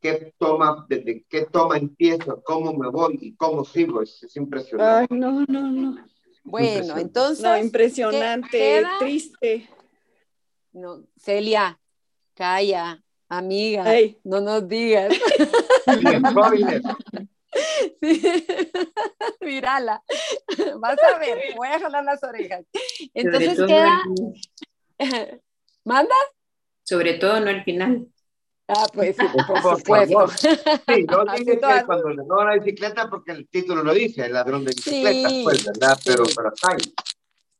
qué 0.00 0.32
toma, 0.38 0.86
desde 0.88 1.24
qué 1.28 1.46
toma 1.46 1.76
empiezo, 1.76 2.42
cómo 2.44 2.72
me 2.72 2.88
voy 2.88 3.18
y 3.20 3.34
cómo 3.34 3.64
sigo, 3.64 4.02
es, 4.02 4.24
impresionante. 4.36 5.08
Ay, 5.10 5.18
no, 5.18 5.44
no, 5.48 5.70
no. 5.70 6.06
Bueno, 6.44 6.96
entonces. 6.96 7.62
impresionante, 7.62 8.82
triste. 8.98 9.68
No, 10.72 11.02
Celia, 11.18 11.78
calla, 12.34 13.02
amiga, 13.28 13.84
no 14.24 14.40
nos 14.40 14.68
digas. 14.68 15.14
Sí. 18.00 18.22
Mírala. 19.40 20.02
Vas 20.80 20.98
a 21.02 21.18
ver, 21.18 21.54
voy 21.56 21.68
a 21.68 21.80
jalar 21.80 22.04
las 22.04 22.22
orejas. 22.22 22.64
Entonces 23.14 23.58
queda. 23.66 24.02
¿Manda? 25.84 26.14
Sobre 26.82 27.14
todo 27.14 27.40
no 27.40 27.50
el 27.50 27.64
final. 27.64 28.06
Ah, 28.68 28.86
pues 28.92 29.16
sí, 29.16 29.24
por 29.46 29.78
supuesto. 29.78 30.28
Sí, 30.28 31.06
yo 31.10 31.24
dije 31.36 31.58
que 31.58 31.86
cuando 31.86 32.10
le 32.10 32.22
roban 32.28 32.48
la 32.48 32.54
bicicleta, 32.62 33.08
porque 33.08 33.32
el 33.32 33.48
título 33.48 33.82
lo 33.82 33.94
dice, 33.94 34.26
el 34.26 34.34
ladrón 34.34 34.64
de 34.64 34.72
bicicleta, 34.74 35.28
pues, 35.42 35.64
¿verdad? 35.64 35.98
Pero, 36.04 36.24
pero 36.36 36.48
hasta 36.48 36.72
ahí. 36.72 36.94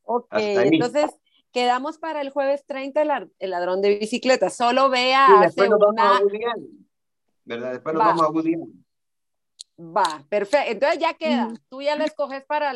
Ok, 0.02 0.28
entonces 0.32 1.06
quedamos 1.50 1.96
para 1.96 2.20
el 2.20 2.28
jueves 2.28 2.66
30 2.66 3.30
el, 3.38 3.50
ladrón 3.50 3.80
de 3.80 3.98
bicicleta. 3.98 4.50
Solo 4.50 4.90
vea. 4.90 5.28
Y 5.38 5.40
después 5.44 5.70
nos 5.70 5.78
vamos 5.78 5.98
a 5.98 6.22
Woody 6.22 6.40
¿verdad? 7.44 7.72
Después 7.72 7.94
nos 7.94 8.04
vamos 8.04 8.22
a 8.22 8.30
Woody 8.30 8.54
Va, 9.78 10.24
perfecto. 10.28 10.70
Entonces 10.72 10.98
ya 10.98 11.14
queda. 11.14 11.48
Tú 11.68 11.80
ya 11.82 11.96
la 11.96 12.04
escoges 12.04 12.44
para, 12.44 12.72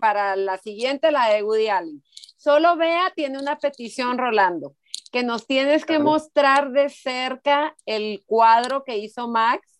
para 0.00 0.36
la 0.36 0.58
siguiente, 0.58 1.10
la 1.10 1.30
de 1.30 1.42
Woody 1.42 1.68
Allen. 1.68 2.02
Solo 2.36 2.76
vea, 2.76 3.12
tiene 3.14 3.38
una 3.38 3.58
petición, 3.58 4.18
Rolando 4.18 4.76
que 5.12 5.22
nos 5.22 5.46
tienes 5.46 5.84
que 5.84 5.98
mostrar 5.98 6.72
de 6.72 6.88
cerca 6.88 7.76
el 7.84 8.24
cuadro 8.24 8.82
que 8.82 8.96
hizo 8.96 9.28
Max. 9.28 9.78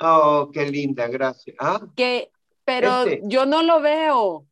Oh, 0.00 0.50
qué 0.52 0.68
linda, 0.68 1.06
gracias. 1.06 1.56
¿Ah? 1.60 1.80
Que, 1.94 2.28
pero 2.64 3.02
este. 3.02 3.20
yo 3.24 3.46
no 3.46 3.62
lo 3.62 3.80
veo. 3.80 4.44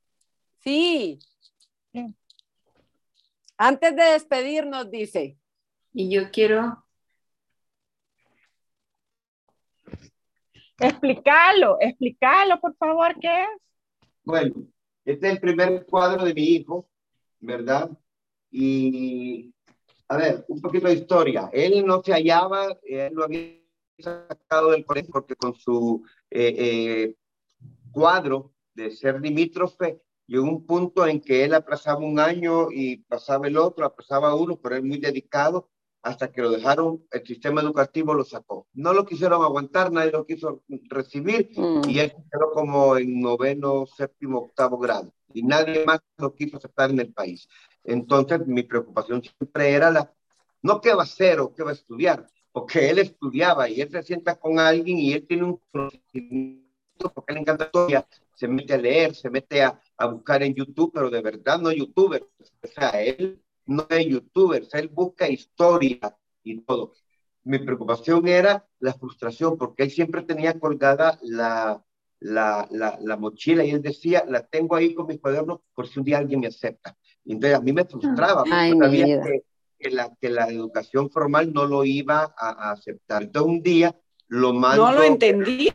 Sí. 0.60 1.18
Antes 3.58 3.96
de 3.96 4.04
despedirnos, 4.04 4.90
dice. 4.92 5.36
Y 5.92 6.08
yo 6.08 6.30
quiero. 6.30 6.86
Explícalo, 10.80 11.76
explícalo, 11.80 12.60
por 12.60 12.74
favor, 12.76 13.14
¿qué 13.20 13.42
es? 13.42 13.48
Bueno, 14.24 14.54
este 15.04 15.26
es 15.26 15.32
el 15.34 15.40
primer 15.40 15.84
cuadro 15.86 16.24
de 16.24 16.32
mi 16.32 16.42
hijo, 16.42 16.88
¿verdad? 17.38 17.90
Y 18.50 19.52
a 20.08 20.16
ver, 20.16 20.44
un 20.48 20.60
poquito 20.60 20.88
de 20.88 20.94
historia. 20.94 21.50
Él 21.52 21.84
no 21.86 22.02
se 22.02 22.12
hallaba, 22.12 22.76
él 22.82 23.12
lo 23.14 23.24
había 23.24 23.60
sacado 23.98 24.70
del 24.70 24.84
colegio 24.84 25.12
porque 25.12 25.36
con 25.36 25.54
su 25.54 26.02
eh, 26.30 26.54
eh, 26.58 27.14
cuadro 27.92 28.52
de 28.74 28.90
ser 28.90 29.20
limítrofe 29.20 30.00
llegó 30.26 30.44
un 30.44 30.64
punto 30.64 31.06
en 31.06 31.20
que 31.20 31.44
él 31.44 31.54
aplazaba 31.54 32.00
un 32.00 32.18
año 32.18 32.70
y 32.70 32.98
pasaba 32.98 33.46
el 33.46 33.56
otro, 33.56 33.84
aplazaba 33.84 34.34
uno, 34.34 34.56
pero 34.56 34.76
él 34.76 34.82
muy 34.82 34.98
dedicado, 34.98 35.68
hasta 36.02 36.32
que 36.32 36.42
lo 36.42 36.50
dejaron, 36.50 37.04
el 37.10 37.26
sistema 37.26 37.60
educativo 37.60 38.14
lo 38.14 38.24
sacó. 38.24 38.66
No 38.72 38.92
lo 38.92 39.04
quisieron 39.04 39.42
aguantar, 39.42 39.92
nadie 39.92 40.12
lo 40.12 40.26
quiso 40.26 40.62
recibir 40.88 41.50
mm. 41.56 41.88
y 41.88 41.98
él 41.98 42.12
quedó 42.30 42.50
como 42.52 42.96
en 42.96 43.20
noveno, 43.20 43.86
séptimo, 43.86 44.38
octavo 44.38 44.78
grado 44.78 45.12
y 45.32 45.42
nadie 45.42 45.84
más 45.84 46.00
lo 46.18 46.34
quiso 46.34 46.56
aceptar 46.56 46.90
en 46.90 47.00
el 47.00 47.12
país. 47.12 47.48
Entonces, 47.84 48.46
mi 48.46 48.62
preocupación 48.62 49.22
siempre 49.22 49.72
era 49.72 49.90
la, 49.90 50.12
no 50.62 50.80
qué 50.80 50.92
va 50.94 51.02
a 51.02 51.04
hacer 51.04 51.40
o 51.40 51.54
qué 51.54 51.62
va 51.62 51.70
a 51.70 51.74
estudiar, 51.74 52.26
porque 52.52 52.90
él 52.90 52.98
estudiaba 52.98 53.68
y 53.68 53.80
él 53.80 53.90
se 53.90 54.02
sienta 54.02 54.36
con 54.36 54.58
alguien 54.58 54.98
y 54.98 55.12
él 55.12 55.26
tiene 55.26 55.44
un 55.44 55.60
conocimiento, 55.70 57.12
porque 57.14 57.34
le 57.34 57.40
encanta 57.40 57.66
historia, 57.66 58.06
se 58.34 58.48
mete 58.48 58.74
a 58.74 58.78
leer, 58.78 59.14
se 59.14 59.30
mete 59.30 59.62
a, 59.62 59.80
a 59.96 60.06
buscar 60.06 60.42
en 60.42 60.54
YouTube, 60.54 60.90
pero 60.92 61.10
de 61.10 61.22
verdad 61.22 61.58
no 61.58 61.72
youtuber. 61.72 62.26
O 62.62 62.66
sea, 62.66 62.90
él 63.02 63.40
no 63.70 63.86
es 63.88 64.06
youtuber, 64.06 64.66
él 64.72 64.88
busca 64.88 65.28
historia 65.28 66.16
y 66.42 66.60
todo. 66.62 66.92
Mi 67.44 67.58
preocupación 67.58 68.26
era 68.26 68.66
la 68.80 68.92
frustración, 68.94 69.56
porque 69.56 69.84
él 69.84 69.90
siempre 69.90 70.22
tenía 70.22 70.58
colgada 70.58 71.18
la, 71.22 71.82
la, 72.18 72.66
la, 72.70 72.98
la, 73.00 73.16
mochila 73.16 73.64
y 73.64 73.70
él 73.70 73.80
decía, 73.80 74.24
la 74.28 74.44
tengo 74.46 74.74
ahí 74.74 74.92
con 74.92 75.06
mis 75.06 75.20
cuadernos 75.20 75.60
por 75.72 75.86
si 75.86 76.00
un 76.00 76.04
día 76.04 76.18
alguien 76.18 76.40
me 76.40 76.48
acepta. 76.48 76.96
Entonces 77.24 77.58
a 77.58 77.62
mí 77.62 77.72
me 77.72 77.84
frustraba, 77.84 78.44
Ay, 78.50 78.72
sabía 78.76 79.22
que, 79.22 79.44
que, 79.78 79.90
la, 79.90 80.14
que 80.20 80.28
la 80.28 80.48
educación 80.48 81.08
formal 81.08 81.52
no 81.52 81.64
lo 81.64 81.84
iba 81.84 82.34
a, 82.36 82.48
a, 82.48 82.72
aceptar. 82.72 83.22
Entonces 83.22 83.50
un 83.50 83.62
día 83.62 83.96
lo 84.26 84.52
mando... 84.52 84.84
No 84.84 84.92
lo 84.92 85.02
entendía. 85.04 85.74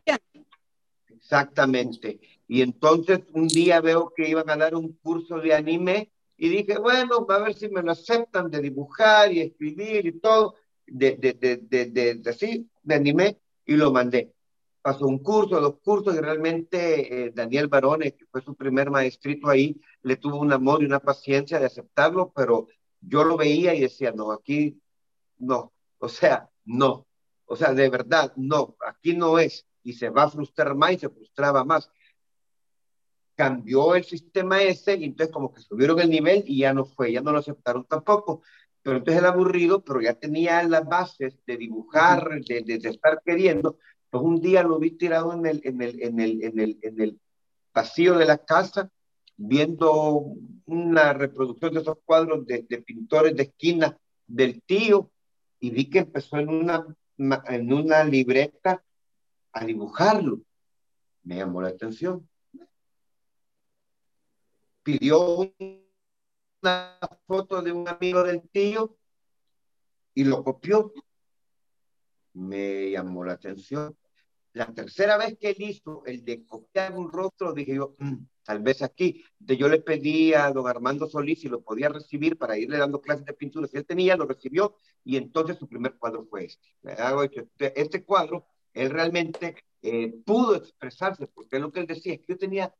Exactamente. 1.07 2.19
Y 2.47 2.61
entonces 2.61 3.21
un 3.33 3.47
día 3.47 3.79
veo 3.79 4.11
que 4.15 4.29
iban 4.29 4.49
a 4.49 4.57
dar 4.57 4.75
un 4.75 4.93
curso 5.01 5.39
de 5.39 5.53
anime 5.53 6.11
y 6.37 6.49
dije, 6.49 6.77
bueno, 6.77 7.25
a 7.29 7.37
ver 7.39 7.53
si 7.53 7.69
me 7.69 7.81
lo 7.81 7.91
aceptan 7.91 8.49
de 8.49 8.61
dibujar 8.61 9.31
y 9.31 9.41
escribir 9.41 10.05
y 10.05 10.19
todo, 10.19 10.55
de, 10.85 11.15
de, 11.15 11.33
de, 11.33 11.57
de, 11.57 12.15
de, 12.15 12.29
así, 12.29 12.69
de 12.83 12.95
anime, 12.95 13.39
y 13.65 13.75
lo 13.75 13.91
mandé. 13.91 14.33
Pasó 14.81 15.07
un 15.07 15.19
curso, 15.19 15.59
dos 15.59 15.79
cursos, 15.83 16.15
y 16.15 16.19
realmente 16.19 17.25
eh, 17.25 17.31
Daniel 17.33 17.67
Barone, 17.67 18.13
que 18.13 18.25
fue 18.27 18.41
su 18.41 18.55
primer 18.55 18.91
maestrito 18.91 19.49
ahí, 19.49 19.79
le 20.03 20.17
tuvo 20.17 20.39
un 20.39 20.53
amor 20.53 20.83
y 20.83 20.85
una 20.85 20.99
paciencia 20.99 21.59
de 21.59 21.65
aceptarlo, 21.65 22.31
pero 22.35 22.67
yo 23.01 23.23
lo 23.23 23.37
veía 23.37 23.73
y 23.73 23.81
decía, 23.81 24.11
no, 24.11 24.31
aquí 24.31 24.79
no, 25.37 25.73
o 25.97 26.07
sea, 26.07 26.49
no, 26.65 27.07
o 27.45 27.55
sea, 27.55 27.73
de 27.73 27.89
verdad, 27.89 28.33
no, 28.35 28.75
aquí 28.85 29.15
no 29.15 29.39
es, 29.39 29.65
y 29.83 29.93
se 29.93 30.09
va 30.09 30.23
a 30.23 30.29
frustrar 30.29 30.75
más 30.75 30.93
y 30.93 30.99
se 30.99 31.09
frustraba 31.09 31.63
más. 31.63 31.89
Cambió 33.35 33.95
el 33.95 34.03
sistema 34.03 34.63
ese 34.63 34.95
y 34.95 35.03
entonces 35.03 35.33
como 35.33 35.53
que 35.53 35.61
subieron 35.61 35.99
el 35.99 36.09
nivel 36.09 36.43
y 36.47 36.59
ya 36.59 36.73
no 36.73 36.85
fue, 36.85 37.11
ya 37.11 37.21
no 37.21 37.31
lo 37.31 37.39
aceptaron 37.39 37.85
tampoco. 37.85 38.41
Pero 38.81 38.97
entonces 38.97 39.21
el 39.21 39.27
aburrido, 39.27 39.83
pero 39.83 40.01
ya 40.01 40.13
tenía 40.13 40.63
las 40.63 40.85
bases 40.85 41.37
de 41.45 41.57
dibujar, 41.57 42.29
de, 42.47 42.61
de, 42.61 42.77
de 42.77 42.89
estar 42.89 43.21
queriendo, 43.25 43.77
pues 44.09 44.23
un 44.23 44.39
día 44.39 44.63
lo 44.63 44.79
vi 44.79 44.91
tirado 44.91 45.33
en 45.33 45.45
el, 45.45 45.61
en 45.65 45.81
el, 45.81 46.01
en 46.01 46.19
el, 46.19 46.43
en 46.43 46.59
el, 46.59 46.79
en 46.81 47.01
el 47.01 47.19
pasillo 47.71 48.17
de 48.17 48.25
la 48.25 48.37
casa, 48.37 48.89
viendo 49.35 50.33
una 50.65 51.11
reproducción 51.13 51.73
de 51.73 51.81
esos 51.81 51.97
cuadros 52.05 52.45
de, 52.45 52.65
de 52.69 52.81
pintores 52.83 53.35
de 53.35 53.43
esquina 53.43 53.97
del 54.27 54.61
tío, 54.61 55.11
y 55.59 55.71
vi 55.71 55.89
que 55.89 55.99
empezó 55.99 56.37
en 56.37 56.49
una, 56.49 56.85
en 57.17 57.73
una 57.73 58.03
libreta 58.03 58.83
a 59.51 59.65
dibujarlo. 59.65 60.39
Me 61.23 61.37
llamó 61.37 61.61
la 61.61 61.69
atención. 61.69 62.29
Pidió 64.85 65.51
una 66.61 66.99
foto 67.25 67.63
de 67.63 67.71
un 67.71 67.87
amigo 67.89 68.23
del 68.23 68.47
tío 68.49 68.95
y 70.13 70.25
lo 70.25 70.43
copió 70.43 70.93
me 72.35 72.91
llamó 72.91 73.23
la 73.23 73.33
atención. 73.33 73.97
La 74.53 74.67
tercera 74.73 75.17
vez 75.17 75.37
que 75.39 75.49
él 75.49 75.55
hizo 75.57 76.03
el 76.05 76.23
de 76.23 76.45
copiar 76.45 76.93
un 76.93 77.11
rostro, 77.11 77.51
dije 77.53 77.75
yo, 77.75 77.93
mm, 77.97 78.25
tal 78.43 78.59
vez 78.59 78.83
aquí. 78.83 79.25
De 79.39 79.57
yo 79.57 79.67
le 79.67 79.81
pedí 79.81 80.33
a 80.33 80.51
don 80.51 80.67
Armando 80.67 81.07
Solís 81.07 81.41
si 81.41 81.49
lo 81.49 81.61
podía 81.61 81.89
recibir 81.89 82.37
para 82.37 82.57
irle 82.57 82.77
dando 82.77 83.01
clases 83.01 83.25
de 83.25 83.33
pintura. 83.33 83.67
Si 83.67 83.77
él 83.77 83.85
tenía, 83.85 84.15
lo 84.15 84.25
recibió 84.27 84.75
y 85.03 85.17
entonces 85.17 85.57
su 85.57 85.67
primer 85.67 85.95
cuadro 85.95 86.25
fue 86.25 86.45
este. 86.45 86.67
Este, 86.83 87.81
este 87.81 88.03
cuadro, 88.03 88.45
él 88.73 88.91
realmente 88.91 89.55
eh, 89.81 90.13
pudo 90.25 90.55
expresarse, 90.55 91.27
porque 91.27 91.59
lo 91.59 91.71
que 91.71 91.81
él 91.81 91.87
decía 91.87 92.13
es 92.13 92.19
que 92.19 92.33
yo 92.33 92.37
tenía 92.37 92.73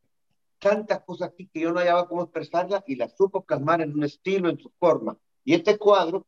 tantas 0.59 1.03
cosas 1.03 1.29
aquí 1.29 1.47
que 1.47 1.61
yo 1.61 1.71
no 1.71 1.79
hallaba 1.79 2.07
cómo 2.07 2.23
expresarlas 2.23 2.83
y 2.87 2.95
las 2.95 3.15
supo 3.15 3.43
plasmar 3.43 3.81
en 3.81 3.93
un 3.93 4.03
estilo, 4.03 4.49
en 4.49 4.59
su 4.59 4.71
forma. 4.79 5.17
Y 5.43 5.53
este 5.53 5.77
cuadro 5.77 6.25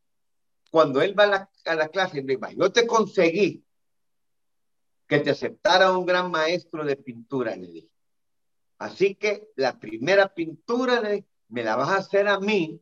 cuando 0.70 1.02
él 1.02 1.18
va 1.18 1.24
a 1.24 1.28
la, 1.28 1.52
a 1.66 1.76
la 1.76 1.88
clase, 1.90 2.22
le 2.22 2.38
va, 2.38 2.52
yo 2.52 2.72
te 2.72 2.86
conseguí 2.86 3.64
que 5.08 5.20
te 5.20 5.32
aceptara 5.32 5.98
un 5.98 6.06
gran 6.06 6.30
maestro 6.30 6.84
de 6.84 6.98
pintura, 6.98 7.56
le 7.56 7.68
dije. 7.68 7.94
Así 8.78 9.16
que 9.16 9.50
la 9.56 9.80
primera 9.80 10.34
pintura 10.34 11.02
le, 11.02 11.26
me 11.48 11.64
la 11.64 11.76
vas 11.76 11.90
a 11.90 11.98
hacer 11.98 12.28
a 12.28 12.40
mí 12.40 12.82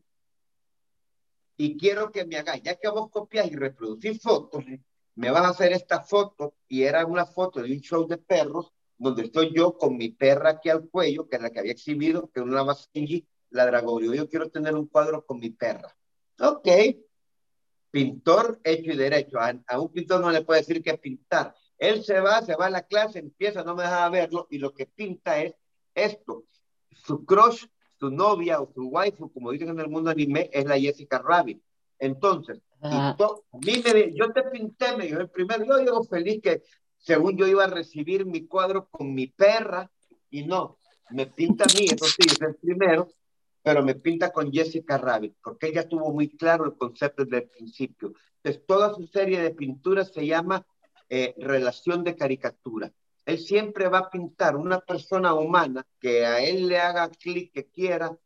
y 1.57 1.77
quiero 1.77 2.11
que 2.11 2.26
me 2.26 2.38
hagas, 2.38 2.61
ya 2.63 2.76
que 2.76 2.89
vos 2.89 3.09
copias 3.09 3.49
y 3.49 3.55
reproducís 3.55 4.22
fotos, 4.22 4.65
me 5.13 5.31
vas 5.31 5.45
a 5.45 5.49
hacer 5.49 5.72
esta 5.72 6.01
foto 6.01 6.55
y 6.67 6.84
era 6.84 7.05
una 7.05 7.26
foto 7.26 7.61
de 7.61 7.72
un 7.72 7.80
show 7.80 8.05
de 8.07 8.17
perros 8.17 8.73
donde 8.97 9.23
estoy 9.23 9.53
yo 9.53 9.77
con 9.77 9.97
mi 9.97 10.09
perra 10.09 10.51
aquí 10.51 10.69
al 10.69 10.89
cuello, 10.89 11.27
que 11.27 11.35
es 11.35 11.41
la 11.41 11.49
que 11.49 11.59
había 11.59 11.72
exhibido, 11.73 12.30
que 12.31 12.39
es 12.39 12.45
una 12.45 12.63
Basenji, 12.63 13.27
la 13.49 13.65
Dragorio. 13.65 14.13
Yo 14.13 14.30
quiero 14.30 14.49
tener 14.49 14.76
un 14.76 14.88
cuadro 14.88 15.26
con 15.26 15.39
mi 15.39 15.49
perra. 15.49 15.95
Ok, 16.39 16.67
pintor 17.91 18.59
hecho 18.63 18.91
y 18.91 18.97
derecho. 18.97 19.38
A, 19.39 19.80
un 19.80 19.91
pintor 19.91 20.22
no 20.22 20.31
le 20.31 20.43
puede 20.43 20.61
decir 20.61 20.81
que 20.81 20.97
pintar. 20.97 21.55
Él 21.77 22.03
se 22.03 22.19
va, 22.19 22.41
se 22.41 22.55
va 22.55 22.67
a 22.67 22.69
la 22.69 22.84
clase, 22.84 23.19
empieza, 23.19 23.63
no 23.63 23.76
me 23.76 23.84
deja 23.84 24.09
verlo, 24.09 24.47
y 24.49 24.57
lo 24.57 24.73
que 24.73 24.85
pinta 24.85 25.41
es 25.41 25.55
esto. 25.93 26.45
Su 26.91 27.26
crush, 27.26 27.65
su 27.99 28.09
novia 28.09 28.61
o 28.61 28.72
su 28.73 28.88
waifu, 28.88 29.31
como 29.31 29.51
dicen 29.51 29.69
en 29.69 29.80
el 29.80 29.89
mundo 29.89 30.09
anime, 30.09 30.49
es 30.53 30.65
la 30.65 30.80
Jessica 30.80 31.19
Rabbit. 31.19 31.61
Entonces, 31.99 32.61
pintó, 32.81 33.45
a 33.51 33.57
mí 33.57 33.81
me, 33.84 34.13
yo 34.13 34.31
te 34.31 34.43
pinté, 34.43 34.95
me 34.97 35.05
dijo 35.05 35.19
el 35.19 35.30
primero, 35.30 35.65
yo 35.65 35.77
llego 35.80 36.03
feliz 36.03 36.41
que 36.41 36.61
según 37.06 37.38
yo 37.38 37.45
iba 37.45 37.65
a 37.65 37.68
recibir 37.68 38.26
mi 38.26 38.48
cuadro 38.48 38.88
con 38.90 39.14
mi 39.14 39.27
perra, 39.27 39.91
y 40.32 40.44
no, 40.44 40.80
me 41.11 41.27
pinta 41.27 41.65
a 41.65 41.73
mí, 41.80 41.86
eso 41.86 42.06
sí, 42.06 42.26
es 42.26 42.41
el 42.41 42.56
primero, 42.56 43.07
pero 43.61 43.84
me 43.84 43.94
pinta 43.94 44.32
con 44.32 44.52
Jessica 44.52 44.98
Rabbit, 44.98 45.36
porque 45.44 45.68
ella 45.68 45.88
tuvo 45.88 46.11
muy 46.11 46.36
claro 46.36 46.65
el 46.65 46.76
concepto 46.76 47.23
desde 47.23 47.45
el 47.45 47.49
principio. 47.49 48.14
Entonces, 48.38 48.65
toda 48.65 48.94
su 48.95 49.06
serie 49.06 49.40
de 49.40 49.52
pinturas 49.52 50.11
se 50.14 50.26
llama 50.26 50.65
eh, 51.10 51.36
Relación 51.38 52.03
de 52.03 52.15
Caricatura. 52.15 52.91
él 53.26 53.38
siempre 53.38 53.88
va 53.88 53.99
a 53.99 54.10
pintar 54.10 54.56
una 54.56 54.80
persona 54.80 55.36
humana 55.36 55.86
que 55.99 56.26
a 56.26 56.40
él 56.40 56.68
le 56.68 56.80
haga 56.80 57.10
clic 57.10 57.53
que 57.53 57.68
quiera 57.68 58.18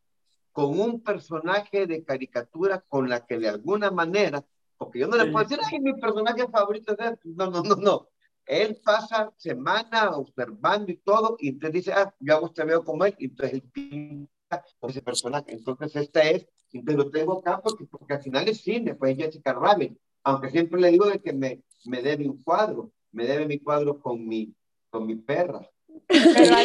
con 0.53 0.79
un 0.79 1.01
personaje 1.01 1.85
de 1.85 2.03
caricatura 2.05 2.83
con 2.87 3.09
la 3.09 3.25
que 3.25 3.37
de 3.39 3.49
alguna 3.49 3.91
manera, 3.91 4.45
porque 4.77 4.99
yo 4.99 5.07
no 5.07 5.17
le 5.17 5.31
puedo 5.31 5.45
decir, 5.45 5.59
ay, 5.69 5.79
mi 5.81 5.93
personaje 5.99 6.47
favorito 6.47 6.93
es 6.97 7.11
este". 7.11 7.29
No, 7.29 7.49
no, 7.49 7.61
no, 7.61 7.75
no. 7.75 8.09
Él 8.49 8.81
pasa 8.83 9.31
semana 9.37 10.09
observando 10.17 10.91
y 10.91 10.97
todo, 10.97 11.37
y 11.39 11.49
entonces 11.49 11.85
dice, 11.85 11.93
ah, 11.93 12.11
yo 12.19 12.35
hago 12.35 12.47
este 12.47 12.63
veo 12.63 12.83
como 12.83 13.05
él, 13.05 13.15
y 13.19 13.25
entonces 13.25 13.53
él 13.53 13.61
pinta 13.71 14.65
con 14.79 14.89
ese 14.89 15.03
personaje. 15.03 15.53
Entonces, 15.53 15.95
esta 15.95 16.23
es, 16.23 16.47
entonces 16.71 17.05
lo 17.05 17.11
tengo 17.11 17.37
acá 17.37 17.61
porque, 17.61 17.85
porque 17.85 18.15
al 18.15 18.23
final 18.23 18.47
es 18.49 18.61
cine, 18.61 18.95
pues 18.95 19.15
Jessica 19.15 19.53
Rabbit, 19.53 19.95
aunque 20.23 20.49
siempre 20.49 20.81
le 20.81 20.89
digo 20.89 21.05
de 21.05 21.21
que 21.21 21.31
me, 21.31 21.61
me 21.85 22.01
debe 22.01 22.27
un 22.27 22.41
cuadro, 22.41 22.91
me 23.11 23.27
debe 23.27 23.45
mi 23.45 23.59
cuadro 23.59 24.01
con 24.01 24.27
mi, 24.27 24.55
con 24.89 25.05
mi 25.05 25.15
perra. 25.15 25.69
Pero, 26.07 26.55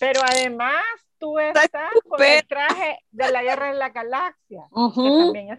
pero 0.00 0.20
además 0.24 0.82
tú 1.18 1.38
estás 1.38 1.90
con 2.08 2.22
el 2.22 2.46
traje 2.46 3.00
de 3.10 3.30
la 3.30 3.42
guerra 3.42 3.70
de 3.70 3.78
la 3.78 3.90
galaxia, 3.90 4.66
también 4.72 5.50
es 5.50 5.58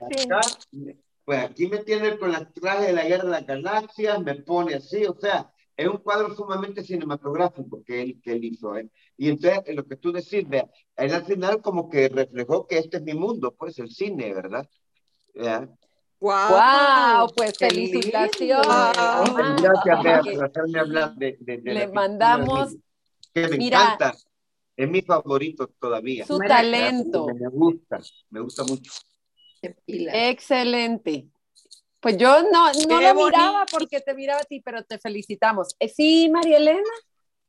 pues 1.26 1.40
aquí 1.44 1.68
me 1.68 1.80
tiene 1.80 2.18
con 2.18 2.34
el 2.34 2.52
traje 2.54 2.88
de 2.88 2.94
la 2.94 3.04
guerra 3.04 3.24
de 3.24 3.30
la 3.30 3.42
galaxia, 3.42 4.20
me 4.20 4.36
pone 4.36 4.76
así, 4.76 5.06
o 5.06 5.16
sea, 5.20 5.52
es 5.78 5.88
un 5.88 5.98
cuadro 5.98 6.34
sumamente 6.34 6.84
cinematográfico 6.84 7.84
que 7.84 8.02
él, 8.02 8.22
que 8.22 8.32
él 8.34 8.46
hizo. 8.46 8.78
¿eh? 8.78 8.90
Y 9.18 9.30
entonces, 9.30 9.76
lo 9.76 9.86
que 9.86 9.98
tú 9.98 10.12
decís, 10.12 10.48
vea, 10.48 10.70
él 10.96 11.14
al 11.14 11.26
final 11.26 11.62
como 11.62 11.90
que 11.90 12.08
reflejó 12.10 12.66
que 12.66 12.78
este 12.78 12.98
es 12.98 13.04
mi 13.04 13.14
mundo, 13.14 13.54
pues 13.58 13.78
el 13.80 13.90
cine, 13.90 14.34
¿verdad? 14.34 14.68
Wow, 16.20 17.30
pues 17.36 17.58
felicitaciones. 17.58 18.66
Gracias, 19.62 20.04
Bea, 20.04 20.22
por 20.22 20.46
hacerme 20.46 20.80
hablar 20.80 21.16
de, 21.16 21.38
de, 21.40 21.58
Le 21.58 21.88
mandamos. 21.90 22.76
Que 23.34 23.48
me 23.50 23.66
encanta. 23.66 24.14
Es 24.78 24.90
mi 24.90 25.02
favorito 25.02 25.68
todavía. 25.80 26.26
Su 26.26 26.38
talento. 26.40 27.28
Me 27.28 27.48
gusta, 27.50 28.00
me 28.30 28.40
gusta 28.42 28.64
mucho. 28.64 28.92
Excelente. 29.88 31.28
Pues 32.06 32.18
yo 32.18 32.44
no, 32.52 32.72
no 32.88 33.02
lo 33.02 33.16
miraba 33.16 33.66
porque 33.66 34.00
te 34.00 34.14
miraba 34.14 34.40
a 34.40 34.44
ti, 34.44 34.62
pero 34.62 34.84
te 34.84 35.00
felicitamos. 35.00 35.76
Eh, 35.80 35.90
sí, 35.90 36.30
María 36.32 36.58
Elena. 36.58 36.84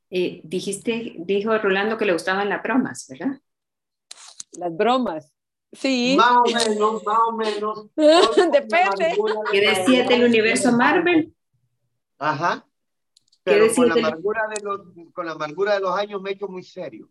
Eh, 0.08 0.40
dijiste, 0.44 1.12
dijo 1.18 1.58
Rolando 1.58 1.98
que 1.98 2.06
le 2.06 2.14
gustaban 2.14 2.48
las 2.48 2.62
bromas, 2.62 3.04
¿verdad? 3.06 3.38
Las 4.52 4.74
bromas. 4.74 5.30
Sí. 5.74 6.14
Más 6.16 6.38
o 6.38 6.44
menos, 6.44 7.04
más 7.04 7.18
o 7.28 7.32
menos. 7.32 7.86
Depende. 8.50 9.14
¿Qué 9.52 9.60
decías 9.60 10.08
del 10.08 10.24
universo 10.24 10.72
Marvel? 10.72 11.34
Ajá. 12.18 12.66
Pero 13.42 13.66
con 13.74 13.90
la, 13.90 13.94
amargura 13.96 14.48
de 14.54 14.62
los, 14.62 14.80
con 15.12 15.26
la 15.26 15.32
amargura 15.32 15.74
de 15.74 15.80
los 15.80 15.94
años 15.98 16.22
me 16.22 16.30
he 16.30 16.32
hecho 16.32 16.48
muy 16.48 16.62
serio. 16.62 17.10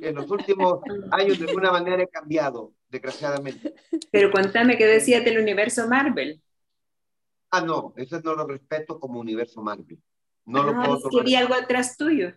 En 0.00 0.14
los 0.14 0.30
últimos 0.30 0.78
años 1.10 1.40
de 1.40 1.48
alguna 1.48 1.72
manera 1.72 2.04
he 2.04 2.08
cambiado, 2.08 2.72
desgraciadamente. 2.88 3.74
Pero 4.12 4.30
cuéntame 4.30 4.78
qué 4.78 4.86
decías 4.86 5.24
del 5.24 5.40
universo 5.40 5.88
Marvel. 5.88 6.40
Ah, 7.54 7.60
no, 7.60 7.92
eso 7.94 8.20
no 8.20 8.34
lo 8.34 8.48
respeto 8.48 8.98
como 8.98 9.20
universo 9.20 9.62
Marvel. 9.62 10.02
No 10.44 10.64
lo 10.64 10.72
ah, 10.72 10.82
puedo 10.84 11.08
tomar. 11.08 11.28
Es 11.28 11.36
algo 11.36 11.54
atrás 11.54 11.96
tuyo. 11.96 12.34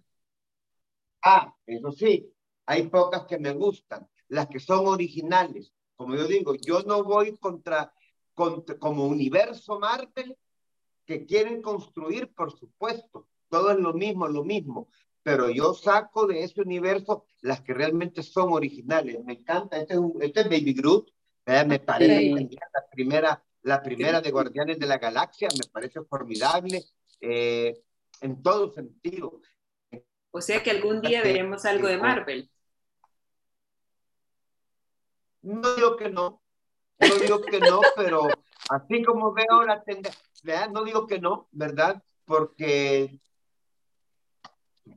Ah, 1.24 1.56
eso 1.66 1.92
sí, 1.92 2.32
hay 2.68 2.88
pocas 2.88 3.26
que 3.26 3.40
me 3.40 3.52
gustan, 3.54 4.08
las 4.28 4.46
que 4.48 4.60
son 4.60 4.86
originales. 4.86 5.74
Como 5.96 6.16
yo 6.16 6.28
digo, 6.28 6.54
yo 6.54 6.84
no 6.84 7.04
voy 7.04 7.36
contra, 7.38 7.92
contra 8.36 8.78
como 8.78 9.08
universo 9.08 9.80
Marvel 9.80 10.38
que 11.04 11.26
quieren 11.26 11.64
construir, 11.64 12.32
por 12.36 12.52
supuesto. 12.56 13.28
Todo 13.50 13.72
es 13.72 13.80
lo 13.80 13.94
mismo, 13.94 14.28
lo 14.28 14.44
mismo. 14.44 14.88
Pero 15.24 15.50
yo 15.50 15.74
saco 15.74 16.28
de 16.28 16.44
ese 16.44 16.62
universo 16.62 17.26
las 17.42 17.62
que 17.62 17.74
realmente 17.74 18.22
son 18.22 18.54
originales. 18.54 19.24
Me 19.26 19.34
encanta. 19.34 19.80
Este 19.80 19.96
es, 19.96 20.00
este 20.22 20.44
Baby 20.44 20.74
Groot. 20.74 21.10
Me 21.48 21.80
parece 21.80 22.30
la 22.30 22.90
primera 22.92 23.44
la 23.68 23.84
primera 23.84 24.22
de 24.22 24.32
Guardianes 24.32 24.80
de 24.80 24.86
la 24.86 24.98
Galaxia 24.98 25.50
me 25.52 25.70
parece 25.70 26.02
formidable 26.06 26.86
eh, 27.20 27.84
en 28.22 28.42
todo 28.42 28.72
sentido. 28.72 29.42
O 30.32 30.40
sea 30.40 30.64
que 30.64 30.72
algún 30.72 31.02
día 31.02 31.22
veremos 31.22 31.66
algo 31.66 31.90
de 31.90 31.98
Marvel. 31.98 32.50
No 35.42 35.76
digo 35.76 35.98
que 35.98 36.10
no, 36.10 36.42
no 36.98 37.16
digo 37.16 37.42
que 37.42 37.60
no, 37.60 37.82
pero 37.98 38.30
así 38.70 39.04
como 39.04 39.34
veo 39.34 39.64
la 39.66 39.84
tendencia, 39.84 40.68
no 40.72 40.86
digo 40.86 41.06
que 41.06 41.20
no, 41.20 41.50
¿verdad? 41.52 42.02
Porque, 42.24 43.20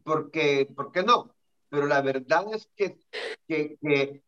porque, 0.05 0.68
porque 0.76 1.02
no, 1.02 1.34
pero 1.68 1.86
la 1.86 2.02
verdad 2.02 2.55
es 2.55 2.68
que, 2.76 3.01
que, 3.48 3.78
que, 3.82 4.22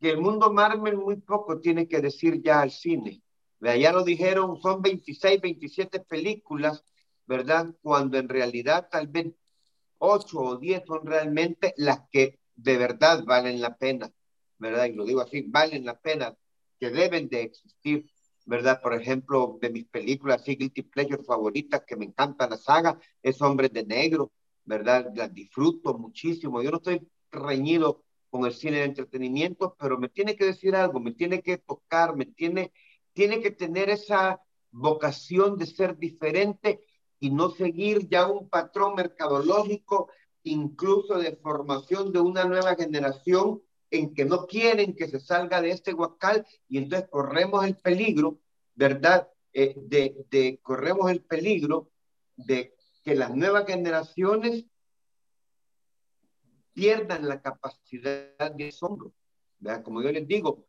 que 0.00 0.10
el 0.10 0.22
mundo 0.22 0.50
Marvel 0.50 0.96
muy 0.96 1.16
poco 1.16 1.60
tiene 1.60 1.86
que 1.86 2.00
decir 2.00 2.42
ya 2.42 2.62
al 2.62 2.70
cine 2.70 3.23
ya 3.60 3.92
lo 3.92 4.04
dijeron, 4.04 4.60
son 4.60 4.82
26, 4.82 5.40
27 5.40 6.00
películas, 6.00 6.84
¿verdad? 7.26 7.74
Cuando 7.82 8.18
en 8.18 8.28
realidad 8.28 8.88
tal 8.90 9.08
vez 9.08 9.32
8 9.98 10.38
o 10.38 10.56
10 10.56 10.82
son 10.86 11.06
realmente 11.06 11.74
las 11.76 12.00
que 12.10 12.38
de 12.56 12.76
verdad 12.76 13.24
valen 13.24 13.60
la 13.60 13.76
pena, 13.76 14.12
¿verdad? 14.58 14.86
Y 14.86 14.92
lo 14.92 15.04
digo 15.04 15.20
así, 15.20 15.42
valen 15.46 15.84
la 15.84 15.98
pena, 15.98 16.36
que 16.78 16.90
deben 16.90 17.28
de 17.28 17.42
existir, 17.42 18.10
¿verdad? 18.44 18.80
Por 18.82 18.94
ejemplo, 18.94 19.58
de 19.60 19.70
mis 19.70 19.86
películas, 19.86 20.42
así, 20.42 20.56
Guilty 20.56 20.82
Pleasure 20.82 21.24
favoritas, 21.24 21.82
que 21.86 21.96
me 21.96 22.04
encanta 22.04 22.48
la 22.48 22.56
saga, 22.56 22.98
es 23.22 23.40
Hombres 23.40 23.72
de 23.72 23.84
Negro, 23.84 24.32
¿verdad? 24.64 25.10
Las 25.14 25.32
disfruto 25.32 25.96
muchísimo. 25.98 26.62
Yo 26.62 26.70
no 26.70 26.78
estoy 26.78 27.08
reñido 27.30 28.04
con 28.30 28.44
el 28.44 28.52
cine 28.52 28.78
de 28.78 28.84
entretenimiento, 28.84 29.76
pero 29.78 29.98
me 29.98 30.08
tiene 30.08 30.36
que 30.36 30.46
decir 30.46 30.74
algo, 30.74 31.00
me 31.00 31.12
tiene 31.12 31.40
que 31.40 31.58
tocar, 31.58 32.16
me 32.16 32.26
tiene 32.26 32.72
tiene 33.14 33.40
que 33.40 33.50
tener 33.50 33.88
esa 33.88 34.42
vocación 34.70 35.56
de 35.56 35.66
ser 35.66 35.96
diferente 35.96 36.84
y 37.20 37.30
no 37.30 37.50
seguir 37.50 38.08
ya 38.08 38.26
un 38.26 38.48
patrón 38.48 38.96
mercadológico, 38.96 40.10
incluso 40.42 41.18
de 41.18 41.36
formación 41.36 42.12
de 42.12 42.20
una 42.20 42.44
nueva 42.44 42.74
generación 42.74 43.62
en 43.90 44.12
que 44.12 44.24
no 44.24 44.46
quieren 44.46 44.94
que 44.94 45.08
se 45.08 45.20
salga 45.20 45.62
de 45.62 45.70
este 45.70 45.92
guacal 45.92 46.46
y 46.68 46.78
entonces 46.78 47.08
corremos 47.08 47.64
el 47.64 47.76
peligro, 47.76 48.40
¿verdad? 48.74 49.28
Eh, 49.52 49.74
de, 49.76 50.58
corremos 50.62 51.10
el 51.10 51.22
peligro 51.22 51.90
de 52.36 52.74
que 53.04 53.14
las 53.14 53.34
nuevas 53.34 53.66
generaciones 53.66 54.64
pierdan 56.72 57.28
la 57.28 57.40
capacidad 57.40 58.52
de 58.52 58.68
asombro. 58.68 59.12
¿verdad? 59.60 59.84
Como 59.84 60.02
yo 60.02 60.10
les 60.10 60.26
digo, 60.26 60.66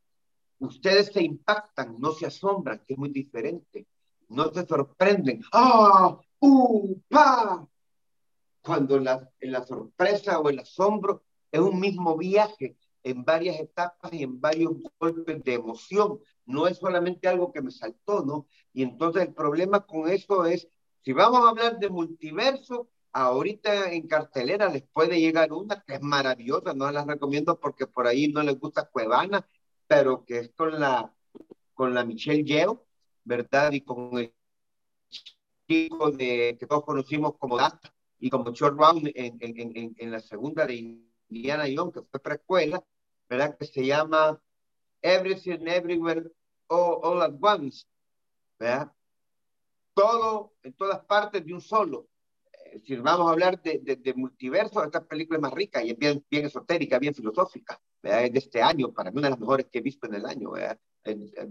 Ustedes 0.60 1.08
se 1.08 1.24
impactan, 1.24 2.00
no 2.00 2.12
se 2.12 2.26
asombran, 2.26 2.82
que 2.86 2.94
es 2.94 3.00
muy 3.00 3.10
diferente. 3.10 3.88
No 4.30 4.52
se 4.52 4.66
sorprenden. 4.66 5.42
¡Ah! 5.52 6.20
¡Uh! 6.40 7.00
¡Pa! 7.10 7.68
Cuando 8.62 9.00
la, 9.00 9.30
la 9.42 9.66
sorpresa 9.66 10.40
o 10.40 10.50
el 10.50 10.60
asombro 10.60 11.24
es 11.52 11.60
un 11.60 11.80
mismo 11.80 12.18
viaje 12.18 12.78
en 13.04 13.24
varias 13.24 13.60
etapas 13.60 14.12
y 14.14 14.24
en 14.24 14.42
varios 14.42 14.74
golpes 15.00 15.44
de 15.44 15.54
emoción. 15.54 16.20
No 16.46 16.68
es 16.68 16.78
solamente 16.78 17.28
algo 17.28 17.52
que 17.52 17.62
me 17.62 17.72
saltó, 17.72 18.26
¿no? 18.26 18.48
Y 18.74 18.82
entonces 18.84 19.24
el 19.24 19.34
problema 19.34 19.86
con 19.86 20.10
eso 20.10 20.46
es, 20.46 20.68
si 21.04 21.14
vamos 21.14 21.46
a 21.46 21.50
hablar 21.50 21.78
de 21.78 21.90
multiverso, 21.90 22.90
ahorita 23.14 23.92
en 23.94 24.08
cartelera 24.08 24.70
les 24.70 24.84
puede 24.84 25.20
llegar 25.20 25.54
una 25.54 25.82
que 25.82 25.96
es 25.96 26.02
maravillosa, 26.02 26.74
no 26.74 26.92
las 26.92 27.06
recomiendo 27.06 27.60
porque 27.60 27.88
por 27.88 28.08
ahí 28.08 28.28
no 28.28 28.44
les 28.44 28.60
gusta 28.60 28.90
Cuevana, 28.90 29.48
pero 29.88 30.26
que 30.26 30.40
es 30.40 30.52
con 30.54 30.80
la, 30.80 31.14
con 31.74 31.94
la 31.94 32.04
Michelle 32.04 32.44
Yeo, 32.44 32.86
¿verdad? 33.24 33.72
Y 33.72 33.82
con 33.82 34.18
el 34.18 34.34
chico 35.68 36.12
de, 36.12 36.58
que 36.60 36.68
todos 36.68 36.84
conocimos 36.84 37.38
como 37.38 37.58
Data 37.58 37.94
y 38.20 38.30
como 38.30 38.52
Short 38.52 38.78
Round 38.78 39.12
en, 39.16 39.38
en, 39.42 39.78
en, 39.78 39.96
en, 39.98 40.12
la 40.12 40.20
segunda 40.20 40.66
de 40.66 41.02
Indiana 41.30 41.66
Jones, 41.74 41.94
que 41.94 42.02
fue 42.04 42.20
preescuela, 42.20 42.84
¿verdad? 43.30 43.58
Que 43.58 43.66
se 43.66 43.86
llama 43.86 44.40
Everything 45.02 45.68
Everywhere 45.68 46.32
All, 46.68 47.00
All 47.04 47.22
at 47.22 47.34
Once, 47.40 47.86
¿verdad? 48.60 48.92
Todo 49.94 50.54
en 50.64 50.74
todas 50.74 51.04
partes 51.06 51.46
de 51.46 51.54
un 51.54 51.62
solo. 51.62 52.08
Si 52.84 52.96
vamos 52.96 53.28
a 53.28 53.32
hablar 53.32 53.62
de, 53.62 53.80
de, 53.80 53.96
de 53.96 54.14
multiverso, 54.14 54.84
esta 54.84 55.06
película 55.06 55.38
es 55.38 55.42
más 55.42 55.54
rica 55.54 55.84
y 55.84 55.92
es 55.92 55.98
bien, 55.98 56.26
bien 56.30 56.46
esotérica, 56.46 57.00
bien 57.00 57.14
filosófica 57.14 57.80
de 58.06 58.32
este 58.36 58.62
año, 58.62 58.94
para 58.94 59.12
mí 59.12 59.18
una 59.18 59.28
de 59.28 59.32
las 59.32 59.40
mejores 59.40 59.66
que 59.72 59.80
he 59.80 59.82
visto 59.82 60.06
en 60.08 60.14
el 60.16 60.26
año, 60.26 60.52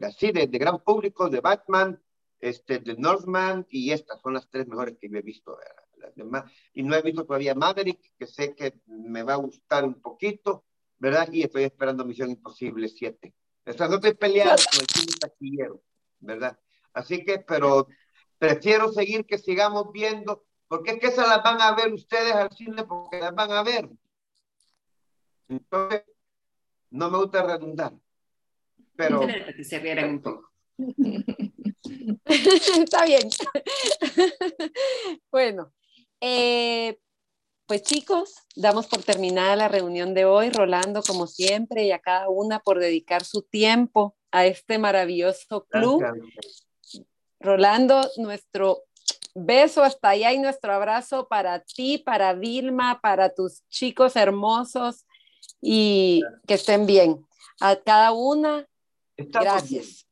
así 0.03 0.31
de, 0.31 0.47
de, 0.47 0.59
gran 0.59 0.79
público, 0.85 1.29
de 1.29 1.41
Batman, 1.41 2.01
este, 2.39 2.79
de 2.79 2.95
Northman, 2.97 3.67
y 3.71 3.91
estas 3.91 4.21
son 4.21 4.35
las 4.35 4.49
tres 4.49 4.69
mejores 4.69 4.97
que 5.01 5.07
he 5.07 5.23
visto. 5.23 5.59
Las 5.97 6.15
demás, 6.15 6.45
y 6.73 6.83
no 6.83 6.95
he 6.95 7.03
visto 7.03 7.25
todavía 7.25 7.55
Maverick, 7.55 8.13
que 8.17 8.27
sé 8.27 8.55
que 8.55 8.75
me 8.87 9.23
va 9.23 9.35
a 9.35 9.39
gustar 9.39 9.85
un 9.85 10.01
poquito, 10.01 10.65
¿verdad? 10.99 11.29
Y 11.33 11.43
estoy 11.43 11.65
esperando 11.65 12.05
Misión 12.05 12.31
Imposible 12.31 12.89
7. 12.89 13.35
O 13.67 13.73
sea, 13.73 13.89
no 13.89 13.95
estoy 13.95 14.15
peleado 14.15 14.57
con 14.71 14.81
el 14.81 14.87
cine 14.87 15.19
taquillero, 15.19 15.83
¿verdad? 16.21 16.59
Así 16.93 17.25
que, 17.25 17.39
pero 17.39 17.89
prefiero 18.39 18.93
seguir 18.93 19.25
que 19.25 19.39
sigamos 19.39 19.91
viendo 19.93 20.45
porque 20.69 20.93
es 20.93 21.01
que 21.01 21.07
esas 21.09 21.29
las 21.29 21.43
van 21.43 21.61
a 21.61 21.75
ver 21.75 21.93
ustedes 21.93 22.33
al 22.33 22.51
cine 22.51 22.85
porque 22.85 23.19
las 23.21 23.35
van 23.35 23.53
a 23.53 23.63
ver. 23.63 23.89
Entonces, 25.49 26.05
no 26.91 27.11
me 27.11 27.19
gusta 27.19 27.43
redundar, 27.43 27.93
pero... 28.97 29.21
Que 29.57 29.65
se 29.65 29.79
rieran 29.79 30.11
un 30.11 30.23
poco. 30.23 30.51
Está 32.25 33.05
bien. 33.05 33.29
bueno, 35.31 35.73
eh, 36.21 36.99
pues 37.67 37.83
chicos, 37.83 38.35
damos 38.57 38.87
por 38.87 39.03
terminada 39.03 39.57
la 39.57 39.69
reunión 39.69 40.15
de 40.15 40.25
hoy, 40.25 40.51
Rolando 40.51 41.03
como 41.03 41.27
siempre 41.27 41.85
y 41.85 41.93
a 41.93 41.99
cada 41.99 42.29
una 42.29 42.61
por 42.61 42.79
dedicar 42.79 43.25
su 43.25 43.43
tiempo 43.43 44.17
a 44.31 44.47
este 44.47 44.79
maravilloso 44.79 45.65
club. 45.67 46.01
Gracias. 46.01 46.67
Rolando, 47.41 48.01
nuestro 48.17 48.85
beso 49.35 49.83
hasta 49.83 50.11
allá 50.11 50.33
y 50.33 50.39
nuestro 50.39 50.73
abrazo 50.73 51.27
para 51.29 51.61
ti, 51.61 51.99
para 51.99 52.33
Vilma, 52.35 53.01
para 53.01 53.35
tus 53.35 53.63
chicos 53.69 54.17
hermosos 54.17 55.07
y 55.61 56.23
que 56.47 56.55
estén 56.55 56.87
bien. 56.87 57.27
A 57.61 57.77
cada 57.77 58.13
una, 58.13 58.67
Estamos 59.17 59.45
gracias. 59.47 60.07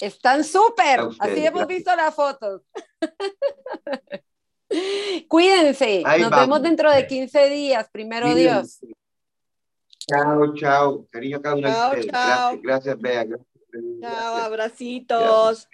Están 0.00 0.44
súper, 0.44 1.00
así 1.18 1.44
hemos 1.46 1.66
visto 1.66 1.94
las 1.96 2.14
fotos. 2.14 2.62
Cuídense, 5.28 6.02
Ahí 6.06 6.22
nos 6.22 6.30
vamos. 6.30 6.46
vemos 6.46 6.62
dentro 6.62 6.90
de 6.90 7.06
15 7.06 7.48
días, 7.50 7.88
primero. 7.90 8.34
Dios. 8.34 8.78
Chao, 10.08 10.54
chao. 10.54 11.06
Cariño 11.10 11.42
cada 11.42 11.56
de 11.56 11.62
ustedes. 11.66 12.06
chao. 12.06 12.58
Gracias, 12.62 12.64
gracias, 12.96 12.98
Bea. 13.00 13.24
Gracias. 13.24 13.48
Chao, 13.72 13.98
Gracias. 14.00 14.44
abracitos. 14.44 15.68